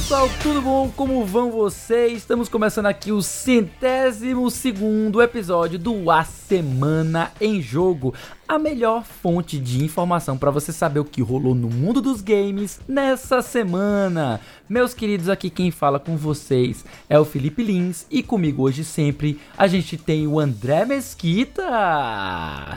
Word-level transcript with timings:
pessoal, 0.00 0.30
tudo 0.42 0.62
bom? 0.62 0.90
Como 0.96 1.26
vão 1.26 1.50
vocês? 1.50 2.14
Estamos 2.14 2.48
começando 2.48 2.86
aqui 2.86 3.12
o 3.12 3.20
centésimo 3.20 4.50
segundo 4.50 5.20
episódio 5.20 5.78
do 5.78 6.10
A 6.10 6.24
Semana 6.24 7.30
em 7.38 7.60
Jogo, 7.60 8.14
a 8.50 8.58
melhor 8.58 9.04
fonte 9.04 9.60
de 9.60 9.84
informação 9.84 10.36
para 10.36 10.50
você 10.50 10.72
saber 10.72 10.98
o 10.98 11.04
que 11.04 11.22
rolou 11.22 11.54
no 11.54 11.70
mundo 11.70 12.02
dos 12.02 12.20
games 12.20 12.80
nessa 12.88 13.42
semana. 13.42 14.40
Meus 14.68 14.92
queridos, 14.92 15.28
aqui 15.28 15.48
quem 15.48 15.70
fala 15.70 16.00
com 16.00 16.16
vocês 16.16 16.84
é 17.08 17.16
o 17.16 17.24
Felipe 17.24 17.62
Lins 17.62 18.06
e 18.10 18.24
comigo 18.24 18.64
hoje 18.64 18.82
sempre 18.82 19.38
a 19.56 19.68
gente 19.68 19.96
tem 19.96 20.26
o 20.26 20.40
André 20.40 20.84
Mesquita. 20.84 21.62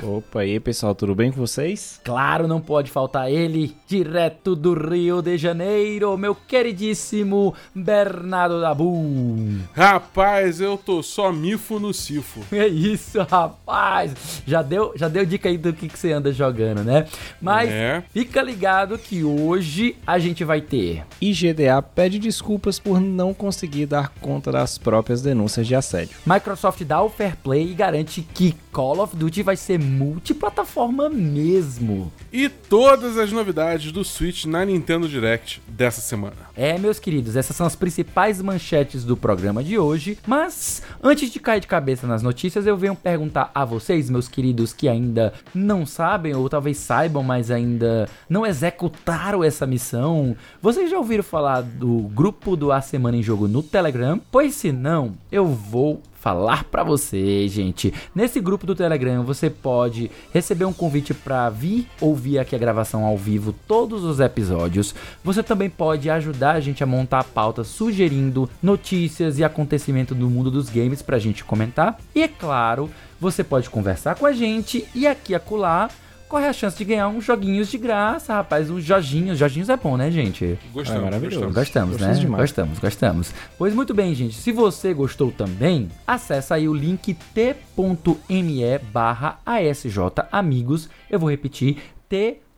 Opa, 0.03 0.41
aí 0.41 0.59
pessoal, 0.59 0.93
tudo 0.93 1.15
bem 1.15 1.31
com 1.31 1.38
vocês? 1.38 1.99
Claro, 2.03 2.48
não 2.48 2.62
pode 2.62 2.91
faltar 2.91 3.31
ele, 3.31 3.76
direto 3.87 4.55
do 4.55 4.76
Rio 4.76 5.23
de 5.23 5.40
Janeiro, 5.40 6.15
meu 6.17 6.35
queridíssimo 6.35 7.55
Bernardo 7.73 8.62
Dabu. 8.62 9.35
Rapaz, 9.76 10.62
eu 10.62 10.77
tô 10.77 11.01
só 11.01 11.31
mifo 11.31 11.79
no 11.79 11.91
cifo. 11.91 12.41
É 12.63 12.67
isso, 12.67 13.21
rapaz. 13.23 14.13
Já 14.45 14.62
deu, 14.62 14.93
já 14.95 15.07
deu 15.07 15.26
dica 15.26 15.49
aí 15.49 15.62
do 15.72 15.77
que, 15.77 15.88
que 15.88 15.98
você 15.98 16.12
anda 16.12 16.31
jogando, 16.31 16.84
né? 16.84 17.05
Mas 17.41 17.70
É. 17.70 18.04
fica 18.13 18.41
ligado 18.41 18.98
que 18.98 19.23
hoje 19.23 19.95
a 20.05 20.20
gente 20.20 20.44
vai 20.44 20.62
ter. 20.62 21.04
IGDA 21.21 21.81
pede 21.81 22.20
desculpas 22.20 22.80
por 22.80 22.99
não 22.99 23.34
conseguir 23.34 23.85
dar 23.85 24.09
conta 24.21 24.52
das 24.52 24.77
próprias 24.77 25.21
denúncias 25.21 25.66
de 25.68 25.76
assédio. 25.76 26.18
Microsoft 26.26 26.84
dá 26.84 27.02
o 27.02 27.10
fair 27.10 27.35
play 27.37 27.71
e 27.71 27.74
garante 27.74 28.21
que 28.34 28.55
Call 28.71 28.99
of 28.99 29.15
Duty 29.15 29.43
vai 29.43 29.55
ser 29.55 29.79
multiplataforma 29.79 31.10
mesmo. 31.10 32.12
E 32.32 32.49
todas 32.49 33.18
as 33.18 33.32
novidades 33.32 33.91
do 33.91 34.04
Switch 34.04 34.46
na 34.46 34.65
Nintendo 34.65 35.07
Direct 35.07 35.62
dessa 35.68 36.02
semana. 36.02 36.35
É, 36.55 36.77
meus 36.80 36.99
queridos, 36.99 37.35
essas 37.35 37.55
são 37.55 37.65
as 37.68 37.76
principais 37.76 38.41
manchetes 38.41 39.04
do 39.04 39.15
programa 39.15 39.63
de 39.63 39.77
hoje. 39.77 40.18
Mas 40.26 40.82
antes 41.02 41.30
de 41.32 41.40
cair 41.40 41.59
de 41.59 41.68
cabeça 41.68 42.07
nas 42.07 42.24
notícias, 42.24 42.65
eu 42.65 42.76
venho 42.77 42.96
perguntar 42.96 43.52
a 43.54 43.63
vocês, 43.63 44.09
meus 44.09 44.27
queridos, 44.27 44.74
que 44.74 44.87
ainda 44.90 45.34
não 45.54 45.85
sabem 45.85 46.35
ou 46.35 46.49
talvez 46.49 46.77
saibam, 46.77 47.23
mas 47.23 47.51
ainda 47.51 48.07
não 48.29 48.46
executaram 48.46 49.43
essa 49.43 49.65
missão. 49.65 50.35
Vocês 50.62 50.90
já 50.90 50.98
ouviram 50.98 51.23
falar 51.23 51.62
do 51.62 52.09
grupo 52.13 52.55
do 52.55 52.71
A 52.71 52.82
Semana 52.82 53.18
em 53.18 53.23
Jogo 53.23 53.48
no 53.48 53.63
Telegram? 53.63 54.20
Pois 54.31 54.55
se 54.55 54.71
não, 54.71 55.13
eu 55.31 55.46
vou 55.46 56.01
falar 56.24 56.63
pra 56.63 56.85
você, 56.85 57.49
gente. 57.49 57.93
Nesse 58.15 58.40
grupo 58.40 58.65
do 58.65 58.74
Telegram 58.74 59.24
você 59.24 59.49
pode 59.49 60.09
receber 60.34 60.63
um 60.63 60.71
convite 60.71 61.13
pra 61.13 61.49
vir 61.49 61.85
ouvir 61.99 62.40
aqui 62.40 62.55
a 62.55 62.57
gravação 62.59 63.04
ao 63.04 63.18
vivo 63.18 63.54
todos 63.68 64.06
os 64.06 64.22
episódios. 64.22 64.96
Você 65.22 65.44
também 65.44 65.69
pode 65.69 66.09
ajudar 66.09 66.51
a 66.51 66.62
gente 66.62 66.81
a 66.81 66.88
montar 66.88 67.19
a 67.19 67.24
pauta 67.25 67.66
sugerindo 67.66 68.50
notícias 68.62 69.38
e 69.38 69.44
acontecimentos 69.44 70.16
do 70.16 70.29
mundo 70.29 70.50
dos 70.50 70.69
games 70.69 71.01
pra 71.01 71.19
gente 71.19 71.44
comentar. 71.44 72.00
E 72.16 72.24
é 72.24 72.28
claro, 72.29 72.90
você 73.24 73.44
pode 73.44 73.69
conversar 73.69 74.16
com 74.16 74.25
a 74.25 74.31
gente 74.34 74.85
e 74.94 75.07
aqui 75.07 75.34
acolá 75.34 75.90
corre 76.28 76.47
a 76.47 76.53
chance 76.53 76.75
de 76.75 76.84
ganhar 76.84 77.07
uns 77.09 77.24
joguinhos 77.24 77.69
de 77.69 77.78
graça, 77.78 78.34
rapaz, 78.34 78.68
uns 78.69 78.84
joginhos. 78.84 79.38
Joginhos 79.38 79.69
é 79.69 79.78
bom, 79.78 79.96
né, 79.96 80.09
gente? 80.09 80.57
Gostamos, 80.74 81.02
É 81.02 81.03
maravilhoso. 81.06 81.40
gostamos. 81.46 81.56
Gostamos, 81.56 81.91
Gostamos 81.91 82.18
né? 82.18 82.22
demais. 82.22 82.41
Gostamos, 82.41 82.80
gostamos. 82.80 83.34
Pois 83.57 83.74
muito 83.75 83.94
bem, 83.94 84.13
gente. 84.16 84.34
Se 84.35 84.52
você 84.52 84.94
gostou 84.96 85.31
também, 85.31 85.90
acessa 86.07 86.56
aí 86.56 86.68
o 86.68 86.74
link 86.74 87.13
t.me 87.35 88.78
barra 88.91 89.40
ASJ 89.46 89.97
Amigos. 90.31 90.90
Eu 91.09 91.20
vou 91.20 91.30
repetir, 91.30 91.78
t.me 92.09 92.53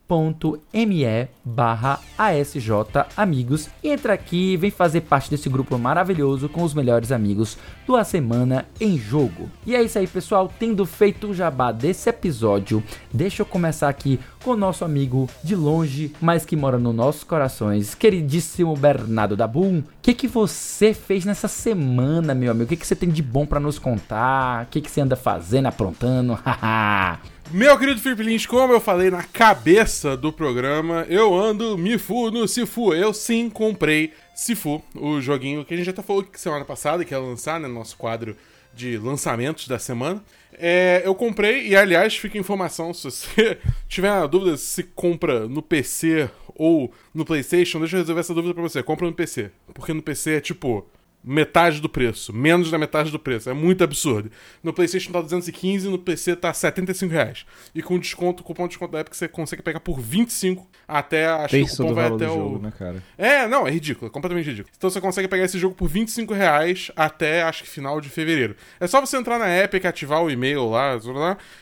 barra 1.44 2.00
ASJ 2.18 2.70
Amigos. 3.16 3.70
E 3.84 3.90
entra 3.90 4.14
aqui 4.14 4.56
vem 4.58 4.72
fazer 4.72 5.02
parte 5.02 5.30
desse 5.30 5.50
grupo 5.50 5.78
maravilhoso 5.78 6.48
com 6.48 6.64
os 6.64 6.74
melhores 6.74 7.12
amigos 7.12 7.58
do 7.86 7.96
A 7.96 8.04
Semana 8.04 8.66
em 8.80 8.98
Jogo. 8.98 9.50
E 9.66 9.76
é 9.76 9.82
isso 9.82 9.98
aí, 9.98 10.08
pessoal. 10.08 10.52
Tendo 10.60 10.86
feito 10.86 11.28
o 11.28 11.34
jabá 11.34 11.72
desse 11.72 12.10
episódio, 12.10 12.84
deixa 13.14 13.42
eu 13.42 13.46
começar 13.46 13.90
aqui 13.90 14.20
com 14.44 14.52
o 14.52 14.58
nosso 14.58 14.86
amigo 14.86 15.28
de 15.44 15.56
longe, 15.56 16.14
mas 16.22 16.46
que 16.46 16.56
mora 16.56 16.78
nos 16.78 16.94
nossos 16.94 17.24
corações, 17.24 17.96
queridíssimo 17.96 18.76
Bernardo 18.76 19.36
Dabum. 19.36 19.80
O 19.80 19.84
que, 20.02 20.14
que 20.14 20.28
você 20.28 20.94
fez 20.94 21.26
nessa 21.26 21.48
semana, 21.48 22.36
meu 22.36 22.52
amigo? 22.52 22.66
O 22.66 22.68
que, 22.68 22.78
que 22.78 22.86
você 22.86 22.96
tem 22.96 23.10
de 23.10 23.24
bom 23.24 23.46
pra 23.46 23.60
nos 23.60 23.80
contar? 23.80 24.66
O 24.66 24.68
que, 24.68 24.82
que 24.82 24.92
você 24.92 25.02
anda 25.02 25.16
fazendo, 25.16 25.66
aprontando? 25.66 26.34
Haha. 26.46 27.35
Meu 27.52 27.78
querido 27.78 28.02
Felipe 28.02 28.24
Lins, 28.24 28.46
como 28.46 28.74
eu 28.74 28.82
falei 28.82 29.10
na 29.10 29.24
cabeça 29.24 30.18
do 30.18 30.34
programa, 30.34 31.06
eu 31.08 31.34
ando 31.34 31.78
Mifu 31.78 32.32
no 32.32 32.48
Sifu. 32.48 32.94
Eu 32.94 33.14
sim 33.14 33.50
comprei 33.50 34.14
Sifu, 34.34 34.84
o 34.96 35.22
joguinho 35.22 35.64
que 35.64 35.74
a 35.74 35.78
gente 35.78 35.86
já 35.86 35.92
até 35.92 36.02
falou 36.02 36.24
que 36.24 36.40
semana 36.40 36.66
passada 36.66 37.06
que 37.06 37.14
ia 37.14 37.20
lançar, 37.20 37.60
né? 37.60 37.68
Nosso 37.68 37.96
quadro 37.98 38.36
de 38.74 38.98
lançamentos 38.98 39.68
da 39.68 39.78
semana. 39.78 40.24
É, 40.54 41.04
eu 41.06 41.14
comprei, 41.14 41.68
e 41.68 41.76
aliás, 41.76 42.18
fica 42.18 42.38
informação: 42.38 42.94
se 42.94 43.04
você 43.04 43.58
tiver 43.88 44.28
dúvida 44.28 44.58
se 44.58 44.84
compra 44.84 45.48
no 45.48 45.62
PC 45.62 46.30
ou 46.56 46.92
no 47.14 47.24
PlayStation, 47.24 47.80
deixa 47.80 47.96
eu 47.96 48.00
resolver 48.00 48.22
essa 48.22 48.34
dúvida 48.34 48.54
pra 48.54 48.64
você. 48.64 48.82
Compra 48.82 49.06
no 49.06 49.14
PC. 49.14 49.52
Porque 49.74 49.94
no 49.94 50.02
PC 50.02 50.38
é 50.38 50.42
tipo 50.42 50.86
metade 51.26 51.82
do 51.82 51.90
preço, 51.90 52.32
menos 52.32 52.70
da 52.70 52.78
metade 52.78 53.12
do 53.12 53.18
preço. 53.18 53.50
É 53.50 53.54
muito 53.54 53.84
absurdo. 53.84 54.32
No 54.64 54.72
PlayStation 54.72 55.12
tá 55.12 55.22
215, 55.22 55.90
no 55.90 55.98
PC 55.98 56.36
tá 56.36 56.54
75 56.54 57.12
reais. 57.12 57.46
E 57.74 57.82
com 57.82 57.98
desconto, 57.98 58.44
cupom 58.44 58.64
de 58.64 58.70
desconto 58.70 58.92
da 58.92 59.00
época, 59.00 59.16
você 59.16 59.28
consegue 59.28 59.64
pegar 59.64 59.80
por 59.80 60.00
25 60.00 60.68
até. 60.88 61.26
Acho 61.28 61.56
que 61.56 61.64
o 61.64 61.68
cupom 61.68 61.94
vai 61.94 62.08
até 62.08 62.30
o. 62.30 62.34
jogo, 62.34 62.60
né, 62.60 62.72
cara? 62.78 63.04
É, 63.18 63.48
não, 63.48 63.68
é 63.68 63.72
ridículo, 63.72 64.08
é 64.08 64.10
completamente 64.12 64.48
ridículo. 64.48 64.74
Então 64.78 64.90
você 64.90 65.02
consegue 65.02 65.28
pegar 65.28 65.46
esse 65.46 65.58
jogo 65.58 65.74
por 65.74 65.88
25 65.88 66.34
reais 66.34 66.92
até 66.96 67.42
acho 67.42 67.64
que 67.64 67.70
final 67.70 68.00
de 68.00 68.10
fevereiro. 68.10 68.56
É 68.80 68.86
só 68.86 69.02
você 69.02 69.18
entrar 69.18 69.40
na 69.40 69.50
Epic, 69.58 69.84
ativar 69.86 70.22
o 70.22 70.30
e-mail 70.30 70.70
lá, 70.70 70.98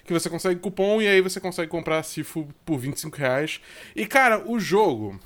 que 0.04 0.12
você 0.12 0.30
consegue 0.30 0.60
cupom 0.60 1.02
e 1.02 1.08
aí 1.08 1.22
você 1.22 1.40
consegue 1.40 1.70
comprar 1.70 2.00
a 2.00 2.04
Sifu 2.04 2.48
por 2.66 2.78
25 2.78 3.18
reais. 3.18 3.62
E 3.96 4.06
cara, 4.06 4.44
o 4.46 4.60
jogo. 4.60 5.20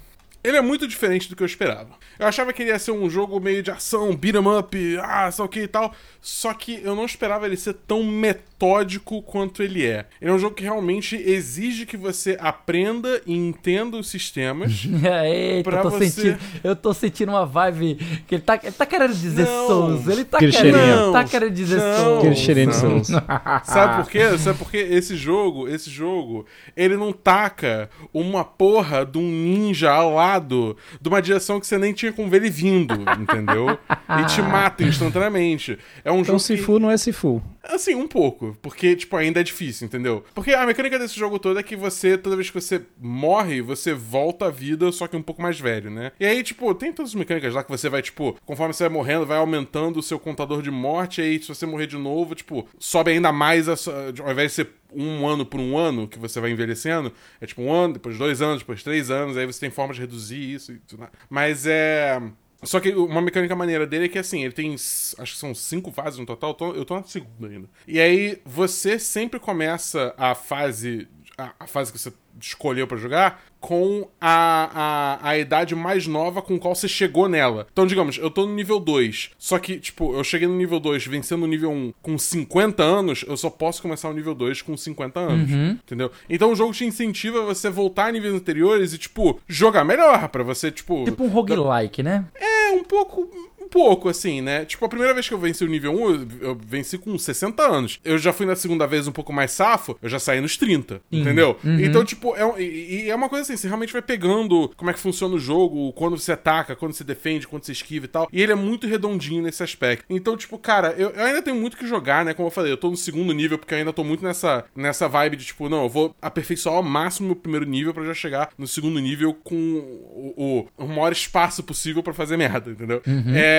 Ele 0.44 0.58
é 0.58 0.62
muito 0.62 0.88
diferente 0.88 1.30
do 1.30 1.36
que 1.36 1.44
eu 1.44 1.48
esperava. 1.48 1.90
Eu 2.18 2.28
achava 2.28 2.54
que 2.54 2.62
ele 2.64 2.70
ia 2.72 2.80
ser 2.80 2.92
um 2.92 3.10
jogo 3.10 3.40
meio 3.40 3.62
de 3.62 3.70
ação, 3.72 4.16
beat 4.16 4.36
'em 4.36 4.58
up, 4.60 4.98
ah, 5.04 5.30
sei 5.32 5.44
o 5.46 5.48
que 5.48 5.62
e 5.62 5.68
tal. 5.68 5.94
Só 6.22 6.54
que 6.54 6.80
eu 6.84 6.96
não 6.96 7.06
esperava 7.06 7.46
ele 7.46 7.58
ser 7.58 7.74
tão 7.88 8.04
metódico 8.04 9.22
quanto 9.22 9.62
ele 9.62 9.86
é. 9.86 10.06
Ele 10.22 10.32
é 10.32 10.34
um 10.34 10.40
jogo 10.40 10.56
que 10.56 10.64
realmente 10.64 11.16
exige 11.16 11.86
que 11.86 11.96
você 11.98 12.38
aprenda 12.40 13.22
e 13.26 13.36
entenda 13.36 13.98
os 13.98 14.10
sistemas. 14.10 14.84
Eita, 15.26 15.70
Pra 15.70 15.80
eu 15.80 15.84
tô, 15.84 15.90
você- 15.92 16.10
sentindo, 16.10 16.40
eu 16.64 16.76
tô 16.76 16.94
sentindo 16.94 17.30
uma 17.30 17.46
vibe 17.46 17.96
que 18.28 18.36
ele 18.36 18.42
tá, 18.42 18.60
ele 18.62 18.72
tá 18.72 18.86
querendo 18.86 19.14
dizer 19.14 19.46
Não. 19.46 19.68
Souls. 19.68 20.08
Ele 20.08 20.24
tá 20.26 20.40
querendo, 20.40 20.54
cheirinho. 20.56 21.12
tá 21.12 21.24
querendo 21.24 21.54
dizer 21.54 21.78
Não. 21.78 21.98
Souls. 21.98 22.20
Aquele 22.20 22.36
cheirinho 22.36 22.72
de 22.72 22.84
não. 22.84 23.04
Souls. 23.04 23.08
Sabe 23.64 24.04
por 24.04 24.12
quê? 24.12 24.38
Sabe 24.38 24.58
por 24.58 24.72
quê? 24.72 24.78
Esse 24.90 25.16
jogo, 25.16 25.68
esse 25.68 25.90
jogo, 25.90 26.46
ele 26.76 26.96
não 26.98 27.12
taca 27.14 27.90
uma 28.14 28.44
porra 28.44 29.06
de 29.06 29.18
um 29.18 29.22
ninja 29.30 29.92
ao 29.92 30.18
lado 30.38 30.78
de 31.02 31.10
uma 31.10 31.22
direção 31.22 31.60
que 31.60 31.68
você 31.68 31.78
nem 31.78 31.94
tinha 31.94 32.14
como 32.14 32.30
ver 32.30 32.38
ele 32.38 32.50
vindo, 32.50 32.94
entendeu? 33.20 33.78
E 34.22 34.26
te 34.28 34.42
mata 34.42 34.84
instantaneamente. 34.84 35.78
É 36.04 36.12
um 36.12 36.16
Então 36.20 36.26
jogo 36.26 36.38
que... 36.40 36.44
Sifu 36.46 36.80
não 36.80 36.92
é 36.92 36.98
Sifu. 36.98 37.42
Assim, 37.64 37.96
um 37.96 38.08
pouco. 38.08 38.56
Porque, 38.62 38.96
tipo, 38.96 39.16
ainda 39.18 39.40
é 39.42 39.44
difícil, 39.44 39.86
entendeu? 39.86 40.24
Porque 40.34 40.54
a 40.54 40.66
mecânica 40.66 40.98
desse 40.98 41.18
jogo 41.20 41.38
todo 41.38 41.60
é 41.60 41.64
que 41.64 41.76
você, 41.76 42.18
toda 42.18 42.36
vez 42.36 42.50
que 42.50 42.60
você 42.60 42.82
morre, 43.00 43.62
você 43.62 43.94
volta 43.94 44.46
à 44.46 44.50
vida, 44.50 44.90
só 44.92 45.08
que 45.08 45.18
um 45.18 45.22
pouco 45.22 45.42
mais 45.42 45.60
velho, 45.60 45.90
né? 45.90 46.12
E 46.20 46.26
aí, 46.26 46.42
tipo, 46.44 46.74
tem 46.76 46.94
todas 46.94 47.12
as 47.12 47.16
mecânicas 47.16 47.54
lá 47.54 47.64
que 47.64 47.70
você 47.70 47.90
vai, 47.90 48.02
tipo, 48.02 48.38
conforme 48.46 48.74
você 48.74 48.84
vai 48.86 48.94
morrendo, 48.94 49.26
vai 49.26 49.38
aumentando 49.38 50.00
o 50.00 50.04
seu 50.04 50.18
contador 50.20 50.62
de 50.62 50.72
morte, 50.72 51.20
e 51.20 51.24
aí, 51.24 51.42
se 51.42 51.48
você 51.50 51.66
morrer 51.66 51.88
de 51.88 51.98
novo, 51.98 52.36
tipo, 52.36 52.66
sobe 52.80 53.12
ainda 53.12 53.32
mais, 53.34 53.68
a 53.68 53.76
sua- 53.76 54.14
ao 54.24 54.32
invés 54.32 54.52
de 54.52 54.56
ser 54.56 54.70
um 54.94 55.28
ano 55.28 55.46
por 55.46 55.60
um 55.60 55.78
ano 55.78 56.08
que 56.08 56.20
você 56.20 56.40
vai 56.40 56.52
envelhecendo, 56.52 57.12
é 57.40 57.46
tipo 57.46 57.62
um 57.62 57.72
ano, 57.72 57.94
depois 57.94 58.18
dois 58.18 58.42
anos, 58.42 58.60
depois 58.60 58.84
três 58.84 59.10
anos, 59.10 59.38
aí 59.38 59.46
você 59.46 59.60
tem 59.60 59.70
forma 59.70 59.94
de 59.94 60.00
reduzir 60.00 60.54
isso 60.54 60.72
e 60.72 60.80
tudo. 60.80 61.08
Mas 61.30 61.66
é. 61.66 62.22
Só 62.64 62.80
que 62.80 62.90
uma 62.90 63.22
mecânica 63.22 63.56
maneira 63.56 63.86
dele 63.86 64.06
é 64.06 64.10
que 64.10 64.18
assim, 64.18 64.44
ele 64.44 64.54
tem. 64.54 64.74
Acho 64.74 65.16
que 65.16 65.38
são 65.38 65.54
cinco 65.54 65.92
fases 65.92 66.20
no 66.20 66.26
total, 66.26 66.52
eu 66.52 66.56
tô, 66.56 66.74
eu 66.74 66.86
tô 66.86 66.96
na 66.96 67.04
segunda 67.04 67.48
ainda. 67.48 67.70
E 67.88 68.00
aí 68.00 68.42
você 68.46 68.98
sempre 68.98 69.40
começa 69.40 70.14
a 70.18 70.34
fase. 70.34 71.08
A, 71.38 71.52
a 71.60 71.68
fase 71.68 71.92
que 71.92 72.00
você 72.00 72.12
escolheu 72.42 72.88
pra 72.88 72.98
jogar 72.98 73.44
com 73.60 74.08
a, 74.20 75.20
a, 75.22 75.30
a 75.30 75.38
idade 75.38 75.76
mais 75.76 76.08
nova 76.08 76.42
com 76.42 76.58
qual 76.60 76.74
você 76.74 76.88
chegou 76.88 77.28
nela. 77.30 77.68
Então, 77.72 77.86
digamos, 77.86 78.18
eu 78.18 78.30
tô 78.32 78.46
no 78.46 78.56
nível 78.56 78.80
2. 78.80 79.32
Só 79.38 79.60
que, 79.60 79.80
tipo, 79.80 80.16
eu 80.16 80.24
cheguei 80.24 80.48
no 80.48 80.56
nível 80.56 80.80
2 80.80 81.06
vencendo 81.06 81.44
o 81.44 81.48
nível 81.48 81.72
1 81.72 81.94
com 82.02 82.18
50 82.18 82.84
anos, 82.84 83.24
eu 83.28 83.38
só 83.38 83.50
posso 83.52 83.82
começar 83.84 84.10
o 84.10 84.14
nível 84.14 84.34
2 84.34 84.62
com 84.64 84.76
50 84.76 85.20
anos. 85.20 85.52
Entendeu? 85.52 86.12
Então 86.28 86.52
o 86.52 86.56
jogo 86.56 86.74
te 86.74 86.86
incentiva 86.86 87.42
a 87.42 87.46
você 87.46 87.70
voltar 87.70 88.08
a 88.08 88.12
níveis 88.12 88.34
anteriores 88.34 88.94
e, 88.94 88.98
tipo, 88.98 89.40
jogar 89.48 89.84
melhor 89.84 90.30
pra 90.30 90.44
você, 90.44 90.72
tipo. 90.72 91.06
Tipo 91.06 91.24
um 91.24 91.30
roguelike, 91.30 92.02
né? 92.02 92.26
É, 92.36 92.72
um 92.72 92.84
pouco. 92.84 93.30
Um 93.68 93.70
pouco, 93.70 94.08
assim, 94.08 94.42
né? 94.42 94.64
Tipo, 94.64 94.86
a 94.86 94.90
primeira 94.90 95.14
vez 95.14 95.28
que 95.28 95.34
eu 95.34 95.38
venci 95.38 95.64
o 95.64 95.68
nível 95.68 95.94
1, 95.94 96.28
eu, 96.42 96.56
venci 96.56 96.98
com 96.98 97.18
60 97.18 97.62
anos. 97.64 98.00
Eu 98.04 98.18
já 98.18 98.32
fui 98.32 98.46
na 98.46 98.56
segunda 98.56 98.88
vez 98.88 99.08
um 99.08 99.12
pouco 99.12 99.34
mais 99.34 99.52
safo, 99.52 99.98
eu 100.02 100.08
já 100.08 100.20
saí 100.20 100.40
nos 100.40 100.56
30, 100.56 101.02
entendeu? 101.12 101.58
Uhum. 101.64 101.80
Então, 101.80 102.06
tipo, 102.06 102.36
é, 102.36 102.62
e, 102.62 103.10
é 103.10 103.16
uma 103.16 103.28
coisa 103.28 103.44
assim, 103.44 103.58
você 103.58 103.68
realmente 103.68 103.92
vai 103.92 104.02
pegando 104.02 104.72
como 104.78 104.90
é 104.90 104.94
que 104.94 105.00
funciona 105.00 105.36
o 105.36 105.40
jogo, 105.40 105.92
quando 105.94 106.18
você 106.18 106.32
ataca, 106.32 106.76
quando 106.76 106.94
você 106.94 107.04
defende, 107.04 107.48
quando 107.48 107.66
você 107.66 107.74
esquiva 107.74 108.06
e 108.06 108.08
tal. 108.08 108.30
E 108.32 108.42
ele 108.42 108.52
é 108.52 108.56
muito 108.56 108.88
redondinho 108.88 109.44
nesse 109.44 109.62
aspecto. 109.62 110.06
Então, 110.10 110.38
tipo, 110.38 110.58
cara, 110.58 110.96
eu, 110.98 111.10
eu 111.10 111.24
ainda 111.26 111.42
tenho 111.42 111.58
muito 111.58 111.76
que 111.76 111.86
jogar, 111.86 112.24
né? 112.24 112.34
Como 112.34 112.48
eu 112.48 112.52
falei, 112.52 112.72
eu 112.72 112.78
tô 112.78 112.90
no 112.90 112.98
segundo 112.98 113.34
nível, 113.34 113.58
porque 113.58 113.74
eu 113.74 113.80
ainda 113.80 113.92
tô 113.92 114.04
muito 114.04 114.24
nessa, 114.24 114.64
nessa 114.76 115.08
vibe 115.10 115.36
de, 115.36 115.46
tipo, 115.46 115.68
não, 115.68 115.84
eu 115.84 115.90
vou 115.90 116.16
aperfeiçoar 116.22 116.76
ao 116.76 116.84
máximo 116.84 117.28
meu 117.28 117.36
primeiro 117.36 117.66
nível 117.66 117.94
pra 117.94 118.06
já 118.06 118.14
chegar 118.14 118.50
no 118.58 118.68
segundo 118.68 119.00
nível 119.00 119.34
com 119.34 119.56
o, 119.56 120.68
o, 120.78 120.84
o 120.86 120.88
maior 120.88 121.12
espaço 121.12 121.64
possível 121.64 122.02
pra 122.02 122.14
fazer 122.14 122.38
merda, 122.38 122.72
entendeu? 122.72 123.02
É. 123.36 123.57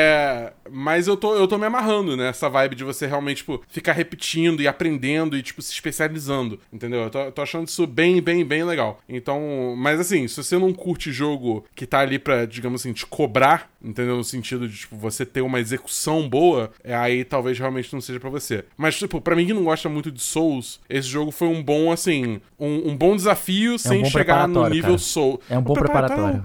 Mas 0.70 1.06
eu 1.06 1.16
tô, 1.16 1.34
eu 1.34 1.48
tô 1.48 1.58
me 1.58 1.66
amarrando 1.66 2.16
nessa 2.16 2.48
vibe 2.48 2.76
de 2.76 2.84
você 2.84 3.06
realmente, 3.06 3.38
tipo, 3.38 3.62
ficar 3.68 3.92
repetindo 3.92 4.60
e 4.60 4.68
aprendendo 4.68 5.36
e, 5.36 5.42
tipo, 5.42 5.62
se 5.62 5.72
especializando, 5.72 6.60
entendeu? 6.72 7.02
Eu 7.02 7.10
tô, 7.10 7.32
tô 7.32 7.42
achando 7.42 7.66
isso 7.66 7.86
bem, 7.86 8.20
bem, 8.20 8.44
bem 8.44 8.64
legal. 8.64 9.00
Então, 9.08 9.74
mas 9.76 10.00
assim, 10.00 10.28
se 10.28 10.36
você 10.36 10.58
não 10.58 10.72
curte 10.72 11.12
jogo 11.12 11.64
que 11.74 11.86
tá 11.86 12.00
ali 12.00 12.18
pra, 12.18 12.44
digamos 12.44 12.82
assim, 12.82 12.92
te 12.92 13.06
cobrar, 13.06 13.70
entendeu? 13.82 14.16
No 14.16 14.24
sentido 14.24 14.68
de, 14.68 14.76
tipo, 14.76 14.96
você 14.96 15.24
ter 15.24 15.40
uma 15.40 15.60
execução 15.60 16.28
boa, 16.28 16.70
é, 16.82 16.94
aí 16.94 17.24
talvez 17.24 17.58
realmente 17.58 17.92
não 17.92 18.00
seja 18.00 18.18
pra 18.20 18.30
você. 18.30 18.64
Mas, 18.76 18.96
tipo, 18.96 19.20
pra 19.20 19.36
mim 19.36 19.46
que 19.46 19.52
não 19.52 19.64
gosta 19.64 19.88
muito 19.88 20.10
de 20.10 20.20
Souls, 20.20 20.80
esse 20.88 21.08
jogo 21.08 21.30
foi 21.30 21.48
um 21.48 21.62
bom, 21.62 21.92
assim, 21.92 22.40
um, 22.58 22.90
um 22.90 22.96
bom 22.96 23.14
desafio 23.16 23.78
sem 23.78 24.02
bom 24.02 24.08
chegar 24.08 24.46
no 24.48 24.54
preparatório, 24.54 24.74
nível 24.74 24.90
cara. 24.90 24.98
Soul. 24.98 25.40
É 25.48 25.58
um 25.58 25.62
bom 25.62 25.74
preparatório. 25.74 26.44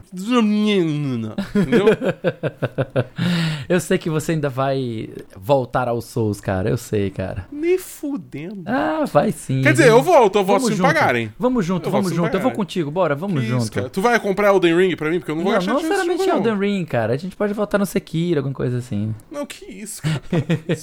Entendeu? 1.56 1.86
Eu 3.70 3.80
sei 3.80 3.98
que 3.98 4.10
você 4.10 4.34
ainda 4.34 4.50
vai 4.50 5.10
voltar 5.36 5.88
aos 5.88 6.06
Souls, 6.06 6.40
cara. 6.42 6.70
Eu 6.70 6.78
sei, 6.78 7.10
cara. 7.10 7.48
Nem 7.52 7.78
fudendo. 7.78 8.64
Ah, 8.66 9.06
vai 9.12 9.32
sim. 9.32 9.62
Quer 9.62 9.72
dizer, 9.72 9.88
eu 9.88 10.02
volto, 10.02 10.38
eu 10.38 10.44
volto 10.44 10.64
Vamos 10.64 10.76
se 10.76 10.82
me 10.82 10.88
pagarem. 10.88 11.34
Vamos 11.40 11.66
junto, 11.66 11.88
Eu 11.88 11.92
vamos 11.92 12.14
junto. 12.14 12.36
Eu 12.36 12.42
vou 12.42 12.52
contigo, 12.52 12.92
bora, 12.92 13.16
vamos 13.16 13.42
Que 13.42 13.48
junto. 13.48 13.80
isso? 13.80 13.90
Tu 13.90 14.02
vai 14.02 14.20
comprar 14.20 14.50
Elden 14.50 14.76
Ring 14.76 14.96
pra 14.96 15.10
mim? 15.10 15.20
Porque 15.20 15.32
eu 15.32 15.36
não 15.36 15.44
vou 15.44 15.52
Não, 15.54 15.60
gastar 15.60 15.74
não 15.74 15.80
nesse 15.82 15.90
necessariamente 15.90 16.30
Elden 16.30 16.58
Ring, 16.60 16.86
cara. 16.86 17.18
A 17.24 17.26
gente 17.26 17.38
pode 17.38 17.54
voltar 17.54 17.78
no 17.78 17.86
Sekiro, 17.86 18.40
alguma 18.40 18.54
coisa 18.54 18.80
assim. 18.80 19.16
Não. 19.32 19.40
não, 19.40 19.46
que 19.46 19.64
isso, 19.64 20.02
cara. 20.02 20.22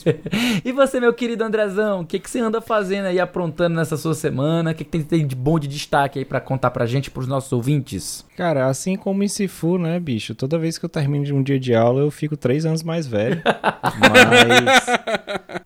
e 0.65 0.73
você, 0.73 0.99
meu 0.99 1.13
querido 1.13 1.45
Andrezão, 1.45 2.01
o 2.01 2.07
que, 2.07 2.19
que 2.19 2.31
você 2.31 2.41
anda 2.41 2.63
fazendo 2.63 3.05
aí, 3.05 3.21
aprontando 3.21 3.77
nessa 3.77 3.95
sua 3.99 4.15
semana? 4.15 4.71
O 4.71 4.75
que, 4.75 4.83
que 4.83 4.91
tem, 4.91 5.03
tem 5.03 5.27
de 5.27 5.37
bom 5.37 5.59
de 5.59 5.69
destaque 5.69 6.19
aí 6.19 6.25
pra 6.25 6.41
contar 6.41 6.71
pra 6.71 6.87
gente, 6.87 7.11
pros 7.11 7.29
nossos 7.29 7.53
ouvintes? 7.53 8.25
Cara, 8.39 8.69
assim 8.69 8.97
como 8.97 9.23
em 9.23 9.29
Sifu, 9.29 9.77
né, 9.77 10.01
bicho? 10.01 10.35
Toda 10.35 10.59
vez 10.59 10.79
que 10.79 10.85
eu 10.87 10.89
termino 10.89 11.27
de 11.27 11.35
um 11.35 11.43
dia 11.43 11.61
de 11.61 11.75
aula, 11.75 12.01
eu 12.01 12.11
fico 12.11 12.39
três 12.39 12.65
anos 12.65 12.83
mais 12.83 13.07
velho. 13.07 13.43
mas, 14.01 14.87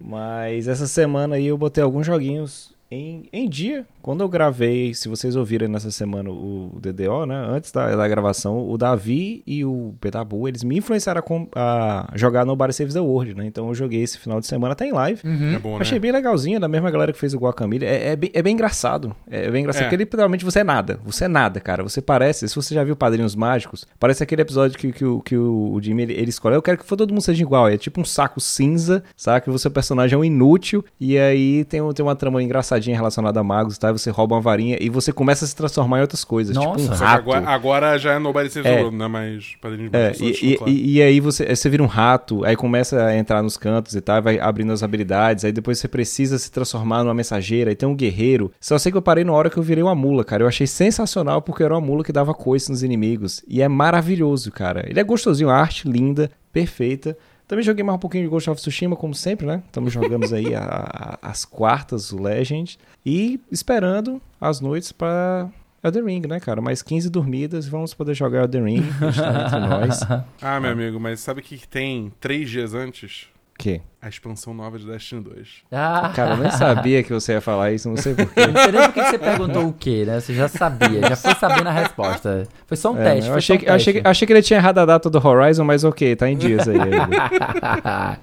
mas 0.00 0.66
essa 0.66 0.88
semana 0.88 1.36
aí 1.36 1.46
eu 1.46 1.56
botei 1.56 1.84
alguns 1.84 2.04
joguinhos 2.04 2.73
em, 2.90 3.28
em 3.32 3.48
dia. 3.48 3.84
Quando 4.02 4.20
eu 4.22 4.28
gravei, 4.28 4.92
se 4.94 5.08
vocês 5.08 5.34
ouviram 5.34 5.66
nessa 5.66 5.90
semana 5.90 6.30
o 6.30 6.78
DDO, 6.80 7.24
né? 7.26 7.46
Antes 7.48 7.72
da, 7.72 7.96
da 7.96 8.06
gravação, 8.06 8.68
o 8.68 8.76
Davi 8.76 9.42
e 9.46 9.64
o 9.64 9.94
Pedabu, 10.00 10.46
eles 10.46 10.62
me 10.62 10.76
influenciaram 10.76 11.20
a, 11.20 11.22
com- 11.22 11.48
a 11.54 12.10
jogar 12.14 12.44
Nobody 12.44 12.74
Saves 12.74 12.92
the 12.94 13.00
World, 13.00 13.34
né? 13.34 13.46
Então 13.46 13.68
eu 13.68 13.74
joguei 13.74 14.02
esse 14.02 14.18
final 14.18 14.40
de 14.40 14.46
semana 14.46 14.72
até 14.72 14.86
em 14.86 14.92
live. 14.92 15.20
É 15.54 15.58
bom, 15.58 15.74
né? 15.76 15.78
Achei 15.80 15.98
bem 15.98 16.12
legalzinho, 16.12 16.60
da 16.60 16.68
mesma 16.68 16.90
galera 16.90 17.12
que 17.12 17.18
fez 17.18 17.32
o 17.32 17.38
Guacamole. 17.38 17.84
É, 17.84 18.08
é, 18.12 18.16
bem, 18.16 18.30
é 18.34 18.42
bem 18.42 18.52
engraçado. 18.52 19.14
É 19.30 19.50
bem 19.50 19.62
engraçado, 19.62 19.82
É. 19.82 19.86
porque 19.86 19.96
literalmente 19.96 20.44
você 20.44 20.60
é 20.60 20.64
nada. 20.64 21.00
Você 21.04 21.24
é 21.24 21.28
nada, 21.28 21.58
cara. 21.60 21.82
Você 21.82 22.02
parece, 22.02 22.46
se 22.48 22.54
você 22.54 22.74
já 22.74 22.84
viu 22.84 22.94
Padrinhos 22.94 23.34
Mágicos, 23.34 23.86
parece 23.98 24.22
aquele 24.22 24.42
episódio 24.42 24.78
que, 24.78 24.92
que, 24.92 25.04
o, 25.04 25.20
que 25.20 25.36
o 25.36 25.80
Jimmy, 25.82 26.02
ele, 26.02 26.12
ele 26.12 26.28
escolhe. 26.30 26.54
Eu 26.54 26.62
quero 26.62 26.76
que 26.78 26.84
todo 26.86 27.08
mundo 27.10 27.22
seja 27.22 27.42
igual. 27.42 27.68
É 27.68 27.78
tipo 27.78 28.00
um 28.00 28.04
saco 28.04 28.38
cinza, 28.40 29.02
sabe? 29.16 29.40
Que 29.44 29.50
o 29.50 29.58
seu 29.58 29.70
personagem 29.70 30.14
é 30.14 30.18
um 30.18 30.24
inútil. 30.24 30.84
E 31.00 31.18
aí 31.18 31.64
tem, 31.64 31.80
tem 31.94 32.04
uma 32.04 32.14
trama 32.14 32.42
engraçadinha 32.74 32.96
relacionada 32.96 33.40
a 33.40 33.44
magos, 33.44 33.78
tá? 33.78 33.90
E 33.90 33.92
você 33.92 34.10
rouba 34.10 34.34
uma 34.34 34.40
varinha 34.40 34.76
e 34.80 34.88
você 34.90 35.12
começa 35.12 35.44
a 35.44 35.48
se 35.48 35.54
transformar 35.54 35.98
em 35.98 36.00
outras 36.02 36.24
coisas. 36.24 36.56
Tipo 36.56 36.68
um 36.68 36.72
Nossa. 36.72 36.84
Só 36.86 36.94
que 36.96 37.04
rato. 37.04 37.18
agora, 37.20 37.48
agora 37.48 37.98
já 37.98 38.12
é 38.14 38.18
Nobody 38.18 38.50
Saves 38.50 38.70
É. 38.70 38.74
the 38.76 38.80
World, 38.82 38.96
né? 38.96 39.06
Mas 39.08 39.56
Padrinho 39.60 39.90
de 39.90 39.96
É, 39.96 40.12
e, 40.12 40.14
só 40.58 40.68
e, 40.68 40.70
e- 40.70 40.92
e 40.96 41.02
aí 41.02 41.20
você, 41.20 41.54
você 41.54 41.68
vira 41.68 41.82
um 41.82 41.86
rato, 41.86 42.44
aí 42.44 42.56
começa 42.56 43.04
a 43.04 43.16
entrar 43.16 43.42
nos 43.42 43.56
cantos 43.56 43.94
e 43.94 44.00
tal, 44.00 44.20
vai 44.22 44.38
abrindo 44.38 44.72
as 44.72 44.82
habilidades, 44.82 45.44
aí 45.44 45.52
depois 45.52 45.78
você 45.78 45.88
precisa 45.88 46.38
se 46.38 46.50
transformar 46.50 47.02
numa 47.04 47.14
mensageira, 47.14 47.70
aí 47.70 47.76
tem 47.76 47.88
um 47.88 47.94
guerreiro. 47.94 48.50
Só 48.60 48.78
sei 48.78 48.90
que 48.92 48.98
eu 48.98 49.02
parei 49.02 49.24
na 49.24 49.32
hora 49.32 49.48
que 49.50 49.56
eu 49.56 49.62
virei 49.62 49.82
uma 49.82 49.94
mula, 49.94 50.24
cara. 50.24 50.42
Eu 50.42 50.48
achei 50.48 50.66
sensacional 50.66 51.40
porque 51.42 51.62
era 51.62 51.74
uma 51.74 51.80
mula 51.80 52.02
que 52.04 52.12
dava 52.12 52.34
coice 52.34 52.70
nos 52.70 52.82
inimigos. 52.82 53.42
E 53.46 53.62
é 53.62 53.68
maravilhoso, 53.68 54.50
cara. 54.50 54.84
Ele 54.88 54.98
é 55.00 55.04
gostosinho, 55.04 55.50
a 55.50 55.56
arte 55.56 55.88
linda, 55.88 56.30
perfeita. 56.52 57.16
Também 57.46 57.62
joguei 57.64 57.84
mais 57.84 57.96
um 57.96 58.00
pouquinho 58.00 58.24
de 58.24 58.30
Ghost 58.30 58.48
of 58.48 58.60
Tsushima, 58.60 58.96
como 58.96 59.14
sempre, 59.14 59.46
né? 59.46 59.62
Estamos 59.66 59.92
jogando 59.92 60.32
aí 60.34 60.54
a- 60.54 60.62
a- 60.62 61.18
as 61.30 61.44
quartas, 61.44 62.10
o 62.12 62.20
Legend. 62.20 62.78
E 63.04 63.38
esperando 63.50 64.20
as 64.40 64.60
noites 64.60 64.92
pra 64.92 65.48
Elden 65.82 66.04
Ring, 66.06 66.26
né, 66.26 66.40
cara? 66.40 66.62
Mais 66.62 66.80
15 66.82 67.10
dormidas, 67.10 67.66
vamos 67.68 67.92
poder 67.92 68.14
jogar 68.14 68.40
Elden 68.44 68.64
Ring. 68.64 68.78
entre 68.78 69.60
nós. 69.60 70.00
Ah, 70.40 70.58
meu 70.58 70.70
amigo, 70.72 70.98
mas 70.98 71.20
sabe 71.20 71.40
o 71.40 71.42
que 71.42 71.68
tem 71.68 72.10
três 72.18 72.48
dias 72.48 72.72
antes? 72.72 73.28
Quê? 73.58 73.80
A 74.02 74.08
expansão 74.08 74.52
nova 74.52 74.78
de 74.78 74.84
Destiny 74.86 75.22
2. 75.22 75.48
Ah, 75.72 76.12
Cara, 76.14 76.32
eu 76.34 76.36
nem 76.36 76.50
sabia 76.50 77.02
que 77.02 77.10
você 77.10 77.32
ia 77.32 77.40
falar 77.40 77.72
isso, 77.72 77.88
não 77.88 77.96
sei 77.96 78.14
porquê. 78.14 78.46
não 78.46 78.62
sei 78.62 78.72
nem 78.72 78.82
por 78.82 78.92
que 78.92 79.02
você 79.02 79.18
perguntou 79.18 79.66
o 79.68 79.72
quê, 79.72 80.04
né? 80.06 80.20
Você 80.20 80.34
já 80.34 80.46
sabia, 80.46 81.00
já 81.08 81.16
foi 81.16 81.34
sabendo 81.36 81.68
a 81.68 81.72
resposta. 81.72 82.46
Foi 82.66 82.76
só 82.76 82.92
um 82.92 83.00
É, 83.00 83.14
teste. 83.14 83.20
eu 83.20 83.26
foi 83.32 83.38
achei 83.38 83.56
só 83.56 83.62
um 83.62 83.64
que, 83.64 83.70
achei, 83.70 83.92
que, 83.94 83.98
teste. 84.00 84.08
achei 84.10 84.26
que 84.26 84.32
ele 84.34 84.42
tinha 84.42 84.58
errado 84.58 84.78
a 84.78 84.84
data 84.84 85.08
do 85.08 85.26
Horizon, 85.26 85.64
mas 85.64 85.84
ok, 85.84 86.14
tá 86.16 86.28
em 86.28 86.36
dias 86.36 86.68
aí. 86.68 86.76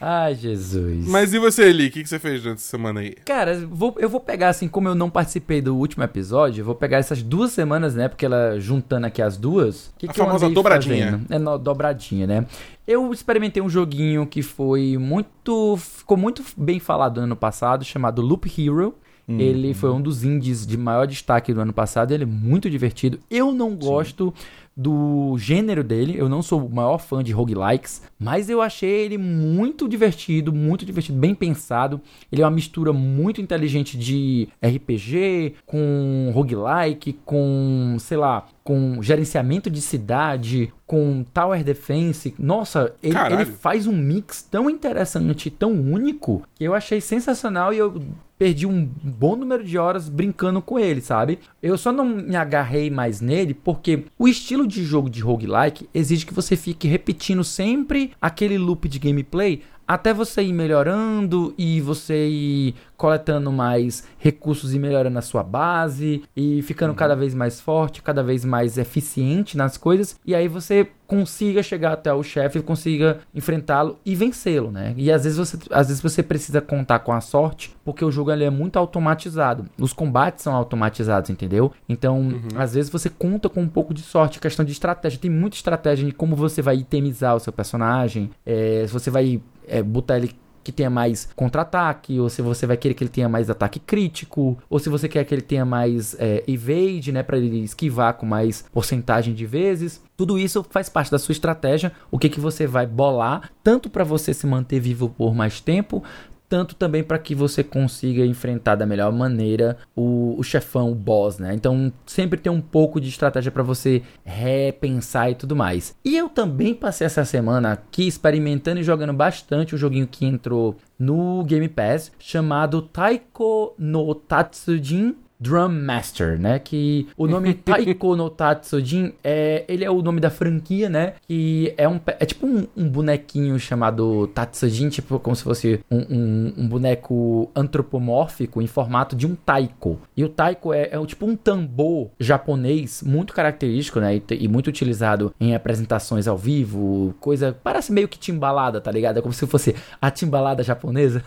Ai, 0.00 0.34
Jesus. 0.34 1.06
Mas 1.06 1.32
e 1.32 1.38
você, 1.38 1.68
Eli? 1.70 1.86
O 1.86 1.90
que 1.90 2.02
que 2.02 2.08
você 2.08 2.18
fez 2.18 2.42
durante 2.42 2.58
essa 2.58 2.68
semana 2.68 3.00
aí? 3.00 3.14
Cara, 3.24 3.58
vou- 3.70 3.96
eu 3.98 4.08
vou 4.08 4.20
pegar, 4.20 4.48
assim, 4.50 4.68
como 4.68 4.88
eu 4.88 4.94
não 4.94 5.10
participei 5.10 5.60
do 5.60 5.76
último 5.76 6.04
episódio, 6.04 6.64
vou 6.64 6.74
pegar 6.74 6.98
essas 6.98 7.22
duas 7.22 7.52
semanas, 7.52 7.94
né? 7.94 8.08
Porque 8.08 8.26
ela 8.26 8.58
juntando 8.60 9.06
aqui 9.06 9.22
as 9.22 9.36
duas. 9.36 9.92
Que 9.98 10.08
A 10.08 10.12
que 10.12 10.20
eu 10.20 10.24
famosa 10.26 10.46
andei 10.46 10.54
dobradinha. 10.54 11.04
fazendo? 11.12 11.26
É 11.30 11.38
no- 11.38 11.58
dobradinha, 11.58 12.26
né? 12.26 12.46
Eu 12.88 13.12
experimentei 13.12 13.62
um 13.62 13.68
joguinho 13.68 14.26
que 14.26 14.40
foi 14.42 14.96
muito. 14.96 15.76
ficou 15.76 16.16
muito 16.16 16.42
bem 16.56 16.80
falado 16.80 17.18
no 17.18 17.24
ano 17.24 17.36
passado, 17.36 17.84
chamado 17.84 18.22
Loop 18.22 18.48
Hero. 18.48 18.94
Ele 19.28 19.74
foi 19.74 19.90
um 19.90 20.00
dos 20.00 20.24
indies 20.24 20.66
de 20.66 20.78
maior 20.78 21.06
destaque 21.06 21.52
do 21.52 21.60
ano 21.60 21.72
passado. 21.74 22.12
Ele 22.12 22.22
é 22.22 22.26
muito 22.26 22.70
divertido. 22.70 23.20
Eu 23.30 23.52
não 23.52 23.76
gosto 23.76 24.32
do 24.78 25.36
gênero 25.36 25.82
dele. 25.82 26.16
Eu 26.16 26.28
não 26.28 26.40
sou 26.40 26.64
o 26.64 26.72
maior 26.72 26.98
fã 26.98 27.20
de 27.20 27.32
roguelikes, 27.32 28.00
mas 28.16 28.48
eu 28.48 28.62
achei 28.62 28.88
ele 28.88 29.18
muito 29.18 29.88
divertido, 29.88 30.52
muito 30.52 30.86
divertido, 30.86 31.18
bem 31.18 31.34
pensado. 31.34 32.00
Ele 32.30 32.42
é 32.42 32.44
uma 32.44 32.52
mistura 32.52 32.92
muito 32.92 33.40
inteligente 33.40 33.98
de 33.98 34.48
RPG 34.64 35.54
com 35.66 36.30
roguelike, 36.32 37.14
com, 37.24 37.96
sei 37.98 38.16
lá, 38.16 38.46
com 38.62 39.02
gerenciamento 39.02 39.68
de 39.68 39.80
cidade, 39.80 40.72
com 40.86 41.24
tower 41.34 41.64
defense. 41.64 42.32
Nossa, 42.38 42.94
ele, 43.02 43.18
ele 43.32 43.46
faz 43.46 43.88
um 43.88 43.96
mix 43.96 44.42
tão 44.42 44.70
interessante, 44.70 45.50
tão 45.50 45.72
único, 45.72 46.44
que 46.54 46.62
eu 46.62 46.72
achei 46.72 47.00
sensacional 47.00 47.74
e 47.74 47.78
eu 47.78 48.00
perdi 48.38 48.66
um 48.66 48.88
bom 49.02 49.34
número 49.34 49.64
de 49.64 49.76
horas 49.76 50.08
brincando 50.08 50.62
com 50.62 50.78
ele, 50.78 51.00
sabe? 51.00 51.40
Eu 51.62 51.76
só 51.76 51.92
não 51.92 52.04
me 52.04 52.36
agarrei 52.36 52.88
mais 52.88 53.20
nele 53.20 53.52
porque 53.52 54.04
o 54.18 54.28
estilo 54.28 54.66
de 54.66 54.84
jogo 54.84 55.10
de 55.10 55.20
roguelike 55.20 55.88
exige 55.92 56.24
que 56.24 56.32
você 56.32 56.56
fique 56.56 56.86
repetindo 56.86 57.42
sempre 57.42 58.12
aquele 58.20 58.56
loop 58.56 58.88
de 58.88 58.98
gameplay 58.98 59.62
até 59.88 60.12
você 60.12 60.42
ir 60.42 60.52
melhorando 60.52 61.54
e 61.56 61.80
você 61.80 62.28
ir 62.28 62.74
coletando 62.98 63.50
mais 63.52 64.04
recursos 64.18 64.74
e 64.74 64.78
melhorando 64.78 65.18
a 65.18 65.22
sua 65.22 65.42
base 65.42 66.24
e 66.36 66.60
ficando 66.62 66.92
cada 66.94 67.14
vez 67.14 67.32
mais 67.32 67.60
forte, 67.60 68.02
cada 68.02 68.22
vez 68.22 68.44
mais 68.44 68.76
eficiente 68.76 69.56
nas 69.56 69.78
coisas 69.78 70.18
e 70.26 70.34
aí 70.34 70.48
você 70.48 70.88
consiga 71.06 71.62
chegar 71.62 71.92
até 71.94 72.12
o 72.12 72.22
chefe, 72.22 72.60
consiga 72.60 73.20
enfrentá-lo 73.34 73.98
e 74.04 74.14
vencê-lo, 74.14 74.70
né? 74.70 74.92
E 74.96 75.10
às 75.10 75.24
vezes 75.24 75.38
você 75.38 75.58
às 75.70 75.88
vezes 75.88 76.02
você 76.02 76.22
precisa 76.22 76.60
contar 76.60 76.98
com 76.98 77.12
a 77.12 77.20
sorte, 77.20 77.74
porque 77.82 78.04
o 78.04 78.10
jogo 78.10 78.30
ele 78.30 78.44
é 78.44 78.50
muito 78.50 78.78
automatizado. 78.78 79.64
Os 79.80 79.94
combates 79.94 80.42
são 80.42 80.54
automatizados, 80.54 81.30
entendeu? 81.30 81.72
Então, 81.88 82.34
às 82.56 82.74
vezes 82.74 82.90
você 82.90 83.08
conta 83.08 83.48
com 83.48 83.62
um 83.62 83.68
pouco 83.68 83.94
de 83.94 84.02
sorte, 84.02 84.38
questão 84.38 84.64
de 84.64 84.72
estratégia. 84.72 85.18
Tem 85.18 85.30
muita 85.30 85.56
estratégia 85.56 86.04
de 86.04 86.12
como 86.12 86.36
você 86.36 86.60
vai 86.60 86.76
itemizar 86.76 87.34
o 87.34 87.40
seu 87.40 87.52
personagem, 87.54 88.30
é, 88.44 88.84
se 88.86 88.92
você 88.92 89.10
vai 89.10 89.40
é, 89.66 89.82
botar 89.82 90.18
ele 90.18 90.34
que 90.62 90.72
tenha 90.72 90.90
mais 90.90 91.28
contra-ataque, 91.34 92.18
ou 92.18 92.28
se 92.28 92.42
você 92.42 92.66
vai 92.66 92.76
querer 92.76 92.94
que 92.94 93.02
ele 93.02 93.10
tenha 93.10 93.28
mais 93.28 93.48
ataque 93.50 93.78
crítico, 93.78 94.58
ou 94.68 94.78
se 94.78 94.88
você 94.88 95.08
quer 95.08 95.24
que 95.24 95.34
ele 95.34 95.42
tenha 95.42 95.64
mais 95.64 96.16
é, 96.18 96.44
evade, 96.46 97.12
né, 97.12 97.22
para 97.22 97.38
ele 97.38 97.62
esquivar 97.62 98.14
com 98.14 98.26
mais 98.26 98.64
porcentagem 98.72 99.34
de 99.34 99.46
vezes. 99.46 100.02
Tudo 100.16 100.38
isso 100.38 100.64
faz 100.68 100.88
parte 100.88 101.10
da 101.10 101.18
sua 101.18 101.32
estratégia, 101.32 101.92
o 102.10 102.18
que 102.18 102.28
que 102.28 102.40
você 102.40 102.66
vai 102.66 102.86
bolar, 102.86 103.50
tanto 103.62 103.88
para 103.88 104.04
você 104.04 104.34
se 104.34 104.46
manter 104.46 104.80
vivo 104.80 105.08
por 105.08 105.34
mais 105.34 105.60
tempo, 105.60 106.02
tanto 106.48 106.74
também 106.74 107.02
para 107.02 107.18
que 107.18 107.34
você 107.34 107.62
consiga 107.62 108.24
enfrentar 108.24 108.74
da 108.74 108.86
melhor 108.86 109.12
maneira 109.12 109.76
o, 109.94 110.34
o 110.38 110.42
chefão, 110.42 110.90
o 110.90 110.94
boss, 110.94 111.38
né? 111.38 111.54
Então 111.54 111.92
sempre 112.06 112.38
tem 112.38 112.50
um 112.50 112.60
pouco 112.60 113.00
de 113.00 113.08
estratégia 113.08 113.52
para 113.52 113.62
você 113.62 114.02
repensar 114.24 115.30
e 115.30 115.34
tudo 115.34 115.54
mais. 115.54 115.94
E 116.04 116.16
eu 116.16 116.28
também 116.28 116.74
passei 116.74 117.06
essa 117.06 117.24
semana 117.24 117.72
aqui 117.72 118.06
experimentando 118.06 118.80
e 118.80 118.84
jogando 118.84 119.12
bastante 119.12 119.74
um 119.74 119.78
joguinho 119.78 120.06
que 120.06 120.24
entrou 120.24 120.76
no 120.98 121.44
Game 121.44 121.68
Pass 121.68 122.10
chamado 122.18 122.82
Taiko 122.82 123.74
no 123.78 124.14
Tatsujin 124.14 125.16
Drum 125.40 125.68
Master, 125.68 126.38
né? 126.38 126.58
Que 126.58 127.06
o 127.16 127.26
nome 127.26 127.54
Taiko 127.68 128.16
no 128.16 128.28
Tatsujin 128.28 129.12
é, 129.22 129.64
ele 129.68 129.84
é 129.84 129.90
o 129.90 130.02
nome 130.02 130.20
da 130.20 130.30
franquia, 130.30 130.88
né? 130.88 131.14
Que 131.26 131.72
é 131.76 131.88
um 131.88 132.00
é 132.06 132.24
tipo 132.24 132.46
um, 132.46 132.66
um 132.76 132.88
bonequinho 132.88 133.58
chamado 133.58 134.26
Tatsujin, 134.28 134.88
tipo 134.88 135.18
como 135.20 135.36
se 135.36 135.42
fosse 135.42 135.80
um, 135.90 135.98
um, 135.98 136.54
um, 136.58 136.68
boneco 136.68 137.50
antropomórfico 137.54 138.60
em 138.60 138.66
formato 138.66 139.14
de 139.14 139.26
um 139.26 139.34
taiko. 139.34 140.00
E 140.16 140.24
o 140.24 140.28
taiko 140.28 140.72
é, 140.72 140.90
é 140.92 141.06
tipo 141.06 141.26
um 141.26 141.36
tambor 141.36 142.10
japonês 142.18 143.02
muito 143.02 143.32
característico, 143.32 144.00
né? 144.00 144.16
E, 144.16 144.22
e, 144.30 144.48
muito 144.48 144.68
utilizado 144.68 145.34
em 145.40 145.54
apresentações 145.54 146.26
ao 146.26 146.36
vivo, 146.36 147.14
coisa 147.20 147.56
parece 147.62 147.92
meio 147.92 148.08
que 148.08 148.18
timbalada, 148.18 148.80
tá 148.80 148.90
ligado? 148.90 149.18
É 149.18 149.22
como 149.22 149.32
se 149.32 149.46
fosse 149.46 149.74
a 150.00 150.10
timbalada 150.10 150.62
japonesa, 150.62 151.22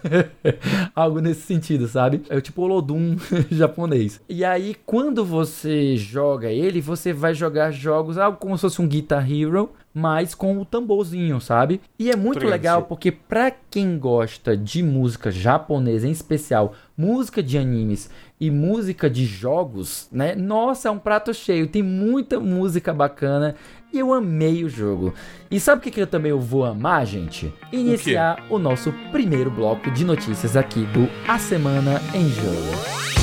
algo 0.96 1.20
nesse 1.20 1.42
sentido, 1.42 1.88
sabe? 1.88 2.24
É 2.30 2.42
tipo 2.42 2.62
o 2.62 2.66
Olodum 2.66 3.16
japonês. 3.52 4.01
E 4.30 4.44
aí, 4.44 4.76
quando 4.86 5.24
você 5.26 5.96
joga 5.98 6.50
ele, 6.50 6.82
você 6.82 7.12
vai 7.14 7.34
jogar 7.34 7.72
jogos, 7.72 8.18
algo 8.18 8.38
como 8.38 8.58
se 8.58 8.62
fosse 8.62 8.82
um 8.82 8.88
Guitar 8.88 9.30
Hero, 9.30 9.72
mas 9.94 10.34
com 10.34 10.58
o 10.60 10.66
tamborzinho, 10.66 11.40
sabe? 11.42 11.82
E 12.00 12.10
é 12.10 12.16
muito 12.16 12.46
legal 12.46 12.84
porque 12.84 13.12
para 13.12 13.52
quem 13.52 13.98
gosta 13.98 14.56
de 14.56 14.82
música 14.82 15.30
japonesa, 15.32 16.08
em 16.08 16.12
especial 16.12 16.74
música 16.98 17.42
de 17.42 17.58
animes 17.58 18.10
e 18.40 18.50
música 18.50 19.10
de 19.10 19.26
jogos, 19.26 20.08
né? 20.12 20.36
Nossa, 20.36 20.88
é 20.88 20.92
um 20.92 21.00
prato 21.00 21.34
cheio, 21.34 21.68
tem 21.68 21.84
muita 21.84 22.40
música 22.40 22.94
bacana 22.94 23.56
e 23.92 24.00
eu 24.00 24.14
amei 24.14 24.64
o 24.64 24.70
jogo. 24.70 25.14
E 25.50 25.60
sabe 25.60 25.80
o 25.80 25.84
que, 25.84 25.92
que 25.92 26.02
eu 26.02 26.08
também 26.08 26.32
vou 26.32 26.66
amar, 26.66 27.06
gente? 27.06 27.54
Iniciar 27.72 28.46
o, 28.50 28.56
o 28.56 28.60
nosso 28.60 28.94
primeiro 29.12 29.52
bloco 29.52 29.92
de 29.92 30.06
notícias 30.06 30.56
aqui 30.56 30.86
do 30.86 31.10
A 31.28 31.38
Semana 31.38 32.02
em 32.14 32.30
Jogo. 32.30 33.21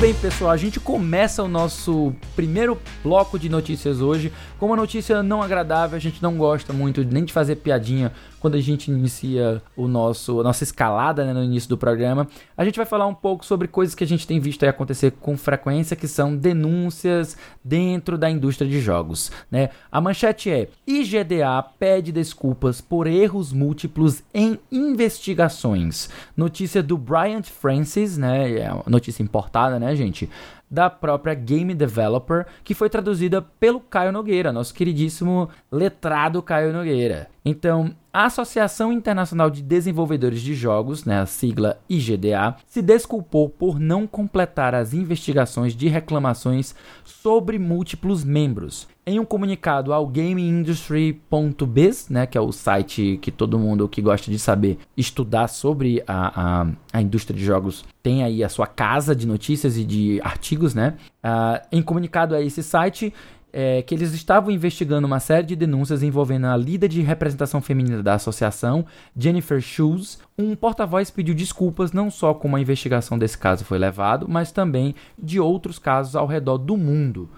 Bem, 0.00 0.14
pessoal, 0.14 0.50
a 0.50 0.56
gente 0.56 0.80
começa 0.80 1.42
o 1.42 1.48
nosso 1.48 2.14
primeiro 2.34 2.80
bloco 3.04 3.38
de 3.38 3.50
notícias 3.50 4.00
hoje 4.00 4.32
com 4.58 4.64
uma 4.64 4.76
notícia 4.76 5.22
não 5.22 5.42
agradável. 5.42 5.94
A 5.94 6.00
gente 6.00 6.22
não 6.22 6.38
gosta 6.38 6.72
muito 6.72 7.04
nem 7.04 7.22
de 7.22 7.34
fazer 7.34 7.56
piadinha 7.56 8.10
quando 8.40 8.54
a 8.54 8.60
gente 8.60 8.90
inicia 8.90 9.62
o 9.76 9.86
nosso 9.86 10.40
a 10.40 10.42
nossa 10.42 10.64
escalada 10.64 11.24
né, 11.24 11.32
no 11.32 11.44
início 11.44 11.68
do 11.68 11.76
programa. 11.76 12.26
A 12.56 12.64
gente 12.64 12.76
vai 12.76 12.86
falar 12.86 13.06
um 13.06 13.14
pouco 13.14 13.44
sobre 13.44 13.68
coisas 13.68 13.94
que 13.94 14.02
a 14.02 14.06
gente 14.06 14.26
tem 14.26 14.40
visto 14.40 14.64
acontecer 14.64 15.12
com 15.12 15.36
frequência, 15.36 15.96
que 15.96 16.08
são 16.08 16.36
denúncias 16.36 17.36
dentro 17.62 18.16
da 18.16 18.30
indústria 18.30 18.68
de 18.68 18.80
jogos. 18.80 19.30
Né? 19.50 19.70
A 19.92 20.00
manchete 20.00 20.50
é: 20.50 20.68
IGDA 20.86 21.62
pede 21.78 22.10
desculpas 22.10 22.80
por 22.80 23.06
erros 23.06 23.52
múltiplos 23.52 24.22
em 24.32 24.58
investigações. 24.72 26.08
Notícia 26.36 26.82
do 26.82 26.96
Bryant 26.96 27.44
Francis, 27.44 28.16
né? 28.16 28.58
É 28.58 28.72
uma 28.72 28.84
notícia 28.86 29.22
importada, 29.22 29.78
né, 29.78 29.94
gente? 29.94 30.28
da 30.70 30.88
própria 30.88 31.34
Game 31.34 31.74
Developer, 31.74 32.46
que 32.62 32.74
foi 32.74 32.88
traduzida 32.88 33.42
pelo 33.42 33.80
Caio 33.80 34.12
Nogueira, 34.12 34.52
nosso 34.52 34.72
queridíssimo 34.72 35.48
letrado 35.70 36.40
Caio 36.40 36.72
Nogueira. 36.72 37.28
Então, 37.44 37.92
a 38.12 38.24
Associação 38.24 38.92
Internacional 38.92 39.48
de 39.48 39.62
Desenvolvedores 39.62 40.42
de 40.42 40.52
Jogos, 40.54 41.04
né, 41.04 41.20
a 41.20 41.26
sigla 41.26 41.78
IGDA, 41.88 42.56
se 42.66 42.82
desculpou 42.82 43.48
por 43.48 43.78
não 43.78 44.04
completar 44.04 44.74
as 44.74 44.92
investigações 44.92 45.76
de 45.76 45.86
reclamações 45.86 46.74
sobre 47.04 47.56
múltiplos 47.58 48.24
membros. 48.24 48.88
Em 49.06 49.20
um 49.20 49.24
comunicado 49.24 49.92
ao 49.92 50.06
GameIndustry.biz, 50.06 52.08
né, 52.08 52.26
que 52.26 52.36
é 52.36 52.40
o 52.40 52.50
site 52.52 53.18
que 53.22 53.30
todo 53.30 53.58
mundo 53.58 53.88
que 53.88 54.02
gosta 54.02 54.28
de 54.30 54.38
saber 54.38 54.78
estudar 54.96 55.48
sobre 55.48 56.02
a, 56.06 56.62
a, 56.62 56.66
a 56.92 57.02
indústria 57.02 57.36
de 57.36 57.44
jogos 57.44 57.84
tem 58.02 58.24
aí 58.24 58.42
a 58.42 58.48
sua 58.48 58.66
casa 58.66 59.14
de 59.14 59.26
notícias 59.26 59.76
e 59.76 59.84
de 59.84 60.18
artigos, 60.22 60.74
né? 60.74 60.94
Uh, 61.22 61.60
em 61.70 61.82
comunicado 61.82 62.34
a 62.34 62.40
esse 62.40 62.62
site, 62.62 63.12
é, 63.52 63.82
que 63.82 63.94
eles 63.94 64.12
estavam 64.12 64.50
investigando 64.50 65.06
uma 65.06 65.20
série 65.20 65.46
de 65.46 65.56
denúncias 65.56 66.02
envolvendo 66.02 66.46
a 66.46 66.56
líder 66.56 66.88
de 66.88 67.00
representação 67.02 67.60
feminina 67.60 68.02
da 68.02 68.14
associação, 68.14 68.84
Jennifer 69.16 69.60
Shoes. 69.60 70.18
Um 70.38 70.54
porta-voz 70.54 71.10
pediu 71.10 71.34
desculpas 71.34 71.92
não 71.92 72.10
só 72.10 72.34
como 72.34 72.56
a 72.56 72.60
investigação 72.60 73.18
desse 73.18 73.38
caso 73.38 73.64
foi 73.64 73.78
levado, 73.78 74.26
mas 74.28 74.52
também 74.52 74.94
de 75.18 75.40
outros 75.40 75.78
casos 75.78 76.16
ao 76.16 76.26
redor 76.26 76.58
do 76.58 76.76
mundo. 76.76 77.28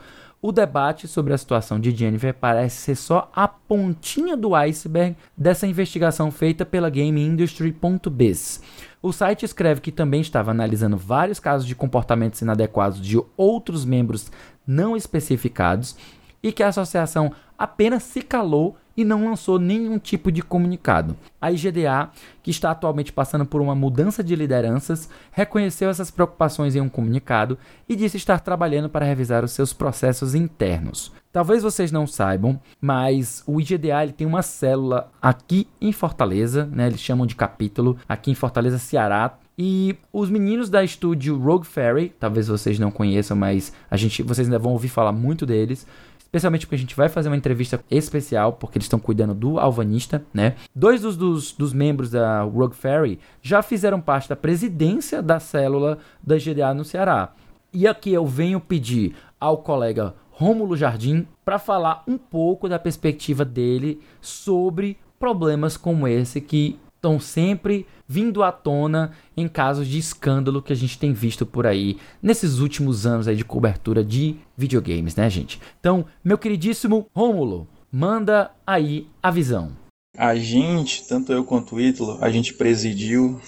O 0.45 0.51
debate 0.51 1.07
sobre 1.07 1.33
a 1.33 1.39
situação 1.39 1.79
de 1.79 1.93
Jennifer 1.93 2.35
parece 2.35 2.77
ser 2.77 2.97
só 2.97 3.31
a 3.33 3.47
pontinha 3.47 4.37
do 4.37 4.57
iceberg 4.57 5.17
dessa 5.37 5.69
investigação 5.69 6.33
feita 6.33 6.67
pela 6.67 6.91
GameIndustry.biz. 6.91 8.61
O 9.03 9.13
site 9.13 9.45
escreve 9.45 9.81
que 9.81 9.91
também 9.91 10.21
estava 10.21 10.53
analisando 10.53 10.97
vários 10.97 11.41
casos 11.41 11.67
de 11.67 11.75
comportamentos 11.75 12.41
inadequados 12.41 13.01
de 13.01 13.21
outros 13.37 13.85
membros 13.85 14.31
não 14.65 14.97
especificados 14.97 15.97
e 16.41 16.53
que 16.53 16.63
a 16.63 16.69
associação 16.69 17.33
apenas 17.59 18.05
se 18.05 18.23
calou 18.23 18.77
e 18.97 19.05
não 19.05 19.29
lançou 19.29 19.59
nenhum 19.59 19.99
tipo 19.99 20.31
de 20.31 20.43
comunicado. 20.43 21.17
A 21.41 21.51
IGDA, 21.51 22.11
que 22.43 22.51
está 22.51 22.71
atualmente 22.71 23.13
passando 23.13 23.47
por 23.47 23.61
uma 23.61 23.75
mudança 23.75 24.23
de 24.23 24.37
lideranças, 24.37 25.09
reconheceu 25.31 25.91
essas 25.91 26.11
preocupações 26.11 26.77
em 26.77 26.81
um 26.81 26.89
comunicado 26.89 27.59
e 27.89 27.97
disse 27.97 28.17
estar 28.17 28.41
trabalhando 28.41 28.89
para 28.89 29.07
revisar 29.07 29.45
os 29.45 29.53
seus 29.53 29.73
processos 29.73 30.35
internos. 30.35 31.13
Talvez 31.33 31.63
vocês 31.63 31.91
não 31.91 32.07
saibam, 32.07 32.61
mas 32.79 33.43
o 33.47 33.59
IGDA 33.59 34.03
ele 34.03 34.13
tem 34.13 34.27
uma 34.27 34.43
célula 34.43 35.11
aqui 35.21 35.67
em 35.81 35.91
Fortaleza, 35.91 36.69
né? 36.71 36.89
Eles 36.89 37.01
chamam 37.01 37.27
de 37.27 37.35
capítulo, 37.35 37.97
aqui 38.07 38.31
em 38.31 38.35
Fortaleza, 38.35 38.79
Ceará. 38.79 39.39
E 39.57 39.97
os 40.13 40.29
meninos 40.29 40.69
da 40.69 40.83
estúdio 40.83 41.39
Rogue 41.39 41.67
Fairy, 41.67 42.13
talvez 42.19 42.49
vocês 42.49 42.79
não 42.79 42.91
conheçam, 42.91 43.37
mas 43.37 43.73
a 43.91 43.97
gente, 43.97 44.23
vocês 44.23 44.47
ainda 44.47 44.59
vão 44.59 44.73
ouvir 44.73 44.89
falar 44.89 45.13
muito 45.13 45.47
deles 45.47 45.87
especialmente 46.33 46.65
porque 46.67 46.77
a 46.77 46.79
gente 46.79 46.97
vai 46.97 47.11
fazer 47.11 47.29
uma 47.29 47.37
entrevista 47.37 47.85
especial, 47.91 48.55
porque 48.55 48.79
eles 48.79 48.87
estão 48.87 48.99
cuidando 48.99 49.35
do 49.35 49.59
Alvanista, 49.59 50.25
né? 50.33 50.55
Dois 50.75 51.03
dos, 51.03 51.15
dos, 51.15 51.53
dos, 51.53 51.75
membros 51.75 52.11
da 52.11 52.41
Rogue 52.41 52.75
Ferry 52.75 53.21
já 53.43 53.63
fizeram 53.63 54.01
parte 54.01 54.31
da 54.31 54.35
presidência 54.35 55.21
da 55.21 55.39
célula 55.39 55.99
da 56.23 56.39
GDA 56.39 56.73
no 56.73 56.87
Ceará. 56.87 57.35
E 57.71 57.87
aqui 57.87 58.15
eu 58.15 58.27
venho 58.27 58.59
pedir 58.61 59.15
ao 59.39 59.59
colega 59.59 60.15
Rômulo 60.31 60.75
Jardim 60.75 61.27
para 61.45 61.59
falar 61.59 62.03
um 62.09 62.17
pouco 62.17 62.67
da 62.67 62.79
perspectiva 62.79 63.45
dele 63.45 64.01
sobre 64.19 64.97
problemas 65.19 65.77
como 65.77 66.09
esse 66.09 66.41
que 66.41 66.79
estão 66.97 67.21
sempre 67.21 67.87
vindo 68.13 68.43
à 68.43 68.53
tona 68.53 69.13
em 69.35 69.49
casos 69.49 69.89
de 69.89 69.99
escândalo 69.99 70.61
que 70.61 70.71
a 70.71 70.77
gente 70.77 70.99
tem 70.99 71.15
visto 71.15 71.47
por 71.47 71.67
aí 71.67 71.97
nesses 72.23 72.59
últimos 72.59 73.07
anos 73.07 73.27
aí 73.27 73.35
de 73.35 73.45
cobertura 73.45 74.05
de 74.05 74.37
videogames, 74.55 75.17
né, 75.17 75.31
gente? 75.31 75.59
Então, 75.81 76.05
meu 76.23 76.37
queridíssimo 76.37 77.07
Rômulo, 77.17 77.67
manda 77.91 78.51
aí 78.67 79.07
a 79.23 79.31
visão. 79.31 79.73
A 80.15 80.35
gente, 80.35 81.09
tanto 81.09 81.33
eu 81.33 81.43
quanto 81.43 81.77
o 81.77 81.81
Ítalo, 81.81 82.19
a 82.21 82.29
gente 82.29 82.53
presidiu, 82.53 83.41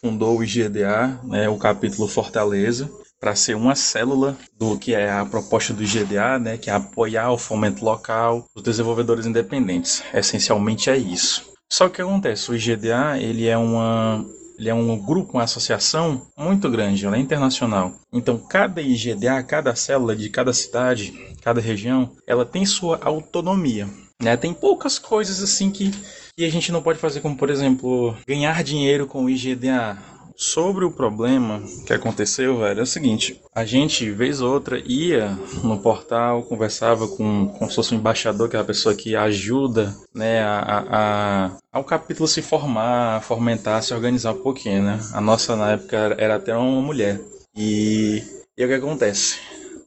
fundou 0.00 0.38
o 0.38 0.42
IGDA, 0.42 1.20
né, 1.24 1.46
o 1.50 1.58
capítulo 1.58 2.08
Fortaleza, 2.08 2.90
para 3.20 3.34
ser 3.34 3.54
uma 3.54 3.74
célula 3.74 4.34
do 4.58 4.78
que 4.78 4.94
é 4.94 5.10
a 5.10 5.26
proposta 5.26 5.74
do 5.74 5.82
IGDA, 5.82 6.38
né, 6.38 6.56
que 6.56 6.70
é 6.70 6.72
apoiar 6.72 7.30
o 7.32 7.38
fomento 7.38 7.84
local 7.84 8.46
dos 8.54 8.64
desenvolvedores 8.64 9.26
independentes. 9.26 10.02
Essencialmente 10.14 10.88
é 10.88 10.96
isso. 10.96 11.55
Só 11.70 11.88
que 11.88 11.94
o 11.94 11.96
que 11.96 12.02
acontece? 12.02 12.50
O 12.50 12.54
IGDA 12.54 13.18
ele 13.18 13.46
é 13.46 13.56
uma 13.56 14.24
ele 14.58 14.70
é 14.70 14.74
um 14.74 14.96
grupo, 14.98 15.34
uma 15.34 15.42
associação 15.42 16.22
muito 16.36 16.70
grande, 16.70 17.04
ela 17.04 17.16
é 17.16 17.20
internacional. 17.20 17.92
Então, 18.10 18.38
cada 18.38 18.80
IGDA, 18.80 19.42
cada 19.42 19.76
célula 19.76 20.16
de 20.16 20.30
cada 20.30 20.52
cidade, 20.52 21.12
cada 21.42 21.60
região, 21.60 22.10
ela 22.26 22.44
tem 22.44 22.64
sua 22.64 22.98
autonomia. 23.02 23.86
Né? 24.20 24.34
Tem 24.36 24.54
poucas 24.54 24.98
coisas 24.98 25.42
assim 25.42 25.70
que, 25.70 25.90
que 26.34 26.44
a 26.44 26.50
gente 26.50 26.72
não 26.72 26.82
pode 26.82 26.98
fazer, 26.98 27.20
como 27.20 27.36
por 27.36 27.50
exemplo, 27.50 28.16
ganhar 28.26 28.64
dinheiro 28.64 29.06
com 29.06 29.24
o 29.24 29.30
IGDA. 29.30 29.98
Sobre 30.36 30.84
o 30.84 30.90
problema 30.90 31.62
que 31.86 31.92
aconteceu, 31.92 32.58
velho, 32.58 32.80
é 32.80 32.82
o 32.82 32.86
seguinte: 32.86 33.40
a 33.54 33.64
gente, 33.64 34.10
vez 34.10 34.40
ou 34.40 34.52
outra, 34.52 34.78
ia 34.84 35.30
no 35.64 35.78
portal, 35.78 36.42
conversava 36.42 37.08
com, 37.08 37.48
com 37.48 37.68
se 37.68 37.74
fosse 37.74 37.94
um 37.94 37.98
embaixador, 37.98 38.48
que 38.48 38.56
é 38.56 38.60
a 38.60 38.64
pessoa 38.64 38.94
que 38.94 39.16
ajuda 39.16 39.96
né, 40.14 40.42
a, 40.42 40.84
a, 40.90 41.50
ao 41.72 41.84
capítulo 41.84 42.28
se 42.28 42.42
formar, 42.42 43.22
fomentar, 43.22 43.82
se 43.82 43.94
organizar 43.94 44.32
um 44.32 44.42
pouquinho, 44.42 44.82
né? 44.82 45.00
A 45.12 45.20
nossa, 45.20 45.56
na 45.56 45.72
época, 45.72 46.14
era 46.18 46.36
até 46.36 46.54
uma 46.56 46.82
mulher. 46.82 47.20
E, 47.56 48.22
e 48.56 48.64
o 48.64 48.68
que 48.68 48.74
acontece? 48.74 49.38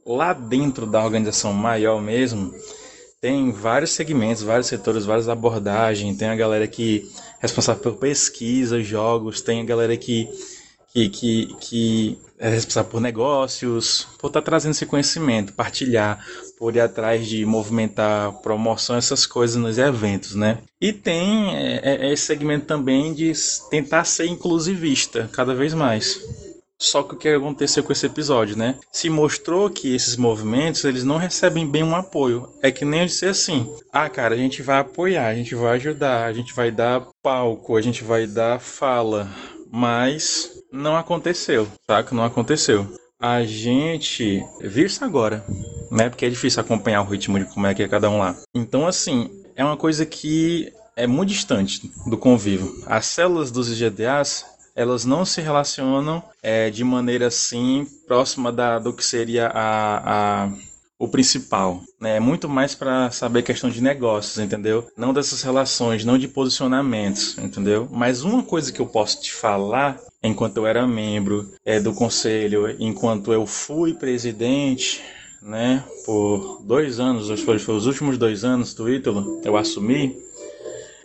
lá 0.04 0.32
dentro 0.32 0.86
da 0.86 1.04
organização 1.04 1.52
maior 1.52 2.00
mesmo, 2.00 2.52
tem 3.20 3.52
vários 3.52 3.90
segmentos, 3.90 4.42
vários 4.42 4.66
setores, 4.66 5.04
várias 5.04 5.28
abordagens. 5.28 6.16
Tem 6.16 6.28
a 6.28 6.34
galera 6.36 6.66
que 6.66 7.08
responsável 7.40 7.82
por 7.82 7.94
pesquisa, 7.94 8.82
jogos, 8.82 9.40
tem 9.40 9.60
a 9.60 9.64
galera 9.64 9.96
que, 9.96 10.28
que, 10.92 11.08
que, 11.08 11.56
que 11.60 12.18
é 12.38 12.48
responsável 12.48 12.90
por 12.90 13.00
negócios, 13.00 14.06
por 14.18 14.28
estar 14.28 14.40
tá 14.40 14.44
trazendo 14.44 14.72
esse 14.72 14.86
conhecimento, 14.86 15.52
partilhar, 15.54 16.24
por 16.58 16.76
ir 16.76 16.80
atrás 16.80 17.26
de 17.26 17.44
movimentar 17.44 18.32
promoção, 18.40 18.96
essas 18.96 19.26
coisas 19.26 19.56
nos 19.56 19.78
eventos, 19.78 20.34
né? 20.34 20.58
E 20.80 20.92
tem 20.92 21.54
é, 21.56 21.80
é, 21.82 22.12
esse 22.12 22.26
segmento 22.26 22.66
também 22.66 23.12
de 23.14 23.32
tentar 23.70 24.04
ser 24.04 24.26
inclusivista 24.26 25.28
cada 25.32 25.54
vez 25.54 25.74
mais. 25.74 26.20
Só 26.80 27.02
que 27.02 27.14
o 27.14 27.18
que 27.18 27.28
aconteceu 27.28 27.84
com 27.84 27.92
esse 27.92 28.06
episódio, 28.06 28.56
né? 28.56 28.76
Se 28.90 29.10
mostrou 29.10 29.68
que 29.68 29.94
esses 29.94 30.16
movimentos, 30.16 30.82
eles 30.84 31.04
não 31.04 31.18
recebem 31.18 31.70
bem 31.70 31.82
um 31.82 31.94
apoio. 31.94 32.48
É 32.62 32.70
que 32.70 32.86
nem 32.86 33.00
eu 33.00 33.06
disse 33.06 33.26
assim: 33.26 33.70
"Ah, 33.92 34.08
cara, 34.08 34.34
a 34.34 34.38
gente 34.38 34.62
vai 34.62 34.78
apoiar, 34.80 35.26
a 35.26 35.34
gente 35.34 35.54
vai 35.54 35.76
ajudar, 35.76 36.24
a 36.24 36.32
gente 36.32 36.54
vai 36.54 36.70
dar 36.70 37.06
palco, 37.22 37.76
a 37.76 37.82
gente 37.82 38.02
vai 38.02 38.26
dar 38.26 38.58
fala", 38.58 39.28
mas 39.70 40.50
não 40.72 40.96
aconteceu, 40.96 41.68
saca? 41.88 42.14
Não 42.14 42.24
aconteceu. 42.24 42.86
A 43.20 43.44
gente 43.44 44.42
viu 44.62 44.86
isso 44.86 45.04
agora, 45.04 45.44
né? 45.90 46.08
Porque 46.08 46.24
é 46.24 46.30
difícil 46.30 46.62
acompanhar 46.62 47.02
o 47.02 47.10
ritmo 47.10 47.38
de 47.38 47.44
como 47.44 47.66
é 47.66 47.74
que 47.74 47.82
é 47.82 47.88
cada 47.88 48.08
um 48.08 48.18
lá. 48.18 48.34
Então, 48.54 48.86
assim, 48.86 49.28
é 49.54 49.62
uma 49.62 49.76
coisa 49.76 50.06
que 50.06 50.72
é 50.96 51.06
muito 51.06 51.28
distante 51.28 51.90
do 52.06 52.16
convívio. 52.16 52.82
As 52.86 53.04
células 53.04 53.50
dos 53.50 53.70
IGDAs, 53.70 54.46
elas 54.80 55.04
não 55.04 55.26
se 55.26 55.42
relacionam 55.42 56.22
é, 56.42 56.70
de 56.70 56.82
maneira 56.82 57.26
assim 57.26 57.86
próxima 58.06 58.50
da, 58.50 58.78
do 58.78 58.94
que 58.94 59.04
seria 59.04 59.48
a, 59.48 60.44
a 60.44 60.52
o 60.98 61.08
principal, 61.08 61.82
né? 61.98 62.16
É 62.16 62.20
muito 62.20 62.46
mais 62.46 62.74
para 62.74 63.10
saber 63.10 63.42
questão 63.42 63.70
de 63.70 63.82
negócios, 63.82 64.38
entendeu? 64.38 64.86
Não 64.96 65.14
dessas 65.14 65.42
relações, 65.42 66.04
não 66.04 66.18
de 66.18 66.28
posicionamentos, 66.28 67.38
entendeu? 67.38 67.88
Mas 67.90 68.22
uma 68.22 68.42
coisa 68.42 68.70
que 68.70 68.80
eu 68.80 68.86
posso 68.86 69.22
te 69.22 69.32
falar, 69.32 69.98
enquanto 70.22 70.58
eu 70.58 70.66
era 70.66 70.86
membro 70.86 71.50
é, 71.64 71.80
do 71.80 71.94
conselho, 71.94 72.76
enquanto 72.78 73.32
eu 73.32 73.46
fui 73.46 73.94
presidente, 73.94 75.02
né? 75.40 75.82
Por 76.04 76.62
dois 76.64 77.00
anos, 77.00 77.28
foi, 77.40 77.58
foi 77.58 77.74
os 77.74 77.86
últimos 77.86 78.18
dois 78.18 78.44
anos 78.44 78.74
do 78.74 78.90
Ítalo, 78.90 79.40
eu 79.42 79.56
assumi 79.56 80.16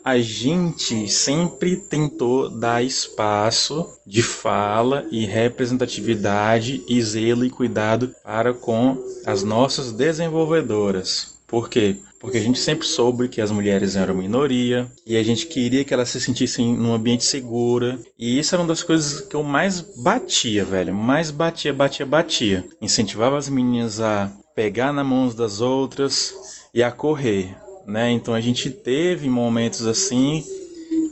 a 0.05 0.19
gente 0.19 1.07
sempre 1.09 1.75
tentou 1.75 2.47
dar 2.47 2.83
espaço 2.83 3.97
de 4.05 4.21
fala 4.21 5.03
e 5.09 5.25
representatividade 5.25 6.83
e 6.87 7.01
zelo 7.01 7.43
e 7.43 7.49
cuidado 7.49 8.13
para 8.23 8.53
com 8.53 9.03
as 9.25 9.41
nossas 9.41 9.91
desenvolvedoras. 9.91 11.33
Por 11.47 11.67
quê? 11.67 11.95
Porque 12.19 12.37
a 12.37 12.41
gente 12.41 12.59
sempre 12.59 12.85
soube 12.85 13.27
que 13.27 13.41
as 13.41 13.49
mulheres 13.49 13.95
eram 13.95 14.13
minoria 14.13 14.91
e 15.07 15.17
a 15.17 15.23
gente 15.23 15.47
queria 15.47 15.83
que 15.83 15.93
elas 15.93 16.09
se 16.09 16.21
sentissem 16.21 16.75
num 16.75 16.93
ambiente 16.93 17.23
seguro. 17.23 17.99
E 18.17 18.37
isso 18.37 18.53
era 18.53 18.61
uma 18.61 18.67
das 18.67 18.83
coisas 18.83 19.21
que 19.21 19.35
eu 19.35 19.41
mais 19.41 19.81
batia, 19.81 20.63
velho. 20.63 20.93
Mais 20.93 21.31
batia, 21.31 21.73
batia, 21.73 22.05
batia. 22.05 22.63
Incentivava 22.79 23.39
as 23.39 23.49
meninas 23.49 23.99
a 23.99 24.31
pegar 24.55 24.93
na 24.93 25.03
mão 25.03 25.27
das 25.29 25.61
outras 25.61 26.31
e 26.73 26.83
a 26.83 26.91
correr 26.91 27.64
né? 27.85 28.11
Então 28.11 28.33
a 28.33 28.41
gente 28.41 28.69
teve 28.69 29.29
momentos 29.29 29.85
assim 29.85 30.43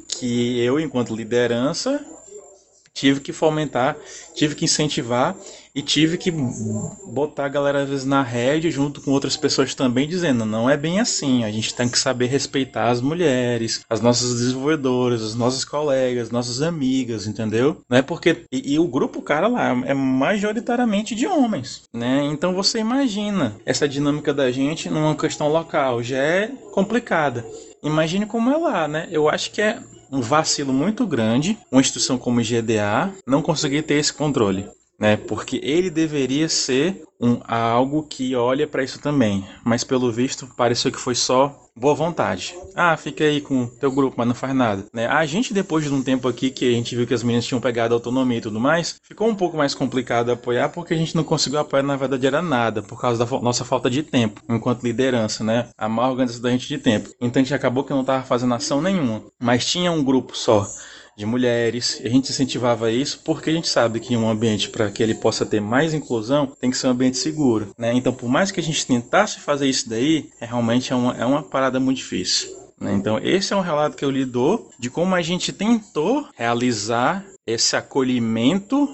que 0.08 0.60
eu, 0.60 0.80
enquanto 0.80 1.16
liderança, 1.16 2.04
tive 2.94 3.20
que 3.20 3.34
fomentar, 3.34 3.98
tive 4.36 4.56
que 4.56 4.66
incentivar 4.66 5.36
e 5.76 5.82
tive 5.82 6.18
que 6.18 6.32
botar 7.12 7.46
a 7.46 7.50
galera 7.50 7.82
às 7.82 7.90
vezes 7.90 8.06
na 8.06 8.22
rede 8.22 8.70
junto 8.70 9.02
com 9.02 9.12
outras 9.12 9.36
pessoas 9.36 9.74
também 9.74 10.08
dizendo 10.08 10.46
não 10.46 10.70
é 10.70 10.78
bem 10.78 11.00
assim 11.00 11.44
a 11.44 11.52
gente 11.52 11.74
tem 11.74 11.90
que 11.90 11.98
saber 11.98 12.28
respeitar 12.28 12.90
as 12.90 13.02
mulheres 13.02 13.84
as 13.90 14.00
nossas 14.00 14.36
desenvolvedoras 14.36 15.24
as 15.24 15.36
nossas 15.36 15.66
colegas 15.66 16.30
nossas 16.30 16.62
amigas 16.62 17.26
entendeu? 17.26 17.82
Não 17.90 17.98
é 17.98 18.02
porque 18.02 18.46
e, 18.52 18.74
e 18.74 18.80
o 18.80 18.88
grupo 18.88 19.22
cara 19.22 19.48
lá 19.48 19.70
é 19.86 19.94
majoritariamente 19.94 21.16
de 21.16 21.26
homens 21.26 21.84
né? 21.92 22.24
Então 22.26 22.54
você 22.54 22.80
imagina 22.80 23.56
essa 23.66 23.88
dinâmica 23.88 24.34
da 24.34 24.52
gente 24.52 24.90
numa 24.90 25.16
questão 25.16 25.48
local 25.48 26.04
já 26.04 26.18
é 26.18 26.52
complicada. 26.72 27.46
Imagine 27.82 28.26
como 28.26 28.52
é 28.52 28.58
lá 28.58 28.88
né? 28.88 29.08
Eu 29.12 29.28
acho 29.28 29.52
que 29.52 29.62
é 29.62 29.80
um 30.12 30.22
vacilo 30.22 30.72
muito 30.72 31.08
grande 31.08 31.58
uma 31.72 31.82
instituição 31.82 32.18
como 32.18 32.40
o 32.40 32.44
GDA 32.44 33.12
não 33.26 33.42
conseguir 33.42 33.82
ter 33.82 33.96
esse 33.96 34.14
controle 34.14 34.68
né? 35.04 35.18
Porque 35.18 35.60
ele 35.62 35.90
deveria 35.90 36.48
ser 36.48 37.04
um 37.20 37.42
algo 37.46 38.04
que 38.04 38.38
olha 38.38 38.66
para 38.66 38.86
isso 38.86 39.00
também, 39.00 39.46
mas 39.62 39.84
pelo 39.84 40.10
visto 40.10 40.48
pareceu 40.56 40.94
que 40.94 41.00
foi 41.00 41.14
só 41.14 41.54
boa 41.76 41.94
vontade. 41.94 42.56
Ah, 42.74 42.96
fica 42.96 43.26
aí 43.26 43.42
com 43.42 43.68
teu 43.68 43.92
grupo, 43.92 44.16
mas 44.18 44.28
não 44.28 44.36
faz 44.36 44.56
nada, 44.56 44.86
né? 44.94 45.08
A 45.08 45.26
gente 45.26 45.54
depois 45.54 45.84
de 45.84 45.94
um 45.94 46.02
tempo 46.02 46.26
aqui 46.26 46.50
que 46.50 46.70
a 46.70 46.72
gente 46.72 46.96
viu 46.96 47.06
que 47.06 47.14
as 47.14 47.22
meninas 47.22 47.46
tinham 47.46 47.60
pegado 47.60 47.94
autonomia 47.94 48.38
e 48.38 48.42
tudo 48.42 48.62
mais, 48.62 48.96
ficou 49.04 49.28
um 49.28 49.36
pouco 49.36 49.58
mais 49.58 49.76
complicado 49.76 50.32
apoiar 50.32 50.70
porque 50.70 50.94
a 50.94 50.98
gente 50.98 51.16
não 51.16 51.24
conseguiu 51.26 51.60
apoiar 51.60 51.84
na 51.84 51.98
verdade 51.98 52.26
era 52.26 52.42
nada, 52.42 52.82
por 52.82 53.02
causa 53.02 53.26
da 53.26 53.40
nossa 53.42 53.66
falta 53.66 53.90
de 53.90 54.04
tempo 54.04 54.42
enquanto 54.50 54.84
liderança, 54.84 55.44
né? 55.44 55.68
A 55.78 55.90
má 55.90 56.10
organização 56.10 56.44
da 56.44 56.52
gente 56.52 56.70
de 56.70 56.78
tempo. 56.78 57.10
Então 57.20 57.42
a 57.42 57.44
gente 57.44 57.54
acabou 57.54 57.84
que 57.84 57.92
não 57.92 58.06
tava 58.06 58.24
fazendo 58.24 58.54
ação 58.54 58.82
nenhuma, 58.82 59.22
mas 59.38 59.66
tinha 59.66 59.92
um 59.92 60.02
grupo 60.02 60.38
só 60.38 60.66
de 61.18 61.26
mulheres. 61.26 62.02
A 62.04 62.10
gente 62.10 62.32
incentivava 62.32 62.92
isso 62.92 63.22
porque 63.24 63.50
a 63.50 63.54
gente 63.54 63.68
sabe 63.68 64.00
que 64.00 64.16
um 64.16 64.30
ambiente 64.30 64.70
para 64.70 64.90
que 64.90 65.02
ele 65.02 65.16
possa 65.16 65.46
ter 65.46 65.62
mais 65.62 65.94
inclusão 65.94 66.52
tem 66.60 66.72
que 66.72 66.78
ser 66.78 66.88
um 66.88 66.92
ambiente 66.92 67.18
seguro, 67.18 67.70
né? 67.78 67.94
Então, 67.94 68.14
por 68.14 68.30
mais 68.30 68.52
que 68.52 68.60
a 68.60 68.64
gente 68.64 68.86
tentasse 68.86 69.40
fazer 69.40 69.68
isso 69.68 69.90
daí, 69.90 70.30
é, 70.40 70.46
realmente 70.46 70.92
é 70.92 70.96
uma, 70.96 71.16
é 71.16 71.26
uma 71.26 71.44
parada 71.44 71.80
muito 71.80 71.98
difícil. 71.98 72.50
Né? 72.80 72.94
Então, 72.94 73.20
esse 73.20 73.54
é 73.54 73.56
um 73.56 73.62
relato 73.62 73.96
que 73.96 74.04
eu 74.04 74.12
lhe 74.12 74.26
dou 74.26 74.70
de 74.80 74.90
como 74.90 75.16
a 75.16 75.22
gente 75.22 75.54
tentou 75.54 76.28
realizar 76.36 77.26
esse 77.46 77.76
acolhimento 77.76 78.88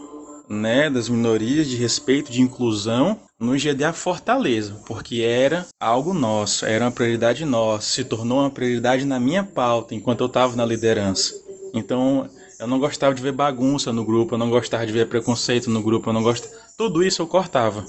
né, 0.50 0.90
das 0.90 1.08
minorias, 1.08 1.68
de 1.68 1.76
respeito, 1.76 2.32
de 2.32 2.42
inclusão 2.42 3.20
no 3.40 3.54
GDA 3.54 3.94
Fortaleza, 3.94 4.82
porque 4.86 5.22
era 5.22 5.66
algo 5.80 6.14
nosso, 6.14 6.66
era 6.66 6.84
uma 6.86 6.92
prioridade 6.92 7.46
nossa, 7.46 7.88
se 7.88 8.04
tornou 8.04 8.40
uma 8.40 8.50
prioridade 8.50 9.06
na 9.06 9.20
minha 9.20 9.44
pauta 9.44 9.96
enquanto 9.96 10.22
eu 10.22 10.28
estava 10.28 10.56
na 10.56 10.66
liderança. 10.66 11.36
Então, 11.74 12.30
eu 12.60 12.68
não 12.68 12.80
gostava 12.80 13.16
de 13.16 13.22
ver 13.22 13.32
bagunça 13.32 13.94
no 13.94 14.04
grupo, 14.04 14.36
eu 14.36 14.38
não 14.38 14.50
gostava 14.50 14.86
de 14.86 14.92
ver 14.92 15.08
preconceito 15.08 15.70
no 15.70 15.82
grupo, 15.82 16.10
eu 16.10 16.14
não 16.14 16.24
gostava. 16.24 16.54
Tudo 16.78 17.04
isso 17.04 17.22
eu 17.22 17.28
cortava. 17.28 17.86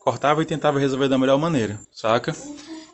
Cortava 0.00 0.42
e 0.42 0.46
tentava 0.46 0.78
resolver 0.78 1.08
da 1.08 1.18
melhor 1.18 1.38
maneira, 1.38 1.80
saca? 1.92 2.34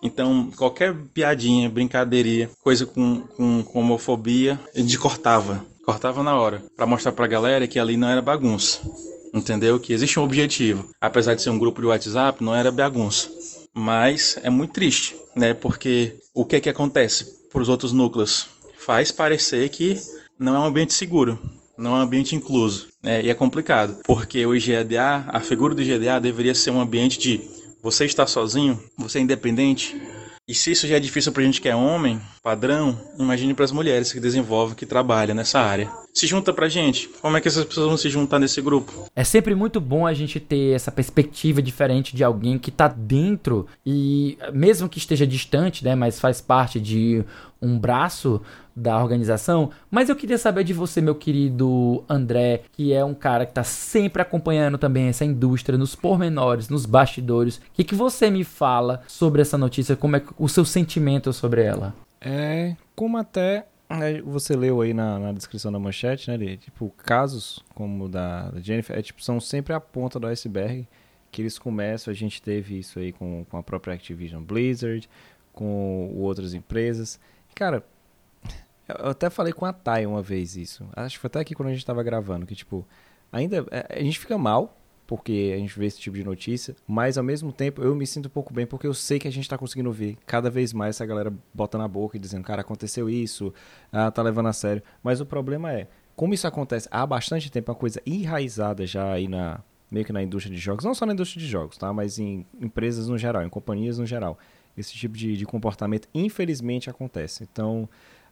Então, 0.03 0.51
qualquer 0.57 0.95
piadinha, 1.13 1.69
brincadeirinha, 1.69 2.51
coisa 2.63 2.87
com, 2.87 3.23
com, 3.37 3.63
com 3.63 3.81
homofobia, 3.81 4.61
a 4.75 4.79
gente 4.79 4.99
cortava. 4.99 5.65
Cortava 5.85 6.23
na 6.23 6.39
hora. 6.39 6.63
para 6.77 6.87
mostrar 6.87 7.13
pra 7.13 7.27
galera 7.27 7.67
que 7.67 7.79
ali 7.79 7.97
não 7.97 8.09
era 8.09 8.23
bagunça. 8.23 8.81
Entendeu? 9.35 9.81
Que 9.81 9.93
existe 9.93 10.21
um 10.21 10.23
objetivo. 10.23 10.91
Apesar 11.01 11.35
de 11.35 11.43
ser 11.43 11.51
um 11.51 11.59
grupo 11.59 11.81
de 11.81 11.87
WhatsApp, 11.87 12.43
não 12.45 12.55
era 12.55 12.71
bagunça. 12.71 13.29
Mas 13.75 14.39
é 14.43 14.51
muito 14.51 14.73
triste, 14.73 15.17
né? 15.35 15.55
Porque 15.55 16.17
o 16.35 16.45
que 16.45 16.57
é 16.57 16.61
que 16.61 16.69
acontece 16.69 17.49
pros 17.51 17.69
outros 17.69 17.93
núcleos? 17.93 18.47
Faz 18.77 19.11
parecer 19.11 19.69
que 19.69 19.99
não 20.39 20.55
é 20.55 20.59
um 20.59 20.65
ambiente 20.65 20.95
seguro, 20.95 21.39
não 21.77 21.97
é 21.97 21.99
um 21.99 22.03
ambiente 22.03 22.37
incluso. 22.37 22.89
Né? 23.03 23.23
E 23.25 23.31
é 23.31 23.35
complicado, 23.35 23.99
porque 24.05 24.45
o 24.47 24.55
IGDA, 24.55 25.25
a 25.29 25.41
figura 25.41 25.75
do 25.75 25.83
IGDA 25.83 26.21
deveria 26.21 26.55
ser 26.55 26.71
um 26.71 26.81
ambiente 26.81 27.19
de 27.19 27.41
você 27.83 28.05
está 28.05 28.27
sozinho, 28.27 28.79
você 28.97 29.19
é 29.19 29.23
independente. 29.23 29.97
E 30.49 30.55
se 30.55 30.73
isso 30.73 30.87
já 30.87 30.97
é 30.97 31.01
difícil 31.01 31.31
para 31.31 31.43
a 31.43 31.45
gente 31.45 31.61
que 31.61 31.69
é 31.69 31.77
homem, 31.77 32.19
padrão, 32.43 32.99
imagine 33.19 33.53
para 33.53 33.67
as 33.67 33.71
mulheres 33.71 34.11
que 34.11 34.19
desenvolvem, 34.19 34.75
que 34.75 34.87
trabalham 34.87 35.35
nessa 35.35 35.61
área. 35.61 35.93
Se 36.15 36.27
junta 36.27 36.55
pra 36.55 36.71
gente. 36.71 37.07
Como 37.21 37.37
é 37.37 37.41
que 37.41 37.49
essas 37.49 37.67
pessoas 37.67 37.87
vão 37.87 37.99
se 37.99 38.09
juntar 38.09 38.39
nesse 38.39 38.63
grupo? 38.63 39.05
É 39.15 39.23
sempre 39.25 39.55
muito 39.55 39.79
bom 39.79 40.07
a 40.07 40.15
gente 40.15 40.41
ter 40.41 40.75
essa 40.75 40.91
perspectiva 40.91 41.61
diferente 41.61 42.17
de 42.17 42.25
alguém 42.25 42.59
que 42.59 42.71
tá 42.71 42.89
dentro 42.89 43.67
e 43.85 44.39
mesmo 44.51 44.89
que 44.89 44.99
esteja 44.99 45.27
distante, 45.27 45.85
né, 45.85 45.95
mas 45.95 46.19
faz 46.19 46.41
parte 46.41 46.81
de 46.81 47.23
um 47.61 47.79
braço 47.79 48.41
da 48.79 49.03
organização, 49.03 49.71
mas 49.91 50.09
eu 50.09 50.17
queria 50.17 50.39
saber 50.39 50.65
de 50.65 50.73
você, 50.73 51.01
meu 51.01 51.15
querido 51.15 52.05
André, 52.09 52.63
que 52.73 52.93
é 52.93 53.05
um 53.05 53.15
cara 53.15 53.45
que 53.45 53.51
está 53.51 53.65
sempre 53.65 54.23
acompanhando 54.23 54.79
também 54.79 55.09
essa 55.09 55.25
indústria 55.25 55.77
nos 55.77 55.95
pormenores, 55.95 56.69
nos 56.69 56.87
bastidores. 56.87 57.57
O 57.57 57.63
que, 57.75 57.85
que 57.85 57.95
você 57.95 58.31
me 58.31 58.45
fala 58.45 59.03
sobre 59.09 59.43
essa 59.43 59.59
notícia? 59.59 59.97
Como 59.97 60.17
é 60.17 60.23
o 60.39 60.49
seu 60.49 60.65
sentimento 60.65 61.33
sobre 61.33 61.63
ela? 61.63 61.95
É, 62.21 62.77
como 62.95 63.17
até 63.17 63.67
né, 63.91 64.21
você 64.23 64.55
leu 64.55 64.81
aí 64.81 64.93
na, 64.93 65.19
na 65.19 65.33
descrição 65.33 65.73
da 65.73 65.79
manchete, 65.79 66.31
né, 66.31 66.37
de, 66.37 66.57
tipo, 66.57 66.93
casos 66.99 67.65
como 67.75 68.05
o 68.05 68.09
da, 68.09 68.51
da 68.51 68.61
Jennifer, 68.61 68.97
é, 68.97 69.03
tipo, 69.03 69.23
são 69.23 69.41
sempre 69.41 69.73
a 69.73 69.81
ponta 69.81 70.21
do 70.21 70.27
iceberg 70.27 70.87
que 71.31 71.43
eles 71.43 71.59
começam, 71.59 72.11
a 72.11 72.15
gente 72.15 72.41
teve 72.41 72.79
isso 72.79 72.99
aí 72.99 73.13
com, 73.13 73.45
com 73.51 73.57
a 73.59 73.63
própria 73.63 73.95
Activision 73.95 74.43
Blizzard, 74.43 75.09
com 75.53 76.13
outras 76.17 76.55
empresas. 76.55 77.21
Cara, 77.55 77.85
eu 78.89 79.11
até 79.11 79.29
falei 79.29 79.53
com 79.53 79.65
a 79.65 79.73
Thay 79.73 80.07
uma 80.07 80.23
vez 80.23 80.57
isso. 80.57 80.87
Acho 80.97 81.17
que 81.17 81.21
foi 81.21 81.29
até 81.29 81.41
aqui 81.41 81.55
quando 81.55 81.69
a 81.69 81.73
gente 81.73 81.85
tava 81.85 82.03
gravando, 82.03 82.47
que 82.47 82.55
tipo, 82.55 82.87
ainda 83.31 83.67
é, 83.71 83.99
a 83.99 84.03
gente 84.03 84.19
fica 84.19 84.39
mal, 84.39 84.77
porque 85.07 85.53
a 85.55 85.59
gente 85.59 85.79
vê 85.79 85.87
esse 85.87 85.99
tipo 85.99 86.17
de 86.17 86.25
notícia, 86.25 86.77
mas 86.87 87.17
ao 87.17 87.25
mesmo 87.25 87.53
tempo 87.53 87.83
eu 87.83 87.95
me 87.95 88.07
sinto 88.07 88.27
um 88.27 88.31
pouco 88.31 88.53
bem 88.53 88.67
porque 88.67 88.87
eu 88.87 88.95
sei 88.95 89.19
que 89.19 89.27
a 89.27 89.33
gente 89.33 89.45
está 89.45 89.57
conseguindo 89.57 89.91
ver 89.91 90.17
cada 90.27 90.51
vez 90.51 90.73
mais 90.73 90.97
essa 90.97 91.07
galera 91.07 91.33
bota 91.53 91.79
na 91.79 91.89
boca 91.89 92.17
e 92.17 92.21
dizendo, 92.21 92.45
cara, 92.45 92.61
aconteceu 92.61 93.09
isso, 93.09 93.53
ah, 93.93 94.11
tá 94.11 94.23
levando 94.23 94.49
a 94.49 94.53
sério. 94.53 94.83
Mas 95.03 95.21
o 95.21 95.27
problema 95.27 95.73
é, 95.73 95.89
como 96.15 96.35
isso 96.35 96.47
acontece 96.47 96.89
há 96.91 97.07
bastante 97.07 97.51
tempo, 97.51 97.71
é 97.71 97.73
uma 97.73 97.79
coisa 97.79 98.03
enraizada 98.05 98.87
já 98.87 99.13
aí 99.13 99.29
na 99.29 99.61
meio 99.91 100.05
que 100.05 100.13
na 100.13 100.23
indústria 100.23 100.55
de 100.55 100.61
jogos, 100.61 100.85
não 100.85 100.95
só 100.95 101.07
na 101.07 101.13
indústria 101.13 101.41
de 101.41 101.49
jogos, 101.49 101.79
tá? 101.79 101.93
Mas 101.93 102.19
em 102.19 102.45
empresas 102.61 103.09
no 103.09 103.17
geral, 103.17 103.43
em 103.43 103.49
companhias 103.49 103.99
no 103.99 104.05
geral. 104.05 104.39
Esse 104.77 104.93
tipo 104.93 105.17
de, 105.17 105.37
de 105.37 105.47
comportamento, 105.47 106.09
infelizmente, 106.15 106.91
acontece. 106.91 107.43
Então, 107.43 107.89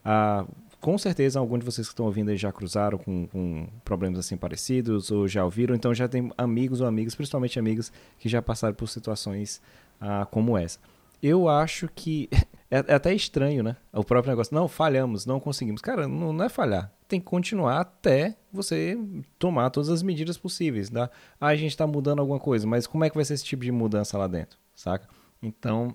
ah, 0.08 0.46
com 0.80 0.96
certeza 0.96 1.40
alguns 1.40 1.58
de 1.58 1.64
vocês 1.64 1.88
que 1.88 1.92
estão 1.92 2.06
ouvindo 2.06 2.30
aí 2.30 2.36
já 2.36 2.52
cruzaram 2.52 2.96
com, 2.96 3.26
com, 3.26 3.66
problemas 3.84 4.20
assim 4.20 4.36
parecidos 4.36 5.10
ou 5.10 5.26
já 5.26 5.44
ouviram, 5.44 5.74
então 5.74 5.92
já 5.92 6.06
tem 6.06 6.30
amigos 6.38 6.80
ou 6.80 6.86
amigas, 6.86 7.12
principalmente 7.16 7.58
amigos, 7.58 7.90
que 8.16 8.28
já 8.28 8.40
passaram 8.40 8.72
por 8.72 8.88
situações 8.88 9.60
ah, 10.00 10.24
como 10.30 10.56
essa. 10.56 10.78
Eu 11.20 11.48
acho 11.48 11.88
que 11.92 12.28
é, 12.70 12.84
é, 12.86 12.94
até 12.94 13.12
estranho, 13.12 13.64
né? 13.64 13.76
O 13.92 14.04
próprio 14.04 14.30
negócio, 14.30 14.54
não, 14.54 14.68
falhamos, 14.68 15.26
não 15.26 15.40
conseguimos. 15.40 15.82
Cara, 15.82 16.06
não, 16.06 16.32
não, 16.32 16.44
é 16.44 16.48
falhar. 16.48 16.92
Tem 17.08 17.18
que 17.18 17.26
continuar 17.26 17.80
até 17.80 18.36
você 18.52 18.96
tomar 19.40 19.70
todas 19.70 19.90
as 19.90 20.04
medidas 20.04 20.38
possíveis. 20.38 20.88
Tá? 20.88 21.10
Ah, 21.40 21.48
a 21.48 21.56
gente 21.56 21.70
está 21.70 21.84
mudando 21.84 22.20
alguma 22.20 22.38
coisa, 22.38 22.64
mas 22.64 22.86
como 22.86 23.04
é 23.04 23.10
que 23.10 23.16
vai 23.16 23.24
ser 23.24 23.34
esse 23.34 23.44
tipo 23.44 23.64
de 23.64 23.72
mudança 23.72 24.16
lá 24.16 24.28
dentro, 24.28 24.56
saca? 24.72 25.08
Então, 25.42 25.92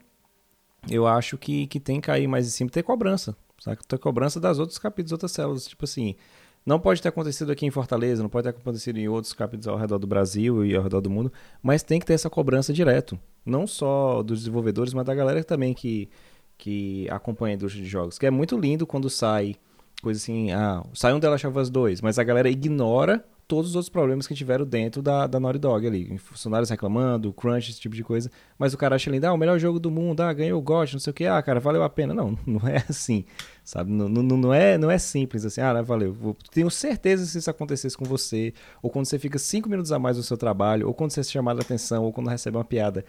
eu 0.90 1.08
acho 1.08 1.38
que, 1.38 1.66
que 1.68 1.80
tem 1.80 2.02
que 2.02 2.08
cair 2.08 2.28
mais 2.28 2.46
em 2.46 2.50
cima, 2.50 2.70
ter 2.70 2.84
cobrança, 2.84 3.38
Saca? 3.62 3.84
Ter 3.88 4.00
cobrança 4.00 4.40
das 4.40 4.58
outros 4.58 4.80
capítulos, 4.80 5.12
outras 5.12 5.32
células. 5.32 5.68
Tipo 5.68 5.86
assim, 5.86 6.16
não 6.66 6.80
pode 6.80 7.00
ter 7.00 7.10
acontecido 7.10 7.52
aqui 7.52 7.64
em 7.64 7.70
Fortaleza, 7.70 8.24
não 8.24 8.30
pode 8.30 8.44
ter 8.44 8.50
acontecido 8.50 8.98
em 8.98 9.08
outros 9.08 9.34
capítulos 9.34 9.68
ao 9.68 9.78
redor 9.78 10.00
do 10.00 10.08
Brasil 10.08 10.66
e 10.66 10.76
ao 10.76 10.82
redor 10.82 11.00
do 11.00 11.12
mundo, 11.12 11.32
mas 11.62 11.84
tem 11.84 12.00
que 12.00 12.06
ter 12.06 12.14
essa 12.14 12.30
cobrança 12.30 12.74
direto. 12.74 13.20
Não 13.46 13.68
só 13.68 14.24
dos 14.24 14.40
desenvolvedores, 14.40 14.96
mas 14.96 15.06
da 15.06 15.14
galera 15.14 15.44
também 15.44 15.76
que, 15.76 16.10
que 16.58 17.08
acompanha 17.12 17.54
a 17.54 17.56
indústria 17.56 17.84
de 17.84 17.90
jogos. 17.90 18.18
Que 18.18 18.26
é 18.26 18.32
muito 18.32 18.58
lindo 18.58 18.88
quando 18.88 19.10
sai 19.12 19.56
coisa 20.02 20.18
assim, 20.18 20.52
ah, 20.52 20.84
sai 20.96 21.14
um 21.14 21.18
of 21.18 21.60
Us 21.60 21.70
2, 21.70 22.02
mas 22.02 22.18
a 22.18 22.24
galera 22.24 22.50
ignora 22.50 23.24
todos 23.52 23.72
os 23.72 23.76
outros 23.76 23.90
problemas 23.90 24.28
que 24.28 24.34
tiveram 24.34 24.66
dentro 24.66 25.02
da, 25.02 25.28
da 25.28 25.38
Naughty 25.38 25.60
Dog 25.60 25.86
ali. 25.86 26.18
Funcionários 26.20 26.70
reclamando, 26.70 27.34
crunch, 27.34 27.70
esse 27.70 27.82
tipo 27.82 27.94
de 27.94 28.02
coisa. 28.02 28.32
Mas 28.58 28.74
o 28.74 28.78
cara 28.78 28.96
acha 28.96 29.12
lindo, 29.12 29.28
ah, 29.28 29.34
o 29.34 29.38
melhor 29.38 29.60
jogo 29.60 29.78
do 29.78 29.92
mundo, 29.92 30.22
ah, 30.22 30.32
ganhou 30.32 30.58
o 30.58 30.62
GOT, 30.62 30.94
não 30.94 31.02
sei 31.02 31.12
o 31.12 31.14
que, 31.14 31.26
ah, 31.26 31.42
cara, 31.42 31.60
valeu 31.60 31.84
a 31.84 31.90
pena. 31.90 32.14
Não, 32.14 32.40
não 32.48 32.66
é 32.66 32.78
assim, 32.88 33.26
sabe? 33.62 33.92
Não, 33.92 34.08
não, 34.08 34.38
não, 34.38 34.54
é, 34.54 34.78
não 34.78 34.90
é 34.90 34.98
simples 34.98 35.44
assim, 35.44 35.60
ah, 35.60 35.82
valeu. 35.82 36.16
Tenho 36.50 36.72
certeza 36.72 37.26
se 37.26 37.40
isso 37.40 37.50
acontecesse 37.50 37.98
com 37.98 38.06
você, 38.06 38.54
ou 38.82 38.90
quando 38.90 39.06
você 39.06 39.20
fica 39.20 39.38
cinco 39.38 39.68
minutos 39.68 39.92
a 39.92 40.00
mais 40.00 40.16
no 40.16 40.24
seu 40.24 40.38
trabalho, 40.38 40.88
ou 40.88 40.94
quando 40.94 41.12
você 41.12 41.20
é 41.20 41.24
chamado 41.24 41.58
a 41.58 41.62
atenção, 41.62 42.06
ou 42.06 42.14
quando 42.14 42.30
recebe 42.30 42.56
uma 42.56 42.64
piada 42.64 43.04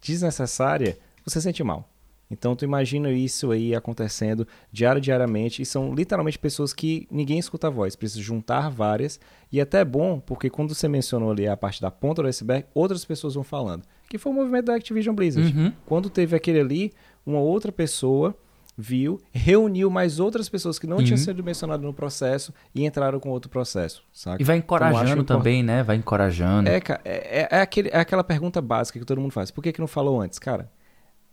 desnecessária, 0.00 0.98
você 1.24 1.40
sente 1.40 1.62
mal. 1.62 1.88
Então 2.30 2.56
tu 2.56 2.64
imagina 2.64 3.10
isso 3.10 3.50
aí 3.50 3.74
acontecendo 3.74 4.46
diário 4.72 5.00
diariamente 5.00 5.62
e 5.62 5.66
são 5.66 5.94
literalmente 5.94 6.38
pessoas 6.38 6.72
que 6.72 7.06
ninguém 7.10 7.38
escuta 7.38 7.66
a 7.66 7.70
voz, 7.70 7.94
precisa 7.94 8.22
juntar 8.22 8.70
várias 8.70 9.20
e 9.52 9.60
até 9.60 9.80
é 9.80 9.84
bom 9.84 10.18
porque 10.18 10.48
quando 10.48 10.74
você 10.74 10.88
mencionou 10.88 11.30
ali 11.30 11.46
a 11.46 11.56
parte 11.56 11.80
da 11.80 11.90
ponta 11.90 12.22
do 12.22 12.28
iceberg, 12.28 12.66
outras 12.74 13.04
pessoas 13.04 13.34
vão 13.34 13.44
falando, 13.44 13.82
que 14.08 14.18
foi 14.18 14.32
o 14.32 14.34
movimento 14.34 14.66
da 14.66 14.74
Activision 14.74 15.14
Blizzard. 15.14 15.56
Uhum. 15.56 15.72
Quando 15.86 16.08
teve 16.08 16.34
aquele 16.34 16.60
ali, 16.60 16.92
uma 17.26 17.40
outra 17.40 17.70
pessoa 17.70 18.34
viu, 18.76 19.20
reuniu 19.32 19.88
mais 19.88 20.18
outras 20.18 20.48
pessoas 20.48 20.78
que 20.78 20.86
não 20.86 20.98
uhum. 20.98 21.04
tinham 21.04 21.16
sido 21.16 21.42
mencionadas 21.42 21.84
no 21.84 21.92
processo 21.92 22.52
e 22.74 22.84
entraram 22.84 23.20
com 23.20 23.30
outro 23.30 23.48
processo, 23.50 24.02
saca? 24.12 24.42
E 24.42 24.44
vai 24.44 24.56
encorajando 24.56 25.22
também, 25.22 25.62
né? 25.62 25.82
Vai 25.82 25.96
encorajando. 25.96 26.68
É, 26.68 26.78
é, 26.78 27.00
é, 27.04 27.48
é, 27.50 27.60
aquele, 27.60 27.88
é 27.90 27.98
aquela 27.98 28.24
pergunta 28.24 28.60
básica 28.60 28.98
que 28.98 29.04
todo 29.04 29.20
mundo 29.20 29.32
faz. 29.32 29.50
Por 29.50 29.62
que, 29.62 29.72
que 29.72 29.80
não 29.80 29.86
falou 29.86 30.20
antes? 30.20 30.38
Cara, 30.38 30.68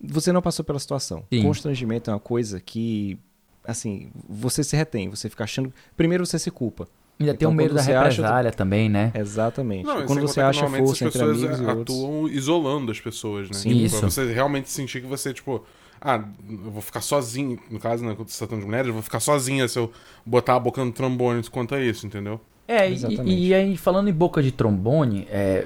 você 0.02 0.32
não 0.32 0.42
passou 0.42 0.64
pela 0.64 0.78
situação. 0.78 1.24
Sim. 1.32 1.42
Constrangimento 1.42 2.10
é 2.10 2.14
uma 2.14 2.20
coisa 2.20 2.60
que, 2.60 3.18
assim, 3.64 4.10
você 4.28 4.64
se 4.64 4.76
retém, 4.76 5.08
você 5.08 5.28
fica 5.28 5.44
achando. 5.44 5.72
Primeiro 5.96 6.26
você 6.26 6.38
se 6.38 6.50
culpa. 6.50 6.88
Ainda 7.20 7.32
então, 7.32 7.38
tem 7.38 7.48
o 7.48 7.52
medo 7.52 7.74
da 7.74 7.82
represália 7.82 8.48
acha... 8.48 8.56
também, 8.56 8.88
né? 8.88 9.12
Exatamente. 9.14 9.84
Não, 9.84 10.04
quando 10.06 10.22
você 10.22 10.40
acha 10.40 10.68
força 10.68 11.04
entre 11.04 11.22
amigos 11.22 11.60
e 11.60 11.64
outros... 11.64 11.96
atuam 11.96 12.28
isolando 12.28 12.90
as 12.90 13.00
pessoas, 13.00 13.48
né? 13.48 13.54
Sim, 13.54 13.70
tipo, 13.70 13.84
isso. 13.84 14.00
Pra 14.00 14.10
você 14.10 14.32
realmente 14.32 14.70
sentir 14.70 15.00
que 15.00 15.06
você, 15.06 15.32
tipo... 15.32 15.64
Ah, 16.00 16.24
eu 16.50 16.70
vou 16.72 16.82
ficar 16.82 17.00
sozinho. 17.00 17.60
No 17.70 17.78
caso, 17.78 18.04
né, 18.04 18.14
quando 18.16 18.28
você 18.28 18.44
tá 18.44 18.56
de 18.56 18.64
mulheres, 18.64 18.88
eu 18.88 18.92
vou 18.92 19.02
ficar 19.02 19.20
sozinha 19.20 19.68
se 19.68 19.78
eu 19.78 19.92
botar 20.26 20.56
a 20.56 20.58
boca 20.58 20.84
no 20.84 20.90
trombone 20.90 21.44
quanto 21.44 21.76
a 21.76 21.80
isso, 21.80 22.04
entendeu? 22.04 22.40
É, 22.66 22.90
e, 22.90 23.48
e, 23.48 23.54
aí 23.54 23.76
falando 23.76 24.08
em 24.08 24.12
boca 24.12 24.42
de 24.42 24.50
trombone, 24.50 25.28
é, 25.30 25.64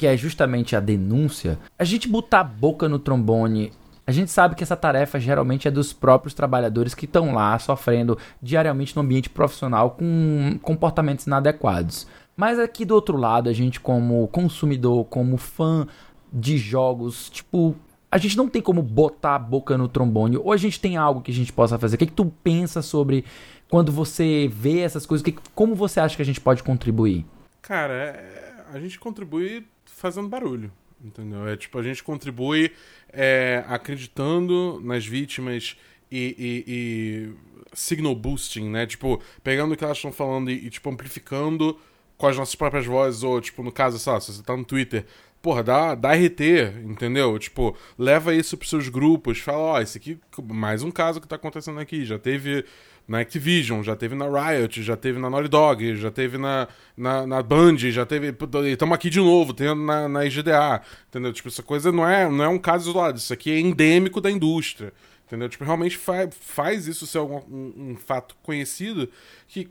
que 0.00 0.06
é 0.06 0.16
justamente 0.16 0.74
a 0.74 0.80
denúncia, 0.80 1.58
a 1.78 1.84
gente 1.84 2.08
botar 2.08 2.40
a 2.40 2.44
boca 2.44 2.88
no 2.88 2.98
trombone 2.98 3.70
a 4.06 4.12
gente 4.12 4.30
sabe 4.30 4.54
que 4.54 4.62
essa 4.62 4.74
tarefa 4.74 5.20
geralmente 5.20 5.68
é 5.68 5.70
dos 5.70 5.92
próprios 5.92 6.32
trabalhadores 6.32 6.94
que 6.94 7.04
estão 7.04 7.34
lá 7.34 7.56
sofrendo 7.58 8.18
diariamente 8.42 8.96
no 8.96 9.02
ambiente 9.02 9.28
profissional 9.28 9.90
com 9.90 10.58
comportamentos 10.62 11.26
inadequados. 11.26 12.08
Mas 12.34 12.58
aqui 12.58 12.86
do 12.86 12.94
outro 12.94 13.18
lado, 13.18 13.50
a 13.50 13.52
gente 13.52 13.78
como 13.78 14.26
consumidor, 14.28 15.04
como 15.04 15.36
fã 15.36 15.86
de 16.32 16.56
jogos, 16.56 17.28
tipo, 17.28 17.76
a 18.10 18.16
gente 18.16 18.38
não 18.38 18.48
tem 18.48 18.62
como 18.62 18.82
botar 18.82 19.34
a 19.34 19.38
boca 19.38 19.76
no 19.76 19.86
trombone, 19.86 20.38
ou 20.38 20.50
a 20.50 20.56
gente 20.56 20.80
tem 20.80 20.96
algo 20.96 21.20
que 21.20 21.30
a 21.30 21.34
gente 21.34 21.52
possa 21.52 21.78
fazer. 21.78 21.96
O 21.96 21.98
que, 21.98 22.06
que 22.06 22.12
tu 22.12 22.32
pensa 22.42 22.82
sobre 22.82 23.24
quando 23.68 23.92
você 23.92 24.50
vê 24.50 24.80
essas 24.80 25.04
coisas? 25.04 25.22
Que, 25.22 25.36
como 25.54 25.76
você 25.76 26.00
acha 26.00 26.16
que 26.16 26.22
a 26.22 26.26
gente 26.26 26.40
pode 26.40 26.64
contribuir? 26.64 27.24
Cara, 27.62 27.92
é, 27.92 28.40
a 28.72 28.80
gente 28.80 28.98
contribui 28.98 29.66
fazendo 30.00 30.28
barulho. 30.28 30.72
Entendeu? 31.02 31.46
É 31.48 31.56
tipo, 31.56 31.78
a 31.78 31.82
gente 31.82 32.02
contribui 32.02 32.72
é, 33.12 33.64
acreditando 33.68 34.80
nas 34.82 35.06
vítimas 35.06 35.76
e, 36.10 36.34
e, 36.38 36.64
e, 36.66 37.32
signal 37.72 38.14
boosting, 38.14 38.68
né? 38.68 38.86
Tipo, 38.86 39.22
pegando 39.42 39.72
o 39.72 39.76
que 39.76 39.84
elas 39.84 39.96
estão 39.96 40.12
falando 40.12 40.50
e, 40.50 40.66
e, 40.66 40.70
tipo, 40.70 40.90
amplificando 40.90 41.78
com 42.18 42.26
as 42.26 42.36
nossas 42.36 42.54
próprias 42.54 42.84
vozes, 42.84 43.22
ou, 43.22 43.40
tipo, 43.40 43.62
no 43.62 43.72
caso, 43.72 43.98
sabe, 43.98 44.22
se 44.22 44.34
você 44.34 44.42
tá 44.42 44.54
no 44.54 44.64
Twitter, 44.64 45.06
porra, 45.40 45.62
dá, 45.62 45.94
dá 45.94 46.12
RT, 46.12 46.82
entendeu? 46.84 47.38
Tipo, 47.38 47.74
leva 47.98 48.34
isso 48.34 48.58
pros 48.58 48.68
seus 48.68 48.90
grupos, 48.90 49.38
fala, 49.38 49.58
ó, 49.58 49.72
oh, 49.74 49.80
esse 49.80 49.96
aqui, 49.96 50.18
mais 50.52 50.82
um 50.82 50.90
caso 50.90 51.18
que 51.18 51.26
tá 51.26 51.36
acontecendo 51.36 51.80
aqui, 51.80 52.04
já 52.04 52.18
teve 52.18 52.64
na 53.10 53.18
Activision, 53.18 53.82
já 53.82 53.96
teve 53.96 54.14
na 54.14 54.26
Riot, 54.26 54.84
já 54.84 54.96
teve 54.96 55.18
na 55.18 55.28
Naughty 55.28 55.48
Dog, 55.48 55.96
já 55.96 56.12
teve 56.12 56.38
na, 56.38 56.68
na, 56.96 57.26
na 57.26 57.42
Band, 57.42 57.76
já 57.76 58.06
teve. 58.06 58.32
Estamos 58.72 58.94
aqui 58.94 59.10
de 59.10 59.18
novo, 59.18 59.52
tendo 59.52 59.82
na, 59.82 60.08
na 60.08 60.24
IGDA. 60.24 60.80
Entendeu? 61.08 61.32
Tipo, 61.32 61.48
essa 61.48 61.60
coisa 61.60 61.90
não 61.90 62.08
é, 62.08 62.30
não 62.30 62.44
é 62.44 62.48
um 62.48 62.56
caso 62.56 62.88
isolado, 62.88 63.18
isso 63.18 63.32
aqui 63.32 63.50
é 63.50 63.58
endêmico 63.58 64.20
da 64.20 64.30
indústria. 64.30 64.92
Entendeu? 65.26 65.48
Tipo, 65.48 65.64
realmente 65.64 65.96
fa 65.96 66.28
faz 66.30 66.86
isso 66.86 67.04
ser 67.04 67.18
um, 67.18 67.42
um 67.50 67.96
fato 67.96 68.36
conhecido 68.44 69.08
que 69.48 69.68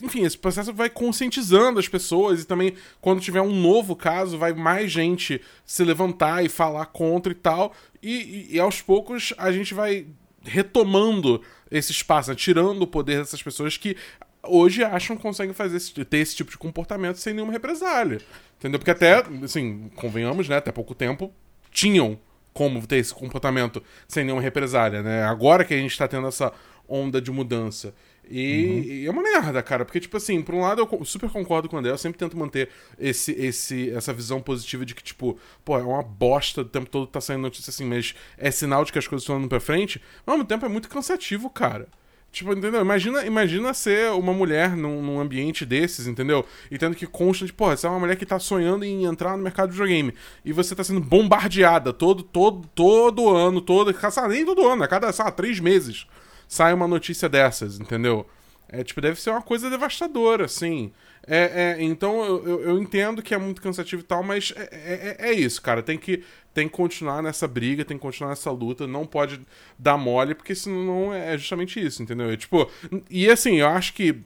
enfim, 0.00 0.24
esse 0.24 0.38
processo 0.38 0.72
vai 0.72 0.88
conscientizando 0.88 1.78
as 1.78 1.88
pessoas 1.88 2.40
e 2.40 2.46
também 2.46 2.74
quando 3.02 3.20
tiver 3.20 3.42
um 3.42 3.54
novo 3.54 3.94
caso, 3.94 4.38
vai 4.38 4.54
mais 4.54 4.90
gente 4.90 5.42
se 5.66 5.84
levantar 5.84 6.42
e 6.42 6.48
falar 6.48 6.86
contra 6.86 7.32
e 7.32 7.36
tal. 7.36 7.74
E, 8.02 8.48
e, 8.50 8.56
e 8.56 8.60
aos 8.60 8.80
poucos 8.80 9.34
a 9.36 9.52
gente 9.52 9.74
vai 9.74 10.06
retomando 10.42 11.42
esse 11.72 11.90
espaço, 11.90 12.30
né? 12.30 12.36
tirando 12.36 12.82
o 12.82 12.86
poder 12.86 13.18
dessas 13.18 13.42
pessoas 13.42 13.76
que 13.76 13.96
hoje 14.42 14.84
acham 14.84 15.16
que 15.16 15.22
conseguem 15.22 15.54
fazer 15.54 15.76
esse, 15.76 15.92
ter 16.04 16.18
esse 16.18 16.36
tipo 16.36 16.50
de 16.50 16.58
comportamento 16.58 17.16
sem 17.16 17.32
nenhuma 17.32 17.52
represália. 17.52 18.20
Entendeu? 18.58 18.78
Porque 18.78 18.90
até, 18.90 19.24
assim, 19.42 19.90
convenhamos, 19.96 20.48
né? 20.48 20.56
Até 20.56 20.70
pouco 20.70 20.94
tempo 20.94 21.32
tinham 21.70 22.18
como 22.52 22.86
ter 22.86 22.96
esse 22.96 23.14
comportamento 23.14 23.82
sem 24.06 24.24
nenhuma 24.24 24.42
represália, 24.42 25.02
né? 25.02 25.24
Agora 25.24 25.64
que 25.64 25.72
a 25.72 25.78
gente 25.78 25.96
tá 25.96 26.06
tendo 26.06 26.28
essa 26.28 26.52
onda 26.88 27.20
de 27.20 27.30
mudança. 27.30 27.94
E, 28.34 28.64
uhum. 28.64 28.82
e, 28.82 29.06
é 29.06 29.10
uma 29.10 29.22
merda, 29.22 29.62
cara, 29.62 29.84
porque, 29.84 30.00
tipo 30.00 30.16
assim, 30.16 30.40
por 30.40 30.54
um 30.54 30.62
lado 30.62 30.80
eu 30.80 31.04
super 31.04 31.28
concordo 31.28 31.68
com 31.68 31.76
o 31.76 31.78
André, 31.78 31.92
eu 31.92 31.98
sempre 31.98 32.18
tento 32.18 32.34
manter 32.34 32.70
esse, 32.98 33.32
esse, 33.32 33.90
essa 33.90 34.10
visão 34.10 34.40
positiva 34.40 34.86
de 34.86 34.94
que, 34.94 35.02
tipo, 35.02 35.38
pô, 35.62 35.78
é 35.78 35.82
uma 35.82 36.02
bosta 36.02 36.62
o 36.62 36.64
tempo 36.64 36.88
todo 36.88 37.06
tá 37.06 37.20
saindo 37.20 37.42
notícia 37.42 37.68
assim, 37.68 37.84
mas 37.84 38.14
é 38.38 38.50
sinal 38.50 38.86
de 38.86 38.92
que 38.92 38.98
as 38.98 39.06
coisas 39.06 39.22
estão 39.22 39.38
indo 39.38 39.48
pra 39.48 39.60
frente, 39.60 40.00
mas 40.24 40.32
ao 40.32 40.38
mesmo 40.38 40.48
tempo 40.48 40.64
é 40.64 40.68
muito 40.70 40.88
cansativo, 40.88 41.50
cara. 41.50 41.86
Tipo, 42.32 42.54
entendeu? 42.54 42.80
Imagina, 42.80 43.26
imagina 43.26 43.74
ser 43.74 44.10
uma 44.12 44.32
mulher 44.32 44.74
num, 44.74 45.02
num, 45.02 45.20
ambiente 45.20 45.66
desses, 45.66 46.06
entendeu? 46.06 46.46
E 46.70 46.78
tendo 46.78 46.96
que 46.96 47.06
constante, 47.06 47.52
porra, 47.52 47.76
você 47.76 47.86
é 47.86 47.90
uma 47.90 48.00
mulher 48.00 48.16
que 48.16 48.24
tá 48.24 48.38
sonhando 48.38 48.82
em 48.82 49.04
entrar 49.04 49.36
no 49.36 49.42
mercado 49.42 49.68
de 49.68 49.74
videogame. 49.74 50.14
E 50.42 50.54
você 50.54 50.74
tá 50.74 50.82
sendo 50.82 51.00
bombardeada 51.00 51.92
todo, 51.92 52.22
todo, 52.22 52.66
todo 52.74 53.28
ano, 53.28 53.60
todo. 53.60 53.94
Nem 54.30 54.46
todo 54.46 54.66
ano, 54.66 54.82
a 54.82 54.88
cada, 54.88 55.12
sei 55.12 55.22
lá, 55.22 55.30
três 55.30 55.60
meses 55.60 56.06
sai 56.52 56.74
uma 56.74 56.86
notícia 56.86 57.30
dessas, 57.30 57.80
entendeu? 57.80 58.26
É, 58.68 58.84
tipo, 58.84 59.00
deve 59.00 59.18
ser 59.18 59.30
uma 59.30 59.40
coisa 59.40 59.70
devastadora, 59.70 60.44
assim. 60.44 60.92
É, 61.26 61.78
é 61.78 61.82
então 61.82 62.22
eu, 62.24 62.60
eu, 62.62 62.78
entendo 62.78 63.22
que 63.22 63.34
é 63.34 63.38
muito 63.38 63.62
cansativo 63.62 64.02
e 64.02 64.04
tal, 64.04 64.22
mas 64.22 64.52
é, 64.54 64.68
é, 64.70 65.16
é, 65.18 65.30
é, 65.30 65.32
isso, 65.32 65.62
cara. 65.62 65.82
Tem 65.82 65.96
que, 65.96 66.22
tem 66.52 66.68
que 66.68 66.74
continuar 66.74 67.22
nessa 67.22 67.48
briga, 67.48 67.86
tem 67.86 67.96
que 67.96 68.02
continuar 68.02 68.30
nessa 68.30 68.50
luta, 68.50 68.86
não 68.86 69.06
pode 69.06 69.40
dar 69.78 69.96
mole, 69.96 70.34
porque 70.34 70.54
senão 70.54 71.14
é 71.14 71.38
justamente 71.38 71.82
isso, 71.82 72.02
entendeu? 72.02 72.30
E, 72.30 72.36
tipo, 72.36 72.70
e 73.08 73.30
assim, 73.30 73.60
eu 73.60 73.68
acho 73.68 73.94
que 73.94 74.20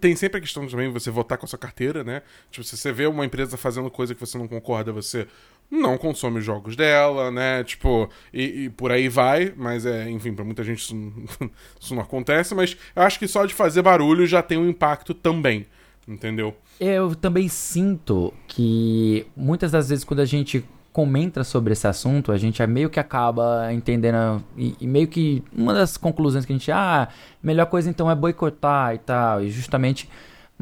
tem 0.00 0.14
sempre 0.14 0.38
a 0.38 0.40
questão 0.40 0.64
também 0.68 0.86
de 0.86 0.94
você 0.94 1.10
votar 1.10 1.36
com 1.36 1.44
a 1.44 1.48
sua 1.48 1.58
carteira, 1.58 2.04
né? 2.04 2.22
Tipo, 2.52 2.64
se 2.64 2.76
você 2.76 2.92
vê 2.92 3.06
uma 3.06 3.26
empresa 3.26 3.56
fazendo 3.56 3.90
coisa 3.90 4.14
que 4.14 4.20
você 4.20 4.38
não 4.38 4.46
concorda, 4.46 4.92
você 4.92 5.26
não 5.72 5.96
consome 5.96 6.38
os 6.38 6.44
jogos 6.44 6.76
dela, 6.76 7.30
né? 7.30 7.64
Tipo, 7.64 8.10
e, 8.32 8.64
e 8.64 8.70
por 8.70 8.92
aí 8.92 9.08
vai, 9.08 9.54
mas 9.56 9.86
é, 9.86 10.10
enfim, 10.10 10.34
pra 10.34 10.44
muita 10.44 10.62
gente 10.62 10.80
isso 10.80 10.94
não, 10.94 11.12
isso 11.80 11.94
não 11.94 12.02
acontece, 12.02 12.54
mas 12.54 12.76
eu 12.94 13.02
acho 13.02 13.18
que 13.18 13.26
só 13.26 13.46
de 13.46 13.54
fazer 13.54 13.80
barulho 13.80 14.26
já 14.26 14.42
tem 14.42 14.58
um 14.58 14.68
impacto 14.68 15.14
também, 15.14 15.66
entendeu? 16.06 16.54
Eu 16.78 17.14
também 17.14 17.48
sinto 17.48 18.34
que 18.46 19.26
muitas 19.34 19.72
das 19.72 19.88
vezes 19.88 20.04
quando 20.04 20.20
a 20.20 20.26
gente 20.26 20.62
comenta 20.92 21.42
sobre 21.42 21.72
esse 21.72 21.86
assunto, 21.86 22.32
a 22.32 22.36
gente 22.36 22.60
é 22.60 22.66
meio 22.66 22.90
que 22.90 23.00
acaba 23.00 23.72
entendendo 23.72 24.44
e, 24.58 24.76
e, 24.78 24.86
meio 24.86 25.08
que 25.08 25.42
uma 25.50 25.72
das 25.72 25.96
conclusões 25.96 26.44
que 26.44 26.52
a 26.52 26.56
gente, 26.56 26.70
ah, 26.70 27.08
melhor 27.42 27.64
coisa 27.64 27.88
então 27.88 28.10
é 28.10 28.14
boicotar 28.14 28.94
e 28.94 28.98
tal, 28.98 29.42
e 29.42 29.50
justamente 29.50 30.06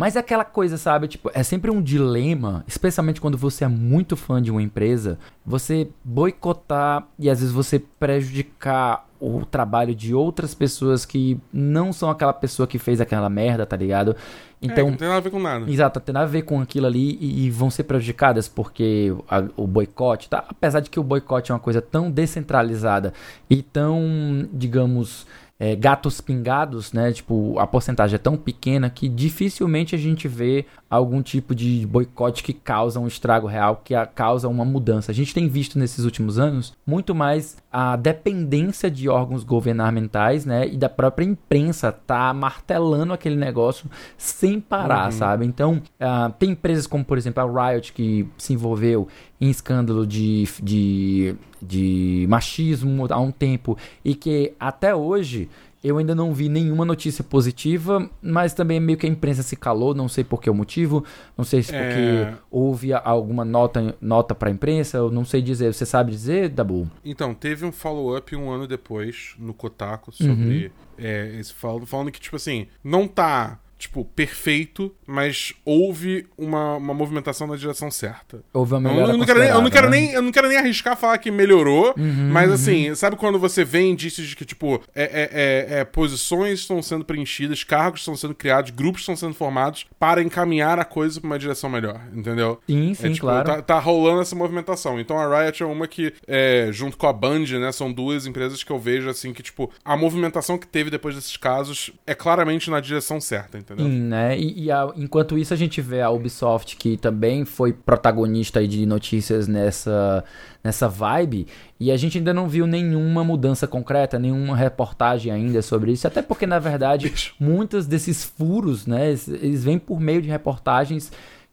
mas 0.01 0.17
é 0.17 0.19
aquela 0.19 0.47
coisa, 0.47 0.79
sabe? 0.79 1.09
Tipo, 1.09 1.31
é 1.35 1.43
sempre 1.43 1.71
um 1.71 1.83
dilema, 1.83 2.65
especialmente 2.67 3.21
quando 3.21 3.37
você 3.37 3.65
é 3.65 3.69
muito 3.69 4.17
fã 4.17 4.41
de 4.41 4.51
uma 4.51 4.63
empresa, 4.63 5.19
você 5.45 5.89
boicotar 6.03 7.07
e 7.19 7.29
às 7.29 7.41
vezes 7.41 7.53
você 7.53 7.79
prejudicar 7.79 9.07
o 9.21 9.45
trabalho 9.45 9.95
de 9.95 10.15
outras 10.15 10.55
pessoas 10.55 11.05
que 11.05 11.39
não 11.53 11.93
são 11.93 12.09
aquela 12.09 12.33
pessoa 12.33 12.67
que 12.67 12.79
fez 12.79 12.99
aquela 12.99 13.29
merda, 13.29 13.67
tá 13.67 13.77
ligado? 13.77 14.17
Então, 14.63 14.89
é, 14.89 14.91
não 14.91 14.97
tem 14.97 15.07
nada 15.07 15.19
a 15.19 15.23
ver 15.23 15.31
com 15.31 15.39
nada. 15.39 15.71
Exato, 15.71 16.01
tem 16.01 16.15
nada 16.15 16.25
a 16.25 16.31
ver 16.31 16.43
com 16.45 16.63
aquilo 16.63 16.87
ali 16.87 17.19
e, 17.21 17.45
e 17.45 17.51
vão 17.51 17.69
ser 17.69 17.85
prejudicadas 17.85 18.49
porque 18.49 19.15
a, 19.29 19.45
o 19.55 19.67
boicote, 19.67 20.31
tá? 20.31 20.47
Apesar 20.49 20.81
de 20.81 20.89
que 20.89 20.99
o 20.99 21.05
boicote 21.05 21.51
é 21.51 21.55
uma 21.55 21.61
coisa 21.61 21.83
tão 21.83 22.11
descentralizada 22.11 23.13
e 23.51 23.63
tão, 23.63 24.49
digamos, 24.51 25.27
é, 25.61 25.77
gatos 25.77 26.23
pingados, 26.23 26.95
né? 26.95 27.13
Tipo, 27.13 27.59
a 27.59 27.67
porcentagem 27.67 28.15
é 28.15 28.19
tão 28.19 28.35
pequena 28.35 28.89
que 28.89 29.07
dificilmente 29.11 29.95
a 29.95 29.99
gente 29.99 30.27
vê 30.27 30.65
algum 30.89 31.21
tipo 31.21 31.55
de 31.55 31.87
boicote 31.87 32.43
que 32.43 32.55
causa 32.55 32.99
um 32.99 33.07
estrago 33.07 33.47
real, 33.47 33.83
que 33.85 33.95
causa 34.15 34.49
uma 34.49 34.65
mudança. 34.65 35.13
A 35.13 35.15
gente 35.15 35.35
tem 35.35 35.47
visto 35.47 35.79
nesses 35.79 36.07
últimos 36.07 36.39
anos 36.39 36.73
muito 36.87 37.15
mais 37.15 37.59
a 37.73 37.95
dependência 37.95 38.91
de 38.91 39.09
órgãos 39.09 39.45
governamentais, 39.45 40.45
né? 40.45 40.67
E 40.67 40.77
da 40.77 40.89
própria 40.89 41.25
imprensa 41.25 41.93
tá 41.93 42.33
martelando 42.35 43.13
aquele 43.13 43.37
negócio 43.37 43.89
sem 44.19 44.61
parar, 44.61 45.07
uhum. 45.07 45.13
sabe? 45.13 45.47
Então, 45.47 45.83
uh, 46.01 46.33
tem 46.39 46.51
empresas 46.51 46.87
como, 46.87 47.05
por 47.05 47.17
exemplo, 47.17 47.43
a 47.43 47.71
Riot, 47.71 47.93
que 47.93 48.27
se 48.37 48.53
envolveu 48.53 49.07
em 49.41 49.49
escândalo 49.49 50.07
de, 50.07 50.49
de, 50.63 51.35
de 51.63 52.27
machismo 52.29 53.07
há 53.09 53.21
um 53.21 53.31
tempo 53.31 53.79
e 54.05 54.15
que 54.15 54.53
até 54.59 54.95
hoje 54.95 55.49
eu 55.83 55.97
ainda 55.97 56.15
não 56.15 56.35
vi 56.35 56.49
nenhuma 56.49 56.85
notícia 56.85 57.25
positiva, 57.25 58.09
mas 58.21 58.53
também 58.53 58.79
meio 58.79 58.99
que 58.99 59.07
a 59.07 59.09
imprensa 59.09 59.43
se 59.43 59.57
calou, 59.57 59.95
não 59.95 60.09
sei 60.09 60.23
por 60.23 60.41
que 60.41 60.51
o 60.51 60.55
motivo, 60.55 61.05
não 61.37 61.45
sei 61.45 61.63
se 61.63 61.73
porque 61.73 61.83
é... 61.83 62.35
houve 62.51 62.93
alguma 62.93 63.45
nota, 63.45 63.97
nota 64.01 64.35
para 64.35 64.51
a 64.51 64.53
imprensa, 64.53 64.99
eu 64.99 65.11
não 65.11 65.25
sei 65.25 65.41
dizer. 65.41 65.73
Você 65.73 65.87
sabe 65.87 66.11
dizer, 66.11 66.51
Dabu? 66.51 66.91
Então, 67.05 67.35
teve 67.35 67.65
um 67.65 67.73
follow-up 67.73 68.35
um 68.37 68.51
ano 68.51 68.67
depois 68.67 69.35
no 69.39 69.55
Kotaku 69.55 70.13
sobre 70.13 70.67
uhum. 70.67 70.71
é, 70.99 71.37
esse 71.39 71.53
falando, 71.55 71.87
falando 71.87 72.13
que, 72.13 72.21
tipo 72.21 72.37
assim, 72.37 72.67
não 72.85 73.09
tá 73.09 73.59
tipo, 73.81 74.05
perfeito, 74.05 74.95
mas 75.07 75.55
houve 75.65 76.27
uma, 76.37 76.77
uma 76.77 76.93
movimentação 76.93 77.47
na 77.47 77.57
direção 77.57 77.91
certa. 77.91 78.45
Houve 78.53 78.75
uma 78.75 78.81
melhora 78.81 79.13
eu, 79.13 79.17
não 79.17 79.25
quero 79.25 79.41
nem, 79.41 79.49
eu, 79.49 79.63
não 79.63 79.71
quero 79.71 79.89
né? 79.89 80.01
nem, 80.01 80.13
eu 80.13 80.23
não 80.23 80.31
quero 80.31 80.49
nem 80.49 80.59
arriscar 80.59 80.97
falar 80.99 81.17
que 81.17 81.31
melhorou, 81.31 81.95
uhum, 81.97 82.29
mas 82.31 82.53
assim, 82.53 82.91
uhum. 82.91 82.95
sabe 82.95 83.17
quando 83.17 83.39
você 83.39 83.65
vê 83.65 83.81
indícios 83.81 84.29
de 84.29 84.37
que, 84.37 84.45
tipo, 84.45 84.83
é, 84.95 85.03
é, 85.03 85.31
é, 85.33 85.81
é, 85.81 85.85
posições 85.85 86.61
estão 86.61 86.83
sendo 86.83 87.07
preenchidas, 87.07 87.65
cargos 87.65 88.01
estão 88.01 88.15
sendo 88.15 88.35
criados, 88.35 88.71
grupos 88.71 89.01
estão 89.01 89.17
sendo 89.17 89.33
formados 89.33 89.87
para 89.99 90.23
encaminhar 90.23 90.79
a 90.79 90.85
coisa 90.85 91.19
para 91.19 91.27
uma 91.27 91.39
direção 91.39 91.71
melhor, 91.71 91.99
entendeu? 92.15 92.61
Sim, 92.69 92.93
sim, 92.93 93.07
é, 93.07 93.11
tipo, 93.13 93.27
claro. 93.27 93.47
Tá, 93.47 93.63
tá, 93.63 93.79
rolando 93.79 94.21
essa 94.21 94.37
movimentação. 94.37 95.01
Então 95.01 95.19
a 95.19 95.45
Riot 95.45 95.63
é 95.63 95.67
uma 95.67 95.89
que, 95.89 96.13
é, 96.29 96.69
junto 96.71 96.99
com 96.99 97.07
a 97.07 97.13
Band, 97.15 97.47
né, 97.59 97.73
são 97.73 97.91
duas 97.91 98.27
empresas 98.27 98.63
que 98.63 98.71
eu 98.71 98.79
vejo, 98.79 99.09
assim, 99.09 99.33
que, 99.33 99.43
tipo, 99.43 99.71
a 99.83 99.97
movimentação 99.97 100.59
que 100.59 100.67
teve 100.67 100.91
depois 100.91 101.15
desses 101.15 101.39
casos 101.39 101.91
é 102.07 102.15
claramente 102.15 102.71
na 102.71 102.79
direção 102.79 103.19
certa, 103.21 103.57
entendeu? 103.57 103.70
Entendeu? 103.71 103.87
Sim, 103.87 104.01
né? 104.03 104.39
E, 104.39 104.65
e 104.65 104.71
a, 104.71 104.91
enquanto 104.97 105.39
isso 105.39 105.55
a 105.55 105.57
gente 105.57 105.81
vê 105.81 106.01
a 106.01 106.11
Ubisoft 106.11 106.77
que 106.77 106.97
também 106.97 107.45
foi 107.45 107.73
protagonista 107.73 108.67
de 108.67 108.85
notícias 108.85 109.47
nessa 109.47 110.25
nessa 110.63 110.89
vibe 110.89 111.47
e 111.79 111.91
a 111.91 111.97
gente 111.97 112.19
ainda 112.19 112.35
não 112.35 112.47
viu 112.47 112.67
nenhuma 112.67 113.25
mudança 113.25 113.67
concreta, 113.67 114.19
nenhuma 114.19 114.55
reportagem 114.55 115.33
ainda 115.33 115.63
sobre 115.63 115.93
isso, 115.93 116.07
até 116.07 116.21
porque 116.21 116.47
na 116.47 116.59
verdade 116.59 117.09
Bicho. 117.09 117.35
muitos 117.41 117.87
desses 117.87 118.25
furos, 118.25 118.87
né, 118.87 119.11
eles 119.11 119.65
vêm 119.65 119.79
por 119.79 119.99
meio 119.99 120.21
de 120.21 120.29
reportagens 120.29 121.11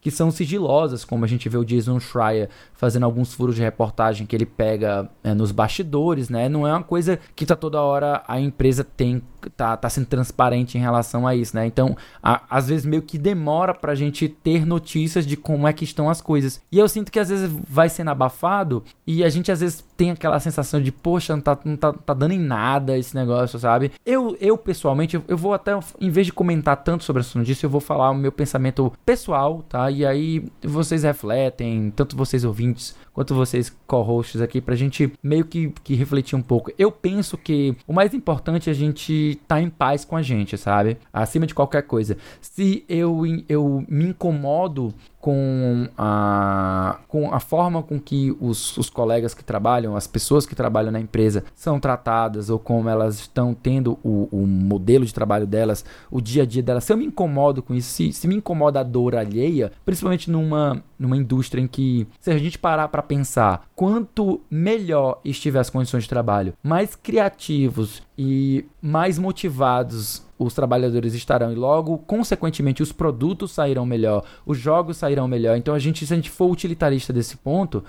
que 0.08 0.12
são 0.12 0.32
sigilosas, 0.32 1.04
como 1.04 1.26
a 1.26 1.28
gente 1.28 1.50
vê 1.50 1.58
o 1.58 1.65
Jason 1.65 2.00
Schreier 2.00 2.48
fazendo 2.72 3.04
alguns 3.04 3.34
furos 3.34 3.58
de 3.58 3.62
reportagem 3.62 4.26
que 4.26 4.34
ele 4.34 4.46
pega 4.46 5.10
é, 5.22 5.34
nos 5.34 5.52
bastidores, 5.52 6.30
né? 6.30 6.48
Não 6.48 6.65
é 6.65 6.72
uma 6.72 6.82
coisa 6.82 7.20
que 7.36 7.46
tá 7.46 7.58
toda 7.58 7.82
hora 7.82 8.24
a 8.26 8.39
empresa 8.39 8.86
tem 8.86 9.22
tá, 9.56 9.78
tá 9.78 9.89
sendo 9.89 10.08
transparente 10.08 10.78
em 10.78 10.82
relação 10.82 11.28
a 11.28 11.36
isso, 11.36 11.56
né? 11.56 11.65
Então, 11.65 11.96
a, 12.22 12.41
às 12.50 12.67
vezes 12.67 12.86
meio 12.86 13.02
que 13.02 13.17
demora 13.17 13.74
pra 13.74 13.96
gente 13.96 14.28
ter 14.28 14.65
notícias 14.65 15.26
de 15.26 15.38
como 15.38 15.67
é 15.67 15.74
que 15.74 15.84
estão 15.84 16.10
as 16.10 16.22
coisas. 16.22 16.62
E 16.72 16.80
eu 16.80 16.88
sinto 16.88 17.12
que 17.12 17.20
às 17.20 17.30
vezes 17.30 17.52
vai 17.67 17.89
sendo 17.89 18.10
abafado 18.10 18.84
e 19.06 19.24
a 19.24 19.30
gente 19.30 19.52
às 19.52 19.60
vezes 19.60 19.84
tem 19.96 20.12
aquela 20.12 20.39
sensação 20.39 20.82
de, 20.82 20.91
poxa, 20.91 21.36
não 21.36 21.41
tá, 21.41 21.58
não 21.63 21.76
tá, 21.78 21.93
tá 21.93 22.13
dando 22.13 22.34
em 22.34 22.39
nada 22.39 22.98
esse 22.98 23.15
negócio, 23.15 23.58
sabe? 23.60 23.91
Eu, 24.06 24.38
eu 24.39 24.58
pessoalmente, 24.58 25.15
eu, 25.15 25.24
eu 25.28 25.38
vou 25.38 25.54
até, 25.54 25.78
em 26.00 26.10
vez 26.10 26.28
de 26.28 26.34
comentar 26.34 26.78
tanto 26.78 27.04
sobre 27.04 27.22
essa 27.22 27.38
notícia, 27.38 27.65
eu 27.65 27.70
vou 27.70 27.82
falar 27.82 28.12
o 28.12 28.15
meu 28.15 28.32
pensamento 28.32 28.91
pessoal, 29.06 29.63
tá? 29.67 29.89
E 29.97 30.05
aí 30.05 30.47
vocês 30.62 31.01
refletem, 31.01 31.89
tanto 31.89 32.15
vocês 32.15 32.43
ouvintes 32.43 32.95
quanto 33.17 33.34
vocês 33.34 33.75
co-hosts 33.88 34.39
aqui, 34.41 34.62
pra 34.62 34.75
gente 34.75 35.12
meio 35.23 35.43
que, 35.43 35.73
que 35.84 35.95
refletir 35.95 36.36
um 36.36 36.41
pouco. 36.41 36.71
Eu 36.77 36.91
penso 36.91 37.36
que 37.36 37.75
o 37.88 37.91
mais 37.91 38.13
importante 38.13 38.69
é 38.69 38.71
a 38.71 38.75
gente 38.75 39.12
estar 39.41 39.56
tá 39.56 39.62
em 39.62 39.71
paz 39.71 40.06
com 40.06 40.15
a 40.15 40.21
gente, 40.21 40.56
sabe? 40.56 40.99
Acima 41.12 41.47
de 41.47 41.56
qualquer 41.56 41.82
coisa. 41.82 42.15
Se 42.39 42.86
eu, 42.88 43.23
eu 43.49 43.84
me 43.89 44.10
incomodo 44.10 44.93
com 45.27 45.89
a, 45.97 46.99
com 47.08 47.34
a 47.34 47.39
forma 47.39 47.84
com 47.84 47.99
que 47.99 48.34
os, 48.39 48.77
os 48.77 48.89
colegas 48.89 49.34
que 49.34 49.43
trabalham, 49.43 49.95
as 49.95 50.08
pessoas 50.08 50.45
que 50.45 50.56
trabalham 50.56 50.91
na 50.91 50.99
empresa 50.99 51.43
são 51.56 51.80
tratadas 51.80 52.49
ou 52.49 52.58
como 52.58 52.88
elas 52.88 53.15
estão 53.15 53.53
tendo 53.53 53.99
o, 54.03 54.30
o 54.32 54.47
modelo 54.47 55.06
de 55.06 55.13
trabalho 55.13 55.45
delas, 55.45 55.84
o 56.10 56.21
dia 56.21 56.43
a 56.43 56.45
dia 56.45 56.63
delas. 56.63 56.84
Se 56.84 56.93
eu 56.93 56.97
me 56.97 57.06
incomodo 57.06 57.62
com 57.63 57.73
isso, 57.73 57.89
se, 57.89 58.13
se 58.13 58.27
me 58.27 58.36
incomoda 58.36 58.80
a 58.80 58.84
dor 58.84 59.15
alheia, 59.15 59.71
principalmente 59.84 60.30
numa, 60.30 60.82
numa 60.97 61.17
indústria 61.17 61.62
em 61.62 61.67
que, 61.67 62.08
se 62.21 62.32
a 62.32 62.38
gente 62.38 62.58
parar 62.58 62.88
para 62.88 63.03
pensar, 63.08 63.67
quanto 63.76 64.41
melhor 64.50 65.20
estiver 65.24 65.60
as 65.60 65.70
condições 65.70 66.04
de 66.04 66.10
trabalho, 66.10 66.54
mais 66.62 66.96
criativos 66.96 68.04
e 68.17 68.65
mais 68.82 69.17
motivados 69.17 70.26
os 70.39 70.54
trabalhadores 70.54 71.13
estarão 71.13 71.52
e 71.52 71.56
logo, 71.56 71.98
consequentemente, 72.00 72.84
os 72.84 72.91
produtos 72.91 73.52
sairão 73.52 73.86
melhor, 73.86 74.24
os 74.46 74.58
jogos 74.58 74.98
sairão 74.98 75.28
melhor. 75.28 75.58
Então 75.58 75.74
a 75.74 75.80
gente, 75.80 76.06
se 76.06 76.13
a 76.13 76.15
gente 76.15 76.30
for 76.30 76.52
utilitarista 76.52 77.12
desse 77.12 77.38
ponto, 77.38 77.84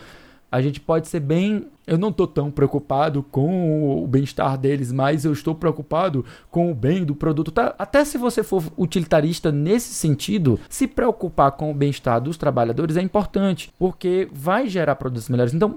a 0.50 0.62
gente 0.62 0.81
pode 0.81 1.09
ser 1.09 1.20
bem 1.20 1.66
eu 1.88 1.98
não 1.98 2.11
estou 2.11 2.27
tão 2.27 2.51
preocupado 2.51 3.22
com 3.22 4.03
o 4.03 4.07
bem-estar 4.07 4.59
deles, 4.59 4.92
mas 4.92 5.24
eu 5.24 5.33
estou 5.33 5.55
preocupado 5.55 6.24
com 6.51 6.70
o 6.70 6.74
bem 6.74 7.05
do 7.05 7.14
produto. 7.14 7.51
Tá? 7.51 7.74
Até 7.79 8.05
se 8.05 8.18
você 8.18 8.42
for 8.42 8.62
utilitarista 8.77 9.51
nesse 9.51 9.94
sentido, 9.94 10.61
se 10.68 10.87
preocupar 10.87 11.53
com 11.53 11.70
o 11.70 11.74
bem-estar 11.74 12.20
dos 12.20 12.37
trabalhadores 12.37 12.96
é 12.96 13.03
importante, 13.03 13.72
porque 13.79 14.29
vai 14.33 14.68
gerar 14.68 14.96
produtos 14.96 15.29
melhores. 15.29 15.55
Então, 15.55 15.77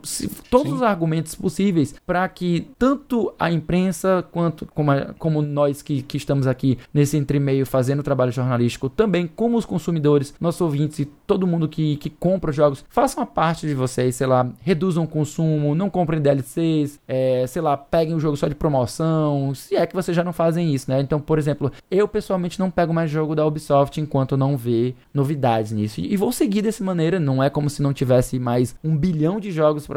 todos 0.50 0.67
Sim. 0.67 0.76
os 0.76 0.82
argumentos 0.82 1.34
possíveis 1.34 1.95
para 2.06 2.28
que 2.28 2.67
tanto 2.78 3.34
a 3.39 3.50
imprensa 3.50 4.26
quanto 4.32 4.65
como, 4.74 4.91
a, 4.91 5.13
como 5.17 5.41
nós 5.41 5.82
que, 5.82 6.02
que 6.02 6.17
estamos 6.17 6.45
aqui 6.45 6.78
nesse 6.93 7.15
entremeio 7.17 7.65
fazendo 7.65 8.04
trabalho 8.04 8.32
jornalístico, 8.32 8.89
também 8.89 9.28
como 9.28 9.58
os 9.58 9.65
consumidores, 9.65 10.34
nossos 10.39 10.60
ouvintes 10.60 11.00
e 11.00 11.06
todo 11.06 11.47
mundo 11.47 11.69
que, 11.69 11.95
que 11.95 12.10
compra 12.10 12.52
jogos, 12.52 12.84
façam 12.89 13.24
a 13.24 13.26
parte 13.26 13.65
de 13.65 13.74
vocês, 13.74 14.15
sei 14.15 14.28
lá, 14.28 14.50
reduzam 14.62 15.06
o 15.06 15.08
consumo, 15.08 15.74
não 15.74 15.89
comprem 15.89 16.00
DLCs, 16.05 16.99
é, 17.07 17.45
sei 17.47 17.61
lá, 17.61 17.75
peguem 17.77 18.15
o 18.15 18.19
jogo 18.19 18.37
só 18.37 18.47
de 18.47 18.55
promoção, 18.55 19.53
se 19.55 19.75
é 19.75 19.85
que 19.85 19.95
vocês 19.95 20.15
já 20.15 20.23
não 20.23 20.33
fazem 20.33 20.73
isso, 20.73 20.89
né? 20.89 20.99
Então, 20.99 21.19
por 21.19 21.37
exemplo, 21.37 21.71
eu 21.89 22.07
pessoalmente 22.07 22.59
não 22.59 22.71
pego 22.71 22.93
mais 22.93 23.09
jogo 23.09 23.35
da 23.35 23.45
Ubisoft 23.45 23.99
enquanto 23.99 24.37
não 24.37 24.57
vê 24.57 24.93
novidades 25.13 25.71
nisso. 25.71 26.01
E, 26.01 26.13
e 26.13 26.17
vou 26.17 26.31
seguir 26.31 26.61
dessa 26.61 26.83
maneira, 26.83 27.19
não 27.19 27.43
é 27.43 27.49
como 27.49 27.69
se 27.69 27.81
não 27.81 27.93
tivesse 27.93 28.39
mais 28.39 28.75
um 28.83 28.95
bilhão 28.95 29.39
de 29.39 29.51
jogos 29.51 29.87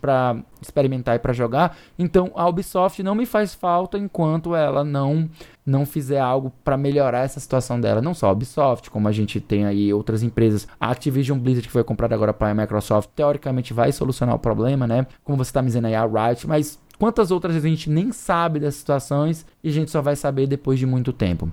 para 0.00 0.36
experimentar 0.60 1.16
e 1.16 1.18
para 1.18 1.32
jogar. 1.32 1.76
Então, 1.98 2.30
a 2.34 2.48
Ubisoft 2.48 3.02
não 3.02 3.14
me 3.14 3.26
faz 3.26 3.54
falta 3.54 3.98
enquanto 3.98 4.54
ela 4.54 4.84
não 4.84 5.28
não 5.64 5.86
fizer 5.86 6.18
algo 6.18 6.52
para 6.64 6.76
melhorar 6.76 7.20
essa 7.20 7.40
situação 7.40 7.80
dela, 7.80 8.02
não 8.02 8.14
só 8.14 8.28
a 8.28 8.32
Ubisoft, 8.32 8.90
como 8.90 9.08
a 9.08 9.12
gente 9.12 9.40
tem 9.40 9.64
aí 9.64 9.92
outras 9.92 10.22
empresas, 10.22 10.66
a 10.78 10.90
Activision 10.90 11.38
Blizzard 11.38 11.66
que 11.66 11.72
foi 11.72 11.84
comprada 11.84 12.14
agora 12.14 12.32
para 12.32 12.50
a 12.50 12.54
Microsoft, 12.54 13.10
teoricamente 13.14 13.72
vai 13.72 13.92
solucionar 13.92 14.34
o 14.34 14.38
problema, 14.38 14.86
né? 14.86 15.06
Como 15.22 15.38
você 15.38 15.50
está 15.50 15.62
me 15.62 15.68
dizendo 15.68 15.86
aí 15.86 15.94
a 15.94 16.04
Riot, 16.04 16.46
mas 16.46 16.78
quantas 16.98 17.30
outras 17.30 17.56
a 17.56 17.60
gente 17.60 17.88
nem 17.88 18.12
sabe 18.12 18.60
das 18.60 18.74
situações 18.74 19.46
e 19.62 19.68
a 19.68 19.72
gente 19.72 19.90
só 19.90 20.02
vai 20.02 20.16
saber 20.16 20.46
depois 20.46 20.78
de 20.78 20.86
muito 20.86 21.12
tempo. 21.12 21.50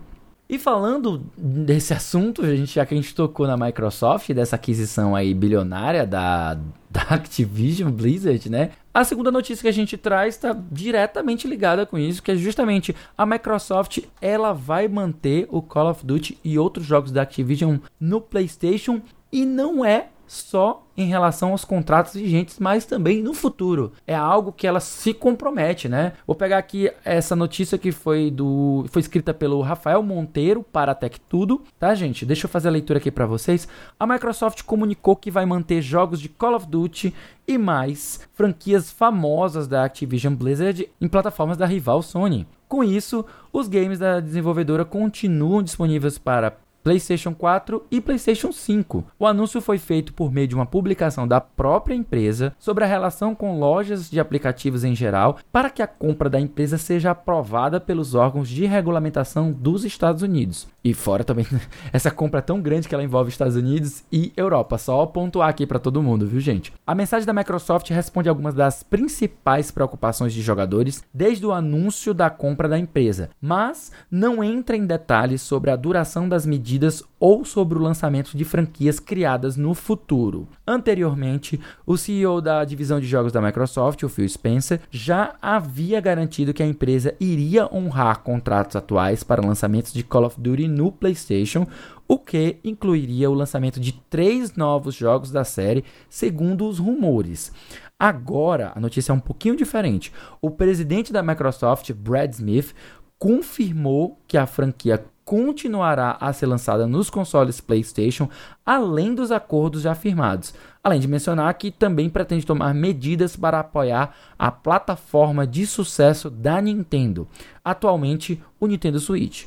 E 0.50 0.58
falando 0.58 1.24
desse 1.38 1.94
assunto, 1.94 2.44
a 2.44 2.56
gente, 2.56 2.74
já 2.74 2.84
que 2.84 2.96
a 2.96 2.98
gente 2.98 3.14
tocou 3.14 3.46
na 3.46 3.56
Microsoft, 3.56 4.32
dessa 4.34 4.56
aquisição 4.56 5.16
aí 5.16 5.32
bilionária 5.32 6.08
da, 6.08 6.56
da 6.90 7.02
Activision 7.04 7.92
Blizzard, 7.92 8.50
né? 8.50 8.72
A 8.92 9.04
segunda 9.04 9.30
notícia 9.30 9.62
que 9.62 9.68
a 9.68 9.74
gente 9.74 9.96
traz 9.96 10.34
está 10.34 10.58
diretamente 10.72 11.48
ligada 11.48 11.86
com 11.86 12.00
isso, 12.00 12.24
que 12.24 12.32
é 12.32 12.36
justamente 12.36 12.96
a 13.16 13.28
Microsoft, 13.28 14.00
ela 14.20 14.52
vai 14.52 14.88
manter 14.88 15.48
o 15.52 15.62
Call 15.62 15.92
of 15.92 16.04
Duty 16.04 16.40
e 16.44 16.58
outros 16.58 16.84
jogos 16.84 17.12
da 17.12 17.22
Activision 17.22 17.78
no 18.00 18.20
PlayStation 18.20 19.02
e 19.32 19.46
não 19.46 19.86
é 19.86 20.08
só 20.30 20.86
em 20.96 21.08
relação 21.08 21.52
aos 21.52 21.66
contratos 21.66 22.14
vigentes, 22.14 22.60
mas 22.60 22.86
também 22.86 23.24
no 23.24 23.34
futuro. 23.34 23.94
É 24.06 24.14
algo 24.14 24.52
que 24.52 24.68
ela 24.68 24.80
se 24.80 25.12
compromete, 25.14 25.90
né? 25.90 26.14
Vou 26.28 26.36
pegar 26.36 26.60
aqui 26.60 26.92
essa 27.04 27.36
notícia 27.36 27.78
que 27.78 27.92
foi 27.92 28.30
do 28.30 28.86
foi 28.90 29.02
escrita 29.02 29.34
pelo 29.34 29.62
Rafael 29.62 30.04
Monteiro 30.04 30.64
para 30.64 30.94
Tech 30.94 31.20
Tudo, 31.28 31.64
tá, 31.80 31.96
gente? 31.96 32.26
Deixa 32.26 32.46
eu 32.46 32.50
fazer 32.50 32.68
a 32.68 32.72
leitura 32.72 33.00
aqui 33.00 33.10
para 33.10 33.26
vocês. 33.26 33.68
A 34.00 34.06
Microsoft 34.06 34.62
comunicou 34.64 35.16
que 35.16 35.32
vai 35.32 35.46
manter 35.46 35.82
jogos 35.82 36.22
de 36.22 36.30
Call 36.30 36.56
of 36.56 36.68
Duty 36.68 37.14
e 37.48 37.58
mais 37.58 38.20
franquias 38.34 38.92
famosas 38.92 39.68
da 39.68 39.84
Activision 39.84 40.36
Blizzard 40.36 40.88
em 41.02 41.08
plataformas 41.08 41.58
da 41.58 41.66
rival 41.66 42.04
Sony. 42.04 42.46
Com 42.68 42.84
isso, 42.84 43.26
os 43.52 43.68
games 43.68 43.98
da 43.98 44.20
desenvolvedora 44.20 44.86
continuam 44.86 45.64
disponíveis 45.64 46.20
para 46.20 46.56
PlayStation 46.84 47.34
4 47.34 47.86
e 47.92 48.02
PlayStation 48.02 48.52
5. 48.52 49.06
O 49.18 49.26
anúncio 49.26 49.62
foi 49.62 49.78
feito 49.78 50.14
por 50.14 50.32
meio 50.32 50.48
de 50.48 50.56
uma 50.56 50.66
publicação 50.66 51.28
da 51.28 51.42
própria 51.42 51.96
empresa 51.96 52.56
sobre 52.58 52.84
a 52.84 52.88
relação 52.88 53.36
com 53.36 53.60
lojas 53.60 54.10
de 54.10 54.20
aplicativos 54.20 54.84
em 54.84 54.96
geral, 54.96 55.38
para 55.52 55.70
que 55.70 55.82
a 55.82 55.88
compra 55.88 56.30
da 56.30 56.40
empresa 56.40 56.78
seja 56.78 57.12
aprovada 57.12 57.80
pelos 57.80 58.16
órgãos 58.16 58.50
de 58.50 58.66
regulamentação 58.66 59.52
dos 59.52 59.84
Estados 59.84 60.24
Unidos. 60.24 60.68
E 60.84 60.94
fora 60.94 61.24
também, 61.24 61.46
essa 61.92 62.10
compra 62.10 62.40
é 62.40 62.42
tão 62.42 62.62
grande 62.62 62.88
que 62.88 62.96
ela 62.96 63.04
envolve 63.04 63.30
Estados 63.30 63.56
Unidos 63.56 64.04
e 64.12 64.32
Europa. 64.36 64.78
Só 64.78 65.06
pontuar 65.06 65.50
aqui 65.50 65.68
para 65.68 65.80
todo 65.80 66.02
mundo, 66.02 66.26
viu, 66.26 66.40
gente? 66.40 66.74
A 66.88 66.96
mensagem 66.96 67.26
da 67.26 67.34
Microsoft 67.34 67.90
responde 67.90 68.30
algumas 68.30 68.54
das 68.54 68.84
principais 68.84 69.72
preocupações 69.72 70.34
de 70.34 70.42
jogadores 70.42 71.04
desde 71.14 71.46
o 71.46 71.52
anúncio 71.52 72.14
da 72.14 72.30
compra 72.30 72.68
da 72.68 72.80
empresa, 72.80 73.30
mas 73.42 73.92
não 74.10 74.44
entra 74.44 74.76
em 74.76 74.86
detalhes 74.86 75.42
sobre 75.42 75.70
a 75.70 75.76
duração 75.76 76.28
das 76.28 76.46
medidas 76.46 76.79
medidas 76.80 77.04
ou 77.20 77.44
sobre 77.44 77.78
o 77.78 77.82
lançamento 77.82 78.36
de 78.36 78.46
franquias 78.46 79.00
criadas 79.00 79.58
no 79.58 79.74
futuro. 79.74 80.48
Anteriormente, 80.66 81.60
o 81.86 81.98
CEO 81.98 82.40
da 82.40 82.64
divisão 82.64 83.00
de 83.00 83.06
jogos 83.06 83.34
da 83.34 83.42
Microsoft, 83.42 84.02
o 84.04 84.10
Phil 84.10 84.28
Spencer, 84.28 84.80
já 84.90 85.36
havia 85.42 86.00
garantido 86.00 86.54
que 86.54 86.64
a 86.64 86.68
empresa 86.68 87.14
iria 87.20 87.68
honrar 87.74 88.22
contratos 88.22 88.78
atuais 88.78 89.24
para 89.24 89.46
lançamentos 89.46 89.92
de 89.92 90.04
Call 90.04 90.26
of 90.26 90.40
Duty 90.40 90.68
no 90.70 90.92
PlayStation, 90.92 91.68
o 92.08 92.18
que 92.18 92.58
incluiria 92.64 93.30
o 93.30 93.34
lançamento 93.34 93.80
de 93.80 93.92
três 94.10 94.56
novos 94.56 94.96
jogos 94.96 95.30
da 95.30 95.44
série, 95.44 95.84
segundo 96.10 96.68
os 96.68 96.80
rumores. 96.80 97.52
Agora, 98.00 98.72
a 98.74 98.80
notícia 98.80 99.12
é 99.12 99.16
um 99.16 99.20
pouquinho 99.20 99.58
diferente. 99.58 100.14
O 100.42 100.50
presidente 100.50 101.12
da 101.12 101.22
Microsoft, 101.22 101.92
Brad 101.92 102.32
Smith, 102.32 102.74
confirmou 103.20 104.18
que 104.26 104.38
a 104.38 104.48
franquia 104.48 105.04
continuará 105.30 106.18
a 106.20 106.34
ser 106.34 106.48
lançada 106.48 106.88
nos 106.88 107.08
consoles 107.08 107.62
PlayStation, 107.62 108.28
além 108.66 109.14
dos 109.14 109.32
acordos 109.32 109.84
já 109.84 109.94
firmados. 109.94 110.56
Além 110.84 111.00
de 111.00 111.08
mencionar 111.08 111.54
que 111.54 111.70
também 111.70 112.10
pretende 112.10 112.48
tomar 112.48 112.74
medidas 112.74 113.36
para 113.36 113.60
apoiar 113.60 114.16
a 114.40 114.50
plataforma 114.50 115.46
de 115.46 115.68
sucesso 115.68 116.32
da 116.32 116.60
Nintendo, 116.60 117.28
atualmente 117.64 118.42
o 118.60 118.66
Nintendo 118.66 119.00
Switch. 119.00 119.46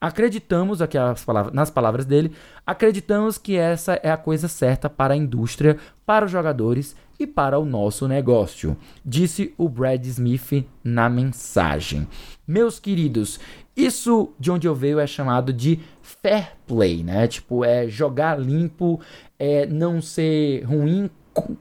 Acreditamos, 0.00 0.80
aqui 0.80 0.96
palavras, 1.26 1.52
nas 1.52 1.68
palavras 1.68 2.06
dele, 2.06 2.32
acreditamos 2.66 3.36
que 3.36 3.54
essa 3.54 4.00
é 4.02 4.10
a 4.10 4.16
coisa 4.16 4.48
certa 4.48 4.88
para 4.88 5.12
a 5.12 5.16
indústria, 5.16 5.76
para 6.06 6.24
os 6.24 6.30
jogadores 6.30 6.96
e 7.18 7.26
para 7.26 7.58
o 7.58 7.64
nosso 7.64 8.06
negócio, 8.06 8.76
disse 9.04 9.52
o 9.58 9.68
Brad 9.68 10.04
Smith 10.06 10.66
na 10.84 11.08
mensagem. 11.08 12.06
Meus 12.46 12.78
queridos, 12.78 13.40
isso 13.76 14.32
de 14.38 14.50
onde 14.50 14.66
eu 14.66 14.74
veio 14.74 15.00
é 15.00 15.06
chamado 15.06 15.52
de 15.52 15.80
fair 16.00 16.52
play, 16.66 17.02
né? 17.02 17.26
Tipo, 17.26 17.64
é 17.64 17.88
jogar 17.88 18.38
limpo, 18.38 19.00
é 19.38 19.66
não 19.66 20.00
ser 20.00 20.62
ruim 20.64 21.10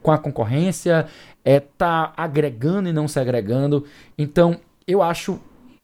com 0.02 0.12
a 0.12 0.18
concorrência, 0.18 1.08
é 1.44 1.60
tá 1.60 2.14
agregando 2.16 2.90
e 2.90 2.94
não 2.94 3.08
se 3.08 3.20
agregando. 3.20 3.86
Então, 4.18 4.60
eu 4.88 5.02
acho 5.02 5.40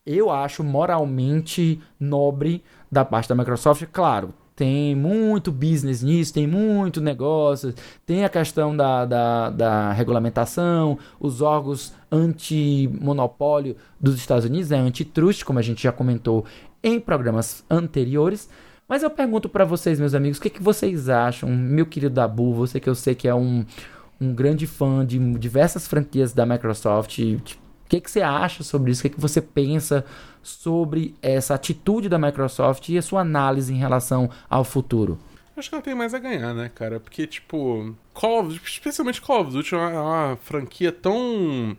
eu 0.05 0.29
acho 0.29 0.63
moralmente 0.63 1.81
nobre 1.97 2.61
da 2.91 3.05
parte 3.05 3.29
da 3.29 3.35
Microsoft, 3.35 3.85
claro, 3.91 4.33
tem 4.55 4.95
muito 4.95 5.51
business 5.51 6.03
nisso, 6.03 6.33
tem 6.33 6.45
muito 6.45 7.01
negócio, 7.01 7.73
tem 8.05 8.23
a 8.23 8.29
questão 8.29 8.75
da, 8.75 9.05
da, 9.05 9.49
da 9.49 9.91
regulamentação, 9.93 10.97
os 11.19 11.41
órgãos 11.41 11.93
anti-monopólio 12.11 13.75
dos 13.99 14.15
Estados 14.15 14.45
Unidos, 14.45 14.71
é 14.71 14.77
antitrust, 14.77 15.43
como 15.43 15.59
a 15.59 15.61
gente 15.63 15.83
já 15.83 15.91
comentou 15.91 16.45
em 16.83 16.99
programas 16.99 17.63
anteriores. 17.69 18.49
Mas 18.87 19.01
eu 19.01 19.09
pergunto 19.09 19.49
para 19.49 19.65
vocês, 19.65 19.99
meus 19.99 20.13
amigos, 20.13 20.37
o 20.37 20.41
que, 20.41 20.49
que 20.49 20.61
vocês 20.61 21.09
acham, 21.09 21.49
meu 21.49 21.85
querido 21.85 22.13
Dabu, 22.13 22.53
você 22.53 22.79
que 22.79 22.89
eu 22.89 22.95
sei 22.95 23.15
que 23.15 23.27
é 23.27 23.33
um, 23.33 23.65
um 24.19 24.33
grande 24.33 24.67
fã 24.67 25.05
de 25.05 25.17
diversas 25.39 25.87
franquias 25.87 26.33
da 26.33 26.45
Microsoft, 26.45 27.15
tipo, 27.15 27.62
que, 27.93 28.01
que 28.01 28.11
você 28.11 28.21
acha 28.21 28.63
sobre 28.63 28.91
isso? 28.91 29.01
O 29.01 29.03
que, 29.03 29.15
que 29.15 29.21
você 29.21 29.41
pensa 29.41 30.05
sobre 30.41 31.15
essa 31.21 31.53
atitude 31.53 32.09
da 32.09 32.17
Microsoft 32.17 32.89
e 32.89 32.97
a 32.97 33.01
sua 33.01 33.21
análise 33.21 33.73
em 33.73 33.77
relação 33.77 34.29
ao 34.49 34.63
futuro? 34.63 35.19
Acho 35.55 35.69
que 35.69 35.75
ela 35.75 35.83
tem 35.83 35.93
mais 35.93 36.13
a 36.13 36.19
ganhar, 36.19 36.55
né, 36.55 36.71
cara? 36.73 36.99
Porque, 36.99 37.27
tipo, 37.27 37.95
Call 38.13 38.47
of, 38.47 38.59
especialmente 38.65 39.21
Call 39.21 39.41
of 39.41 39.51
Duty 39.51 39.75
é 39.75 39.77
uma, 39.77 39.91
é 39.91 39.99
uma 39.99 40.35
franquia 40.37 40.91
tão 40.91 41.77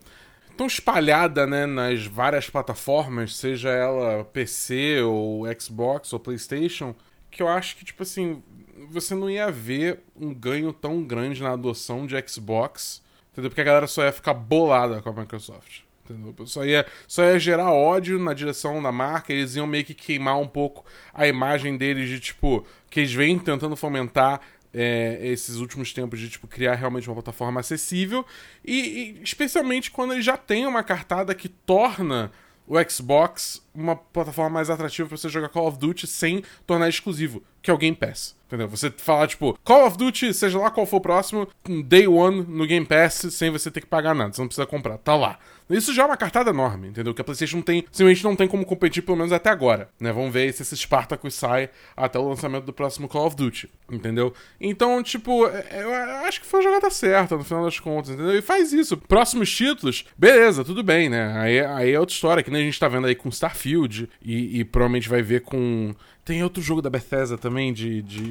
tão 0.56 0.68
espalhada, 0.68 1.48
né, 1.48 1.66
nas 1.66 2.06
várias 2.06 2.48
plataformas, 2.48 3.34
seja 3.36 3.70
ela 3.70 4.24
PC 4.24 5.02
ou 5.02 5.42
Xbox 5.60 6.12
ou 6.12 6.20
PlayStation, 6.20 6.94
que 7.28 7.42
eu 7.42 7.48
acho 7.48 7.76
que 7.76 7.84
tipo 7.84 8.04
assim, 8.04 8.40
você 8.88 9.16
não 9.16 9.28
ia 9.28 9.50
ver 9.50 10.04
um 10.14 10.32
ganho 10.32 10.72
tão 10.72 11.02
grande 11.02 11.42
na 11.42 11.54
adoção 11.54 12.06
de 12.06 12.14
Xbox, 12.28 13.02
entendeu? 13.32 13.50
Porque 13.50 13.62
a 13.62 13.64
galera 13.64 13.88
só 13.88 14.04
ia 14.04 14.12
ficar 14.12 14.32
bolada 14.32 15.02
com 15.02 15.08
a 15.08 15.12
Microsoft. 15.12 15.83
Entendeu? 16.04 16.46
Só 16.46 16.64
ia, 16.64 16.86
só 17.08 17.24
ia 17.24 17.38
gerar 17.38 17.72
ódio 17.72 18.18
na 18.18 18.34
direção 18.34 18.82
da 18.82 18.92
marca, 18.92 19.32
eles 19.32 19.56
iam 19.56 19.66
meio 19.66 19.84
que 19.84 19.94
queimar 19.94 20.38
um 20.38 20.46
pouco 20.46 20.84
a 21.14 21.26
imagem 21.26 21.76
deles 21.76 22.08
de 22.08 22.20
tipo, 22.20 22.66
que 22.90 23.00
eles 23.00 23.12
vêm 23.12 23.38
tentando 23.38 23.74
fomentar 23.74 24.40
é, 24.72 25.18
esses 25.22 25.56
últimos 25.56 25.92
tempos 25.92 26.20
de 26.20 26.28
tipo, 26.28 26.46
criar 26.46 26.74
realmente 26.74 27.08
uma 27.08 27.14
plataforma 27.14 27.60
acessível, 27.60 28.26
e, 28.64 29.16
e 29.18 29.22
especialmente 29.22 29.90
quando 29.90 30.12
eles 30.12 30.24
já 30.24 30.36
têm 30.36 30.66
uma 30.66 30.82
cartada 30.82 31.34
que 31.34 31.48
torna 31.48 32.30
o 32.66 32.76
Xbox 32.88 33.62
uma 33.74 33.94
plataforma 33.94 34.50
mais 34.50 34.70
atrativa 34.70 35.08
para 35.08 35.16
você 35.16 35.28
jogar 35.28 35.48
Call 35.48 35.68
of 35.68 35.78
Duty 35.78 36.06
sem 36.06 36.42
tornar 36.66 36.88
exclusivo, 36.88 37.42
que 37.60 37.70
é 37.70 37.74
o 37.74 37.78
Game 37.78 37.96
Pass. 37.96 38.34
Entendeu? 38.46 38.68
Você 38.68 38.90
falar, 38.90 39.26
tipo, 39.26 39.58
Call 39.64 39.86
of 39.86 39.98
Duty, 39.98 40.32
seja 40.32 40.58
lá 40.58 40.70
qual 40.70 40.86
for 40.86 40.96
o 40.98 41.00
próximo, 41.00 41.48
Day 41.84 42.06
One 42.06 42.42
no 42.42 42.66
Game 42.66 42.86
Pass, 42.86 43.26
sem 43.30 43.50
você 43.50 43.70
ter 43.70 43.80
que 43.80 43.86
pagar 43.86 44.14
nada, 44.14 44.32
você 44.32 44.40
não 44.40 44.48
precisa 44.48 44.66
comprar, 44.66 44.96
tá 44.98 45.14
lá. 45.14 45.38
Isso 45.68 45.94
já 45.94 46.02
é 46.02 46.06
uma 46.06 46.16
cartada 46.16 46.50
enorme, 46.50 46.88
entendeu? 46.88 47.14
Que 47.14 47.20
a 47.20 47.24
PlayStation 47.24 47.62
tem, 47.62 47.84
simplesmente 47.90 48.24
não 48.24 48.36
tem 48.36 48.46
como 48.46 48.64
competir, 48.66 49.02
pelo 49.02 49.16
menos 49.16 49.32
até 49.32 49.50
agora, 49.50 49.88
né? 49.98 50.12
Vamos 50.12 50.32
ver 50.32 50.52
se 50.52 50.62
esse 50.62 50.76
Spartacus 50.76 51.34
sai 51.34 51.70
até 51.96 52.18
o 52.18 52.28
lançamento 52.28 52.64
do 52.64 52.72
próximo 52.72 53.08
Call 53.08 53.26
of 53.26 53.36
Duty, 53.36 53.70
entendeu? 53.90 54.34
Então, 54.60 55.02
tipo, 55.02 55.46
é, 55.46 55.82
eu 55.82 55.92
acho 56.26 56.40
que 56.40 56.46
foi 56.46 56.60
a 56.60 56.62
jogada 56.64 56.90
certa 56.90 57.36
no 57.36 57.44
final 57.44 57.64
das 57.64 57.80
contas, 57.80 58.10
entendeu? 58.10 58.36
E 58.36 58.42
faz 58.42 58.72
isso. 58.72 58.96
Próximos 58.96 59.54
títulos, 59.54 60.04
beleza, 60.16 60.64
tudo 60.64 60.82
bem, 60.82 61.08
né? 61.08 61.32
Aí, 61.38 61.60
aí 61.60 61.92
é 61.92 62.00
outra 62.00 62.14
história, 62.14 62.42
que 62.42 62.50
nem 62.50 62.62
a 62.62 62.64
gente 62.64 62.78
tá 62.78 62.88
vendo 62.88 63.06
aí 63.06 63.14
com 63.14 63.28
Starfield 63.30 64.08
e, 64.22 64.60
e 64.60 64.64
provavelmente 64.64 65.08
vai 65.08 65.22
ver 65.22 65.40
com. 65.40 65.94
Tem 66.24 66.42
outro 66.42 66.62
jogo 66.62 66.80
da 66.80 66.88
Bethesda 66.88 67.36
também 67.36 67.72
de, 67.72 68.00
de 68.02 68.30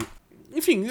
enfim, 0.56 0.86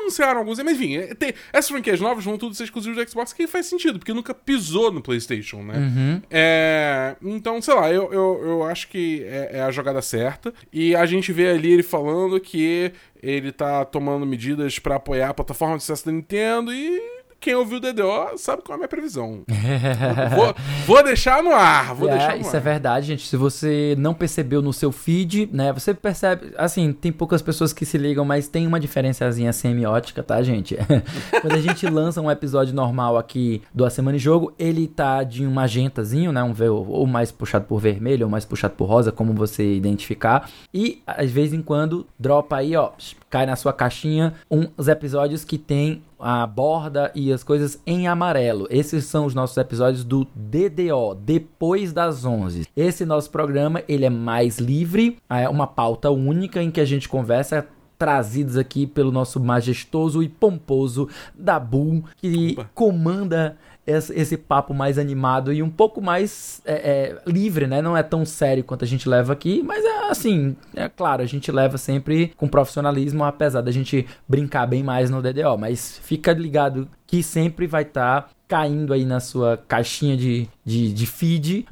anunciaram 0.00 0.40
alguns, 0.40 0.58
mas 0.58 0.74
enfim, 0.74 0.96
é, 0.96 1.14
tem, 1.14 1.32
essas 1.52 1.70
franquias 1.70 2.00
novas 2.00 2.24
vão 2.24 2.38
tudo 2.38 2.54
ser 2.54 2.64
exclusivos 2.64 2.96
do 2.96 3.10
Xbox, 3.10 3.32
que 3.32 3.46
faz 3.46 3.66
sentido, 3.66 3.98
porque 3.98 4.12
nunca 4.12 4.34
pisou 4.34 4.90
no 4.92 5.00
PlayStation, 5.00 5.62
né? 5.62 5.78
Uhum. 5.78 6.22
É, 6.30 7.16
então, 7.22 7.60
sei 7.62 7.74
lá, 7.74 7.92
eu, 7.92 8.12
eu, 8.12 8.40
eu 8.42 8.64
acho 8.64 8.88
que 8.88 9.24
é, 9.24 9.58
é, 9.58 9.62
a 9.62 9.70
jogada 9.70 10.02
certa. 10.02 10.52
E 10.72 10.94
a 10.94 11.06
gente 11.06 11.32
vê 11.32 11.50
ali 11.50 11.72
ele 11.72 11.82
falando 11.82 12.38
que 12.40 12.92
ele 13.22 13.52
tá 13.52 13.84
tomando 13.84 14.24
medidas 14.24 14.78
para 14.78 14.96
apoiar 14.96 15.30
a 15.30 15.34
plataforma 15.34 15.76
de 15.76 15.82
sucesso 15.82 16.06
da 16.06 16.12
Nintendo 16.12 16.72
e 16.72 17.17
quem 17.40 17.54
ouviu 17.54 17.78
o 17.78 17.80
DDO 17.80 18.36
sabe 18.36 18.62
qual 18.62 18.74
é 18.74 18.76
a 18.76 18.78
minha 18.78 18.88
previsão. 18.88 19.42
vou, 20.34 20.54
vou, 20.86 21.04
deixar 21.04 21.42
no 21.42 21.52
ar, 21.52 21.94
vou 21.94 22.08
é, 22.08 22.12
deixar 22.12 22.34
no 22.34 22.40
isso 22.40 22.50
ar. 22.50 22.56
é 22.56 22.60
verdade, 22.60 23.06
gente. 23.06 23.26
Se 23.26 23.36
você 23.36 23.94
não 23.98 24.12
percebeu 24.12 24.60
no 24.60 24.72
seu 24.72 24.90
feed, 24.90 25.48
né, 25.52 25.72
você 25.72 25.94
percebe, 25.94 26.52
assim, 26.56 26.92
tem 26.92 27.12
poucas 27.12 27.40
pessoas 27.40 27.72
que 27.72 27.86
se 27.86 27.96
ligam, 27.96 28.24
mas 28.24 28.48
tem 28.48 28.66
uma 28.66 28.80
diferençazinha 28.80 29.52
semiótica, 29.52 30.22
tá, 30.22 30.42
gente? 30.42 30.76
Quando 31.40 31.54
a 31.54 31.60
gente 31.60 31.86
lança 31.86 32.20
um 32.20 32.30
episódio 32.30 32.74
normal 32.74 33.16
aqui 33.16 33.62
do 33.72 33.84
A 33.84 33.90
Semana 33.90 34.18
de 34.18 34.24
Jogo, 34.24 34.52
ele 34.58 34.88
tá 34.88 35.22
de 35.22 35.46
um 35.46 35.50
magentazinho, 35.50 36.32
né, 36.32 36.42
um 36.42 36.54
ou 36.88 37.06
mais 37.06 37.30
puxado 37.30 37.66
por 37.66 37.78
vermelho, 37.78 38.26
ou 38.26 38.30
mais 38.30 38.44
puxado 38.44 38.74
por 38.74 38.86
rosa, 38.86 39.12
como 39.12 39.32
você 39.32 39.74
identificar. 39.74 40.50
E, 40.74 41.02
às 41.06 41.30
vezes 41.30 41.52
em 41.52 41.62
quando, 41.62 42.06
dropa 42.18 42.56
aí, 42.56 42.74
ó, 42.74 42.90
cai 43.30 43.46
na 43.46 43.56
sua 43.56 43.72
caixinha 43.72 44.34
uns 44.50 44.88
episódios 44.88 45.44
que 45.44 45.58
tem 45.58 46.02
a 46.18 46.46
borda 46.46 47.10
e 47.14 47.32
as 47.32 47.42
coisas 47.42 47.80
em 47.86 48.08
amarelo. 48.08 48.66
Esses 48.70 49.04
são 49.04 49.26
os 49.26 49.34
nossos 49.34 49.56
episódios 49.56 50.04
do 50.04 50.26
DDO, 50.34 51.14
depois 51.14 51.92
das 51.92 52.24
11. 52.24 52.66
Esse 52.76 53.04
nosso 53.04 53.30
programa, 53.30 53.82
ele 53.88 54.04
é 54.04 54.10
mais 54.10 54.58
livre, 54.58 55.18
é 55.28 55.48
uma 55.48 55.66
pauta 55.66 56.10
única 56.10 56.62
em 56.62 56.70
que 56.70 56.80
a 56.80 56.84
gente 56.84 57.08
conversa 57.08 57.66
trazidos 57.98 58.56
aqui 58.56 58.86
pelo 58.86 59.10
nosso 59.10 59.40
majestoso 59.40 60.22
e 60.22 60.28
pomposo 60.28 61.08
Dabu, 61.34 62.04
que 62.16 62.52
Opa. 62.52 62.70
comanda 62.72 63.56
esse, 63.88 64.36
papo 64.36 64.74
mais 64.74 64.98
animado 64.98 65.52
e 65.52 65.62
um 65.62 65.70
pouco 65.70 66.00
mais 66.00 66.60
é, 66.64 66.74
é, 66.74 67.18
livre, 67.26 67.66
né? 67.66 67.80
Não 67.80 67.96
é 67.96 68.02
tão 68.02 68.24
sério 68.24 68.62
quanto 68.62 68.84
a 68.84 68.88
gente 68.88 69.08
leva 69.08 69.32
aqui, 69.32 69.62
mas 69.62 69.84
é 69.84 70.10
assim, 70.10 70.54
é 70.74 70.88
claro, 70.88 71.22
a 71.22 71.26
gente 71.26 71.50
leva 71.50 71.78
sempre 71.78 72.32
com 72.36 72.46
profissionalismo, 72.46 73.24
apesar 73.24 73.62
da 73.62 73.70
gente 73.70 74.06
brincar 74.28 74.66
bem 74.66 74.82
mais 74.82 75.10
no 75.10 75.22
DDO. 75.22 75.56
Mas 75.58 75.98
fica 76.02 76.32
ligado 76.32 76.88
que 77.08 77.22
sempre 77.22 77.66
vai 77.66 77.82
estar 77.82 78.22
tá 78.22 78.28
caindo 78.46 78.92
aí 78.92 79.04
na 79.04 79.18
sua 79.18 79.56
caixinha 79.56 80.16
de, 80.16 80.46
de, 80.64 80.92
de 80.92 81.06
feed 81.06 81.66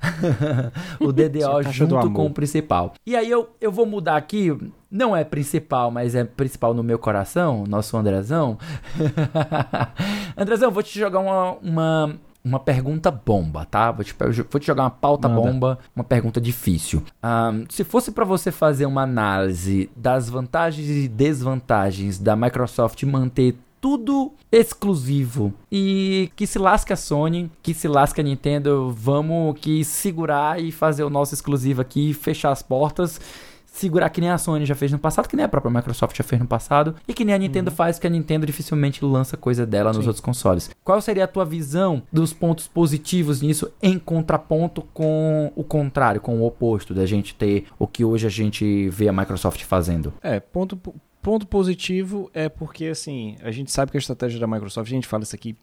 o 0.98 1.12
DDO 1.12 1.62
junto 1.70 2.10
com 2.10 2.26
o 2.26 2.30
principal. 2.30 2.94
E 3.06 3.14
aí 3.14 3.30
eu, 3.30 3.50
eu 3.60 3.70
vou 3.70 3.86
mudar 3.86 4.16
aqui, 4.16 4.56
não 4.90 5.14
é 5.14 5.24
principal, 5.24 5.90
mas 5.90 6.14
é 6.14 6.24
principal 6.24 6.72
no 6.72 6.82
meu 6.82 6.98
coração, 6.98 7.64
nosso 7.68 7.96
Andrezão. 7.98 8.58
Andrezão, 10.36 10.70
vou 10.70 10.82
te 10.82 10.98
jogar 10.98 11.20
uma, 11.20 11.52
uma, 11.62 12.16
uma 12.42 12.60
pergunta 12.60 13.10
bomba, 13.10 13.66
tá? 13.66 13.90
Vou 13.90 14.04
te, 14.04 14.14
vou 14.50 14.60
te 14.60 14.66
jogar 14.66 14.84
uma 14.84 14.90
pauta 14.90 15.28
Nada. 15.28 15.40
bomba, 15.40 15.78
uma 15.94 16.04
pergunta 16.04 16.40
difícil. 16.40 17.02
Um, 17.22 17.64
se 17.68 17.84
fosse 17.84 18.10
para 18.10 18.24
você 18.24 18.50
fazer 18.50 18.86
uma 18.86 19.02
análise 19.02 19.90
das 19.94 20.30
vantagens 20.30 20.88
e 20.88 21.08
desvantagens 21.08 22.18
da 22.18 22.34
Microsoft 22.34 23.02
manter 23.02 23.54
tudo 23.80 24.32
exclusivo. 24.50 25.52
E 25.70 26.30
que 26.36 26.46
se 26.46 26.58
lasque 26.58 26.92
a 26.92 26.96
Sony, 26.96 27.50
que 27.62 27.74
se 27.74 27.88
lasque 27.88 28.20
a 28.20 28.24
Nintendo, 28.24 28.94
vamos 28.96 29.58
que 29.60 29.84
segurar 29.84 30.60
e 30.60 30.72
fazer 30.72 31.04
o 31.04 31.10
nosso 31.10 31.34
exclusivo 31.34 31.80
aqui, 31.80 32.12
fechar 32.14 32.52
as 32.52 32.62
portas 32.62 33.20
segurar 33.76 34.08
que 34.10 34.20
nem 34.20 34.30
a 34.30 34.38
Sony 34.38 34.64
já 34.64 34.74
fez 34.74 34.90
no 34.90 34.98
passado, 34.98 35.28
que 35.28 35.36
nem 35.36 35.44
a 35.44 35.48
própria 35.48 35.70
Microsoft 35.70 36.16
já 36.16 36.24
fez 36.24 36.40
no 36.40 36.48
passado, 36.48 36.94
e 37.06 37.12
que 37.12 37.24
nem 37.24 37.34
a 37.34 37.38
Nintendo 37.38 37.70
uhum. 37.70 37.76
faz, 37.76 37.98
que 37.98 38.06
a 38.06 38.10
Nintendo 38.10 38.46
dificilmente 38.46 39.04
lança 39.04 39.36
coisa 39.36 39.66
dela 39.66 39.92
nos 39.92 40.02
Sim. 40.02 40.08
outros 40.08 40.20
consoles. 40.20 40.70
Qual 40.82 41.00
seria 41.00 41.24
a 41.24 41.28
tua 41.28 41.44
visão 41.44 42.02
dos 42.12 42.32
pontos 42.32 42.66
positivos 42.66 43.42
nisso 43.42 43.70
em 43.82 43.98
contraponto 43.98 44.82
com 44.94 45.52
o 45.54 45.62
contrário, 45.62 46.20
com 46.20 46.40
o 46.40 46.46
oposto 46.46 46.94
da 46.94 47.04
gente 47.04 47.34
ter 47.34 47.64
o 47.78 47.86
que 47.86 48.04
hoje 48.04 48.26
a 48.26 48.30
gente 48.30 48.88
vê 48.88 49.08
a 49.08 49.12
Microsoft 49.12 49.62
fazendo? 49.64 50.12
É, 50.22 50.40
ponto 50.40 50.80
ponto 51.26 51.44
positivo 51.44 52.30
é 52.32 52.48
porque, 52.48 52.84
assim, 52.84 53.36
a 53.42 53.50
gente 53.50 53.72
sabe 53.72 53.90
que 53.90 53.96
a 53.96 53.98
estratégia 53.98 54.38
da 54.38 54.46
Microsoft, 54.46 54.86
a 54.86 54.94
gente 54.94 55.08
fala 55.08 55.24
isso 55.24 55.34
aqui 55.34 55.56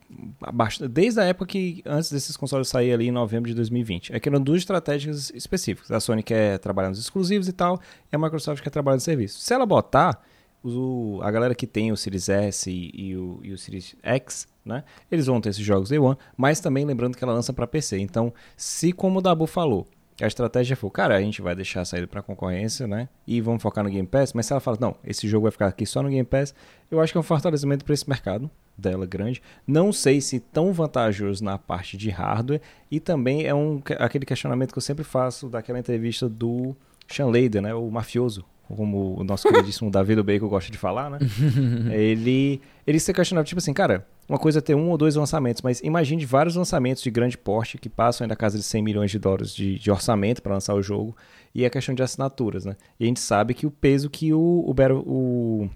desde 0.92 1.22
a 1.22 1.24
época 1.24 1.46
que, 1.46 1.82
antes 1.86 2.12
desses 2.12 2.36
consoles 2.36 2.68
saírem 2.68 2.94
ali 2.94 3.08
em 3.08 3.12
novembro 3.12 3.50
de 3.50 3.56
2020, 3.56 4.14
é 4.14 4.20
que 4.20 4.28
eram 4.28 4.42
duas 4.42 4.58
estratégias 4.58 5.32
específicas. 5.34 5.90
A 5.90 6.02
Sony 6.02 6.22
quer 6.22 6.60
trabalhar 6.60 6.90
nos 6.90 7.00
exclusivos 7.00 7.48
e 7.48 7.54
tal, 7.54 7.80
e 8.12 8.14
a 8.14 8.20
Microsoft 8.20 8.62
quer 8.62 8.72
trabalhar 8.72 8.98
no 8.98 9.00
serviço. 9.00 9.40
Se 9.40 9.54
ela 9.54 9.66
botar, 9.66 10.22
o, 10.62 11.22
a 11.24 11.32
galera 11.32 11.56
que 11.56 11.66
tem 11.66 11.94
o 11.94 11.96
Series 11.96 12.28
S 12.28 12.70
e, 12.70 12.92
e, 12.94 13.16
o, 13.16 13.40
e 13.42 13.54
o 13.54 13.58
Series 13.58 13.96
X, 14.04 14.46
né, 14.66 14.84
eles 15.10 15.28
vão 15.28 15.40
ter 15.40 15.48
esses 15.48 15.64
jogos 15.64 15.88
Day 15.88 16.00
One, 16.00 16.18
mas 16.36 16.60
também 16.60 16.84
lembrando 16.84 17.16
que 17.16 17.24
ela 17.24 17.32
lança 17.32 17.54
para 17.54 17.66
PC. 17.66 18.00
Então, 18.00 18.34
se 18.58 18.92
como 18.92 19.20
o 19.20 19.22
Dabu 19.22 19.48
falou, 19.48 19.88
a 20.22 20.28
estratégia 20.28 20.76
foi, 20.76 20.90
cara, 20.92 21.16
a 21.16 21.22
gente 21.22 21.42
vai 21.42 21.56
deixar 21.56 21.84
sair 21.86 22.06
para 22.08 22.22
concorrência, 22.22 22.86
né? 22.86 23.10
E 23.26 23.42
vamos 23.42 23.62
focar 23.62 23.84
no 23.84 23.90
Game 23.90 24.08
Pass. 24.08 24.34
Mas 24.34 24.46
se 24.46 24.54
ela 24.54 24.60
fala, 24.60 24.78
não, 24.80 24.96
esse 25.04 25.28
jogo 25.28 25.44
vai 25.44 25.52
ficar 25.52 25.68
aqui 25.68 25.86
só 25.86 26.04
no 26.04 26.10
Game 26.10 26.24
Pass, 26.24 26.54
eu 26.92 27.02
acho 27.02 27.12
que 27.12 27.18
é 27.18 27.20
um 27.20 27.24
fortalecimento 27.24 27.84
para 27.84 27.94
esse 27.94 28.08
mercado 28.08 28.50
dela 28.78 29.06
grande. 29.06 29.42
Não 29.66 29.92
sei 29.92 30.22
se 30.22 30.40
tão 30.40 30.72
vantajoso 30.72 31.44
na 31.44 31.58
parte 31.58 31.98
de 31.98 32.10
hardware 32.10 32.62
e 32.92 33.00
também 33.00 33.46
é 33.46 33.54
um 33.54 33.82
aquele 34.00 34.26
questionamento 34.26 34.72
que 34.72 34.78
eu 34.78 34.82
sempre 34.82 35.04
faço 35.04 35.50
daquela 35.50 35.80
entrevista 35.80 36.30
do 36.30 36.76
Sean 37.08 37.28
Layden, 37.28 37.62
né? 37.62 37.74
O 37.74 37.90
mafioso, 37.90 38.46
como 38.68 39.20
o 39.20 39.24
nosso 39.24 39.48
queridíssimo 39.48 39.90
Davi 39.92 40.16
do 40.16 40.24
Bacon 40.24 40.48
gosta 40.48 40.72
de 40.72 40.78
falar, 40.78 41.10
né? 41.10 41.20
ele, 41.92 42.62
ele 42.86 43.00
se 43.00 43.14
questionava, 43.14 43.46
tipo 43.46 43.60
assim, 43.60 43.74
cara, 43.74 44.06
uma 44.28 44.40
coisa 44.40 44.60
é 44.60 44.62
ter 44.62 44.76
um 44.76 44.90
ou 44.90 44.98
dois 44.98 45.16
lançamentos, 45.16 45.62
mas 45.62 45.82
imagine 45.82 46.26
vários 46.26 46.56
lançamentos 46.56 47.04
de 47.04 47.12
grande 47.12 47.38
porte 47.38 47.78
que 47.78 47.90
passam 47.90 48.28
da 48.28 48.36
casa 48.36 48.58
de 48.58 48.64
100 48.64 48.82
milhões 48.82 49.12
de 49.12 49.20
dólares 49.20 49.54
de, 49.54 49.78
de 49.78 49.92
orçamento 49.92 50.42
para 50.42 50.54
lançar 50.54 50.74
o 50.74 50.82
jogo, 50.82 51.16
e 51.54 51.66
a 51.66 51.70
questão 51.70 51.94
de 51.94 52.02
assinaturas, 52.02 52.66
né? 52.66 52.76
E 53.00 53.04
a 53.04 53.08
gente 53.08 53.20
sabe 53.20 53.54
que 53.54 53.68
o 53.68 53.72
peso 53.72 54.10
que 54.10 54.34
o, 54.34 54.40
o, 54.40 54.74
o, 55.06 55.70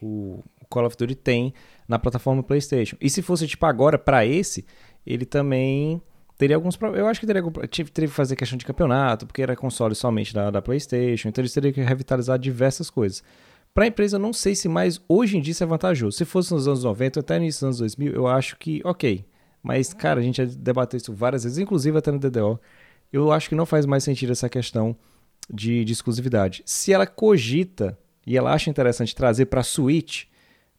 o 0.00 0.42
Call 0.68 0.86
of 0.86 0.96
Duty 0.96 1.14
tem 1.14 1.52
na 1.86 1.98
plataforma 1.98 2.42
PlayStation. 2.42 2.96
E 3.00 3.10
se 3.10 3.20
fosse, 3.20 3.46
tipo, 3.46 3.66
agora 3.66 3.98
para 3.98 4.24
esse, 4.24 4.64
ele 5.04 5.26
também 5.26 6.00
teria 6.38 6.56
alguns 6.56 6.78
Eu 6.96 7.06
acho 7.06 7.20
que 7.20 7.26
teria, 7.26 7.42
teria 7.42 8.08
que 8.08 8.08
fazer 8.08 8.36
questão 8.36 8.56
de 8.56 8.64
campeonato, 8.64 9.26
porque 9.26 9.42
era 9.42 9.54
console 9.54 9.94
somente 9.94 10.32
da, 10.32 10.50
da 10.50 10.62
PlayStation, 10.62 11.28
então 11.28 11.42
eles 11.42 11.52
teriam 11.52 11.72
que 11.72 11.82
revitalizar 11.82 12.38
diversas 12.38 12.88
coisas. 12.88 13.22
Para 13.72 13.84
a 13.84 13.86
empresa, 13.86 14.18
não 14.18 14.32
sei 14.32 14.54
se 14.54 14.68
mais 14.68 15.00
hoje 15.08 15.36
em 15.36 15.40
dia 15.40 15.52
isso 15.52 15.62
é 15.62 15.66
vantajoso. 15.66 16.16
Se 16.16 16.24
fosse 16.24 16.52
nos 16.52 16.66
anos 16.66 16.82
90, 16.82 17.20
até 17.20 17.38
nos 17.38 17.62
anos 17.62 17.78
2000, 17.78 18.12
eu 18.12 18.26
acho 18.26 18.56
que 18.56 18.80
ok. 18.84 19.24
Mas, 19.62 19.92
cara, 19.92 20.20
a 20.20 20.22
gente 20.22 20.36
já 20.36 20.44
debateu 20.44 20.96
isso 20.96 21.12
várias 21.12 21.44
vezes, 21.44 21.58
inclusive 21.58 21.96
até 21.96 22.10
no 22.10 22.18
DDO. 22.18 22.60
Eu 23.12 23.30
acho 23.30 23.48
que 23.48 23.54
não 23.54 23.66
faz 23.66 23.86
mais 23.86 24.02
sentido 24.02 24.32
essa 24.32 24.48
questão 24.48 24.96
de, 25.48 25.84
de 25.84 25.92
exclusividade. 25.92 26.62
Se 26.64 26.92
ela 26.92 27.06
cogita 27.06 27.98
e 28.26 28.36
ela 28.36 28.52
acha 28.52 28.70
interessante 28.70 29.14
trazer 29.14 29.46
para 29.46 29.60
a 29.60 29.64
Switch, 29.64 30.24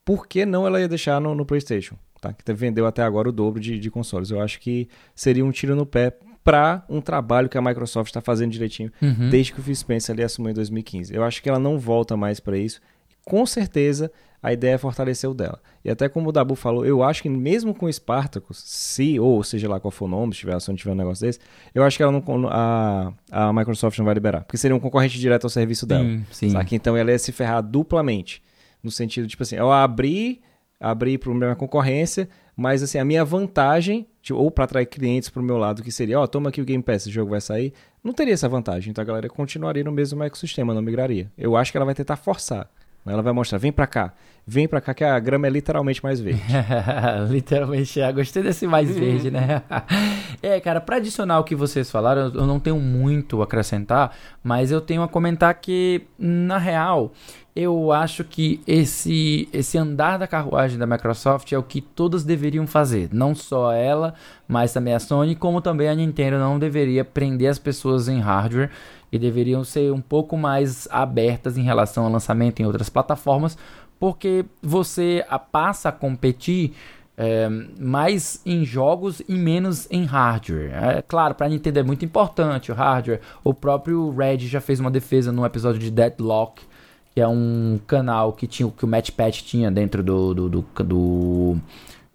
por 0.04 0.28
que 0.28 0.46
não 0.46 0.66
ela 0.66 0.80
ia 0.80 0.88
deixar 0.88 1.20
no, 1.22 1.36
no 1.36 1.46
PlayStation? 1.46 1.96
Tá? 2.20 2.34
Que 2.34 2.54
vendeu 2.54 2.86
até 2.86 3.04
agora 3.04 3.30
o 3.30 3.32
dobro 3.32 3.60
de, 3.60 3.80
de 3.80 3.90
consoles. 3.90 4.32
Eu 4.32 4.42
acho 4.42 4.60
que 4.60 4.88
seria 5.16 5.46
um 5.46 5.52
tiro 5.52 5.76
no 5.76 5.86
pé 5.86 6.18
para 6.44 6.84
um 6.90 7.02
trabalho 7.02 7.48
que 7.48 7.58
a 7.58 7.62
Microsoft 7.62 8.10
está 8.10 8.22
fazendo 8.22 8.52
direitinho 8.52 8.92
uhum. 9.02 9.30
desde 9.30 9.54
que 9.54 9.60
o 9.60 9.64
Phil 9.64 9.76
Spencer 9.76 10.14
ali 10.14 10.24
assumiu 10.24 10.52
em 10.52 10.56
2015. 10.56 11.14
Eu 11.14 11.24
acho 11.24 11.42
que 11.42 11.50
ela 11.50 11.60
não 11.60 11.78
volta 11.78 12.18
mais 12.18 12.40
para 12.40 12.58
isso. 12.58 12.82
Com 13.24 13.46
certeza 13.46 14.12
a 14.44 14.52
ideia 14.52 14.74
é 14.74 14.78
fortalecer 14.78 15.30
o 15.30 15.34
dela. 15.34 15.60
E 15.86 15.90
até 15.90 16.10
como 16.10 16.30
o 16.30 16.32
Dabu 16.32 16.56
falou, 16.56 16.84
eu 16.84 17.04
acho 17.04 17.22
que 17.22 17.30
mesmo 17.30 17.76
com 17.76 17.86
o 17.86 17.94
Spartacus, 17.94 18.58
se, 18.58 19.20
ou 19.20 19.44
seja 19.44 19.70
lá 19.70 19.80
qual 19.80 19.92
for 19.92 20.06
o 20.06 20.08
nome, 20.08 20.34
se 20.34 20.40
tiver, 20.40 20.60
se 20.60 20.68
não 20.68 20.76
tiver 20.76 20.92
um 20.92 20.96
negócio 20.96 21.26
desse, 21.26 21.40
eu 21.76 21.84
acho 21.84 21.96
que 21.96 22.02
ela 22.02 22.12
não, 22.12 22.24
a, 22.50 23.14
a 23.32 23.54
Microsoft 23.54 23.98
não 24.00 24.06
vai 24.06 24.16
liberar. 24.16 24.42
Porque 24.42 24.58
seria 24.58 24.76
um 24.76 24.80
concorrente 24.80 25.20
direto 25.20 25.44
ao 25.44 25.50
serviço 25.50 25.86
dela. 25.86 26.04
Sim, 26.04 26.26
sim. 26.32 26.50
Saca? 26.50 26.74
Então 26.74 26.98
ela 26.98 27.12
ia 27.12 27.20
se 27.20 27.32
ferrar 27.32 27.62
duplamente. 27.62 28.42
No 28.82 28.90
sentido, 28.90 29.28
tipo 29.28 29.44
assim, 29.44 29.58
eu 29.58 29.72
abri, 29.72 30.42
abri 30.80 31.20
para 31.20 31.30
uma 31.30 31.56
concorrência, 31.56 32.28
mas 32.56 32.84
assim, 32.84 32.98
a 32.98 33.06
minha 33.06 33.24
vantagem, 33.24 34.08
tipo, 34.22 34.40
ou 34.40 34.52
para 34.52 34.66
atrair 34.66 34.86
clientes 34.86 35.30
para 35.30 35.42
o 35.42 35.46
meu 35.46 35.58
lado, 35.58 35.82
que 35.84 35.92
seria, 35.92 36.20
ó, 36.20 36.24
oh, 36.24 36.28
toma 36.28 36.50
aqui 36.50 36.62
o 36.62 36.66
Game 36.66 36.84
Pass, 36.84 37.04
esse 37.04 37.12
jogo 37.12 37.32
vai 37.32 37.42
sair, 37.42 37.74
não 38.04 38.14
teria 38.14 38.34
essa 38.34 38.50
vantagem. 38.50 38.92
Então 38.92 39.02
a 39.02 39.06
galera 39.06 39.30
continuaria 39.30 39.84
no 39.84 39.92
mesmo 39.92 40.24
ecossistema, 40.24 40.74
não 40.74 40.82
migraria. 40.82 41.32
Eu 41.38 41.56
acho 41.56 41.72
que 41.72 41.78
ela 41.78 41.86
vai 41.86 41.96
tentar 41.96 42.16
forçar. 42.16 42.70
Né? 43.06 43.14
Ela 43.14 43.22
vai 43.22 43.34
mostrar, 43.34 43.58
vem 43.58 43.72
para 43.72 43.88
cá, 43.88 44.14
vem 44.46 44.68
para 44.68 44.82
cá 44.82 44.94
que 44.94 45.04
a 45.04 45.18
grama 45.20 45.48
é 45.48 45.50
literalmente 45.50 46.04
mais 46.04 46.20
verde. 46.20 46.42
literalmente, 47.30 48.00
é. 48.00 48.12
Gostei 48.12 48.44
desse 48.44 48.68
mais 48.68 48.90
verde, 48.90 49.32
né? 49.32 49.64
é, 50.42 50.60
cara, 50.60 50.80
para 50.80 50.98
adicionar 50.98 51.40
o 51.40 51.44
que 51.44 51.56
vocês 51.56 51.90
falaram, 51.90 52.32
eu 52.34 52.46
não 52.46 52.60
tenho 52.60 52.78
muito 52.78 53.42
a 53.42 53.46
acrescentar, 53.46 54.16
mas 54.44 54.72
eu 54.72 54.82
tenho 54.82 55.02
a 55.04 55.08
comentar 55.08 55.54
que, 55.56 56.04
na 56.18 56.58
real, 56.58 57.12
eu 57.56 57.92
acho 57.92 58.24
que 58.24 58.62
esse, 58.66 59.50
esse 59.52 59.78
andar 59.78 60.18
da 60.18 60.28
carruagem 60.28 60.78
da 60.78 60.88
Microsoft 60.88 61.52
é 61.52 61.58
o 61.58 61.64
que 61.64 61.82
todas 61.82 62.24
deveriam 62.24 62.66
fazer. 62.66 63.10
Não 63.12 63.36
só 63.36 63.74
ela, 63.74 64.14
mas 64.48 64.72
também 64.72 64.94
a 64.94 65.00
Sony, 65.00 65.36
como 65.36 65.60
também 65.62 65.90
a 65.90 65.96
Nintendo 65.96 66.38
não 66.38 66.58
deveria 66.58 67.04
prender 67.04 67.50
as 67.50 67.60
pessoas 67.60 68.08
em 68.08 68.20
hardware 68.20 68.70
e 69.12 69.20
deveriam 69.20 69.64
ser 69.66 69.92
um 69.92 70.00
pouco 70.00 70.38
mais 70.38 70.88
abertas 70.90 71.58
em 71.58 71.64
relação 71.64 72.06
ao 72.06 72.12
lançamento 72.12 72.62
em 72.62 72.66
outras 72.66 72.90
plataformas, 72.90 73.58
porque 74.00 74.46
você 74.62 75.26
passa 75.52 75.90
a 75.90 75.92
competir 75.92 76.74
é, 77.18 77.50
mais 77.78 78.42
em 78.46 78.64
jogos 78.64 79.22
e 79.28 79.34
menos 79.34 79.90
em 79.92 80.06
hardware. 80.06 80.72
É 80.74 81.02
claro, 81.02 81.36
para 81.36 81.48
a 81.48 81.50
Nintendo 81.50 81.80
é 81.80 81.84
muito 81.84 82.06
importante 82.06 82.72
o 82.72 82.76
hardware. 82.76 83.20
O 83.44 83.54
próprio 83.54 84.10
Red 84.10 84.40
já 84.40 84.62
fez 84.62 84.80
uma 84.80 84.90
defesa 84.90 85.34
no 85.34 85.46
episódio 85.46 85.80
de 85.80 85.92
Deadlock 85.92 86.71
que 87.14 87.22
é 87.22 87.28
um 87.28 87.80
canal 87.86 88.34
que 88.34 88.48
tinha 88.48 88.70
que 88.72 88.86
o 88.86 88.90
Patch 89.16 89.42
tinha 89.42 89.70
dentro 89.70 90.02
do, 90.02 90.34
do, 90.34 90.50
do, 90.50 90.66
do 90.84 91.58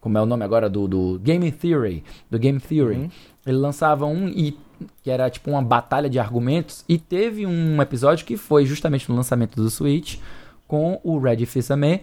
como 0.00 0.18
é 0.18 0.22
o 0.22 0.26
nome 0.26 0.44
agora 0.44 0.70
do, 0.70 0.86
do 0.86 1.18
Game 1.18 1.50
Theory, 1.50 2.02
do 2.30 2.38
Game 2.38 2.60
Theory. 2.60 2.96
Uhum. 2.96 3.10
Ele 3.44 3.56
lançava 3.58 4.06
um 4.06 4.28
e 4.28 4.56
que 5.02 5.10
era 5.10 5.28
tipo 5.30 5.50
uma 5.50 5.62
batalha 5.62 6.08
de 6.08 6.18
argumentos 6.18 6.84
e 6.88 6.98
teve 6.98 7.46
um 7.46 7.80
episódio 7.80 8.26
que 8.26 8.36
foi 8.36 8.66
justamente 8.66 9.08
no 9.08 9.16
lançamento 9.16 9.56
do 9.56 9.70
Switch 9.70 10.18
com 10.66 11.00
o 11.02 11.18
Red 11.18 11.46
Fils-Aimé 11.46 12.02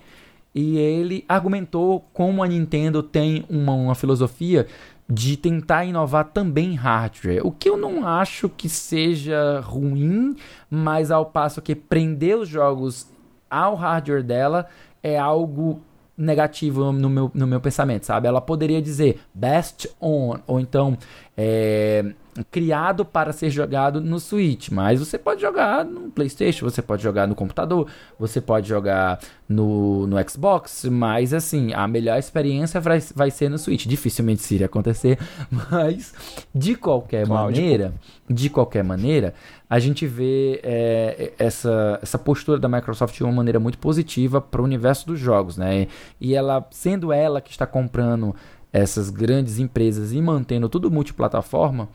e 0.55 0.77
ele 0.77 1.25
argumentou 1.27 2.05
como 2.13 2.43
a 2.43 2.47
Nintendo 2.47 3.01
tem 3.01 3.43
uma, 3.49 3.73
uma 3.73 3.95
filosofia 3.95 4.67
de 5.09 5.37
tentar 5.37 5.85
inovar 5.85 6.25
também 6.25 6.75
hardware. 6.75 7.45
O 7.45 7.51
que 7.51 7.69
eu 7.69 7.77
não 7.77 8.07
acho 8.07 8.49
que 8.49 8.69
seja 8.69 9.59
ruim, 9.59 10.35
mas 10.69 11.11
ao 11.11 11.25
passo 11.25 11.61
que 11.61 11.75
prender 11.75 12.37
os 12.37 12.47
jogos 12.47 13.07
ao 13.49 13.75
hardware 13.75 14.23
dela 14.23 14.67
é 15.01 15.17
algo 15.17 15.81
negativo 16.17 16.91
no 16.91 17.09
meu, 17.09 17.31
no 17.33 17.47
meu 17.47 17.59
pensamento, 17.59 18.05
sabe? 18.05 18.27
Ela 18.27 18.41
poderia 18.41 18.81
dizer 18.81 19.19
best 19.33 19.87
on, 19.99 20.37
ou 20.45 20.59
então 20.59 20.97
é, 21.35 22.13
criado 22.51 23.05
para 23.05 23.31
ser 23.31 23.49
jogado 23.49 24.01
no 24.01 24.19
Switch, 24.19 24.69
mas 24.69 24.99
você 24.99 25.17
pode 25.17 25.41
jogar 25.41 25.85
no 25.85 26.11
PlayStation, 26.11 26.69
você 26.69 26.81
pode 26.81 27.03
jogar 27.03 27.27
no 27.27 27.35
computador, 27.35 27.87
você 28.17 28.41
pode 28.41 28.67
jogar 28.67 29.19
no, 29.47 30.07
no 30.07 30.17
Xbox, 30.29 30.85
mas 30.85 31.33
assim, 31.33 31.73
a 31.73 31.87
melhor 31.87 32.17
experiência 32.17 32.79
vai, 32.81 32.99
vai 33.15 33.31
ser 33.31 33.49
no 33.49 33.57
Switch. 33.57 33.85
Dificilmente 33.85 34.41
isso 34.41 34.53
iria 34.53 34.65
acontecer, 34.65 35.17
mas 35.71 36.13
de 36.53 36.75
qualquer 36.75 37.27
maneira, 37.27 37.93
de 38.29 38.49
qualquer 38.49 38.83
maneira, 38.83 39.33
a 39.69 39.79
gente 39.79 40.05
vê 40.05 40.59
é, 40.63 41.33
essa, 41.37 41.99
essa 42.01 42.17
postura 42.17 42.59
da 42.59 42.67
Microsoft 42.67 43.15
de 43.15 43.23
uma 43.23 43.33
maneira 43.33 43.59
muito 43.59 43.77
positiva 43.77 44.39
para 44.39 44.61
o 44.61 44.63
universo 44.63 45.07
dos 45.07 45.19
jogos, 45.19 45.57
né? 45.57 45.87
E 46.19 46.35
ela, 46.35 46.65
sendo 46.71 47.11
ela 47.11 47.41
que 47.41 47.51
está 47.51 47.65
comprando 47.65 48.35
essas 48.73 49.11
grandes 49.11 49.59
empresas 49.59 50.11
e 50.11 50.19
mantendo 50.19 50.67
tudo 50.67 50.89
multiplataforma, 50.89 51.87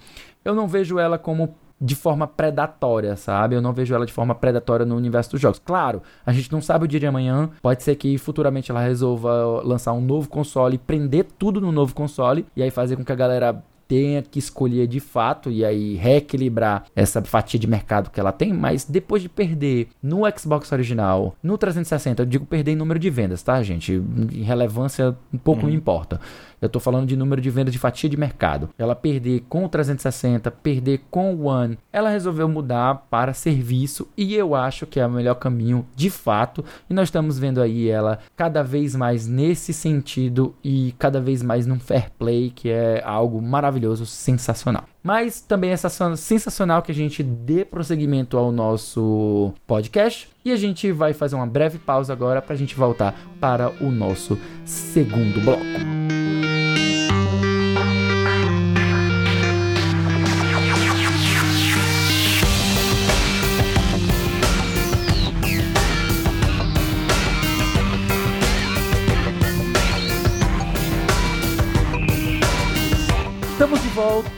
eu 0.45 0.55
não 0.55 0.68
vejo 0.68 0.99
ela 0.99 1.18
como 1.18 1.55
de 1.80 1.95
forma 1.95 2.26
predatória, 2.26 3.16
sabe? 3.16 3.55
Eu 3.55 3.62
não 3.62 3.72
vejo 3.72 3.95
ela 3.95 4.05
de 4.05 4.12
forma 4.12 4.34
predatória 4.34 4.84
no 4.84 4.97
universo 4.97 5.30
dos 5.30 5.41
jogos. 5.41 5.61
Claro, 5.64 6.03
a 6.26 6.32
gente 6.32 6.51
não 6.51 6.61
sabe 6.61 6.84
o 6.84 6.89
dia 6.89 6.99
de 6.99 7.07
amanhã. 7.07 7.51
Pode 7.62 7.82
ser 7.82 7.95
que 7.97 8.18
futuramente 8.18 8.70
ela 8.70 8.80
resolva 8.80 9.62
lançar 9.62 9.93
um 9.93 10.01
novo 10.01 10.28
console 10.28 10.74
e 10.74 10.78
prender 10.78 11.26
tudo 11.39 11.61
no 11.61 11.70
novo 11.70 11.95
console 11.95 12.45
e 12.57 12.62
aí 12.62 12.70
fazer 12.70 12.97
com 12.97 13.05
que 13.05 13.12
a 13.12 13.16
galera 13.16 13.62
tenha 13.89 14.22
que 14.22 14.39
escolher 14.39 14.86
de 14.86 15.01
fato 15.01 15.51
e 15.51 15.64
aí 15.64 15.95
reequilibrar 15.97 16.84
essa 16.95 17.22
fatia 17.22 17.59
de 17.59 17.66
mercado 17.66 18.11
que 18.11 18.20
ela 18.20 18.30
tem, 18.30 18.53
mas 18.53 18.84
depois 18.84 19.22
de 19.22 19.30
perder 19.30 19.89
no 20.03 20.20
Xbox 20.39 20.70
original, 20.70 21.34
no 21.43 21.57
360, 21.57 22.22
eu 22.22 22.26
digo 22.26 22.45
perder 22.45 22.72
em 22.72 22.76
número 22.76 23.01
de 23.01 23.09
vendas, 23.09 23.43
tá, 23.43 23.61
gente? 23.62 23.95
Em 23.95 24.43
relevância 24.43 25.16
um 25.32 25.39
pouco 25.39 25.62
uhum. 25.62 25.68
não 25.68 25.74
importa. 25.74 26.20
Eu 26.61 26.67
estou 26.67 26.81
falando 26.81 27.07
de 27.07 27.17
número 27.17 27.41
de 27.41 27.51
vendas 27.51 27.73
de 27.73 27.79
fatia 27.79 28.09
de 28.09 28.17
mercado. 28.17 28.69
Ela 28.79 28.95
perder 28.95 29.45
com 29.49 29.65
o 29.65 29.69
360, 29.69 30.51
perder 30.51 31.03
com 31.11 31.35
o 31.35 31.45
One, 31.47 31.79
ela 31.93 32.11
resolveu 32.11 32.49
mudar 32.49 33.07
para 33.11 33.33
serviço 33.33 34.09
e 34.17 34.35
eu 34.35 34.55
acho 34.55 34.87
que 34.87 35.01
é 35.01 35.07
o 35.07 35.11
melhor 35.11 35.37
caminho 35.37 35.87
de 35.95 36.11
fato. 36.11 36.65
E 36.89 36.95
nós 36.95 37.09
estamos 37.09 37.39
vendo 37.39 37.61
aí 37.61 37.89
ela 37.89 38.19
cada 38.37 38.63
vez 38.63 38.95
mais 38.95 39.27
nesse 39.27 39.73
sentido 39.73 40.55
e 40.63 40.95
cada 40.99 41.21
vez 41.21 41.43
mais 41.43 41.67
num 41.67 41.79
fair 41.79 42.11
play, 42.19 42.51
que 42.55 42.69
é 42.71 43.03
algo 43.05 43.41
maravilhoso, 43.41 44.05
sensacional. 44.07 44.85
Mas 45.03 45.41
também 45.41 45.71
é 45.71 45.77
sensacional 45.77 46.83
que 46.83 46.93
a 46.93 46.95
gente 46.95 47.23
dê 47.23 47.65
prosseguimento 47.65 48.37
ao 48.37 48.53
nosso 48.53 49.55
podcast. 49.67 50.29
E 50.45 50.53
a 50.53 50.57
gente 50.57 50.91
vai 50.93 51.13
fazer 51.13 51.37
uma 51.37 51.47
breve 51.47 51.79
pausa 51.79 52.13
agora 52.13 52.43
para 52.43 52.55
a 52.55 52.59
gente 52.59 52.75
voltar 52.75 53.15
para 53.41 53.71
o 53.83 53.91
nosso 53.91 54.39
segundo 54.65 55.41
bloco. 55.41 56.28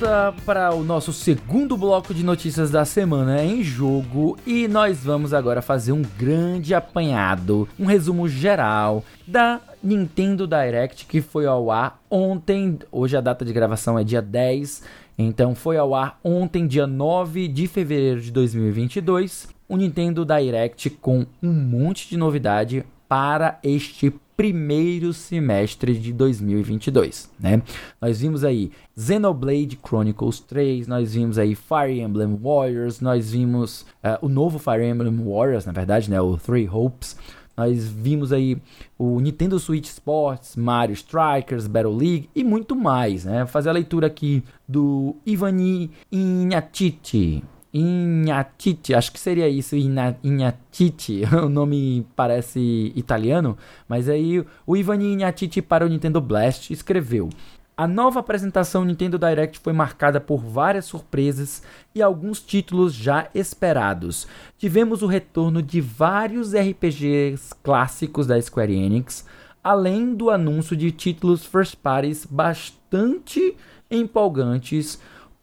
Volta 0.01 0.35
para 0.47 0.75
o 0.75 0.83
nosso 0.83 1.13
segundo 1.13 1.77
bloco 1.77 2.15
de 2.15 2.25
notícias 2.25 2.71
da 2.71 2.87
semana 2.87 3.45
em 3.45 3.63
jogo 3.63 4.39
e 4.47 4.67
nós 4.67 5.05
vamos 5.05 5.35
agora 5.35 5.61
fazer 5.61 5.93
um 5.93 6.01
grande 6.19 6.75
apanhado, 6.75 7.69
um 7.79 7.85
resumo 7.85 8.27
geral 8.27 9.05
da 9.27 9.61
Nintendo 9.83 10.47
Direct 10.47 11.05
que 11.05 11.21
foi 11.21 11.45
ao 11.45 11.71
ar 11.71 12.01
ontem. 12.11 12.79
Hoje 12.91 13.15
a 13.15 13.21
data 13.21 13.45
de 13.45 13.53
gravação 13.53 13.99
é 13.99 14.05
dia 14.05 14.23
10, 14.23 14.83
então 15.19 15.55
foi 15.55 15.77
ao 15.77 15.95
ar 15.95 16.19
ontem, 16.25 16.67
dia 16.67 16.87
9 16.87 17.47
de 17.47 17.67
fevereiro 17.67 18.23
de 18.23 18.31
2022. 18.31 19.49
O 19.69 19.77
Nintendo 19.77 20.25
Direct 20.25 20.89
com 20.89 21.27
um 21.43 21.53
monte 21.53 22.09
de 22.09 22.17
novidade 22.17 22.87
para 23.07 23.59
este 23.63 24.15
primeiro 24.41 25.13
semestre 25.13 25.99
de 25.99 26.15
2022, 26.15 27.31
né? 27.39 27.61
Nós 28.01 28.23
vimos 28.23 28.43
aí 28.43 28.73
Xenoblade 28.97 29.79
Chronicles 29.87 30.41
3, 30.41 30.87
nós 30.87 31.13
vimos 31.13 31.37
aí 31.37 31.55
Fire 31.55 32.01
Emblem 32.01 32.39
Warriors, 32.43 33.03
nós 33.03 33.33
vimos 33.33 33.83
uh, 34.03 34.17
o 34.23 34.31
novo 34.31 34.59
Fire 34.59 34.83
Emblem 34.83 35.15
Warriors, 35.15 35.67
na 35.67 35.73
verdade, 35.73 36.11
né? 36.11 36.19
O 36.23 36.39
Three 36.39 36.67
Hopes. 36.67 37.19
Nós 37.55 37.87
vimos 37.87 38.33
aí 38.33 38.57
o 38.97 39.21
Nintendo 39.21 39.59
Switch 39.59 39.89
Sports, 39.89 40.57
Mario 40.57 40.95
Strikers, 40.95 41.67
Battle 41.67 41.95
League 41.95 42.31
e 42.35 42.43
muito 42.43 42.75
mais, 42.75 43.27
né? 43.27 43.41
Vou 43.41 43.49
fazer 43.49 43.69
a 43.69 43.73
leitura 43.73 44.07
aqui 44.07 44.43
do 44.67 45.17
Ivani 45.27 45.91
Ignatiti. 46.11 47.45
Ignatiti, 47.73 48.95
acho 48.95 49.13
que 49.13 49.21
seria 49.21 49.49
isso, 49.49 49.77
Ignatiti, 49.77 51.23
o 51.33 51.49
nome 51.49 52.05
parece 52.17 52.93
italiano, 52.97 53.57
mas 53.89 54.09
aí 54.09 54.45
o 54.67 54.77
Ivan 54.77 55.01
Ignatiti 55.01 55.63
para 55.63 55.87
o 55.87 55.89
Nintendo 55.89 56.21
Blast 56.21 56.73
escreveu: 56.73 57.29
A 57.77 57.87
nova 57.87 58.19
apresentação 58.19 58.85
Nintendo 58.85 59.19
Direct 59.19 59.61
foi 59.61 59.73
marcada 59.73 60.21
por 60.21 60.39
várias 60.39 60.87
surpresas 60.87 61.63
e 61.95 62.03
alguns 62.03 62.41
títulos 62.43 62.93
já 62.93 63.29
esperados. 63.33 64.27
Tivemos 64.59 65.01
o 65.03 65.07
retorno 65.07 65.63
de 65.63 65.81
vários 65.81 66.53
RPGs 66.53 67.55
clássicos 67.63 68.27
da 68.27 68.41
Square 68.43 68.75
Enix, 68.75 69.25
além 69.63 70.13
do 70.13 70.29
anúncio 70.29 70.77
de 70.77 70.91
títulos 70.91 71.47
first 71.47 71.77
parties 71.77 72.27
bastante 72.27 73.55
empolgantes 73.89 74.99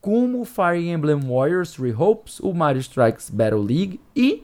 como 0.08 0.46
Fire 0.46 0.88
Emblem 0.88 1.20
Warriors 1.20 1.74
Three 1.74 1.94
Hopes, 1.94 2.40
o 2.40 2.54
Mario 2.54 2.80
Strikes 2.80 3.30
Battle 3.30 3.62
League 3.62 4.00
e 4.16 4.42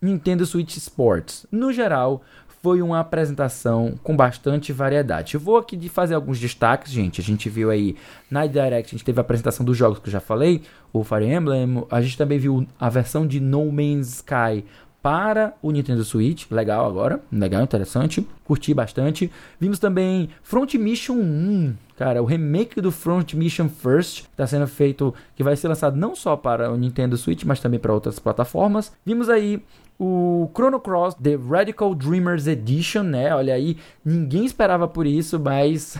Nintendo 0.00 0.46
Switch 0.46 0.76
Sports. 0.76 1.44
No 1.50 1.72
geral, 1.72 2.22
foi 2.62 2.80
uma 2.80 3.00
apresentação 3.00 3.98
com 4.00 4.16
bastante 4.16 4.72
variedade. 4.72 5.34
Eu 5.34 5.40
vou 5.40 5.56
aqui 5.56 5.76
de 5.76 5.88
fazer 5.88 6.14
alguns 6.14 6.38
destaques, 6.38 6.92
gente. 6.92 7.20
A 7.20 7.24
gente 7.24 7.50
viu 7.50 7.68
aí 7.68 7.96
na 8.30 8.46
Direct, 8.46 8.94
a 8.94 8.96
gente 8.96 9.04
teve 9.04 9.18
a 9.18 9.22
apresentação 9.22 9.66
dos 9.66 9.76
jogos 9.76 9.98
que 9.98 10.06
eu 10.06 10.12
já 10.12 10.20
falei, 10.20 10.62
o 10.92 11.02
Fire 11.02 11.26
Emblem, 11.26 11.84
a 11.90 12.00
gente 12.00 12.16
também 12.16 12.38
viu 12.38 12.64
a 12.78 12.88
versão 12.88 13.26
de 13.26 13.40
No 13.40 13.64
Man's 13.72 14.18
Sky 14.18 14.64
para 15.02 15.52
o 15.60 15.72
Nintendo 15.72 16.04
Switch, 16.04 16.48
legal 16.48 16.86
agora, 16.86 17.20
legal, 17.32 17.60
interessante, 17.60 18.24
curti 18.44 18.72
bastante. 18.72 19.32
Vimos 19.58 19.80
também 19.80 20.28
Front 20.44 20.74
Mission 20.74 21.16
1, 21.16 21.74
Cara, 21.96 22.22
o 22.22 22.26
remake 22.26 22.80
do 22.80 22.92
Front 22.92 23.32
Mission 23.34 23.68
First 23.68 24.26
está 24.30 24.46
sendo 24.46 24.66
feito, 24.66 25.14
que 25.34 25.42
vai 25.42 25.56
ser 25.56 25.68
lançado 25.68 25.96
não 25.96 26.14
só 26.14 26.36
para 26.36 26.70
o 26.70 26.76
Nintendo 26.76 27.16
Switch, 27.16 27.44
mas 27.44 27.58
também 27.58 27.80
para 27.80 27.92
outras 27.92 28.18
plataformas. 28.18 28.92
Vimos 29.04 29.30
aí 29.30 29.62
o 29.98 30.50
Chrono 30.54 30.78
Cross 30.80 31.14
The 31.14 31.36
Radical 31.36 31.94
Dreamers 31.94 32.46
Edition, 32.46 33.02
né? 33.02 33.34
Olha 33.34 33.54
aí, 33.54 33.76
ninguém 34.04 34.44
esperava 34.44 34.86
por 34.86 35.06
isso, 35.06 35.40
mas 35.40 35.98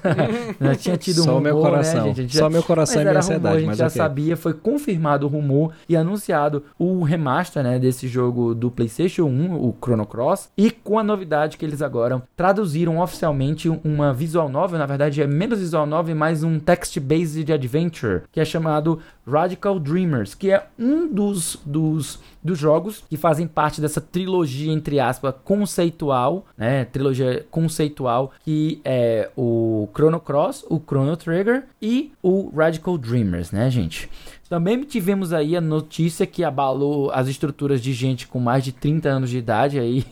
já 0.60 0.74
tinha 0.76 0.96
tido 0.96 1.22
Só 1.22 1.30
um 1.30 1.34
rumor, 1.34 1.42
meu 1.42 1.56
né, 1.56 1.62
coração. 1.62 2.06
né, 2.06 2.14
gente? 2.14 2.36
Só 2.36 2.50
meu 2.50 2.62
coração 2.62 2.96
mas 2.96 3.02
e 3.02 3.08
minha 3.08 3.18
ansiedade. 3.18 3.56
A 3.56 3.60
gente 3.60 3.76
já 3.76 3.86
okay. 3.86 3.96
sabia, 3.96 4.36
foi 4.36 4.54
confirmado 4.54 5.26
o 5.26 5.28
rumor 5.28 5.72
e 5.88 5.96
anunciado 5.96 6.64
o 6.78 7.02
remaster, 7.02 7.62
né, 7.62 7.78
desse 7.78 8.06
jogo 8.08 8.54
do 8.54 8.70
PlayStation 8.70 9.24
1, 9.24 9.54
o 9.54 9.74
Chrono 9.82 10.06
Cross, 10.06 10.50
e 10.56 10.70
com 10.70 10.98
a 10.98 11.02
novidade 11.02 11.56
que 11.56 11.64
eles 11.64 11.82
agora 11.82 12.22
traduziram 12.36 12.98
oficialmente 13.00 13.68
uma 13.84 14.12
visual 14.12 14.48
novel, 14.48 14.78
na 14.78 14.86
verdade 14.86 15.22
é 15.22 15.26
menos 15.26 15.58
visual 15.58 15.86
novel, 15.86 16.14
mais 16.14 16.42
um 16.42 16.58
text-based 16.58 17.52
adventure, 17.52 18.22
que 18.30 18.40
é 18.40 18.44
chamado 18.44 19.00
Radical 19.26 19.78
Dreamers, 19.78 20.34
que 20.34 20.50
é 20.50 20.66
um 20.78 21.12
dos, 21.12 21.58
dos, 21.64 22.20
dos 22.42 22.58
jogos 22.58 23.02
que 23.08 23.16
fazem 23.16 23.46
parte 23.46 23.80
dessa 23.80 24.00
trilogia, 24.00 24.72
entre 24.72 25.00
aspas, 25.00 25.34
conceitual, 25.44 26.46
né? 26.56 26.84
Trilogia 26.84 27.44
conceitual, 27.50 28.32
que 28.44 28.80
é 28.84 29.30
o 29.36 29.88
Chrono 29.94 30.20
Cross, 30.20 30.64
o 30.68 30.80
Chrono 30.80 31.16
Trigger 31.16 31.64
e 31.82 32.12
o 32.22 32.50
Radical 32.50 32.96
Dreamers, 32.96 33.50
né, 33.50 33.68
gente? 33.70 34.08
Também 34.48 34.82
tivemos 34.82 35.32
aí 35.32 35.56
a 35.56 35.60
notícia 35.60 36.26
que 36.26 36.44
abalou 36.44 37.10
as 37.10 37.28
estruturas 37.28 37.80
de 37.80 37.92
gente 37.92 38.26
com 38.28 38.38
mais 38.38 38.64
de 38.64 38.72
30 38.72 39.08
anos 39.08 39.30
de 39.30 39.38
idade 39.38 39.78
aí. 39.78 40.04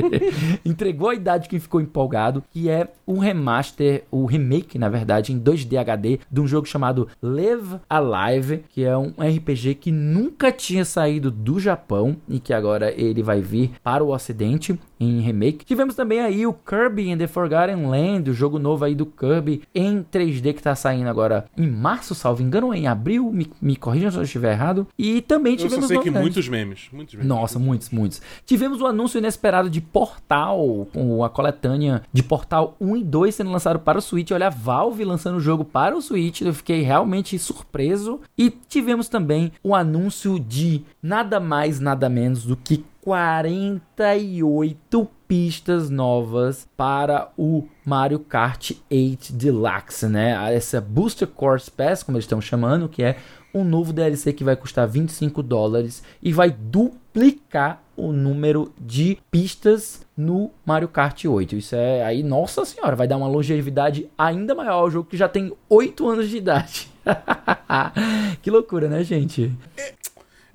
Entregou 0.64 1.08
a 1.08 1.14
idade 1.14 1.48
que 1.48 1.58
ficou 1.58 1.80
empolgado, 1.80 2.44
que 2.50 2.68
é 2.68 2.88
um 3.06 3.18
remaster, 3.18 4.04
o 4.10 4.26
remake, 4.26 4.78
na 4.78 4.88
verdade, 4.88 5.32
em 5.32 5.40
2D 5.40 5.78
HD 5.78 6.20
de 6.30 6.40
um 6.40 6.46
jogo 6.46 6.66
chamado 6.66 7.08
Live 7.22 7.76
Alive, 7.88 8.64
que 8.68 8.84
é 8.84 8.96
um 8.96 9.12
RPG 9.18 9.76
que 9.76 9.90
nunca 9.90 10.52
tinha 10.52 10.84
saído 10.84 11.30
do 11.30 11.58
Japão 11.58 12.16
e 12.28 12.38
que 12.38 12.52
agora 12.52 12.92
ele 12.92 13.22
vai 13.22 13.40
vir 13.40 13.72
para 13.82 14.04
o 14.04 14.12
ocidente 14.12 14.78
em 15.00 15.20
remake. 15.20 15.64
Tivemos 15.64 15.94
também 15.94 16.20
aí 16.20 16.46
o 16.46 16.52
Kirby 16.52 17.10
and 17.10 17.18
the 17.18 17.26
Forgotten 17.26 17.86
Land, 17.86 18.30
o 18.30 18.34
jogo 18.34 18.58
novo 18.58 18.84
aí 18.84 18.94
do 18.94 19.06
Kirby 19.06 19.62
em 19.74 20.02
3D 20.02 20.52
que 20.52 20.62
tá 20.62 20.74
saindo 20.74 21.08
agora 21.08 21.46
em 21.56 21.66
março, 21.66 22.14
salvo 22.14 22.42
engano, 22.42 22.66
ou 22.66 22.74
em 22.74 22.86
abril, 22.86 23.32
me, 23.32 23.50
me 23.70 23.76
corrijam 23.76 24.10
se 24.10 24.18
eu 24.18 24.22
estiver 24.22 24.52
errado. 24.52 24.86
E 24.98 25.22
também 25.22 25.52
Eu 25.52 25.58
tivemos 25.58 25.84
só 25.84 25.88
sei 25.88 25.98
que 26.00 26.10
muitos 26.10 26.48
memes. 26.48 26.88
Muitos 26.92 27.14
memes. 27.14 27.28
Nossa, 27.28 27.58
muitos, 27.58 27.90
muitos. 27.90 28.20
Tivemos 28.44 28.80
o 28.80 28.86
anúncio 28.86 29.18
inesperado 29.18 29.70
de 29.70 29.80
Portal, 29.80 30.88
com 30.92 31.22
a 31.22 31.30
coletânea 31.30 32.02
de 32.12 32.22
Portal 32.22 32.76
1 32.80 32.96
e 32.96 33.04
2 33.04 33.34
sendo 33.34 33.50
lançado 33.50 33.78
para 33.78 33.98
o 33.98 34.02
Switch. 34.02 34.30
Olha, 34.32 34.48
a 34.48 34.50
Valve 34.50 35.04
lançando 35.04 35.36
o 35.36 35.40
jogo 35.40 35.64
para 35.64 35.96
o 35.96 36.02
Switch, 36.02 36.40
eu 36.40 36.52
fiquei 36.52 36.82
realmente 36.82 37.38
surpreso. 37.38 38.20
E 38.36 38.50
tivemos 38.50 39.08
também 39.08 39.52
o 39.62 39.74
anúncio 39.74 40.38
de 40.38 40.82
nada 41.02 41.38
mais, 41.38 41.80
nada 41.80 42.08
menos 42.08 42.44
do 42.44 42.56
que 42.56 42.84
48 43.02 45.08
pistas 45.26 45.88
novas 45.88 46.68
para 46.76 47.30
o 47.38 47.66
Mario 47.84 48.18
Kart 48.18 48.72
8 48.90 49.32
Deluxe, 49.32 50.06
né? 50.06 50.54
Essa 50.54 50.80
Booster 50.80 51.28
Course 51.28 51.70
Pass, 51.70 52.02
como 52.02 52.16
eles 52.16 52.24
estão 52.24 52.40
chamando, 52.40 52.88
que 52.88 53.02
é 53.02 53.16
um 53.52 53.64
novo 53.64 53.92
DLC 53.92 54.32
que 54.32 54.44
vai 54.44 54.56
custar 54.56 54.86
25 54.88 55.42
dólares 55.42 56.02
e 56.22 56.32
vai 56.32 56.50
duplicar 56.50 57.82
o 57.96 58.12
número 58.12 58.72
de 58.80 59.18
pistas 59.30 60.06
no 60.16 60.50
Mario 60.64 60.88
Kart 60.88 61.24
8. 61.24 61.56
Isso 61.56 61.74
é 61.74 62.02
aí, 62.02 62.22
nossa 62.22 62.64
senhora, 62.64 62.96
vai 62.96 63.06
dar 63.06 63.16
uma 63.16 63.28
longevidade 63.28 64.08
ainda 64.16 64.54
maior 64.54 64.74
ao 64.74 64.90
jogo 64.90 65.08
que 65.08 65.16
já 65.16 65.28
tem 65.28 65.52
8 65.68 66.08
anos 66.08 66.28
de 66.28 66.36
idade. 66.38 66.88
que 68.40 68.50
loucura, 68.50 68.88
né, 68.88 69.02
gente? 69.04 69.52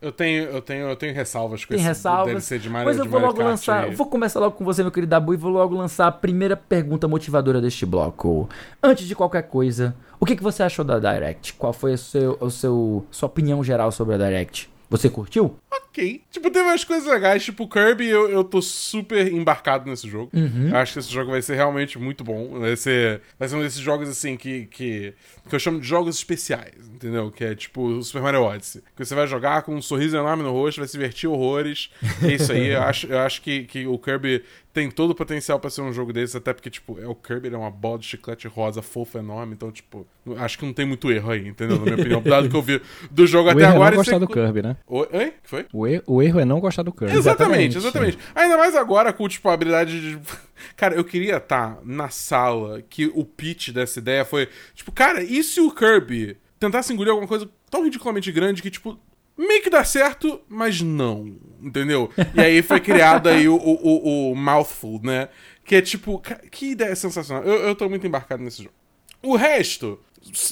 Eu 0.02 0.12
tenho, 0.12 0.44
eu 0.44 0.62
tenho, 0.62 0.88
eu 0.88 0.96
tenho 0.96 1.16
ressalvas 1.16 1.66
com 1.66 1.70
Tem 1.70 1.78
esse 1.78 1.88
ressalvas. 1.88 2.28
DLC 2.28 2.60
de 2.60 2.70
Mario 2.70 2.88
Mas 2.88 2.98
eu 2.98 3.06
vou 3.06 3.20
logo 3.20 3.38
Kart 3.38 3.48
lançar. 3.48 3.92
Vou 3.92 4.06
começar 4.06 4.40
logo 4.40 4.56
com 4.56 4.64
você, 4.64 4.84
meu 4.84 4.92
querido 4.92 5.10
Dabu, 5.10 5.34
e 5.34 5.38
vou 5.38 5.52
logo 5.52 5.76
lançar 5.76 6.08
a 6.08 6.12
primeira 6.12 6.56
pergunta 6.56 7.08
motivadora 7.08 7.60
deste 7.60 7.86
bloco. 7.86 8.48
Antes 8.84 9.08
de 9.08 9.16
qualquer 9.16 9.44
coisa, 9.44 9.96
o 10.20 10.26
que, 10.26 10.36
que 10.36 10.44
você 10.44 10.64
achou 10.64 10.86
da 10.86 11.00
Direct? 11.00 11.54
Qual 11.54 11.74
foi 11.74 11.94
o 11.94 11.98
seu, 11.98 12.38
o 12.40 12.50
seu, 12.50 13.06
sua 13.12 13.28
opinião 13.28 13.64
geral 13.64 13.92
sobre 13.92 14.16
a 14.16 14.18
Direct? 14.18 14.70
Você 14.90 15.10
curtiu? 15.10 15.58
Ok. 15.72 16.22
Tipo, 16.30 16.52
teve 16.52 16.66
umas 16.66 16.84
coisas 16.84 17.12
legais. 17.12 17.44
Tipo, 17.44 17.64
o 17.64 17.70
Kirby, 17.70 18.08
eu, 18.08 18.30
eu 18.30 18.44
tô 18.44 18.62
super 18.62 19.32
embarcado 19.32 19.90
nesse 19.90 20.08
jogo. 20.08 20.30
Uhum. 20.34 20.70
Eu 20.70 20.78
acho 20.78 20.94
que 20.94 21.00
esse 21.00 21.12
jogo 21.12 21.32
vai 21.32 21.42
ser 21.42 21.56
realmente 21.56 21.98
muito 21.98 22.24
bom. 22.24 22.60
Vai 22.60 22.76
ser, 22.76 23.22
vai 23.40 23.48
ser 23.48 23.56
um 23.56 23.62
desses 23.62 23.80
jogos, 23.80 24.08
assim, 24.08 24.38
que, 24.38 24.68
que, 24.68 25.14
que 25.50 25.56
eu 25.56 25.60
chamo 25.60 25.80
de 25.80 25.88
jogos 25.88 26.16
especiais, 26.16 26.76
entendeu? 26.96 27.30
Que 27.32 27.44
é 27.46 27.56
tipo 27.56 27.82
o 27.84 28.04
Super 28.04 28.22
Mario 28.22 28.42
Odyssey. 28.44 28.82
Que 28.96 29.06
você 29.06 29.14
vai 29.16 29.28
jogar 29.28 29.62
com 29.64 29.76
um 29.76 29.82
sorriso 29.82 30.18
enorme 30.18 30.44
no 30.44 30.52
rosto, 30.52 30.80
vai 30.80 30.88
se 30.88 30.94
divertir 30.98 31.28
horrores. 31.30 31.90
É 32.24 32.34
isso 32.34 32.52
aí. 32.52 32.68
eu 32.70 32.82
acho, 32.82 33.08
eu 33.08 33.20
acho 33.20 33.42
que, 33.42 33.64
que 33.66 33.86
o 33.86 33.98
Kirby 34.00 34.44
tem 34.74 34.92
todo 34.92 35.12
o 35.12 35.16
potencial 35.16 35.58
pra 35.58 35.70
ser 35.70 35.82
um 35.82 35.94
jogo 35.94 36.12
desse, 36.12 36.36
até 36.36 36.52
porque, 36.54 36.70
tipo, 36.70 37.00
é 37.02 37.08
o 37.08 37.16
Kirby, 37.16 37.48
ele 37.48 37.56
é 37.56 37.58
uma 37.58 37.72
bola 37.72 37.98
de 37.98 38.06
chiclete 38.06 38.46
rosa 38.48 38.82
fofa, 38.82 39.20
enorme. 39.20 39.54
Então, 39.54 39.72
tipo, 39.72 40.06
acho 40.38 40.58
que 40.60 40.66
não 40.66 40.74
tem 40.74 40.86
muito 40.86 41.10
erro 41.10 41.32
aí, 41.32 41.48
entendeu? 41.48 41.78
Na 41.78 41.84
minha 41.84 41.96
opinião. 41.96 42.22
Dado 42.22 42.50
que 42.50 42.56
eu 42.56 42.62
vi 42.62 42.82
do 43.10 43.26
jogo 43.26 43.48
O 43.48 43.52
até 43.52 43.62
erro 43.62 43.72
é 43.72 43.76
agora. 43.76 43.96
não 43.96 44.02
esse 44.02 44.12
gostar 44.12 44.16
é- 44.18 44.28
do 44.28 44.28
Kirby, 44.28 44.62
né? 44.62 44.76
Oi? 44.88 45.08
Oi? 45.14 45.34
Que 45.44 45.50
foi? 45.50 45.66
O 45.72 45.88
erro, 45.88 46.04
o 46.08 46.22
erro 46.22 46.40
é 46.42 46.46
não 46.46 46.60
gostar 46.60 46.84
do 46.84 46.92
Kirby. 46.92 47.16
Exatamente, 47.18 47.78
Exatamente. 47.78 48.18
exatamente. 48.18 48.18
Ainda 48.36 48.58
mais 48.58 48.76
agora 48.76 49.14
com, 49.14 49.28
tipo, 49.30 49.48
a 49.48 49.54
habilidade 49.54 50.02
de. 50.02 50.20
Cara, 50.76 50.96
eu 50.96 51.04
queria 51.06 51.38
estar 51.38 51.80
na 51.84 52.10
sala 52.10 52.82
que 52.90 53.08
o 53.14 53.24
pitch 53.24 53.70
dessa 53.70 54.00
ideia 54.00 54.26
foi. 54.26 54.48
Tipo, 54.74 54.92
cara, 54.92 55.22
e 55.24 55.44
se 55.44 55.60
o 55.62 55.70
Kirby 55.70 56.38
tentasse 56.60 56.94
engolir 56.94 57.12
alguma 57.12 57.28
coisa 57.28 57.50
tão 57.70 57.84
ridiculamente 57.84 58.32
grande 58.32 58.62
que, 58.62 58.72
tipo. 58.72 59.00
Meio 59.38 59.62
que 59.62 59.70
dá 59.70 59.84
certo, 59.84 60.40
mas 60.48 60.82
não. 60.82 61.36
Entendeu? 61.62 62.10
E 62.34 62.40
aí 62.40 62.62
foi 62.62 62.80
criado 62.80 63.28
aí 63.28 63.50
o, 63.50 63.56
o, 63.56 63.74
o, 63.84 64.32
o 64.32 64.36
Mouthful, 64.36 65.02
né? 65.04 65.28
Que 65.66 65.76
é 65.76 65.82
tipo. 65.82 66.22
Que 66.50 66.72
ideia 66.72 66.96
sensacional. 66.96 67.44
Eu, 67.44 67.56
eu 67.68 67.76
tô 67.76 67.90
muito 67.90 68.08
embarcado 68.08 68.42
nesse 68.42 68.64
jogo. 68.64 68.74
O 69.22 69.36
resto, 69.36 70.00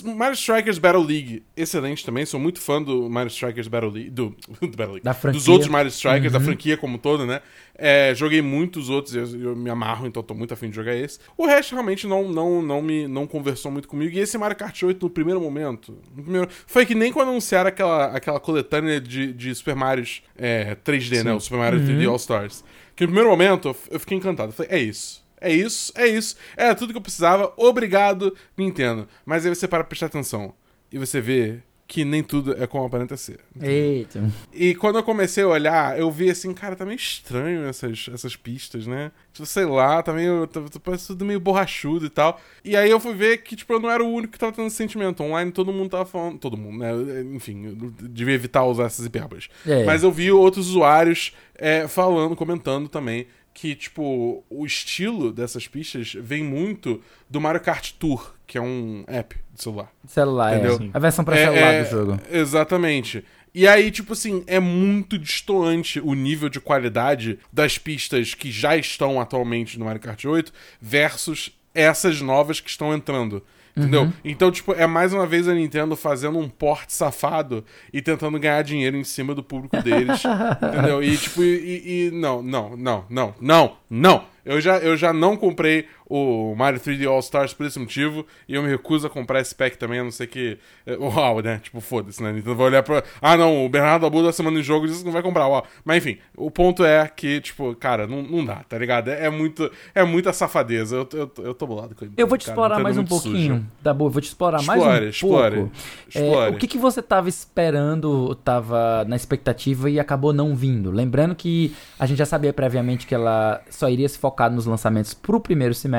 Mario 0.04 0.36
Strikers 0.36 0.78
Battle 0.78 1.04
League, 1.04 1.44
excelente 1.58 2.06
também. 2.06 2.26
Sou 2.26 2.40
muito 2.40 2.62
fã 2.62 2.82
do 2.82 3.10
Mario 3.10 3.30
Strikers 3.30 3.68
Battle 3.68 3.92
League. 3.92 4.10
Do, 4.12 4.36
do 4.62 4.68
Battle 4.68 4.94
League. 4.94 5.04
Da 5.04 5.14
franquia. 5.14 5.40
Dos 5.40 5.48
outros 5.48 5.70
Mario 5.70 5.90
Strikers, 5.90 6.32
da 6.32 6.40
franquia 6.40 6.78
como 6.78 6.98
todo, 6.98 7.26
né? 7.26 7.42
É, 7.76 8.14
joguei 8.14 8.42
muitos 8.42 8.90
outros, 8.90 9.16
eu, 9.16 9.42
eu 9.42 9.56
me 9.56 9.70
amarro, 9.70 10.06
então 10.06 10.22
tô 10.22 10.36
muito 10.36 10.54
afim 10.54 10.70
de 10.70 10.76
jogar 10.76 10.96
esse. 10.96 11.20
O 11.36 11.48
resto 11.48 11.74
realmente 11.74 12.06
não, 12.06 12.30
não, 12.30 12.62
não 12.62 12.82
me 12.82 13.08
não 13.08 13.26
conversou 13.26 13.72
muito 13.72 13.88
comigo. 13.88 14.16
E 14.16 14.20
esse 14.20 14.38
Mario 14.38 14.56
Kart 14.56 14.84
8, 14.84 15.04
no 15.04 15.10
primeiro 15.10 15.42
momento, 15.42 15.98
no 16.16 16.24
primeiro, 16.24 16.48
foi 16.68 16.86
que 16.86 16.94
nem 16.94 17.12
quando 17.12 17.30
anunciaram 17.30 17.70
aquela, 17.70 18.06
aquela 18.08 18.40
coletânea 18.40 19.02
de, 19.02 19.34
de 19.34 19.56
Super 19.56 19.76
Marios 19.76 20.22
é, 20.38 20.76
3D, 20.76 21.24
né? 21.24 21.34
O 21.34 21.40
Super 21.40 21.58
Mario 21.58 21.80
3D 21.80 22.08
All 22.08 22.16
Stars. 22.18 22.64
Que 22.96 23.06
no 23.06 23.08
primeiro 23.08 23.30
momento 23.30 23.70
eu, 23.70 23.76
eu 23.90 24.00
fiquei 24.00 24.18
encantado. 24.18 24.50
Eu 24.50 24.54
falei, 24.54 24.72
é 24.72 24.80
isso. 24.80 25.23
É 25.44 25.52
isso, 25.52 25.92
é 25.96 26.08
isso. 26.08 26.36
Era 26.56 26.74
tudo 26.74 26.94
que 26.94 26.98
eu 26.98 27.02
precisava. 27.02 27.54
Obrigado, 27.58 28.36
Nintendo. 28.58 29.08
Mas 29.26 29.46
aí 29.46 29.54
você 29.54 29.68
para 29.68 29.80
pra 29.84 29.90
prestar 29.90 30.06
atenção. 30.06 30.54
E 30.92 30.98
você 30.98 31.20
vê 31.20 31.60
que 31.86 32.06
nem 32.06 32.24
tudo 32.24 32.56
é 32.62 32.66
como 32.66 32.86
aparenta 32.86 33.16
ser. 33.18 33.40
Eita. 33.62 34.32
E 34.52 34.74
quando 34.74 34.98
eu 34.98 35.04
comecei 35.04 35.44
a 35.44 35.48
olhar, 35.48 36.00
eu 36.00 36.10
vi 36.10 36.30
assim, 36.30 36.54
cara, 36.54 36.76
tá 36.76 36.86
meio 36.86 36.96
estranho 36.96 37.66
essas, 37.66 38.10
essas 38.12 38.36
pistas, 38.36 38.88
né? 38.88 39.12
Tipo, 39.32 39.46
sei 39.46 39.66
lá, 39.66 40.02
tá 40.02 40.14
meio. 40.14 40.48
Tá, 40.48 40.62
tá- 40.62 40.80
parece 40.80 41.08
tudo 41.08 41.26
meio 41.26 41.40
borrachudo 41.40 42.06
e 42.06 42.10
tal. 42.10 42.40
E 42.64 42.76
aí 42.76 42.90
eu 42.90 43.00
fui 43.00 43.14
ver 43.14 43.44
que, 43.44 43.56
tipo, 43.56 43.72
eu 43.74 43.80
não 43.80 43.92
era 43.92 44.04
o 44.04 44.08
único 44.12 44.34
que 44.34 44.40
tava 44.40 44.52
tendo 44.54 44.68
esse 44.68 44.76
sentimento. 44.78 45.22
Online 45.22 45.52
todo 45.52 45.74
mundo 45.74 45.90
tava 45.92 46.06
falando. 46.06 46.40
Todo 46.40 46.58
mundo, 46.58 46.80
né? 46.80 46.90
Enfim, 47.36 47.66
eu 47.66 47.76
devia 48.10 48.34
evitar 48.34 48.64
usar 48.66 48.86
essas 48.86 49.06
hipérboles. 49.06 49.50
É. 49.68 49.84
Mas 49.84 50.04
eu 50.04 50.12
vi 50.12 50.32
outros 50.32 50.70
usuários 50.70 51.34
é, 51.56 51.88
falando, 51.88 52.36
comentando 52.36 52.88
também. 52.90 53.28
Que, 53.54 53.76
tipo, 53.76 54.44
o 54.50 54.66
estilo 54.66 55.32
dessas 55.32 55.68
pistas 55.68 56.14
vem 56.20 56.44
muito 56.44 57.02
do 57.30 57.40
Mario 57.40 57.62
Kart 57.62 57.92
Tour, 58.00 58.34
que 58.48 58.58
é 58.58 58.62
um 58.62 59.04
app 59.08 59.36
de 59.54 59.62
celular. 59.62 59.92
Celular, 60.08 60.58
Entendeu? 60.58 60.88
é. 60.88 60.90
A 60.94 61.00
versão 61.00 61.24
pra 61.24 61.38
É, 61.38 61.46
celular 61.46 61.74
é, 61.74 61.84
do 61.84 61.90
jogo. 61.90 62.20
Exatamente. 62.32 63.24
E 63.54 63.68
aí, 63.68 63.92
tipo 63.92 64.14
assim, 64.14 64.44
é 64.48 64.60
muito 64.60 65.18
distoante 65.20 66.00
o 66.00 66.16
nível 66.16 66.50
de 66.50 66.60
qualidade 66.60 67.38
das 67.52 67.78
pistas 67.78 68.34
que 68.34 68.52
já 68.52 68.76
estão 68.76 69.22
atualmente 69.22 69.78
no 69.78 69.86
Mario 69.86 70.02
Kart 70.02 70.26
8 70.26 70.52
versus 70.82 71.52
essas 71.76 72.20
novas 72.22 72.60
que 72.60 72.70
estão 72.70 72.94
entrando. 72.94 73.44
Entendeu? 73.76 74.14
Então, 74.24 74.52
tipo, 74.52 74.72
é 74.74 74.86
mais 74.86 75.14
uma 75.14 75.26
vez 75.26 75.48
a 75.48 75.54
Nintendo 75.54 75.96
fazendo 75.96 76.38
um 76.38 76.48
porte 76.48 76.94
safado 76.94 77.66
e 77.92 78.02
tentando 78.02 78.40
ganhar 78.40 78.62
dinheiro 78.62 78.96
em 78.96 79.04
cima 79.04 79.34
do 79.34 79.42
público 79.44 79.82
deles. 79.82 80.22
entendeu? 80.62 81.02
E, 81.04 81.18
tipo, 81.18 81.42
e, 81.44 81.48
e- 81.56 82.08
e 82.08 82.12
não, 82.12 82.44
não, 82.44 82.78
não, 82.78 83.06
não, 83.10 83.36
não, 83.42 83.76
não. 83.90 84.24
Eu 84.46 84.60
já, 84.62 84.78
eu 84.78 84.96
já 84.98 85.12
não 85.14 85.36
comprei 85.38 85.88
o 86.08 86.54
Mario 86.56 86.80
3D 86.80 87.10
All 87.10 87.20
Stars 87.20 87.54
por 87.54 87.66
esse 87.66 87.80
motivo 87.80 88.26
e 88.48 88.56
eu 88.56 88.64
me 88.64 88.70
recuso 88.70 89.08
a 89.08 89.10
comprar 89.10 89.40
esse 89.40 89.54
pack 89.56 89.78
também, 89.78 90.00
a 90.00 90.04
não 90.04 90.12
ser 90.12 90.28
que. 90.28 90.58
é, 90.86 90.96
Uau, 90.98 91.42
né? 91.42 91.60
Tipo, 91.64 91.80
foda-se, 91.82 92.22
né? 92.22 92.34
Então 92.38 92.56
vai 92.56 92.68
olhar 92.68 92.84
pra. 92.84 93.04
Ah, 93.22 93.38
não, 93.38 93.66
o 93.66 93.70
Bernardo 93.70 94.06
Abu 94.06 94.24
da 94.24 94.32
semana 94.32 94.58
de 94.58 94.64
jogo 94.64 94.88
disse 94.88 95.00
que 95.00 95.06
não 95.06 95.12
vai 95.12 95.22
comprar, 95.22 95.48
uau. 95.48 95.66
Mas 95.84 95.98
enfim, 95.98 96.20
o 96.36 96.52
ponto 96.52 96.84
é 96.84 97.08
que, 97.08 97.42
tipo, 97.42 97.76
cara, 97.76 98.08
não, 98.08 98.22
não 98.22 98.46
dá, 98.46 98.58
tá 98.68 98.78
ligado? 98.78 99.10
É, 99.10 99.26
é 99.26 99.30
muito, 99.30 99.72
é 99.94 100.04
muita 100.04 100.34
safadeza. 100.34 100.96
Eu, 100.96 101.10
eu, 101.14 101.32
eu 101.44 101.54
tô 101.54 101.66
bolado 101.66 101.96
com 101.96 102.06
ele. 102.06 102.14
Eu 102.18 102.28
vou 102.28 102.38
te 102.38 102.46
cara, 102.46 102.54
explorar 102.54 102.80
mais 102.80 102.98
é 102.98 103.02
um 103.02 103.06
pouquinho, 103.06 103.66
tá 103.82 103.94
bom? 103.94 104.06
Eu 104.06 104.10
vou 104.10 104.22
te 104.22 104.28
explorar 104.28 104.62
mais 104.64 104.82
Explore, 104.82 105.06
um 105.06 105.10
explore, 105.10 105.56
pouco. 105.56 105.72
É, 106.14 106.20
explore. 106.20 106.56
o 106.56 106.58
que, 106.58 106.68
que 106.68 106.78
você 106.78 107.02
tava 107.02 107.30
esperando, 107.30 108.36
tava 108.36 109.06
na 109.06 109.16
expectativa 109.16 109.90
e 109.90 110.00
acabou 110.00 110.34
não 110.34 110.56
vindo? 110.56 110.92
Lembrando 110.92 111.36
que 111.36 111.76
a 111.98 112.06
gente 112.06 112.18
já 112.18 112.26
sabia 112.26 112.54
previamente 112.54 113.08
que 113.08 113.16
ela 113.16 113.62
só 113.70 113.90
iria 113.90 114.08
se 114.08 114.18
focar 114.18 114.52
nos 114.52 114.66
lançamentos 114.66 115.14
pro 115.14 115.40
primeiro 115.40 115.74
semestre, 115.74 115.93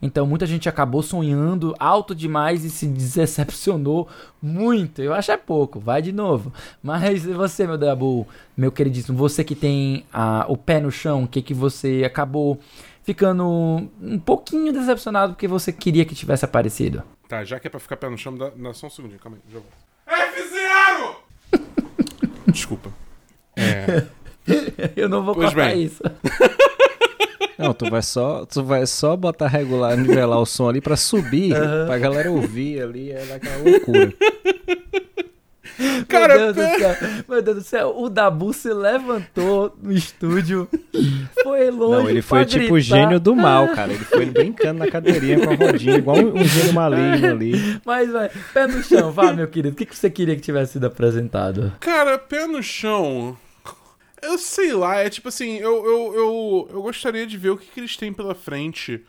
então 0.00 0.26
muita 0.26 0.46
gente 0.46 0.68
acabou 0.68 1.02
sonhando 1.02 1.74
alto 1.78 2.14
demais 2.14 2.64
e 2.64 2.70
se 2.70 2.86
decepcionou 2.86 4.08
muito. 4.40 5.02
Eu 5.02 5.12
acho 5.14 5.32
é 5.32 5.36
pouco, 5.36 5.80
vai 5.80 6.00
de 6.02 6.12
novo. 6.12 6.52
Mas 6.82 7.24
você, 7.24 7.66
meu 7.66 7.76
Dabu, 7.78 8.26
meu 8.56 8.70
queridíssimo, 8.70 9.16
você 9.16 9.42
que 9.44 9.54
tem 9.54 10.04
ah, 10.12 10.44
o 10.48 10.56
pé 10.56 10.80
no 10.80 10.90
chão, 10.90 11.24
o 11.24 11.28
que, 11.28 11.42
que 11.42 11.54
você 11.54 12.02
acabou 12.04 12.58
ficando 13.02 13.44
um 14.00 14.18
pouquinho 14.18 14.72
decepcionado 14.72 15.34
porque 15.34 15.46
você 15.48 15.72
queria 15.72 16.04
que 16.04 16.14
tivesse 16.14 16.44
aparecido? 16.44 17.02
Tá, 17.28 17.44
já 17.44 17.58
que 17.60 17.66
é 17.66 17.70
pra 17.70 17.80
ficar 17.80 17.96
pé 17.96 18.08
no 18.08 18.16
chão, 18.18 18.36
dá, 18.36 18.50
dá 18.54 18.72
só 18.74 18.86
um 18.86 18.90
segundinho, 18.90 19.18
calma 19.20 19.36
aí, 19.36 19.52
já 19.52 19.58
volto. 19.58 19.84
F0! 21.54 22.52
Desculpa. 22.52 22.90
É. 23.56 24.04
Eu 24.96 25.08
não 25.08 25.24
vou 25.24 25.34
Pois 25.34 25.54
cortar 25.54 25.70
bem. 25.70 25.84
isso. 25.84 26.02
Não, 27.58 27.72
tu 27.72 27.88
vai 27.88 28.02
só, 28.02 28.44
tu 28.46 28.62
vai 28.64 28.86
só 28.86 29.16
botar 29.16 29.48
regular, 29.48 29.96
nivelar 29.96 30.38
o 30.38 30.46
som 30.46 30.68
ali 30.68 30.80
pra 30.80 30.96
subir, 30.96 31.54
pra 31.86 31.98
galera 31.98 32.30
ouvir 32.30 32.82
ali, 32.82 33.10
é 33.10 33.24
daquela 33.24 33.62
loucura. 33.62 34.12
Cara, 36.08 36.38
meu 36.38 36.52
Deus 36.52 36.68
do 36.68 36.78
céu. 36.78 36.96
Meu 37.28 37.42
Deus 37.42 37.56
do 37.56 37.62
céu. 37.62 37.94
O 37.96 38.08
Dabu 38.08 38.52
se 38.52 38.72
levantou 38.72 39.76
no 39.82 39.92
estúdio. 39.92 40.68
Foi 41.42 41.70
longe. 41.70 42.02
Não, 42.02 42.10
ele 42.10 42.22
foi 42.22 42.40
pra 42.40 42.46
tipo 42.48 42.74
o 42.74 42.76
gritar. 42.76 42.96
gênio 42.96 43.20
do 43.20 43.34
mal, 43.34 43.68
cara. 43.68 43.92
Ele 43.92 44.04
foi 44.04 44.26
brincando 44.26 44.78
na 44.78 44.90
cadeirinha 44.90 45.40
com 45.40 45.50
a 45.50 45.54
rodinha, 45.54 45.96
igual 45.96 46.16
um, 46.16 46.40
um 46.40 46.44
gênio 46.44 46.72
maligno 46.72 47.30
ali. 47.30 47.80
Mas, 47.84 48.10
vai, 48.10 48.30
pé 48.52 48.66
no 48.66 48.82
chão, 48.82 49.10
vá, 49.10 49.32
meu 49.32 49.48
querido. 49.48 49.74
O 49.74 49.76
que, 49.76 49.84
que 49.86 49.96
você 49.96 50.08
queria 50.08 50.36
que 50.36 50.42
tivesse 50.42 50.72
sido 50.74 50.86
apresentado? 50.86 51.72
Cara, 51.80 52.18
pé 52.18 52.46
no 52.46 52.62
chão. 52.62 53.36
Eu 54.24 54.38
sei 54.38 54.72
lá, 54.72 54.96
é 55.00 55.08
tipo 55.10 55.28
assim, 55.28 55.56
eu, 55.56 55.84
eu, 55.84 56.14
eu, 56.14 56.68
eu 56.72 56.82
gostaria 56.82 57.26
de 57.26 57.36
ver 57.36 57.50
o 57.50 57.56
que, 57.56 57.66
que 57.66 57.80
eles 57.80 57.96
têm 57.96 58.12
pela 58.12 58.34
frente, 58.34 59.04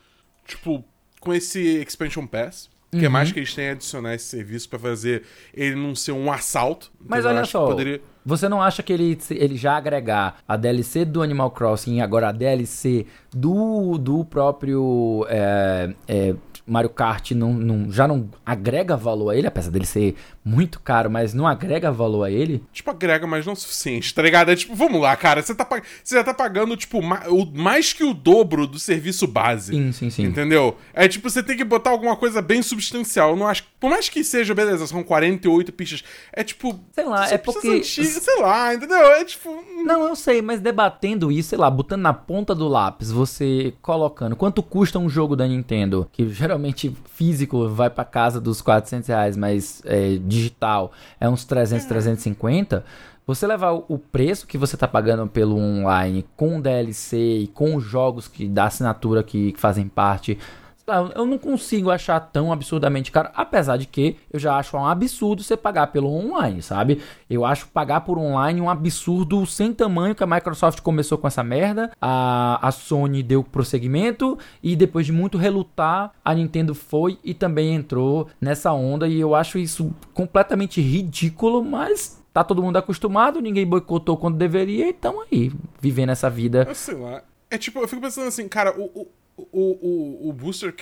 tipo, 0.45 0.84
com 1.20 1.34
esse 1.34 1.59
Expansion 1.82 2.26
Pass. 2.28 2.70
Que 2.91 3.07
Uhum. 3.07 3.11
mais 3.11 3.30
que 3.30 3.39
eles 3.39 3.53
têm 3.53 3.70
a 3.70 3.72
adicionar 3.74 4.13
esse 4.16 4.26
serviço 4.26 4.70
pra 4.70 4.80
fazer 4.80 5.24
ele 5.53 5.76
não 5.76 5.93
ser 5.93 6.13
um 6.13 6.32
assalto. 6.32 6.89
Mas 7.05 7.26
olha 7.26 7.41
que 7.41 7.47
só, 7.49 7.66
poderia- 7.66 7.99
você 8.26 8.47
não 8.47 8.61
acha 8.61 8.82
que 8.82 8.93
ele, 8.93 9.18
ele 9.32 9.57
já 9.57 9.76
agregar 9.76 10.38
a 10.47 10.55
DLC 10.55 11.03
do 11.03 11.22
Animal 11.22 11.51
Crossing 11.51 11.95
e 11.97 12.01
agora 12.01 12.30
a 12.30 12.32
DLC 12.32 13.05
do, 13.34 13.97
do 13.97 14.24
próprio 14.24 15.26
é, 15.28 15.93
é, 16.07 16.36
Mario 16.66 16.89
Kart 16.89 17.32
não, 17.32 17.53
não- 17.53 17.91
já 17.91 18.07
não 18.07 18.30
agrega 18.45 18.95
valor 18.95 19.32
a 19.32 19.36
ele, 19.36 19.47
apesar 19.47 19.72
dele 19.72 19.86
ser 19.86 20.16
muito 20.45 20.79
caro, 20.79 21.09
mas 21.09 21.33
não 21.33 21.47
agrega 21.47 21.91
valor 21.91 22.23
a 22.23 22.29
ele? 22.31 22.63
Tipo, 22.71 22.91
agrega, 22.91 23.25
mas 23.25 23.45
não 23.45 23.53
o 23.53 23.55
suficiente, 23.55 24.13
tá 24.13 24.21
ligado? 24.21 24.51
É 24.51 24.55
tipo, 24.55 24.75
vamos 24.75 25.01
lá, 25.01 25.15
cara, 25.15 25.41
você, 25.41 25.55
tá, 25.55 25.67
você 26.03 26.15
já 26.15 26.23
tá 26.23 26.33
pagando, 26.35 26.77
tipo, 26.77 27.01
ma- 27.01 27.23
o, 27.27 27.45
mais 27.45 27.91
que 27.93 28.03
o 28.03 28.13
dobro 28.13 28.67
do 28.67 28.77
serviço 28.77 29.25
base. 29.25 29.73
Sim, 29.73 29.91
sim, 29.91 30.09
sim. 30.11 30.23
Entendeu? 30.23 30.77
É 30.93 31.07
tipo, 31.07 31.29
você 31.29 31.41
tem 31.41 31.57
que 31.57 31.63
botar 31.63 31.89
alguma 31.89 32.15
coisa 32.15 32.41
bem 32.41 32.61
substancial. 32.61 33.31
Eu 33.31 33.35
não 33.35 33.47
acho. 33.47 33.63
Por 33.79 33.89
mais 33.89 34.07
que 34.07 34.23
seja, 34.23 34.53
beleza, 34.53 34.85
são 34.85 35.03
48 35.03 35.73
pistas. 35.73 36.03
É 36.31 36.43
tipo. 36.43 36.79
Sei 36.93 37.05
lá, 37.05 37.27
é 37.29 37.37
porque- 37.37 37.67
antiga, 37.67 38.07
sei 38.19 38.39
lá, 38.41 38.73
entendeu? 38.73 38.97
É 39.13 39.25
tipo. 39.25 39.49
Não, 39.83 40.07
eu 40.07 40.15
sei, 40.15 40.41
mas 40.41 40.59
debatendo 40.59 41.31
isso, 41.31 41.49
sei 41.49 41.57
lá, 41.57 41.69
botando 41.69 42.01
na 42.01 42.13
ponta 42.13 42.53
do 42.53 42.67
lápis, 42.67 43.11
você 43.11 43.73
colocando 43.81 44.35
quanto 44.35 44.61
custa 44.61 44.99
um 44.99 45.09
jogo 45.09 45.35
da 45.35 45.47
Nintendo, 45.47 46.07
que 46.11 46.27
geralmente 46.29 46.95
físico 47.13 47.67
vai 47.69 47.89
pra 47.89 48.03
casa 48.03 48.39
dos 48.41 48.61
400 48.61 49.07
reais, 49.07 49.37
mas 49.37 49.81
é, 49.85 50.17
digital 50.36 50.91
é 51.19 51.27
uns 51.29 51.45
300, 51.45 51.86
350. 51.86 52.83
Você 53.27 53.47
levar 53.47 53.73
o- 53.73 53.97
preço 53.97 54.45
que 54.45 54.57
você 54.57 54.77
tá 54.77 54.88
pagando 54.88 55.25
pelo 55.27 55.57
online 55.57 56.25
com 56.36 56.61
DLC 56.61 57.17
e 57.39 57.47
com 57.47 57.75
os 57.75 57.83
jogos 57.83 58.27
que 58.27 58.47
da 58.47 58.65
assinatura 58.65 59.23
que, 59.23 59.51
que 59.53 59.59
fazem 59.59 59.88
parte 59.88 60.38
eu 61.15 61.25
não 61.25 61.38
consigo 61.38 61.89
achar 61.89 62.19
tão 62.19 62.51
absurdamente 62.51 63.11
caro, 63.11 63.29
apesar 63.33 63.77
de 63.77 63.86
que 63.86 64.17
eu 64.31 64.39
já 64.39 64.57
acho 64.57 64.77
um 64.77 64.86
absurdo 64.86 65.43
você 65.43 65.57
pagar 65.57 65.88
pelo 65.88 66.09
online, 66.09 66.61
sabe? 66.61 67.01
Eu 67.29 67.45
acho 67.45 67.67
pagar 67.67 68.01
por 68.01 68.17
online 68.17 68.61
um 68.61 68.69
absurdo 68.69 69.45
sem 69.45 69.73
tamanho 69.73 70.15
que 70.15 70.23
a 70.23 70.27
Microsoft 70.27 70.81
começou 70.81 71.17
com 71.17 71.27
essa 71.27 71.43
merda, 71.43 71.91
a, 71.99 72.59
a 72.61 72.71
Sony 72.71 73.23
deu 73.23 73.43
prosseguimento 73.43 74.38
e 74.61 74.75
depois 74.75 75.05
de 75.05 75.11
muito 75.11 75.38
relutar, 75.38 76.11
a 76.23 76.33
Nintendo 76.33 76.75
foi 76.75 77.17
e 77.23 77.33
também 77.33 77.73
entrou 77.73 78.27
nessa 78.39 78.71
onda 78.71 79.07
e 79.07 79.19
eu 79.19 79.33
acho 79.33 79.57
isso 79.57 79.93
completamente 80.13 80.81
ridículo, 80.81 81.63
mas 81.63 82.23
tá 82.33 82.43
todo 82.43 82.61
mundo 82.61 82.77
acostumado, 82.77 83.41
ninguém 83.41 83.65
boicotou 83.65 84.17
quando 84.17 84.38
deveria 84.38 84.89
e 84.89 84.93
tamo 84.93 85.23
aí, 85.31 85.51
vivendo 85.79 86.09
essa 86.09 86.29
vida. 86.29 86.65
Eu 86.67 86.75
sei 86.75 86.95
lá. 86.95 87.23
É 87.49 87.57
tipo, 87.57 87.79
eu 87.79 87.88
fico 87.88 88.01
pensando 88.01 88.27
assim, 88.27 88.47
cara, 88.47 88.77
o, 88.77 88.86
o, 88.93 89.07
o, 89.38 90.25
o, 90.25 90.29
o 90.29 90.33
Booster 90.33 90.73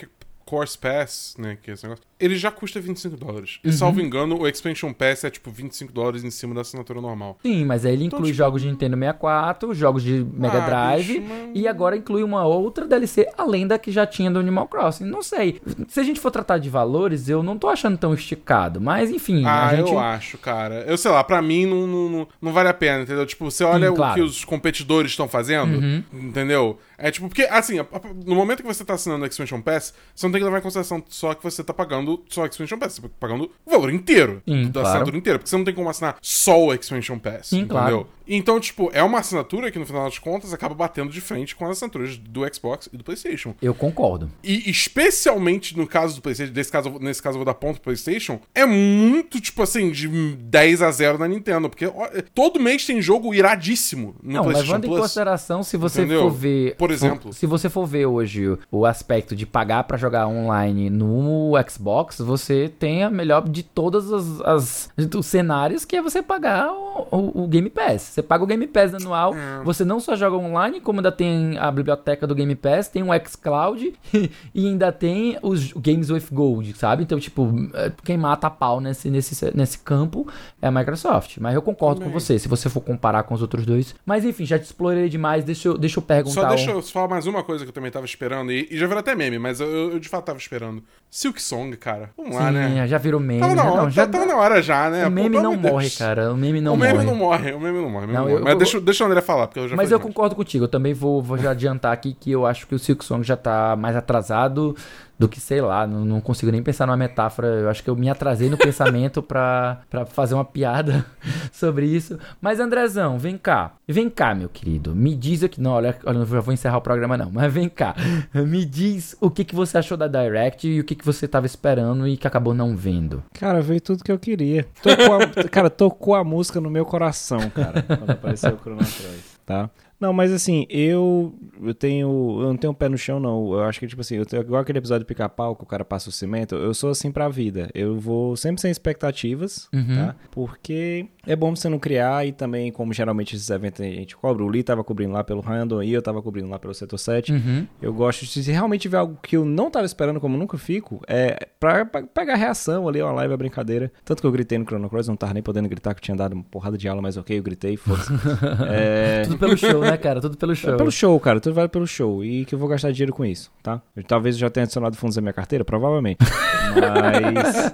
Course 0.46 0.78
Pass, 0.78 1.36
né, 1.38 1.58
que 1.62 1.72
é 1.72 1.74
esse 1.74 1.84
negócio, 1.84 2.04
ele 2.20 2.36
já 2.38 2.52
custa 2.52 2.80
25 2.80 3.18
dólares. 3.18 3.60
E 3.64 3.68
Uhum. 3.68 3.74
salvo 3.74 4.00
engano, 4.02 4.40
o 4.40 4.48
Expansion 4.48 4.94
Pass 4.94 5.24
é 5.24 5.30
tipo 5.30 5.50
25 5.52 5.92
dólares 5.92 6.24
em 6.24 6.32
cima 6.32 6.54
da 6.56 6.62
assinatura 6.62 7.02
normal. 7.02 7.38
Sim, 7.42 7.66
mas 7.66 7.86
aí 7.86 7.94
ele 7.94 8.06
Então, 8.06 8.20
inclui 8.20 8.32
tipo- 8.32 8.38
jogos 8.38 8.62
de 8.62 8.68
Nintendo 8.70 8.96
64, 8.98 9.74
jogos 9.74 10.04
de 10.04 10.26
Mega 10.34 10.64
Ah, 10.64 10.66
Drive 10.66 11.20
bicho, 11.20 11.22
mas- 11.28 11.50
e 11.56 11.68
agora 11.68 11.98
inclui 11.98 12.24
uma 12.24 12.46
outra 12.46 12.86
DLC 12.88 13.28
além 13.38 13.68
da 13.68 13.78
que 13.78 13.92
já 13.92 14.06
tinha 14.06 14.30
do 14.32 14.40
Animal 14.40 14.68
Crossing. 14.68 15.06
Não 15.06 15.22
sei. 15.24 15.62
Se 15.88 16.00
a 16.00 16.04
gente 16.04 16.20
for 16.20 16.32
tratar 16.32 16.58
de 16.60 16.70
valores, 16.70 17.28
eu 17.30 17.42
não 17.44 17.58
tô 17.58 17.68
achando 17.68 17.98
tão 17.98 18.14
esticado, 18.14 18.80
mas 18.80 19.10
enfim, 19.10 19.44
Ah, 19.46 19.68
a 19.68 19.76
gente 19.76 19.92
eu 19.92 20.00
acho, 20.00 20.38
cara. 20.38 20.84
Eu 20.88 20.98
sei 20.98 21.12
lá, 21.12 21.24
pra 21.24 21.42
mim 21.42 21.66
não, 21.66 21.88
não, 21.88 22.28
não, 22.42 22.54
vale 22.54 22.70
a 22.70 22.74
pena, 22.74 23.04
entendeu? 23.04 23.26
Tipo, 23.26 23.50
você 23.50 23.64
olha 23.64 23.88
Sim, 23.88 23.94
o 23.94 23.96
claro. 23.96 24.14
que 24.16 24.22
os 24.22 24.46
competidores 24.46 25.12
estão 25.12 25.28
fazendo, 25.28 26.04
entendeu? 26.14 26.80
É 26.98 27.12
tipo, 27.12 27.28
porque, 27.28 27.44
assim, 27.44 27.78
no 28.26 28.36
momento 28.36 28.62
que 28.62 28.68
você 28.68 28.86
tá 28.86 28.94
assinando 28.94 29.24
o 29.24 29.28
Expansion 29.28 29.60
Pass, 29.62 29.94
você 30.16 30.26
não 30.26 30.32
tem 30.34 30.42
que 30.42 30.46
levar 30.46 30.58
em 30.60 30.62
consideração 30.62 31.04
só 31.08 31.34
que 31.34 31.44
você 31.44 31.64
tá 31.64 31.74
pagando 31.74 32.22
só 32.30 32.44
o 32.44 32.46
Expansion 32.46 32.78
Pass, 32.78 32.94
você 32.96 33.02
tá 33.02 33.10
pagando 33.20 33.50
o 33.66 33.72
valor 33.72 33.94
inteiro 33.94 34.42
Sim, 34.48 34.66
da 34.66 34.72
claro. 34.74 34.88
assinatura 34.88 35.18
inteira, 35.18 35.40
porque 35.40 35.50
você 35.50 35.58
não 35.58 35.64
tem 35.64 35.74
como 35.74 35.90
assinar 35.90 36.18
só 36.22 36.60
o 36.60 36.74
Expansion 36.74 37.18
Pass, 37.20 37.48
Sim, 37.48 37.60
entendeu? 37.60 37.76
claro. 37.78 38.08
Então, 38.28 38.60
tipo, 38.60 38.90
é 38.94 39.04
uma 39.04 39.20
assinatura 39.20 39.70
que 39.72 39.78
no 39.80 39.86
final 39.86 40.06
das 40.06 40.18
contas 40.18 40.54
acaba 40.54 40.74
batendo 40.74 41.12
de 41.12 41.20
frente 41.22 41.56
com 41.56 41.66
as 41.66 41.72
assinaturas 41.72 42.18
do 42.18 42.42
Xbox 42.54 42.90
e 42.92 42.98
do 42.98 43.04
PlayStation. 43.04 43.54
eu 43.62 43.74
concordo. 43.74 44.30
E 44.44 44.70
especialmente 44.70 45.78
no 45.78 45.86
caso 45.88 46.16
do 46.16 46.22
PlayStation, 46.22 46.54
desse 46.54 46.72
caso, 46.72 46.90
nesse 47.00 47.22
caso 47.22 47.36
eu 47.36 47.40
vou 47.40 47.46
dar 47.46 47.54
ponto 47.54 47.76
pro 47.76 47.84
PlayStation, 47.84 48.40
é 48.56 48.66
muito, 48.66 49.40
tipo 49.42 49.62
assim, 49.62 49.92
de 49.92 50.08
10 50.08 50.82
a 50.82 50.92
0 50.92 51.18
na 51.18 51.28
Nintendo. 51.28 51.70
Porque 51.70 51.92
todo 52.34 52.60
mês 52.60 52.86
tem 52.86 53.02
jogo 53.02 53.34
iradíssimo 53.34 54.16
no 54.24 54.34
Não, 54.34 54.44
PlayStation 54.44 54.72
levando 54.74 54.86
em 54.86 54.88
Plus. 54.88 55.02
consideração, 55.02 55.64
se 55.64 55.76
você 55.78 56.02
Entendeu? 56.02 56.22
for 56.22 56.32
ver. 56.32 56.76
Por 56.78 56.92
exemplo. 56.92 57.34
se 57.34 57.46
você 57.46 57.70
for 57.70 57.86
ver 57.86 58.06
hoje 58.06 58.58
o, 58.72 58.86
aspecto 58.86 59.36
de 59.36 59.46
pagar 59.46 59.84
pra 59.86 59.98
jogar 59.98 60.28
online 60.28 60.90
no 60.90 61.54
Xbox, 61.70 62.20
você 62.20 62.70
tem 62.80 63.04
a 63.04 63.10
melhor 63.10 63.48
de 63.48 63.64
todas 63.64 64.12
as, 64.12 64.42
as- 64.42 64.90
os 65.16 65.26
cenários, 65.26 65.86
que 65.86 65.96
é 65.96 66.02
você 66.02 66.22
pagar 66.22 66.72
o, 66.72 67.08
o- 67.12 67.44
o 67.44 67.48
Game 67.48 67.70
Pass. 67.70 68.13
Você 68.14 68.22
paga 68.22 68.44
o 68.44 68.48
Game 68.48 68.68
Pass 68.68 68.94
anual, 68.94 69.34
É. 69.34 69.64
você 69.64 69.84
não 69.84 70.00
só 70.00 70.16
joga 70.16 70.38
online, 70.38 70.80
como 70.80 71.00
ainda 71.00 71.12
tem 71.12 71.58
a 71.58 71.72
biblioteca 71.72 72.28
do 72.28 72.36
Game 72.36 72.54
Pass, 72.56 72.88
tem 72.88 73.02
o 73.02 73.08
xCloud 73.28 73.92
e 74.54 74.68
ainda 74.68 74.92
tem 74.92 75.38
os 75.42 75.74
Games 75.74 76.12
with 76.12 76.26
Gold, 76.32 76.74
sabe? 76.78 77.02
Então, 77.02 77.20
tipo, 77.20 77.52
é, 77.74 77.92
quem 78.04 78.16
mata 78.18 78.46
a 78.46 78.50
pau 78.52 78.80
nesse, 78.80 79.10
nesse, 79.10 79.52
nesse 79.56 79.80
campo 79.80 80.28
é 80.62 80.68
a 80.68 80.72
Microsoft. 80.72 81.38
Mas 81.40 81.56
eu 81.56 81.62
concordo 81.64 82.02
com 82.02 82.06
Também. 82.08 82.20
você, 82.20 82.38
se 82.38 82.48
você 82.48 82.70
for 82.70 82.82
comparar 82.82 83.24
com 83.24 83.34
os 83.34 83.42
outros 83.42 83.66
dois. 83.66 83.96
Mas 84.06 84.24
enfim, 84.26 84.46
já 84.46 84.60
te 84.60 84.66
explorei 84.66 85.10
demais, 85.10 85.44
deixa 85.44 85.70
eu, 85.70 85.78
deixa 85.78 85.98
eu 85.98 86.04
perguntar. 86.04 86.42
Só 86.42 86.48
deixa 86.50 86.70
eu 86.70 86.82
falar 86.84 87.08
mais 87.08 87.26
uma 87.26 87.42
coisa 87.44 87.64
que 87.66 87.70
eu 87.70 87.74
também 87.74 87.90
tava 87.90 88.06
esperando, 88.06 88.52
e, 88.52 88.68
e 88.70 88.78
já 88.78 88.86
virou 88.86 89.00
até 89.00 89.16
meme, 89.16 89.40
mas 89.40 89.60
eu, 89.60 89.68
eu- 89.94 90.00
de 90.00 90.08
fato 90.08 90.26
tava 90.26 90.38
esperando. 90.38 90.84
Silk 91.10 91.42
Song, 91.42 91.76
cara. 91.78 92.10
Vamos 92.18 92.36
lá, 92.36 92.48
Sim, 92.48 92.54
né? 92.54 92.88
já 92.88 92.98
virou 92.98 93.20
meme. 93.20 93.40
Tava 93.40 93.56
na 93.56 93.64
hora, 93.64 93.82
não, 93.84 93.90
já 93.90 94.06
tava 94.08 94.26
na 94.26 94.36
hora 94.36 94.62
já, 94.62 94.90
né? 94.90 95.02
O 95.02 95.06
Pô, 95.06 95.10
meme 95.12 95.30
pelo 95.32 95.44
não 95.44 95.54
amor 95.54 95.62
de 95.64 95.72
morre, 95.72 95.84
Deus. 95.86 95.98
cara. 95.98 96.34
O 96.34 96.38
meme 96.38 96.60
não 96.62 96.74
o 96.74 96.78
meme 96.78 96.94
morre. 96.94 97.06
não 97.06 97.16
morre, 97.16 97.52
o 97.54 97.60
meme 97.60 97.78
não 97.80 97.90
morre. 97.90 98.03
o 98.03 98.03
meme 98.03 98.03
Não, 98.03 98.03
não 98.08 98.30
eu-. 98.30 98.42
Mas 98.42 98.52
eu- 98.54 98.58
deixa, 98.58 98.82
deixa 98.82 99.04
o 99.04 99.08
André 99.08 99.22
falar, 99.22 99.48
porque 99.48 99.60
eu 99.60 99.68
já 99.68 99.76
Mas 99.76 99.92
eu 99.92 99.98
demais. 99.98 100.14
concordo 100.14 100.36
contigo. 100.36 100.66
Eu 100.66 100.68
também 100.70 100.94
vou, 100.94 101.22
vou 101.22 101.38
já 101.38 101.52
adiantar 101.52 101.92
aqui 101.94 102.14
que 102.20 102.32
eu 102.32 102.46
acho 102.46 102.66
que 102.68 102.76
o 102.76 102.80
Silk 102.80 103.04
Song 103.06 103.24
já 103.24 103.38
tá 103.38 103.76
mais 103.76 103.96
atrasado 103.96 104.76
do 105.18 105.28
que, 105.30 105.40
sei 105.40 105.62
lá, 105.62 105.86
não, 105.86 106.04
não 106.04 106.20
consigo 106.20 106.52
nem 106.52 106.62
pensar 106.64 106.86
numa 106.88 106.98
metáfora. 106.98 107.48
Eu 107.48 107.70
acho 107.70 107.84
que 107.84 107.90
eu 107.90 107.96
me 107.96 108.10
atrasei 108.10 108.50
no 108.50 108.58
pensamento 108.58 109.22
pra, 109.22 109.82
fazer 110.08 110.34
uma 110.34 110.44
piada 110.44 111.06
sobre 111.54 111.86
isso. 111.86 112.18
Mas, 112.42 112.60
Andrezão, 112.60 113.18
vem 113.20 113.38
cá. 113.38 113.74
Vem 113.88 114.10
cá, 114.10 114.34
meu 114.34 114.50
querido. 114.50 114.96
Me 114.96 115.16
diz 115.16 115.44
aqui. 115.44 115.62
Não, 115.62 115.72
olha, 115.72 115.96
olha, 116.06 116.18
eu 116.18 116.26
já 116.26 116.40
vou 116.40 116.54
encerrar 116.54 116.78
o 116.78 116.82
programa, 116.82 117.16
não. 117.18 117.30
Mas 117.32 117.54
vem 117.54 117.70
cá. 117.70 117.96
Me 118.34 118.66
diz 118.66 119.16
o 119.22 119.30
que, 119.30 119.46
que 119.46 119.56
você 119.56 119.78
achou 119.78 119.96
da 119.98 120.08
Direct 120.08 120.68
e 120.68 120.80
o 120.80 120.84
que, 120.84 120.96
que 120.96 121.06
você 121.06 121.28
tava 121.28 121.46
esperando 121.46 122.08
e 122.08 122.18
que 122.18 122.28
acabou 122.28 122.54
não 122.54 122.76
vendo. 122.76 123.24
Cara, 123.34 123.62
veio 123.62 123.80
tudo 123.82 124.04
que 124.04 124.12
eu 124.12 124.20
queria. 124.20 124.66
Tocou 124.82 125.16
a- 125.16 125.28
cara, 125.50 125.70
tocou 125.70 126.16
a 126.16 126.24
música 126.24 126.60
no 126.60 126.70
meu 126.70 126.86
coração, 126.86 127.50
cara, 127.50 127.82
quando 127.84 128.10
apareceu 128.10 128.54
o 128.56 128.58
Chrono 128.60 128.80
Trigger, 128.80 129.20
tá? 129.46 129.70
Não, 130.04 130.12
mas 130.12 130.34
assim, 130.34 130.66
eu, 130.70 131.34
eu 131.62 131.74
tenho. 131.74 132.10
Eu 132.42 132.48
não 132.50 132.58
tenho 132.58 132.74
pé 132.74 132.90
no 132.90 132.98
chão, 132.98 133.22
não. 133.22 133.54
Eu 133.54 133.64
acho 133.64 133.80
que, 133.80 133.88
tipo 133.88 134.02
assim, 134.02 134.16
eu 134.16 134.26
tenho, 134.26 134.42
igual 134.42 134.62
aquele 134.62 134.80
episódio 134.80 135.06
do 135.06 135.08
pica-pau 135.08 135.56
que 135.56 135.64
o 135.64 135.66
cara 135.66 135.86
passa 135.86 136.10
o 136.10 136.12
cimento, 136.12 136.56
eu 136.56 136.74
sou 136.74 136.90
assim 136.90 137.10
pra 137.10 137.30
vida. 137.30 137.70
Eu 137.74 137.98
vou 137.98 138.36
sempre 138.36 138.62
sem 138.62 138.70
expectativas, 138.70 139.70
tá? 139.72 140.14
Porque 140.30 141.08
é 141.26 141.38
bom 141.38 141.56
você 141.56 141.70
não 141.70 141.80
criar 141.80 142.28
e 142.28 142.34
também, 142.34 142.70
como 142.70 142.92
geralmente 142.92 143.34
esses 143.34 143.50
eventos 143.50 143.80
a 143.80 143.86
gente 143.86 144.14
cobra, 144.18 144.44
o 144.44 144.48
Lee 144.50 144.62
tava 144.62 144.84
cobrindo 144.84 145.14
lá 145.14 145.24
pelo 145.24 145.40
Random 145.40 145.82
e 145.82 145.94
eu 145.94 146.02
tava 146.02 146.22
cobrindo 146.22 146.50
lá 146.50 146.60
pelo 146.60 146.74
Setor 146.74 147.00
7. 147.00 147.32
Uhum. 147.32 147.66
Eu 147.82 147.94
gosto 147.94 148.26
de 148.26 148.44
se 148.44 148.52
realmente 148.52 148.82
tiver 148.82 148.98
algo 148.98 149.18
que 149.24 149.38
eu 149.38 149.46
não 149.46 149.72
tava 149.72 149.86
esperando, 149.86 150.20
como 150.20 150.38
nunca 150.38 150.58
fico, 150.58 151.02
é 151.08 151.48
pra, 151.62 151.86
pra 151.86 152.04
pegar 152.04 152.36
reação 152.36 152.90
ali, 152.90 153.02
uma 153.02 153.14
live, 153.14 153.34
a 153.34 153.38
brincadeira. 153.38 153.90
Tanto 154.04 154.20
que 154.20 154.28
eu 154.28 154.32
gritei 154.34 154.58
no 154.58 154.66
Chrono 154.66 154.90
Cross, 154.90 155.08
não 155.08 155.16
tava 155.16 155.34
nem 155.34 155.42
podendo 155.42 155.70
gritar, 155.70 155.94
que 155.94 156.00
eu 156.00 156.04
tinha 156.04 156.18
dado 156.18 156.34
uma 156.34 156.44
porrada 156.44 156.78
de 156.78 156.90
aula, 156.90 157.02
mas 157.02 157.16
ok, 157.16 157.40
eu 157.40 157.44
gritei, 157.44 157.78
foda-se. 157.78 158.12
é... 158.70 159.22
Tudo 159.24 159.38
pelo 159.38 159.58
show, 159.58 159.80
né, 159.80 159.93
cara? 159.98 160.20
Tudo 160.22 160.38
pelo 160.38 160.56
show. 160.56 160.74
É 160.74 160.78
pelo 160.78 160.92
show, 160.92 161.20
cara, 161.20 161.40
tudo 161.40 161.54
vale 161.54 161.68
pelo 161.70 161.86
show. 161.88 162.24
E 162.24 162.46
que 162.46 162.56
eu 162.56 162.60
vou 162.60 162.68
gastar 162.68 162.92
dinheiro 162.92 163.14
com 163.14 163.24
isso, 163.26 163.52
tá? 163.62 163.82
Eu, 163.96 164.04
talvez 164.04 164.36
eu 164.36 164.40
já 164.42 164.50
tenha 164.50 164.64
adicionado 164.64 164.96
fundos 164.98 165.16
na 165.16 165.22
minha 165.22 165.34
carteira, 165.34 165.64
provavelmente. 165.66 166.20
Mas. 166.76 167.72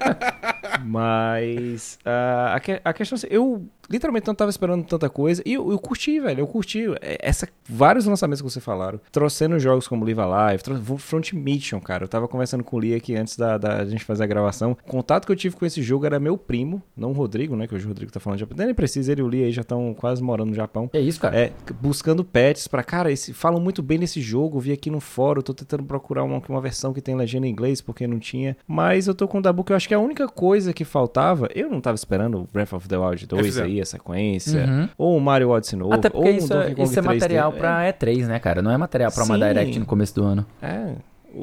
Mas. 0.85 1.99
ah, 2.05 2.53
a, 2.55 2.59
que- 2.59 2.81
a 2.83 2.93
questão 2.93 3.15
é 3.15 3.17
assim, 3.19 3.27
eu. 3.29 3.65
Literalmente 3.89 4.27
não 4.27 4.35
tava 4.35 4.49
esperando 4.49 4.83
tanta 4.85 5.09
coisa. 5.09 5.41
E 5.45 5.53
eu, 5.53 5.71
eu 5.71 5.79
curti, 5.79 6.19
velho. 6.19 6.41
Eu 6.41 6.47
curti. 6.47 6.85
É, 7.01 7.17
Essa, 7.21 7.47
vários 7.67 8.05
lançamentos 8.05 8.41
que 8.41 8.49
você 8.49 8.59
falaram. 8.59 8.99
Trouxendo 9.11 9.59
jogos 9.59 9.87
como 9.87 10.05
Live 10.05 10.19
Alive, 10.21 10.63
Front 10.97 11.33
Mission, 11.33 11.79
cara. 11.79 12.03
Eu 12.03 12.07
tava 12.07 12.27
conversando 12.27 12.63
com 12.63 12.77
o 12.77 12.79
Lee 12.79 12.95
aqui 12.95 13.15
antes 13.15 13.37
da, 13.37 13.57
da 13.57 13.85
gente 13.85 14.03
fazer 14.03 14.23
a 14.23 14.27
gravação. 14.27 14.71
O 14.71 14.89
contato 14.89 15.25
que 15.25 15.31
eu 15.31 15.35
tive 15.35 15.55
com 15.55 15.65
esse 15.65 15.81
jogo 15.81 16.05
era 16.05 16.19
meu 16.19 16.37
primo, 16.37 16.81
não 16.95 17.09
o 17.11 17.13
Rodrigo, 17.13 17.55
né? 17.55 17.67
Que 17.67 17.75
hoje 17.75 17.85
o 17.85 17.87
Rodrigo 17.87 18.11
tá 18.11 18.19
falando 18.19 18.37
de 18.37 18.41
Japão. 18.41 18.65
Nem 18.65 18.73
precisa, 18.73 19.11
ele 19.11 19.21
e 19.21 19.23
o 19.23 19.27
Lee 19.27 19.43
aí 19.45 19.51
já 19.51 19.61
estão 19.61 19.93
quase 19.93 20.21
morando 20.21 20.49
no 20.49 20.55
Japão. 20.55 20.89
É 20.93 20.99
isso, 20.99 21.19
cara. 21.19 21.37
É, 21.37 21.51
buscando 21.81 22.23
patches 22.23 22.67
pra, 22.67 22.83
cara, 22.83 23.11
esse, 23.11 23.33
falam 23.33 23.59
muito 23.59 23.81
bem 23.81 23.99
desse 23.99 24.21
jogo, 24.21 24.59
vi 24.59 24.71
aqui 24.71 24.89
no 24.89 24.99
fórum, 24.99 25.41
tô 25.41 25.53
tentando 25.53 25.83
procurar 25.83 26.23
uma, 26.23 26.41
uma 26.47 26.61
versão 26.61 26.93
que 26.93 27.01
tem 27.01 27.15
legenda 27.15 27.47
em 27.47 27.49
inglês, 27.49 27.81
porque 27.81 28.07
não 28.07 28.19
tinha. 28.19 28.55
Mas 28.67 29.07
eu 29.07 29.15
tô 29.15 29.27
com 29.27 29.39
o 29.39 29.41
Dabu, 29.41 29.63
que 29.63 29.71
eu 29.71 29.75
acho 29.75 29.87
que 29.87 29.93
a 29.93 29.99
única 29.99 30.27
coisa 30.27 30.73
que 30.73 30.85
faltava, 30.85 31.47
eu 31.55 31.69
não 31.69 31.81
tava 31.81 31.95
esperando 31.95 32.39
o 32.39 32.47
Breath 32.51 32.73
of 32.73 32.87
the 32.87 32.97
Wild 32.97 33.25
2 33.25 33.45
fizeram. 33.45 33.67
aí, 33.67 33.78
a 33.81 33.85
sequência, 33.85 34.65
Uhum. 34.65 34.89
ou 34.97 35.17
o 35.17 35.21
Mario 35.21 35.49
Odyssey 35.49 35.77
novo, 35.77 35.93
Até 35.93 36.09
porque 36.09 36.27
ou 36.27 36.33
um 36.33 36.37
isso, 36.37 36.47
Donkey 36.49 36.71
é, 36.71 36.75
Kong 36.75 36.83
isso 36.83 36.99
é 36.99 37.01
3D. 37.03 37.05
material 37.13 37.53
É, 37.53 37.57
pra 37.57 37.89
E3, 37.93 38.27
né, 38.27 38.39
cara? 38.39 38.61
Não 38.61 38.71
é 38.71 38.77
material 38.77 39.11
pra 39.11 39.23
uma 39.23 39.35
Sim. 39.35 39.41
Direct 39.41 39.79
no 39.79 39.85
começo 39.85 40.15
do 40.15 40.23
ano. 40.23 40.45
É, 40.61 40.93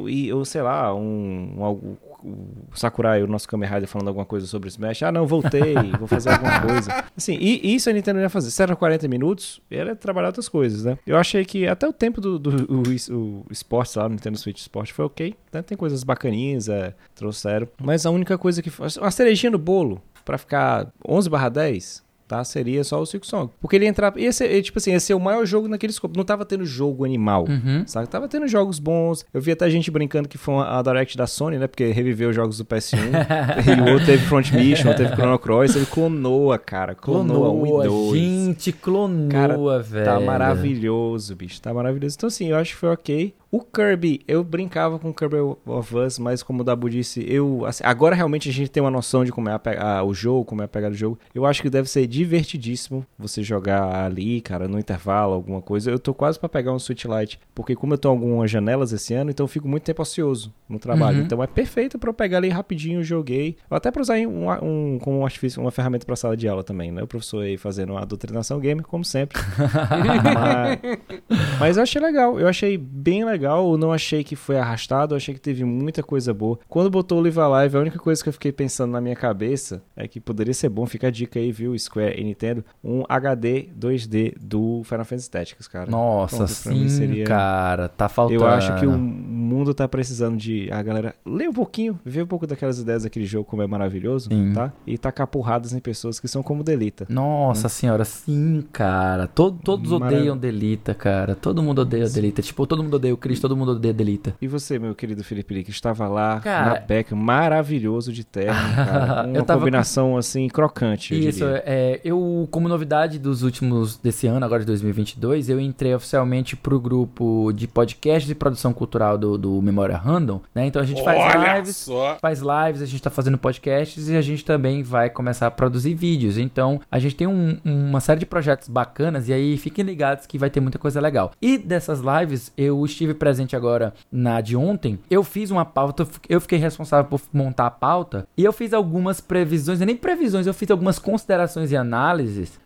e, 0.09 0.33
ou 0.33 0.45
sei 0.45 0.63
lá, 0.63 0.95
um, 0.95 1.55
um, 1.59 1.65
algo- 1.65 1.99
o 2.25 2.77
Sakurai, 2.77 3.23
o 3.23 3.27
nosso 3.29 3.47
Kamen 3.47 3.69
Rider, 3.71 3.87
falando 3.87 4.09
alguma 4.09 4.25
coisa 4.27 4.47
sobre 4.49 4.69
o 4.69 4.71
Smash. 4.71 5.05
Ah, 5.05 5.13
não, 5.13 5.27
voltei, 5.29 5.75
vou 5.97 6.09
fazer 6.09 6.31
alguma 6.31 6.61
coisa. 6.61 7.05
Assim, 7.17 7.35
e 7.41 7.73
isso 7.77 7.89
a 7.89 7.93
Nintendo 7.93 8.19
ia 8.19 8.29
fazer. 8.29 8.51
Se 8.51 8.61
era 8.61 8.75
40 8.75 9.07
minutos, 9.07 9.61
era 9.71 9.95
trabalhar 9.95 10.29
outras 10.29 10.49
coisas, 10.49 10.85
né? 10.85 10.99
Eu 11.07 11.17
achei 11.17 11.45
que 11.45 11.69
até 11.69 11.87
o 11.87 11.93
tempo 11.93 12.21
do, 12.21 12.37
do 12.37 12.51
o, 12.69 12.83
o 13.13 13.47
esporte 13.49 13.97
lá, 13.97 14.09
Nintendo 14.09 14.37
Switch 14.39 14.59
Sport, 14.59 14.91
foi 14.91 15.05
ok. 15.05 15.35
Né? 15.53 15.63
Tem 15.63 15.79
coisas 15.79 16.03
bacaninhas, 16.03 16.69
é, 16.69 16.95
trouxeram. 17.15 17.69
Mas 17.81 18.05
a 18.05 18.11
única 18.11 18.37
coisa 18.37 18.61
que... 18.61 18.73
Uma 18.99 19.11
cerejinha 19.13 19.53
no 19.53 19.59
bolo, 19.59 20.03
pra 20.25 20.37
ficar 20.37 20.89
11 21.07 21.31
barra 21.31 21.49
10 21.49 22.03
tá? 22.27 22.43
Seria 22.45 22.83
só 22.85 23.01
o 23.01 23.07
Silk 23.07 23.27
Song. 23.27 23.51
Porque 23.61 23.77
ele 23.77 23.87
entrava. 23.87 24.21
Ia 24.21 24.33
ser, 24.33 24.63
tipo 24.63 24.79
assim, 24.79 24.93
ia 24.93 25.01
ser 25.01 25.15
o 25.15 25.21
maior 25.21 25.45
jogo 25.47 25.69
naquele 25.69 25.91
escopo. 25.93 26.17
Não 26.17 26.25
tava 26.25 26.45
tendo 26.45 26.65
jogo 26.65 27.05
animal. 27.05 27.47
Uhum. 27.49 27.85
Sabe? 27.87 28.09
Tava 28.09 28.29
tendo 28.29 28.47
jogos 28.49 28.79
bons. 28.79 29.25
Eu 29.33 29.41
vi 29.41 29.53
até 29.53 29.69
gente 29.71 29.91
brincando 29.91 30.29
que 30.29 30.39
foi 30.39 30.55
uma- 30.55 30.79
a 30.79 30.83
Direct 30.83 31.17
da 31.17 31.27
Sony, 31.27 31.59
né? 31.59 31.67
Porque 31.67 31.87
reviveu 31.87 32.31
os 32.31 32.37
jogos 32.37 32.59
do 32.59 32.65
PS1. 32.65 32.97
e 33.77 33.81
o 33.81 33.93
outro 33.93 34.07
teve 34.07 34.25
Front 34.27 34.53
Mission, 34.53 34.93
teve 34.95 35.15
Chrono 35.15 35.39
Cross. 35.39 35.77
Ele 35.77 35.87
clonou 35.87 36.53
a 36.53 36.59
cara. 36.59 36.95
Clonou 36.95 37.45
a 37.45 37.51
1 37.53 37.67
e 37.85 37.89
2. 37.89 38.19
gente, 38.21 38.73
clonoa, 38.73 39.29
Cara, 39.31 39.83
velho. 39.83 40.05
Tá 40.05 40.21
maravilhoso, 40.21 41.35
bicho. 41.37 41.61
Tá 41.61 41.73
maravilhoso. 41.73 42.17
Então, 42.17 42.27
assim, 42.29 42.49
eu 42.49 42.57
acho 42.57 42.73
que 42.73 42.79
foi 42.79 42.89
ok. 42.91 43.35
O 43.51 43.61
Kirby, 43.61 44.21
eu 44.27 44.43
brincava 44.45 44.99
com 44.99 45.11
o 45.11 45.15
Kirby 45.15 45.37
of 45.65 45.97
Us, 45.97 46.19
mas 46.19 46.43
como 46.43 46.61
o 46.61 46.65
Dabu 46.65 46.91
disse, 46.91 47.25
eu. 47.27 47.65
assim, 47.65 47.83
agora 47.87 48.15
realmente 48.15 48.49
a 48.49 48.53
gente 48.53 48.69
tem 48.71 48.83
uma 48.83 48.91
noção 48.91 49.25
de 49.25 49.33
como 49.33 49.49
é 49.49 49.53
a 49.53 49.61
a- 49.99 50.03
o 50.05 50.13
jogo, 50.13 50.45
como 50.45 50.63
é 50.63 50.65
a 50.65 50.69
pegada 50.69 50.93
do 50.95 50.97
jogo. 50.99 51.19
Eu 51.35 51.47
acho 51.47 51.63
que 51.63 51.71
deve 51.71 51.89
ser 51.89 52.07
divertidíssimo 52.17 53.07
você 53.19 53.43
jogar 53.43 54.05
ali, 54.05 54.41
cara, 54.41 54.67
no 54.67 54.79
intervalo, 54.79 55.35
alguma 55.35 55.61
coisa. 55.61 55.91
Eu 55.91 55.99
tô 55.99 56.15
quase 56.15 56.39
pra 56.39 56.49
pegar 56.49 56.73
um 56.73 56.79
Switch 56.79 57.05
Lite, 57.05 57.39
porque 57.55 57.77
como 57.77 57.95
eu 57.95 57.99
tô 57.99 58.09
em 58.09 58.13
algumas 58.13 58.51
janelas 58.51 58.93
esse 58.93 59.13
ano, 59.13 59.31
então 59.31 59.45
eu 59.45 59.49
fico 59.49 59.69
muito 59.69 59.83
tempo 59.83 60.01
ocioso 60.01 60.53
no 60.69 60.79
trabalho. 60.79 61.19
Uhum. 61.19 61.25
Então 61.25 61.43
é 61.43 61.47
perfeito 61.47 61.99
pra 61.99 62.09
eu 62.11 62.15
pegar 62.15 62.39
ali 62.39 62.49
rapidinho, 62.49 63.03
joguei. 63.03 63.57
Ou 63.71 63.77
até 63.77 63.91
pra 63.91 64.01
usar 64.01 64.17
um, 64.19 64.51
um, 64.63 64.99
como 64.99 65.21
um 65.21 65.25
artifício, 65.25 65.61
uma 65.61 65.71
ferramenta 65.71 66.07
pra 66.07 66.17
sala 66.17 66.37
de 66.37 66.49
aula 66.49 66.65
também, 66.65 66.91
né? 66.91 67.03
O 67.03 67.07
professor 67.07 67.45
aí 67.45 67.57
fazendo 67.57 67.93
uma 67.93 68.05
doutrinação 68.07 68.59
gamer, 68.59 68.85
como 68.87 69.05
sempre. 69.05 69.39
mas, 70.35 71.59
mas 71.61 71.77
eu 71.77 71.83
achei 71.83 72.01
legal, 72.01 72.41
eu 72.41 72.49
achei 72.49 72.79
bem 72.79 73.25
legal, 73.25 73.71
eu 73.71 73.79
não 73.79 73.93
achei 73.93 74.25
que 74.25 74.35
foi 74.35 74.59
arrastado, 74.59 75.15
eu 75.15 75.17
achei 75.17 75.35
que 75.35 75.41
teve 75.41 75.65
muita 75.65 76.03
coisa 76.03 76.33
boa. 76.33 76.59
Quando 76.69 76.91
botou 76.91 77.19
o 77.19 77.23
Live 77.23 77.41
Alive, 77.41 77.77
a 77.77 77.81
única 77.81 77.99
coisa 77.99 78.23
que 78.23 78.29
eu 78.29 78.33
fiquei 78.33 78.53
pensando 78.53 78.93
na 78.93 79.01
minha 79.01 79.17
cabeça 79.17 79.83
é 79.95 80.09
que 80.09 80.21
poderia 80.21 80.55
ser 80.55 80.69
bom, 80.69 80.87
fica 80.87 81.09
a 81.09 81.11
dica 81.11 81.39
aí, 81.39 81.53
viu, 81.53 81.77
Square 81.79 82.06
e 82.15 82.23
Nintendo, 82.25 82.65
um 82.85 83.03
HD 83.09 83.69
2D 83.79 84.35
do 84.41 84.83
Final 84.85 85.05
Fantasy 85.05 85.31
Tactics, 85.31 85.69
cara. 85.69 85.91
Nossa, 85.91 86.37
Pronto, 86.37 86.49
pra 86.63 86.73
sim, 86.73 86.81
mim 86.83 86.89
seria- 86.89 87.25
cara. 87.25 87.89
Tá 87.89 88.09
faltando. 88.09 88.41
Eu 88.41 88.47
acho 88.47 88.75
que 88.79 88.87
o 88.87 88.93
mundo 88.97 89.73
tá 89.75 89.87
precisando 89.89 90.37
de 90.37 90.69
a 90.73 90.83
galera 90.83 91.15
ler 91.25 91.49
um 91.49 91.53
pouquinho, 91.53 91.99
ver 92.05 92.23
um 92.23 92.27
pouco 92.27 92.47
daquelas 92.47 92.79
ideias 92.79 93.05
daquele 93.05 93.25
jogo, 93.27 93.45
como 93.45 93.63
é 93.63 93.67
maravilhoso, 93.67 94.29
Sim. 94.31 94.53
tá? 94.55 94.73
E 94.87 94.99
tacar 94.99 95.27
porradas 95.27 95.73
em 95.73 95.79
pessoas 95.79 96.19
que 96.21 96.29
são 96.29 96.43
como 96.43 96.63
Delita. 96.63 97.07
Nossa 97.09 97.69
senhora, 97.69 98.05
sim, 98.05 98.65
cara. 98.73 99.27
Todo- 99.27 99.59
todos 99.63 99.91
odeiam 99.93 100.37
Delita, 100.37 100.95
cara. 100.95 101.35
Todo 101.35 101.63
mundo 101.63 101.81
odeia 101.81 102.09
Delita. 102.09 102.43
Tipo, 102.43 102.67
todo 102.67 102.83
mundo 102.83 102.95
odeia 102.95 103.15
o 103.15 103.17
Chris, 103.17 103.41
todo 103.41 103.57
mundo 103.57 103.73
odeia 103.73 103.95
Delita. 103.95 104.35
E 104.41 104.47
você, 104.49 104.79
meu 104.79 104.95
querido 104.95 105.23
Felipe 105.25 105.55
Lee, 105.55 105.65
que 105.65 105.71
estava 105.71 106.07
lá 106.09 106.41
Cara- 106.41 106.75
na 106.75 106.81
beca, 106.81 107.15
maravilhoso 107.17 108.13
de 108.13 108.25
terno, 108.25 108.53
cara. 108.75 109.27
Uma 109.29 109.45
combinação 109.45 110.17
assim 110.17 110.49
crocante, 110.49 111.15
Isso, 111.15 111.39
diria. 111.45 111.63
É, 111.97 112.01
eu, 112.05 112.49
como 112.51 112.69
novidade 112.69 113.19
dos 113.19 113.43
últimos, 113.43 113.97
desse 113.97 114.27
ano, 114.27 114.45
agora 114.45 114.61
de 114.61 114.67
2022, 114.67 115.49
eu 115.49 115.61
entrei 115.61 115.95
oficialmente 115.95 116.57
pro 116.57 116.79
grupo 116.81 117.53
de 117.53 117.67
podcast 117.67 118.31
e 118.31 118.35
produção 118.35 118.73
cultural 118.73 119.17
do, 119.19 119.37
do 119.39 119.61
Memória 119.63 119.97
Random, 119.97 120.41
né? 120.55 120.67
Então 120.67 120.81
a 120.81 120.85
gente 120.85 121.03
faz 121.03 121.19
Olha 121.19 121.57
lives, 121.59 121.77
só. 121.77 122.17
faz 122.21 122.41
lives, 122.41 122.83
a 122.83 122.87
gente 122.87 123.03
tá 123.03 123.11
fazendo 123.11 123.39
podcasts 123.39 124.09
e 124.09 124.17
a 124.17 124.23
gente 124.23 124.45
também 124.45 124.83
vai 124.83 125.11
começar 125.11 125.47
a 125.47 125.51
produzir 125.51 125.95
vídeos. 125.95 126.39
Então, 126.39 126.81
a 126.91 126.99
gente 126.99 127.15
tem 127.17 127.27
um- 127.27 127.59
uma 127.65 128.01
série 128.01 128.21
de 128.21 128.27
projetos 128.27 128.69
bacanas 128.69 129.29
e 129.29 129.33
aí 129.33 129.57
fiquem 129.57 129.85
ligados 129.85 130.27
que 130.27 130.39
vai 130.39 130.51
ter 130.51 130.61
muita 130.61 130.79
coisa 130.79 131.01
legal. 131.01 131.33
E 131.41 131.59
dessas 131.59 132.01
lives, 132.01 132.53
eu 132.57 132.85
estive 132.85 133.15
presente 133.15 133.55
agora 133.57 133.93
na 134.11 134.41
de 134.41 134.57
ontem. 134.57 134.99
Eu 135.11 135.23
fiz 135.25 135.51
uma 135.51 135.65
pauta, 135.65 136.07
eu 136.29 136.41
fiquei 136.41 136.59
responsável 136.59 137.05
por 137.09 137.21
montar 137.33 137.67
a 137.67 137.71
pauta 137.71 138.27
e 138.37 138.45
eu 138.45 138.53
fiz 138.53 138.73
algumas 138.73 139.21
previsões, 139.21 139.81
nem 139.81 139.97
previsões, 139.97 140.47
eu 140.47 140.55
fiz 140.55 140.71
algumas 140.71 140.99
considerações 140.99 141.71
e 141.73 141.77
análises 141.77 141.86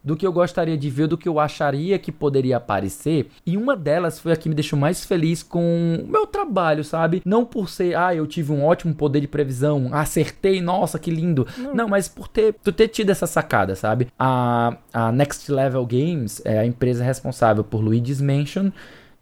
do 0.03 0.17
que 0.17 0.27
eu 0.27 0.33
gostaria 0.33 0.77
de 0.77 0.91
ver, 0.91 1.07
do 1.07 1.19
que 1.19 1.29
eu 1.29 1.39
acharia 1.39 1.99
que 1.99 2.11
poderia 2.11 2.57
aparecer. 2.57 3.29
E 3.47 3.57
uma 3.57 3.77
delas 3.77 4.19
foi 4.19 4.33
a 4.33 4.37
que 4.37 4.49
me 4.49 4.55
deixou 4.55 4.79
mais 4.79 5.05
feliz 5.05 5.43
com 5.43 6.05
o 6.05 6.11
meu 6.11 6.27
trabalho, 6.27 6.83
sabe? 6.83 7.23
Não 7.25 7.45
por 7.45 7.69
ser, 7.69 7.97
ah, 7.97 8.15
eu 8.15 8.27
tive 8.27 8.53
um 8.53 8.65
ótimo 8.65 8.95
poder 8.95 9.21
de 9.21 9.29
previsão, 9.29 9.91
acertei, 9.93 10.61
nossa, 10.61 10.99
que 10.99 11.11
lindo. 11.11 11.47
Não, 11.75 11.89
mas 11.89 12.09
por 12.09 12.29
ter, 12.29 12.55
por 12.55 12.73
ter 12.73 12.89
tido 12.89 13.11
essa 13.11 13.27
sacada, 13.27 13.75
sabe? 13.75 14.09
A, 14.19 14.77
a 14.93 15.13
Next 15.13 15.51
Level 15.51 15.85
Games 15.87 16.41
é 16.45 16.59
a 16.59 16.67
empresa 16.67 17.05
responsável 17.05 17.63
por 17.63 17.81
Luigi's 17.81 18.21
Mansion 18.21 18.71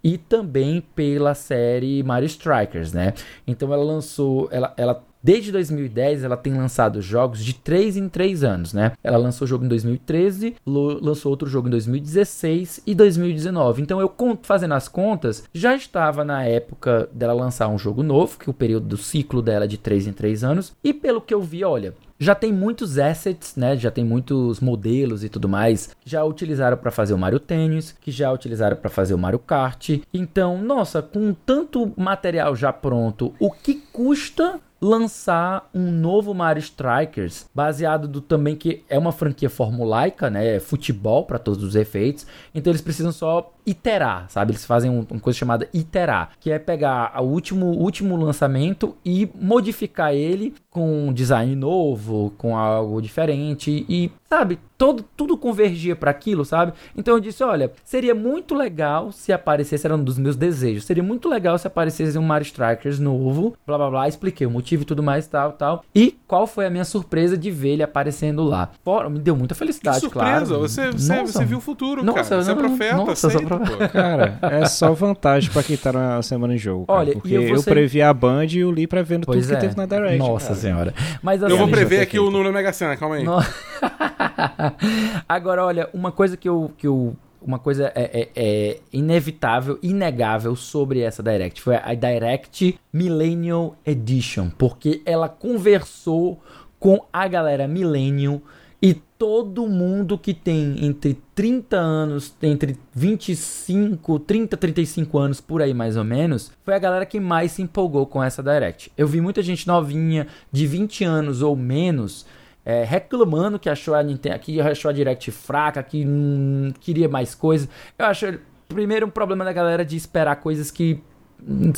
e 0.03 0.17
também 0.17 0.81
pela 0.95 1.35
série 1.35 2.03
Mario 2.03 2.27
Strikers, 2.27 2.93
né? 2.93 3.15
Então 3.47 3.73
ela 3.73 3.85
lançou, 3.85 4.49
ela, 4.51 4.73
ela 4.77 5.05
desde 5.23 5.51
2010 5.53 6.25
ela 6.25 6.37
tem 6.37 6.55
lançado 6.55 7.01
jogos 7.03 7.45
de 7.45 7.55
3 7.55 7.97
em 7.97 8.09
3 8.09 8.45
anos, 8.45 8.73
né? 8.73 8.93
Ela 9.03 9.19
lançou 9.19 9.45
o 9.45 9.49
jogo 9.49 9.65
em 9.65 9.69
2013, 9.69 10.57
lo- 10.67 11.03
lançou 11.05 11.31
outro 11.31 11.49
jogo 11.49 11.69
em 11.69 11.71
2016 11.71 12.83
e 12.87 12.95
2019. 12.95 13.83
Então 13.83 14.01
eu 14.01 14.13
fazendo 14.43 14.75
as 14.75 14.89
contas, 14.89 15.45
já 15.53 15.75
estava 15.75 16.25
na 16.25 16.45
época 16.45 17.09
dela 17.13 17.33
lançar 17.33 17.69
um 17.69 17.79
jogo 17.79 18.03
novo, 18.03 18.39
que 18.39 18.51
o 18.51 18.55
período 18.55 18.87
do 18.87 18.97
ciclo 18.97 19.41
dela 19.41 19.65
é 19.65 19.69
de 19.69 19.79
3 19.79 20.07
em 20.07 20.13
3 20.13 20.43
anos, 20.45 20.73
e 20.83 20.93
pelo 20.93 21.21
que 21.21 21.33
eu 21.33 21.41
vi, 21.41 21.65
olha, 21.65 21.95
já 22.21 22.35
tem 22.35 22.53
muitos 22.53 22.99
assets, 22.99 23.55
né? 23.55 23.77
Já 23.77 23.93
tem 23.93 24.05
muitos 24.05 24.59
modelos 24.59 25.23
e 25.23 25.29
tudo 25.29 25.49
mais. 25.49 25.91
Já 26.05 26.25
utilizaram 26.25 26.77
para 26.77 26.91
fazer 26.91 27.15
o 27.15 27.19
Mario 27.19 27.39
Tennis, 27.39 27.95
que 28.01 28.11
já 28.11 28.33
utilizaram 28.33 28.77
para 28.77 28.91
fazer 28.91 29.15
o 29.15 29.19
Mario 29.19 29.39
Kart. 29.39 30.01
Então, 30.13 30.61
nossa, 30.61 31.01
com 31.01 31.33
tanto 31.33 31.93
material 31.97 32.57
já 32.57 32.73
pronto, 32.73 33.33
o 33.39 33.53
que 33.53 33.75
custa 33.93 34.59
lançar 34.81 35.69
um 35.75 35.91
novo 35.91 36.33
Mario 36.35 36.61
Strikers, 36.61 37.47
baseado 37.55 38.07
do 38.07 38.21
também 38.21 38.55
que 38.57 38.85
é 38.89 38.99
uma 38.99 39.13
franquia 39.13 39.51
formulaica, 39.51 40.31
né? 40.31 40.57
É 40.57 40.61
futebol 40.61 41.25
para 41.25 41.39
todos 41.39 41.63
os 41.65 41.75
efeitos. 41.75 42.27
Então 42.55 42.71
eles 42.71 42.81
precisam 42.83 43.13
só 43.13 43.53
iterar, 43.67 44.27
sabe? 44.29 44.53
Eles 44.53 44.65
fazem 44.65 44.91
um- 44.91 45.07
uma 45.11 45.21
coisa 45.21 45.39
chamada 45.39 45.69
iterar, 45.75 46.31
que 46.41 46.51
é 46.51 46.59
pegar 46.59 47.13
o 47.21 47.27
último, 47.27 47.67
último 47.67 48.17
lançamento 48.17 48.97
e 49.05 49.29
modificar 49.35 50.15
ele 50.15 50.55
com 50.71 51.09
um 51.09 51.13
design 51.13 51.55
novo, 51.55 52.33
com 52.39 52.57
algo 52.57 53.03
diferente 53.03 53.85
e, 53.89 54.11
sabe, 54.29 54.59
todo, 54.79 55.05
tudo 55.17 55.37
convergia 55.37 55.97
para 55.97 56.11
aquilo, 56.11 56.45
sabe? 56.45 56.73
Então 56.97 57.15
eu 57.15 57.21
disse, 57.21 57.43
olha, 57.43 57.73
seria 57.85 58.15
muito 58.15 58.55
legal 58.55 59.11
se 59.13 59.33
aparecesse, 59.33 59.85
era 59.87 59.97
um 59.97 60.03
dos 60.03 60.17
meus 60.17 60.37
desejos, 60.37 60.85
seria 60.85 61.03
muito 61.03 61.29
legal 61.29 61.59
se 61.59 61.67
aparecesse 61.67 62.17
um 62.17 62.23
Mario 62.23 62.45
Strikers 62.45 63.01
novo, 63.01 63.57
blá 63.67 63.77
blá 63.77 63.91
blá, 63.91 64.09
expliquei 64.09 64.47
o 64.47 64.51
motivo 64.51 64.83
e 64.83 64.87
tudo 64.87 65.03
mais, 65.03 65.27
tal, 65.27 65.53
tal. 65.53 65.85
E 65.95 66.17
qual 66.29 66.47
foi 66.47 66.65
a 66.65 66.71
minha 66.71 66.85
surpresa 66.85 67.37
de 67.37 67.51
ver 67.51 67.71
ele 67.71 67.83
aparecendo 67.83 68.45
lá? 68.45 68.71
Fora, 68.85 69.11
me 69.11 69.19
deu 69.19 69.35
muita 69.35 69.55
Que 69.55 69.59
felicidade, 69.59 69.99
surpresa, 70.01 70.47
claro. 70.47 70.61
você, 70.61 70.91
você, 70.93 71.23
você 71.23 71.45
viu 71.45 71.59
o 71.59 71.61
futuro, 71.61 72.05
Nossa, 72.05 72.23
cara. 72.31 72.43
Você 72.45 72.51
é 72.51 72.55
não, 72.55 72.61
profeta, 72.63 72.97
nossa, 72.97 73.17
sou 73.17 73.31
aceita, 73.31 73.47
profeta. 73.57 73.77
pô. 73.89 73.93
Cara, 73.93 74.39
é 74.43 74.67
só 74.67 74.93
vantagem 74.93 75.51
pra 75.51 75.63
quem 75.65 75.77
tá 75.77 75.93
na 75.93 76.23
semana 76.23 76.55
em 76.55 76.59
jogo. 76.59 76.87
cara, 76.87 76.99
Olha, 77.01 77.11
e 77.11 77.15
porque 77.15 77.35
eu 77.35 77.43
eu, 77.43 77.59
ser- 77.59 77.71
previ 77.71 78.01
a 78.01 78.15
Band 78.15 78.47
e 78.47 78.65
o 78.65 78.71
Lee 78.71 78.87
prevendo 78.87 79.23
tudo 79.27 79.35
Pois 79.35 79.47
que 79.49 79.55
é. 79.55 79.57
teve 79.57 79.77
na 79.77 79.87
Direct. 79.87 80.19
Nossa 80.19 80.49
cara. 80.49 80.59
senhora. 80.61 80.95
Mas 81.21 81.43
Eu 81.43 81.49
vou 81.51 81.63
assim, 81.63 81.71
prever 81.73 82.01
aqui 82.01 82.19
o 82.19 82.31
número 82.31 82.53
Mega 82.53 82.73
Sena, 82.73 82.97
calma 82.97 83.17
aí. 83.17 83.25
No- 83.25 83.39
Agora, 85.29 85.65
olha, 85.65 85.89
uma 85.93 86.13
coisa 86.13 86.37
que 86.37 86.49
eu. 86.49 86.73
Que 86.77 86.87
eu 86.87 87.17
uma 87.41 87.59
coisa 87.59 87.93
é, 87.95 88.21
é- 88.21 88.29
é 88.35 88.81
inevitável, 88.93 89.79
inegável 89.81 90.57
sobre 90.57 91.01
essa 91.01 91.23
Direct 91.23 91.63
foi 91.63 91.77
a 91.77 91.95
Direct 91.95 92.79
Millennial 92.93 93.77
Edition, 93.87 94.51
porque 94.51 95.01
ela 95.07 95.29
conversou 95.29 96.43
com 96.81 97.05
a 97.13 97.29
galera 97.29 97.69
Millennial 97.69 98.43
E 98.83 98.95
todo 98.95 99.67
mundo 99.67 100.17
que 100.19 100.33
tem 100.33 100.85
entre 100.85 101.21
30 101.35 101.77
anos, 101.77 102.33
entre 102.43 102.77
25, 102.95 104.19
30, 104.21 104.57
35 104.57 105.19
anos, 105.19 105.41
por 105.41 105.61
aí 105.61 105.75
mais 105.75 105.97
ou 105.97 106.05
menos, 106.05 106.53
foi 106.65 106.75
a 106.75 106.79
galera 106.79 107.05
que 107.05 107.19
mais 107.19 107.53
se 107.53 107.63
empolgou 107.63 108.07
com 108.07 108.23
essa 108.23 108.43
Direct. 108.43 108.93
Eu 108.97 109.09
vi 109.09 109.21
muita 109.21 109.43
gente 109.43 109.67
novinha, 109.67 110.29
de 110.53 110.67
20 110.67 111.03
anos 111.05 111.43
ou 111.43 111.57
menos, 111.57 112.25
é, 112.69 112.85
reclamando 112.85 113.59
que 113.59 113.71
achou 113.71 113.95
a 113.95 114.03
Nintendo, 114.03 114.39
que 114.41 114.61
achou 114.61 114.91
a 114.91 114.93
Direct 114.93 115.31
fraca, 115.31 115.83
que 115.83 116.05
hum, 116.07 116.71
queria 116.79 117.09
mais 117.09 117.35
coisas. 117.35 117.67
Eu 117.99 118.05
acho, 118.05 118.39
primeiro, 118.69 119.07
um 119.07 119.11
problema 119.11 119.43
da 119.43 119.55
galera 119.55 119.83
de 119.83 119.97
esperar 119.97 120.37
coisas 120.37 120.71
que 120.71 121.03
hum, 121.43 121.73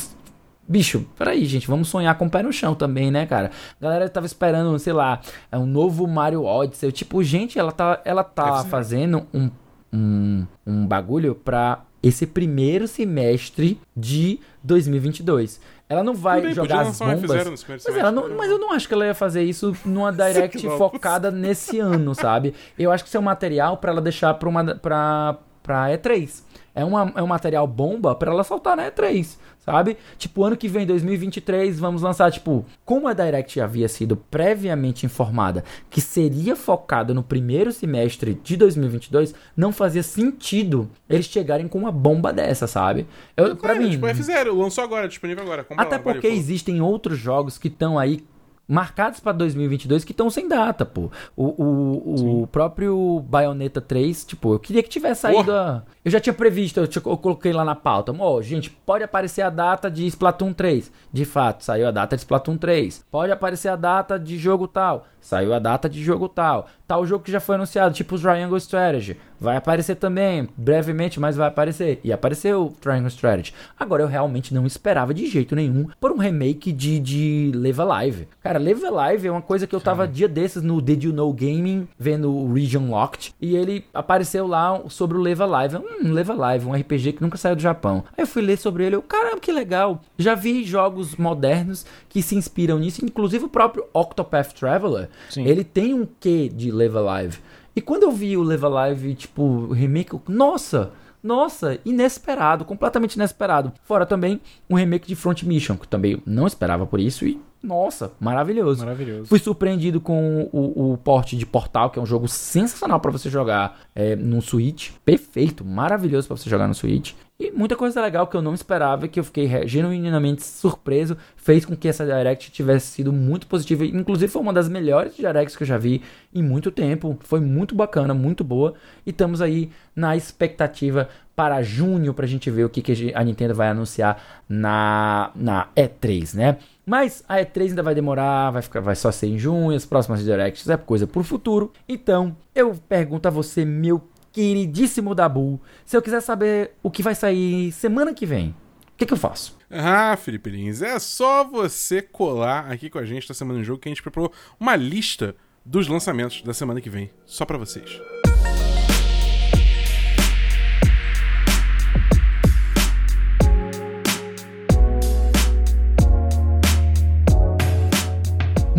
Bicho, 0.67 1.05
peraí, 1.17 1.45
gente, 1.45 1.65
vamos 1.65 1.87
sonhar 1.87 2.17
com 2.17 2.25
o 2.25 2.29
pé 2.29 2.43
no 2.43 2.51
chão 2.51 2.75
também, 2.75 3.09
né, 3.09 3.25
cara? 3.25 3.51
A 3.79 3.83
galera 3.83 4.09
tava 4.09 4.25
esperando, 4.25 4.77
sei 4.79 4.91
lá, 4.93 5.21
um 5.53 5.65
novo 5.65 6.05
Mario 6.07 6.43
Odyssey. 6.43 6.91
Tipo, 6.91 7.23
gente, 7.23 7.57
ela 7.57 7.71
tá, 7.71 8.01
ela 8.05 8.23
tá 8.23 8.63
fazendo 8.65 9.25
um, 9.33 9.49
um, 9.91 10.45
um 10.65 10.85
bagulho 10.85 11.35
pra 11.35 11.83
esse 12.03 12.25
primeiro 12.25 12.87
semestre 12.87 13.79
de 13.95 14.39
2022. 14.63 15.59
Ela 15.87 16.03
não 16.03 16.13
vai 16.13 16.41
bem, 16.41 16.53
jogar 16.53 16.81
as 16.81 16.97
bombas. 16.99 17.21
F0 17.21 17.49
nesse 17.51 17.65
primeiro 17.65 17.83
Mas, 17.85 17.97
ela 17.97 18.11
não- 18.11 18.29
mas 18.37 18.49
eu 18.49 18.57
não 18.57 18.71
acho 18.71 18.87
que 18.87 18.93
ela 18.93 19.05
ia 19.05 19.13
fazer 19.13 19.43
isso 19.43 19.75
numa 19.83 20.09
direct 20.13 20.61
focada 20.77 21.29
nesse 21.29 21.79
ano, 21.79 22.15
sabe? 22.15 22.53
Eu 22.79 22.91
acho 22.91 23.03
que 23.03 23.09
isso 23.09 23.17
é 23.17 23.19
um 23.19 23.23
material 23.23 23.75
pra 23.77 23.91
ela 23.91 24.01
deixar 24.01 24.33
pra, 24.35 24.47
uma, 24.47 24.75
pra, 24.75 25.37
pra 25.61 25.89
E3. 25.89 26.43
É, 26.73 26.85
uma, 26.85 27.11
é 27.15 27.21
um 27.21 27.27
material 27.27 27.67
bomba 27.67 28.15
pra 28.15 28.31
ela 28.31 28.45
soltar 28.45 28.77
na 28.77 28.89
E3, 28.89 29.37
sabe? 29.59 29.97
Tipo, 30.17 30.45
ano 30.45 30.55
que 30.55 30.69
vem, 30.69 30.85
2023, 30.85 31.77
vamos 31.77 32.01
lançar, 32.01 32.31
tipo, 32.31 32.65
como 32.85 33.09
a 33.09 33.13
Direct 33.13 33.59
havia 33.59 33.89
sido 33.89 34.15
previamente 34.15 35.05
informada 35.05 35.65
que 35.89 35.99
seria 35.99 36.55
focada 36.55 37.13
no 37.13 37.23
primeiro 37.23 37.73
semestre 37.73 38.39
de 38.41 38.55
2022, 38.55 39.35
não 39.55 39.73
fazia 39.73 40.01
sentido 40.01 40.89
eles 41.09 41.25
chegarem 41.25 41.67
com 41.67 41.77
uma 41.77 41.91
bomba 41.91 42.31
dessa, 42.31 42.67
sabe? 42.67 43.05
Eu, 43.35 43.57
pra 43.57 43.75
mim, 43.75 43.91
Tipo, 43.91 44.07
F0, 44.07 44.57
lançou 44.57 44.83
agora, 44.83 45.09
disponível 45.09 45.43
agora. 45.43 45.65
Até 45.75 45.97
lá, 45.97 46.01
porque 46.01 46.27
falou. 46.29 46.37
existem 46.37 46.79
outros 46.81 47.17
jogos 47.17 47.57
que 47.57 47.67
estão 47.67 47.99
aí 47.99 48.23
marcados 48.71 49.19
para 49.19 49.33
2022 49.33 50.05
que 50.05 50.13
estão 50.13 50.29
sem 50.29 50.47
data, 50.47 50.85
pô. 50.85 51.11
O, 51.35 51.43
o, 51.61 52.41
o 52.43 52.47
próprio 52.47 53.19
Bayonetta 53.27 53.81
3, 53.81 54.23
tipo, 54.23 54.53
eu 54.53 54.59
queria 54.59 54.81
que 54.81 54.87
tivesse 54.87 55.21
saído 55.21 55.51
a... 55.51 55.83
Eu 56.05 56.09
já 56.09 56.21
tinha 56.21 56.33
previsto, 56.33 56.79
eu, 56.79 56.87
eu 57.05 57.17
coloquei 57.17 57.51
lá 57.51 57.65
na 57.65 57.75
pauta. 57.75 58.15
Ó, 58.17 58.41
gente, 58.41 58.69
pode 58.69 59.03
aparecer 59.03 59.41
a 59.41 59.49
data 59.49 59.91
de 59.91 60.07
Splatoon 60.07 60.53
3. 60.53 60.89
De 61.11 61.25
fato, 61.25 61.65
saiu 61.65 61.85
a 61.85 61.91
data 61.91 62.15
de 62.15 62.21
Splatoon 62.21 62.55
3. 62.57 63.05
Pode 63.11 63.31
aparecer 63.33 63.67
a 63.67 63.75
data 63.75 64.17
de 64.17 64.37
jogo 64.37 64.69
tal. 64.69 65.05
Saiu 65.19 65.53
a 65.53 65.59
data 65.59 65.89
de 65.89 66.01
jogo 66.01 66.29
tal. 66.29 66.67
Tal 66.91 67.05
jogo 67.05 67.23
que 67.23 67.31
já 67.31 67.39
foi 67.39 67.55
anunciado, 67.55 67.95
tipo 67.95 68.15
os 68.15 68.21
Triangle 68.21 68.57
Strategy. 68.57 69.15
Vai 69.39 69.55
aparecer 69.55 69.95
também, 69.95 70.49
brevemente, 70.57 71.21
mas 71.21 71.37
vai 71.37 71.47
aparecer. 71.47 72.01
E 72.03 72.11
apareceu 72.11 72.65
o 72.65 72.69
Triangle 72.69 73.07
Strategy. 73.07 73.53
Agora, 73.79 74.03
eu 74.03 74.07
realmente 74.07 74.53
não 74.53 74.67
esperava 74.67 75.13
de 75.13 75.25
jeito 75.25 75.55
nenhum 75.55 75.87
por 76.01 76.11
um 76.11 76.17
remake 76.17 76.71
de, 76.73 76.99
de 76.99 77.51
Live 77.55 77.81
Alive. 77.81 78.27
Cara, 78.43 78.59
Live 78.59 78.85
Alive 78.85 79.27
é 79.27 79.31
uma 79.31 79.41
coisa 79.41 79.65
que 79.65 79.73
eu 79.73 79.79
tava 79.79 80.05
dia 80.05 80.27
desses 80.27 80.61
no 80.61 80.81
Did 80.81 81.05
You 81.05 81.13
Know 81.13 81.33
Gaming, 81.33 81.87
vendo 81.97 82.29
o 82.29 82.53
Region 82.53 82.89
Locked, 82.89 83.33
e 83.41 83.55
ele 83.55 83.85
apareceu 83.93 84.45
lá 84.45 84.79
sobre 84.89 85.17
o 85.17 85.21
Live 85.21 85.41
Alive. 85.41 85.77
Hum, 85.77 86.13
Live 86.13 86.31
Alive, 86.31 86.67
um 86.67 86.73
RPG 86.73 87.13
que 87.13 87.21
nunca 87.23 87.37
saiu 87.37 87.55
do 87.55 87.61
Japão. 87.61 88.03
Aí 88.17 88.23
eu 88.23 88.27
fui 88.27 88.41
ler 88.41 88.57
sobre 88.57 88.85
ele, 88.85 88.97
eu, 88.97 89.01
caramba, 89.01 89.39
que 89.39 89.51
legal. 89.51 90.01
Já 90.17 90.35
vi 90.35 90.65
jogos 90.65 91.15
modernos 91.15 91.85
que 92.11 92.21
se 92.21 92.35
inspiram 92.35 92.77
nisso, 92.77 93.05
inclusive 93.05 93.45
o 93.45 93.49
próprio 93.49 93.85
Octopath 93.93 94.51
Traveler. 94.51 95.09
Sim. 95.29 95.45
Ele 95.45 95.63
tem 95.63 95.93
um 95.93 96.05
quê 96.19 96.51
de 96.53 96.69
Live 96.69 96.97
Alive. 96.97 97.39
E 97.73 97.79
quando 97.79 98.03
eu 98.03 98.11
vi 98.11 98.35
o 98.35 98.43
Live 98.43 98.65
Alive, 98.65 99.15
tipo, 99.15 99.71
remake, 99.71 100.13
eu, 100.13 100.21
nossa, 100.27 100.91
nossa, 101.23 101.79
inesperado, 101.85 102.65
completamente 102.65 103.13
inesperado. 103.13 103.71
Fora 103.85 104.05
também 104.05 104.41
um 104.69 104.75
remake 104.75 105.07
de 105.07 105.15
Front 105.15 105.43
Mission, 105.43 105.77
que 105.77 105.87
também 105.87 106.21
não 106.25 106.45
esperava 106.45 106.85
por 106.85 106.99
isso 106.99 107.25
e, 107.25 107.39
nossa, 107.63 108.11
maravilhoso. 108.19 108.83
Maravilhoso. 108.83 109.27
Fui 109.27 109.39
surpreendido 109.39 110.01
com 110.01 110.49
o, 110.51 110.91
o 110.91 110.97
porte 110.97 111.37
de 111.37 111.45
Portal, 111.45 111.91
que 111.91 111.97
é 111.97 112.01
um 112.01 112.05
jogo 112.05 112.27
sensacional 112.27 112.99
pra 112.99 113.11
você 113.11 113.29
jogar 113.29 113.79
é, 113.95 114.17
no 114.17 114.41
Switch. 114.41 114.91
Perfeito, 115.05 115.63
maravilhoso 115.63 116.27
pra 116.27 116.35
você 116.35 116.49
jogar 116.49 116.67
no 116.67 116.75
Switch. 116.75 117.13
E 117.41 117.49
muita 117.49 117.75
coisa 117.75 117.99
legal 117.99 118.27
que 118.27 118.37
eu 118.37 118.41
não 118.41 118.53
esperava, 118.53 119.07
que 119.07 119.19
eu 119.19 119.23
fiquei 119.23 119.67
genuinamente 119.67 120.43
surpreso, 120.43 121.17
fez 121.35 121.65
com 121.65 121.75
que 121.75 121.87
essa 121.87 122.05
Direct 122.05 122.51
tivesse 122.51 122.85
sido 122.91 123.11
muito 123.11 123.47
positiva. 123.47 123.83
Inclusive 123.83 124.31
foi 124.31 124.43
uma 124.43 124.53
das 124.53 124.69
melhores 124.69 125.15
Directs 125.15 125.55
que 125.55 125.63
eu 125.63 125.67
já 125.67 125.75
vi 125.75 126.03
em 126.31 126.43
muito 126.43 126.69
tempo. 126.69 127.17
Foi 127.23 127.39
muito 127.39 127.73
bacana, 127.73 128.13
muito 128.13 128.43
boa. 128.43 128.75
E 129.07 129.09
estamos 129.09 129.41
aí 129.41 129.71
na 129.95 130.15
expectativa 130.15 131.09
para 131.35 131.63
junho 131.63 132.13
pra 132.13 132.27
gente 132.27 132.51
ver 132.51 132.63
o 132.63 132.69
que, 132.69 132.79
que 132.79 133.11
a 133.15 133.23
Nintendo 133.23 133.55
vai 133.55 133.69
anunciar 133.69 134.43
na, 134.47 135.31
na 135.33 135.67
E3, 135.75 136.35
né? 136.35 136.57
Mas 136.85 137.23
a 137.27 137.37
E3 137.37 137.69
ainda 137.69 137.81
vai 137.81 137.95
demorar, 137.95 138.51
vai, 138.51 138.61
ficar, 138.61 138.81
vai 138.81 138.95
só 138.95 139.11
ser 139.11 139.25
em 139.25 139.39
junho, 139.39 139.75
as 139.75 139.83
próximas 139.83 140.23
Directs 140.23 140.69
é 140.69 140.77
coisa 140.77 141.07
pro 141.07 141.23
futuro. 141.23 141.73
Então, 141.89 142.35
eu 142.53 142.75
pergunto 142.87 143.27
a 143.27 143.31
você, 143.31 143.65
meu 143.65 143.99
queridíssimo 144.31 145.13
Dabu, 145.13 145.59
se 145.85 145.95
eu 145.95 146.01
quiser 146.01 146.21
saber 146.21 146.71
o 146.81 146.89
que 146.89 147.03
vai 147.03 147.15
sair 147.15 147.71
semana 147.71 148.13
que 148.13 148.25
vem, 148.25 148.49
o 148.49 148.97
que, 148.97 149.05
que 149.05 149.13
eu 149.13 149.17
faço? 149.17 149.57
Ah, 149.69 150.15
Felipe 150.17 150.49
Lins, 150.49 150.81
é 150.81 150.99
só 150.99 151.43
você 151.43 152.01
colar 152.01 152.71
aqui 152.71 152.89
com 152.89 152.99
a 152.99 153.05
gente 153.05 153.27
da 153.27 153.33
Semana 153.33 153.59
em 153.59 153.63
Jogo 153.63 153.79
que 153.79 153.89
a 153.89 153.91
gente 153.91 154.01
preparou 154.01 154.31
uma 154.59 154.75
lista 154.75 155.35
dos 155.65 155.87
lançamentos 155.87 156.41
da 156.41 156.53
semana 156.53 156.81
que 156.81 156.89
vem, 156.89 157.09
só 157.25 157.45
pra 157.45 157.57
vocês. 157.57 158.01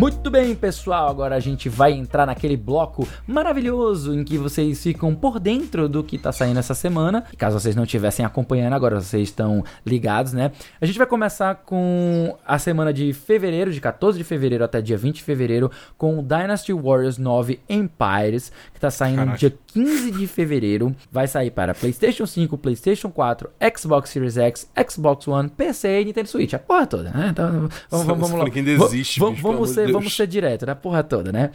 Muito 0.03 0.29
bem, 0.29 0.53
pessoal. 0.53 1.07
Agora 1.07 1.33
a 1.33 1.39
gente 1.39 1.69
vai 1.69 1.93
entrar 1.93 2.25
naquele 2.25 2.57
bloco 2.57 3.07
maravilhoso 3.25 4.13
em 4.13 4.21
que 4.25 4.37
vocês 4.37 4.83
ficam 4.83 5.15
por 5.15 5.39
dentro 5.39 5.87
do 5.87 6.03
que 6.03 6.17
tá 6.17 6.29
saindo 6.29 6.59
essa 6.59 6.73
semana. 6.73 7.23
E 7.31 7.37
caso 7.37 7.57
vocês 7.57 7.73
não 7.73 7.85
estivessem 7.85 8.25
acompanhando, 8.25 8.73
agora 8.73 8.99
vocês 8.99 9.29
estão 9.29 9.63
ligados, 9.85 10.33
né? 10.33 10.51
A 10.81 10.85
gente 10.85 10.97
vai 10.97 11.07
começar 11.07 11.55
com 11.55 12.37
a 12.45 12.59
semana 12.59 12.91
de 12.91 13.13
fevereiro, 13.13 13.71
de 13.71 13.79
14 13.79 14.17
de 14.17 14.25
fevereiro 14.25 14.65
até 14.65 14.81
dia 14.81 14.97
20 14.97 15.15
de 15.15 15.23
fevereiro, 15.23 15.71
com 15.97 16.21
Dynasty 16.21 16.73
Warriors 16.73 17.17
9 17.17 17.61
Empires, 17.69 18.51
tá 18.83 18.91
saindo 18.91 19.17
Caraca. 19.17 19.37
dia 19.37 19.53
15 19.67 20.11
de 20.11 20.27
fevereiro. 20.27 20.95
Vai 21.11 21.27
sair 21.27 21.51
para 21.51 21.73
PlayStation 21.73 22.25
5, 22.25 22.57
PlayStation 22.57 23.09
4, 23.09 23.49
Xbox 23.77 24.09
Series 24.09 24.37
X, 24.37 24.69
Xbox 24.89 25.27
One, 25.27 25.49
PC 25.49 26.01
e 26.01 26.05
Nintendo 26.05 26.27
Switch. 26.27 26.53
A 26.53 26.59
porra 26.59 26.85
toda, 26.85 27.11
né? 27.11 27.29
Então, 27.31 27.69
vamos, 27.89 28.05
vamos, 28.07 28.29
vamos 28.29 28.31
lá. 28.31 28.61
Desiste, 28.63 29.19
Va- 29.19 29.29
bicho, 29.29 29.41
vamos, 29.41 29.69
ser, 29.69 29.91
vamos 29.91 30.15
ser 30.15 30.27
direto, 30.27 30.65
na 30.65 30.75
porra 30.75 31.03
toda, 31.03 31.31
né? 31.31 31.51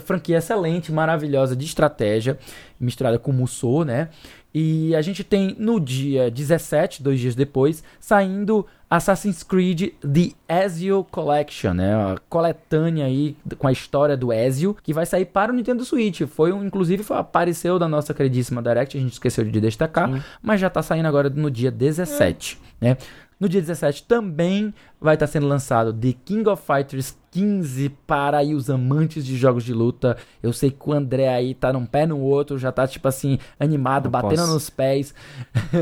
Franquia 0.00 0.38
excelente, 0.38 0.90
maravilhosa 0.90 1.54
de 1.54 1.64
estratégia, 1.64 2.38
misturada 2.80 3.18
com 3.18 3.32
Musou, 3.32 3.84
né? 3.84 4.08
E 4.54 4.94
a 4.96 5.02
gente 5.02 5.22
tem 5.22 5.54
no 5.58 5.78
dia 5.78 6.30
17, 6.30 7.02
dois 7.02 7.20
dias 7.20 7.34
depois, 7.34 7.84
saindo 8.00 8.66
Assassin's 8.90 9.42
Creed 9.42 9.92
The 10.00 10.32
Ezio 10.48 11.04
Collection, 11.10 11.74
né? 11.74 11.94
A 11.94 12.16
coletânea 12.28 13.04
aí 13.04 13.36
com 13.58 13.68
a 13.68 13.72
história 13.72 14.16
do 14.16 14.32
Ezio, 14.32 14.74
que 14.82 14.94
vai 14.94 15.04
sair 15.04 15.26
para 15.26 15.52
o 15.52 15.54
Nintendo 15.54 15.84
Switch. 15.84 16.22
Foi 16.22 16.52
um, 16.52 16.64
inclusive 16.64 17.02
foi, 17.02 17.18
apareceu 17.18 17.78
da 17.78 17.86
nossa 17.86 18.14
queridíssima 18.14 18.62
Direct, 18.62 18.96
a 18.96 19.00
gente 19.00 19.12
esqueceu 19.12 19.44
de 19.44 19.60
destacar, 19.60 20.24
mas 20.40 20.60
já 20.60 20.70
tá 20.70 20.82
saindo 20.82 21.06
agora 21.06 21.28
no 21.28 21.50
dia 21.50 21.70
17, 21.70 22.58
né? 22.80 22.96
No 23.38 23.48
dia 23.48 23.60
17 23.60 24.04
também 24.04 24.74
vai 25.00 25.14
estar 25.14 25.26
sendo 25.26 25.46
lançado 25.46 25.92
The 25.92 26.14
King 26.24 26.48
of 26.48 26.62
Fighters 26.66 27.14
15 27.30 27.90
para 28.06 28.38
aí 28.38 28.54
os 28.54 28.70
amantes 28.70 29.24
de 29.24 29.36
jogos 29.36 29.64
de 29.64 29.72
luta. 29.72 30.16
Eu 30.42 30.52
sei 30.52 30.70
que 30.70 30.88
o 30.88 30.92
André 30.92 31.28
aí 31.28 31.54
tá 31.54 31.72
num 31.72 31.86
pé 31.86 32.06
no 32.06 32.18
outro, 32.20 32.58
já 32.58 32.72
tá 32.72 32.86
tipo 32.86 33.06
assim, 33.06 33.38
animado, 33.58 34.04
Não 34.04 34.10
batendo 34.10 34.40
posso. 34.40 34.54
nos 34.54 34.70
pés. 34.70 35.14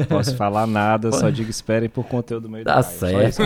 Posso 0.09 0.36
falar 0.36 0.66
nada, 0.66 1.12
só 1.12 1.30
digo 1.30 1.51
esperem 1.51 1.88
por 1.88 2.05
conteúdo 2.05 2.49
meio 2.49 2.64
Tá 2.64 2.82
certo. 2.82 3.42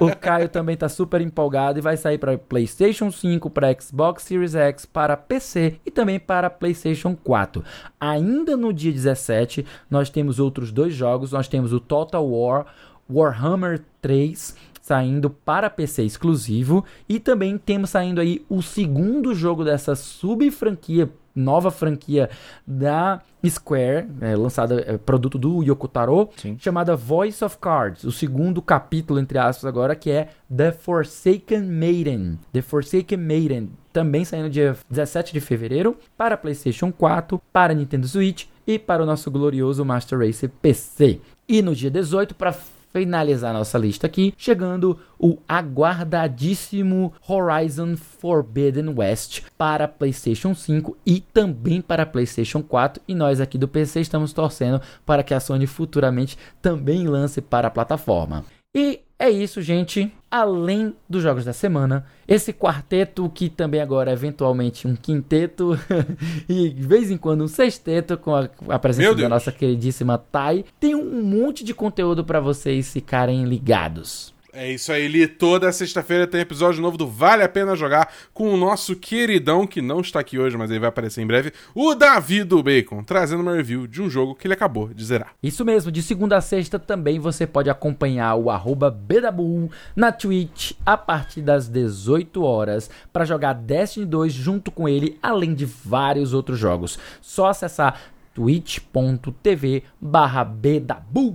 O 0.00 0.14
Caio 0.16 0.48
também 0.48 0.76
tá 0.76 0.88
super 0.88 1.20
empolgado 1.20 1.78
e 1.78 1.82
vai 1.82 1.96
sair 1.96 2.18
para 2.18 2.38
PlayStation 2.38 3.10
5, 3.10 3.50
para 3.50 3.74
Xbox 3.80 4.22
Series 4.22 4.54
X, 4.54 4.86
para 4.86 5.16
PC 5.16 5.80
e 5.84 5.90
também 5.90 6.18
para 6.20 6.48
PlayStation 6.50 7.16
4. 7.16 7.64
Ainda 8.00 8.56
no 8.56 8.72
dia 8.72 8.92
17, 8.92 9.66
nós 9.90 10.10
temos 10.10 10.38
outros 10.38 10.70
dois 10.70 10.94
jogos. 10.94 11.32
Nós 11.32 11.48
temos 11.48 11.72
o 11.72 11.80
Total 11.80 12.24
War 12.26 12.66
Warhammer 13.10 13.82
3 14.00 14.56
saindo 14.92 15.30
para 15.30 15.70
PC 15.70 16.02
exclusivo 16.02 16.84
e 17.08 17.18
também 17.18 17.56
temos 17.56 17.88
saindo 17.88 18.20
aí 18.20 18.44
o 18.46 18.60
segundo 18.60 19.34
jogo 19.34 19.64
dessa 19.64 19.96
sub-franquia 19.96 21.08
nova 21.34 21.70
franquia 21.70 22.28
da 22.66 23.22
Square, 23.42 24.06
é, 24.20 24.36
lançada, 24.36 24.84
é, 24.86 24.98
produto 24.98 25.38
do 25.38 25.62
Yoko 25.62 25.88
Taro, 25.88 26.28
Sim. 26.36 26.58
chamada 26.58 26.94
Voice 26.94 27.42
of 27.42 27.56
Cards. 27.56 28.04
O 28.04 28.12
segundo 28.12 28.60
capítulo, 28.60 29.18
entre 29.18 29.38
aspas, 29.38 29.64
agora, 29.64 29.96
que 29.96 30.10
é 30.10 30.28
The 30.54 30.72
Forsaken 30.72 31.62
Maiden. 31.62 32.38
The 32.52 32.60
Forsaken 32.60 33.16
Maiden, 33.16 33.70
também 33.94 34.26
saindo 34.26 34.50
dia 34.50 34.76
17 34.90 35.32
de 35.32 35.40
fevereiro 35.40 35.96
para 36.18 36.36
PlayStation 36.36 36.92
4, 36.92 37.40
para 37.50 37.72
Nintendo 37.72 38.06
Switch 38.06 38.44
e 38.66 38.78
para 38.78 39.02
o 39.02 39.06
nosso 39.06 39.30
glorioso 39.30 39.86
Master 39.86 40.18
Race 40.18 40.46
PC. 40.46 41.18
E 41.48 41.62
no 41.62 41.74
dia 41.74 41.90
18, 41.90 42.34
para 42.34 42.54
finalizar 42.92 43.52
nossa 43.52 43.78
lista 43.78 44.06
aqui, 44.06 44.34
chegando 44.36 44.98
o 45.18 45.38
aguardadíssimo 45.48 47.12
Horizon 47.26 47.96
Forbidden 47.96 48.94
West 48.96 49.42
para 49.56 49.88
PlayStation 49.88 50.54
5 50.54 50.96
e 51.06 51.20
também 51.20 51.80
para 51.80 52.06
PlayStation 52.06 52.62
4. 52.62 53.02
E 53.08 53.14
nós 53.14 53.40
aqui 53.40 53.56
do 53.56 53.68
PC 53.68 54.00
estamos 54.00 54.32
torcendo 54.32 54.80
para 55.06 55.22
que 55.22 55.34
a 55.34 55.40
Sony 55.40 55.66
futuramente 55.66 56.36
também 56.60 57.06
lance 57.06 57.40
para 57.40 57.68
a 57.68 57.70
plataforma. 57.70 58.44
E 58.74 59.00
é 59.18 59.30
isso, 59.30 59.60
gente. 59.62 60.12
Além 60.32 60.96
dos 61.06 61.22
jogos 61.22 61.44
da 61.44 61.52
semana, 61.52 62.06
esse 62.26 62.54
quarteto, 62.54 63.28
que 63.28 63.50
também 63.50 63.82
agora 63.82 64.10
é 64.10 64.14
eventualmente 64.14 64.88
um 64.88 64.96
quinteto 64.96 65.78
e 66.48 66.70
de 66.70 66.86
vez 66.86 67.10
em 67.10 67.18
quando 67.18 67.44
um 67.44 67.46
sexteto, 67.46 68.16
com 68.16 68.34
a, 68.34 68.48
a 68.70 68.78
presença 68.78 69.14
da 69.14 69.28
nossa 69.28 69.52
queridíssima 69.52 70.16
Thay, 70.16 70.64
tem 70.80 70.94
um 70.94 71.22
monte 71.22 71.62
de 71.62 71.74
conteúdo 71.74 72.24
para 72.24 72.40
vocês 72.40 72.90
ficarem 72.90 73.44
ligados. 73.44 74.32
É 74.54 74.70
isso 74.70 74.92
aí, 74.92 75.08
Li. 75.08 75.26
Toda 75.26 75.72
sexta-feira 75.72 76.26
tem 76.26 76.42
episódio 76.42 76.82
novo 76.82 76.98
do 76.98 77.06
Vale 77.06 77.42
a 77.42 77.48
Pena 77.48 77.74
Jogar 77.74 78.12
com 78.34 78.52
o 78.52 78.56
nosso 78.56 78.94
queridão, 78.94 79.66
que 79.66 79.80
não 79.80 80.00
está 80.00 80.20
aqui 80.20 80.38
hoje, 80.38 80.58
mas 80.58 80.70
ele 80.70 80.78
vai 80.78 80.90
aparecer 80.90 81.22
em 81.22 81.26
breve, 81.26 81.54
o 81.74 81.94
Davi 81.94 82.44
do 82.44 82.62
Bacon, 82.62 83.02
trazendo 83.02 83.40
uma 83.40 83.54
review 83.54 83.86
de 83.86 84.02
um 84.02 84.10
jogo 84.10 84.34
que 84.34 84.46
ele 84.46 84.52
acabou 84.52 84.92
de 84.92 85.02
zerar. 85.02 85.32
Isso 85.42 85.64
mesmo, 85.64 85.90
de 85.90 86.02
segunda 86.02 86.36
a 86.36 86.42
sexta 86.42 86.78
também 86.78 87.18
você 87.18 87.46
pode 87.46 87.70
acompanhar 87.70 88.34
o 88.34 88.50
Bedabu 88.90 89.70
na 89.96 90.12
Twitch 90.12 90.72
a 90.84 90.98
partir 90.98 91.40
das 91.40 91.66
18 91.66 92.42
horas 92.42 92.90
para 93.10 93.24
jogar 93.24 93.54
Destiny 93.54 94.04
2 94.04 94.30
junto 94.34 94.70
com 94.70 94.86
ele, 94.86 95.18
além 95.22 95.54
de 95.54 95.64
vários 95.64 96.34
outros 96.34 96.58
jogos. 96.58 96.98
Só 97.22 97.46
acessar 97.46 98.02
twitch.tv 98.34 99.82
barra 99.98 100.44
Bedabu. 100.44 101.32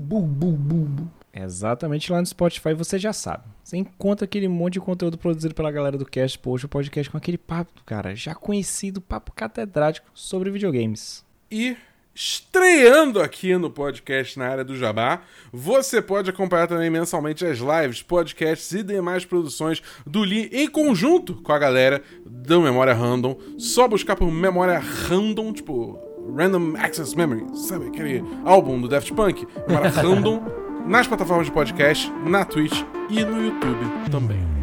Bu. 1.37 1.43
Exatamente 1.43 2.11
lá 2.11 2.19
no 2.19 2.25
Spotify 2.25 2.73
você 2.73 2.97
já 2.97 3.13
sabe. 3.13 3.43
Você 3.63 3.77
encontra 3.77 4.25
aquele 4.25 4.47
monte 4.47 4.73
de 4.73 4.79
conteúdo 4.79 5.17
produzido 5.17 5.53
pela 5.53 5.71
galera 5.71 5.97
do 5.97 6.05
Cast 6.05 6.39
Post, 6.39 6.65
o 6.65 6.69
podcast 6.69 7.09
com 7.09 7.17
aquele 7.17 7.37
papo, 7.37 7.83
cara, 7.85 8.15
já 8.15 8.33
conhecido, 8.33 9.01
papo 9.01 9.31
catedrático 9.33 10.09
sobre 10.13 10.49
videogames. 10.49 11.25
E 11.51 11.77
estreando 12.15 13.21
aqui 13.21 13.55
no 13.57 13.69
podcast 13.69 14.39
na 14.39 14.47
área 14.47 14.63
do 14.63 14.75
Jabá, 14.75 15.21
você 15.53 16.01
pode 16.01 16.31
acompanhar 16.31 16.67
também 16.67 16.89
mensalmente 16.89 17.45
as 17.45 17.59
lives, 17.59 18.01
podcasts 18.01 18.71
e 18.71 18.81
demais 18.81 19.23
produções 19.23 19.83
do 20.03 20.21
Lee 20.21 20.49
em 20.51 20.67
conjunto 20.67 21.35
com 21.35 21.51
a 21.51 21.59
galera 21.59 22.01
do 22.25 22.59
Memória 22.59 22.93
Random. 22.93 23.37
Só 23.59 23.87
buscar 23.87 24.15
por 24.15 24.31
Memória 24.31 24.79
Random, 24.79 25.53
tipo 25.53 25.99
Random 26.35 26.75
Access 26.77 27.15
Memory, 27.15 27.55
sabe 27.55 27.87
aquele 27.87 28.23
álbum 28.43 28.81
do 28.81 28.87
Daft 28.87 29.13
Punk? 29.13 29.47
Memória 29.67 29.91
Random 30.01 30.66
nas 30.87 31.05
plataformas 31.05 31.47
de 31.47 31.51
podcast, 31.51 32.11
na 32.25 32.45
Twitch 32.45 32.83
e 33.09 33.23
no 33.23 33.43
YouTube 33.43 34.09
também. 34.09 34.56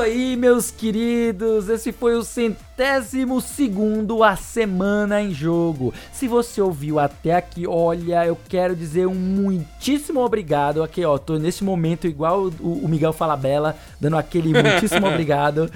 Isso 0.00 0.12
aí, 0.12 0.36
meus 0.36 0.70
queridos. 0.70 1.68
Esse 1.68 1.92
foi 1.92 2.14
o 2.14 2.22
centésimo 2.22 3.38
segundo 3.38 4.24
A 4.24 4.34
Semana 4.34 5.20
em 5.20 5.34
Jogo. 5.34 5.92
Se 6.10 6.26
você 6.26 6.62
ouviu 6.62 6.98
até 6.98 7.34
aqui, 7.34 7.66
olha, 7.66 8.24
eu 8.24 8.38
quero 8.48 8.74
dizer 8.74 9.06
um 9.06 9.14
muitíssimo 9.14 10.20
obrigado. 10.20 10.82
Aqui, 10.82 11.04
ó, 11.04 11.18
tô 11.18 11.36
nesse 11.36 11.62
momento 11.62 12.06
igual 12.06 12.44
o, 12.60 12.84
o 12.84 12.88
Miguel 12.88 13.12
Falabella, 13.12 13.76
dando 14.00 14.16
aquele 14.16 14.54
muitíssimo 14.56 15.06
obrigado. 15.06 15.70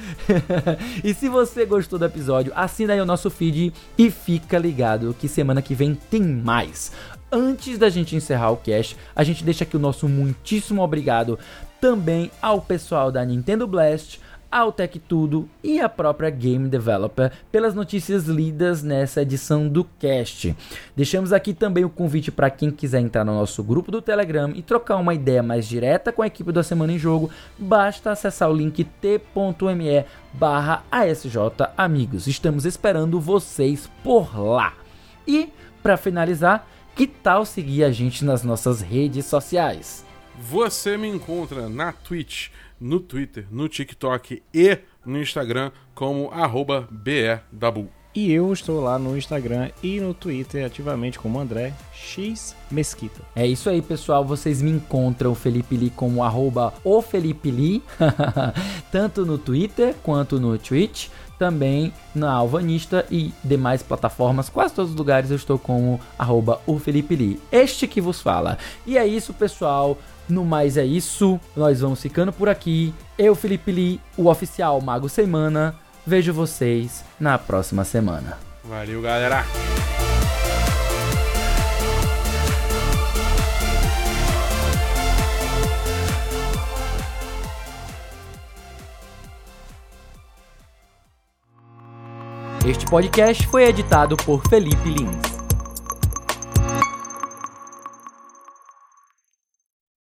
e 1.04 1.12
se 1.12 1.28
você 1.28 1.66
gostou 1.66 1.98
do 1.98 2.06
episódio, 2.06 2.52
assina 2.56 2.94
aí 2.94 3.00
o 3.00 3.06
nosso 3.06 3.28
feed 3.28 3.74
e 3.98 4.10
fica 4.10 4.56
ligado 4.56 5.14
que 5.18 5.28
semana 5.28 5.60
que 5.60 5.74
vem 5.74 5.94
tem 5.94 6.22
mais. 6.22 6.92
Antes 7.30 7.78
da 7.78 7.90
gente 7.90 8.14
encerrar 8.14 8.52
o 8.52 8.56
cast, 8.56 8.96
a 9.14 9.24
gente 9.24 9.42
deixa 9.42 9.64
aqui 9.64 9.76
o 9.76 9.80
nosso 9.80 10.08
muitíssimo 10.08 10.80
obrigado 10.82 11.38
também 11.84 12.30
ao 12.40 12.62
pessoal 12.62 13.12
da 13.12 13.22
Nintendo 13.22 13.66
Blast, 13.66 14.18
ao 14.50 14.72
Tech 14.72 14.98
Tudo 15.00 15.46
e 15.62 15.82
a 15.82 15.86
própria 15.86 16.30
Game 16.30 16.66
Developer 16.66 17.30
pelas 17.52 17.74
notícias 17.74 18.24
lidas 18.24 18.82
nessa 18.82 19.20
edição 19.20 19.68
do 19.68 19.84
cast. 19.98 20.56
Deixamos 20.96 21.30
aqui 21.30 21.52
também 21.52 21.84
o 21.84 21.90
convite 21.90 22.32
para 22.32 22.48
quem 22.48 22.70
quiser 22.70 23.00
entrar 23.00 23.22
no 23.22 23.34
nosso 23.34 23.62
grupo 23.62 23.90
do 23.90 24.00
Telegram 24.00 24.50
e 24.54 24.62
trocar 24.62 24.96
uma 24.96 25.12
ideia 25.12 25.42
mais 25.42 25.68
direta 25.68 26.10
com 26.10 26.22
a 26.22 26.26
equipe 26.26 26.50
da 26.52 26.62
Semana 26.62 26.90
em 26.90 26.98
Jogo, 26.98 27.28
basta 27.58 28.12
acessar 28.12 28.50
o 28.50 28.56
link 28.56 28.82
t.me 28.82 30.06
barra 30.32 30.82
Amigos. 31.76 32.26
Estamos 32.26 32.64
esperando 32.64 33.20
vocês 33.20 33.90
por 34.02 34.34
lá. 34.40 34.72
E, 35.28 35.50
para 35.82 35.98
finalizar, 35.98 36.66
que 36.96 37.06
tal 37.06 37.44
seguir 37.44 37.84
a 37.84 37.92
gente 37.92 38.24
nas 38.24 38.42
nossas 38.42 38.80
redes 38.80 39.26
sociais? 39.26 40.03
Você 40.50 40.98
me 40.98 41.08
encontra 41.08 41.70
na 41.70 41.90
Twitch, 41.90 42.48
no 42.78 43.00
Twitter, 43.00 43.46
no 43.50 43.66
TikTok 43.66 44.42
e 44.52 44.78
no 45.04 45.18
Instagram 45.18 45.72
como 45.94 46.30
arroba 46.30 46.86
BRDabu. 46.90 47.88
E 48.14 48.30
eu 48.30 48.52
estou 48.52 48.78
lá 48.82 48.98
no 48.98 49.16
Instagram 49.16 49.70
e 49.82 49.98
no 49.98 50.12
Twitter 50.12 50.66
ativamente 50.66 51.18
como 51.18 51.40
André 51.40 51.72
X 51.94 52.54
Mesquita. 52.70 53.22
É 53.34 53.46
isso 53.46 53.70
aí, 53.70 53.80
pessoal. 53.80 54.22
Vocês 54.22 54.60
me 54.60 54.70
encontram 54.70 55.32
o 55.32 55.34
Felipe 55.34 55.78
Li 55.78 55.88
como 55.88 56.22
arroba 56.22 56.74
o 56.84 57.00
Felipe 57.00 57.50
Li, 57.50 57.82
tanto 58.92 59.24
no 59.24 59.38
Twitter 59.38 59.94
quanto 60.02 60.38
no 60.38 60.58
Twitch. 60.58 61.08
Também 61.38 61.92
na 62.14 62.32
Alvanista 62.32 63.04
e 63.10 63.32
demais 63.42 63.82
plataformas, 63.82 64.48
quase 64.48 64.72
todos 64.72 64.92
os 64.92 64.96
lugares 64.96 65.30
eu 65.30 65.36
estou 65.36 65.58
como 65.58 66.00
arroba 66.16 66.60
o 66.64 66.78
Felipe 66.78 67.16
Li. 67.16 67.40
Este 67.50 67.88
que 67.88 68.00
vos 68.00 68.20
fala. 68.20 68.56
E 68.86 68.96
é 68.96 69.04
isso, 69.04 69.34
pessoal. 69.34 69.98
No 70.28 70.44
mais 70.44 70.76
é 70.76 70.84
isso. 70.84 71.38
Nós 71.56 71.80
vamos 71.80 72.00
ficando 72.00 72.32
por 72.32 72.48
aqui. 72.48 72.94
Eu, 73.18 73.34
Felipe 73.34 73.70
Li, 73.70 74.00
o 74.16 74.28
oficial 74.28 74.80
Mago 74.80 75.08
Semana. 75.08 75.74
Vejo 76.06 76.32
vocês 76.32 77.04
na 77.18 77.38
próxima 77.38 77.84
semana. 77.84 78.38
Valeu, 78.64 79.00
galera! 79.00 79.44
Este 92.66 92.86
podcast 92.86 93.46
foi 93.48 93.64
editado 93.64 94.16
por 94.16 94.42
Felipe 94.48 94.88
Lins. 94.88 95.33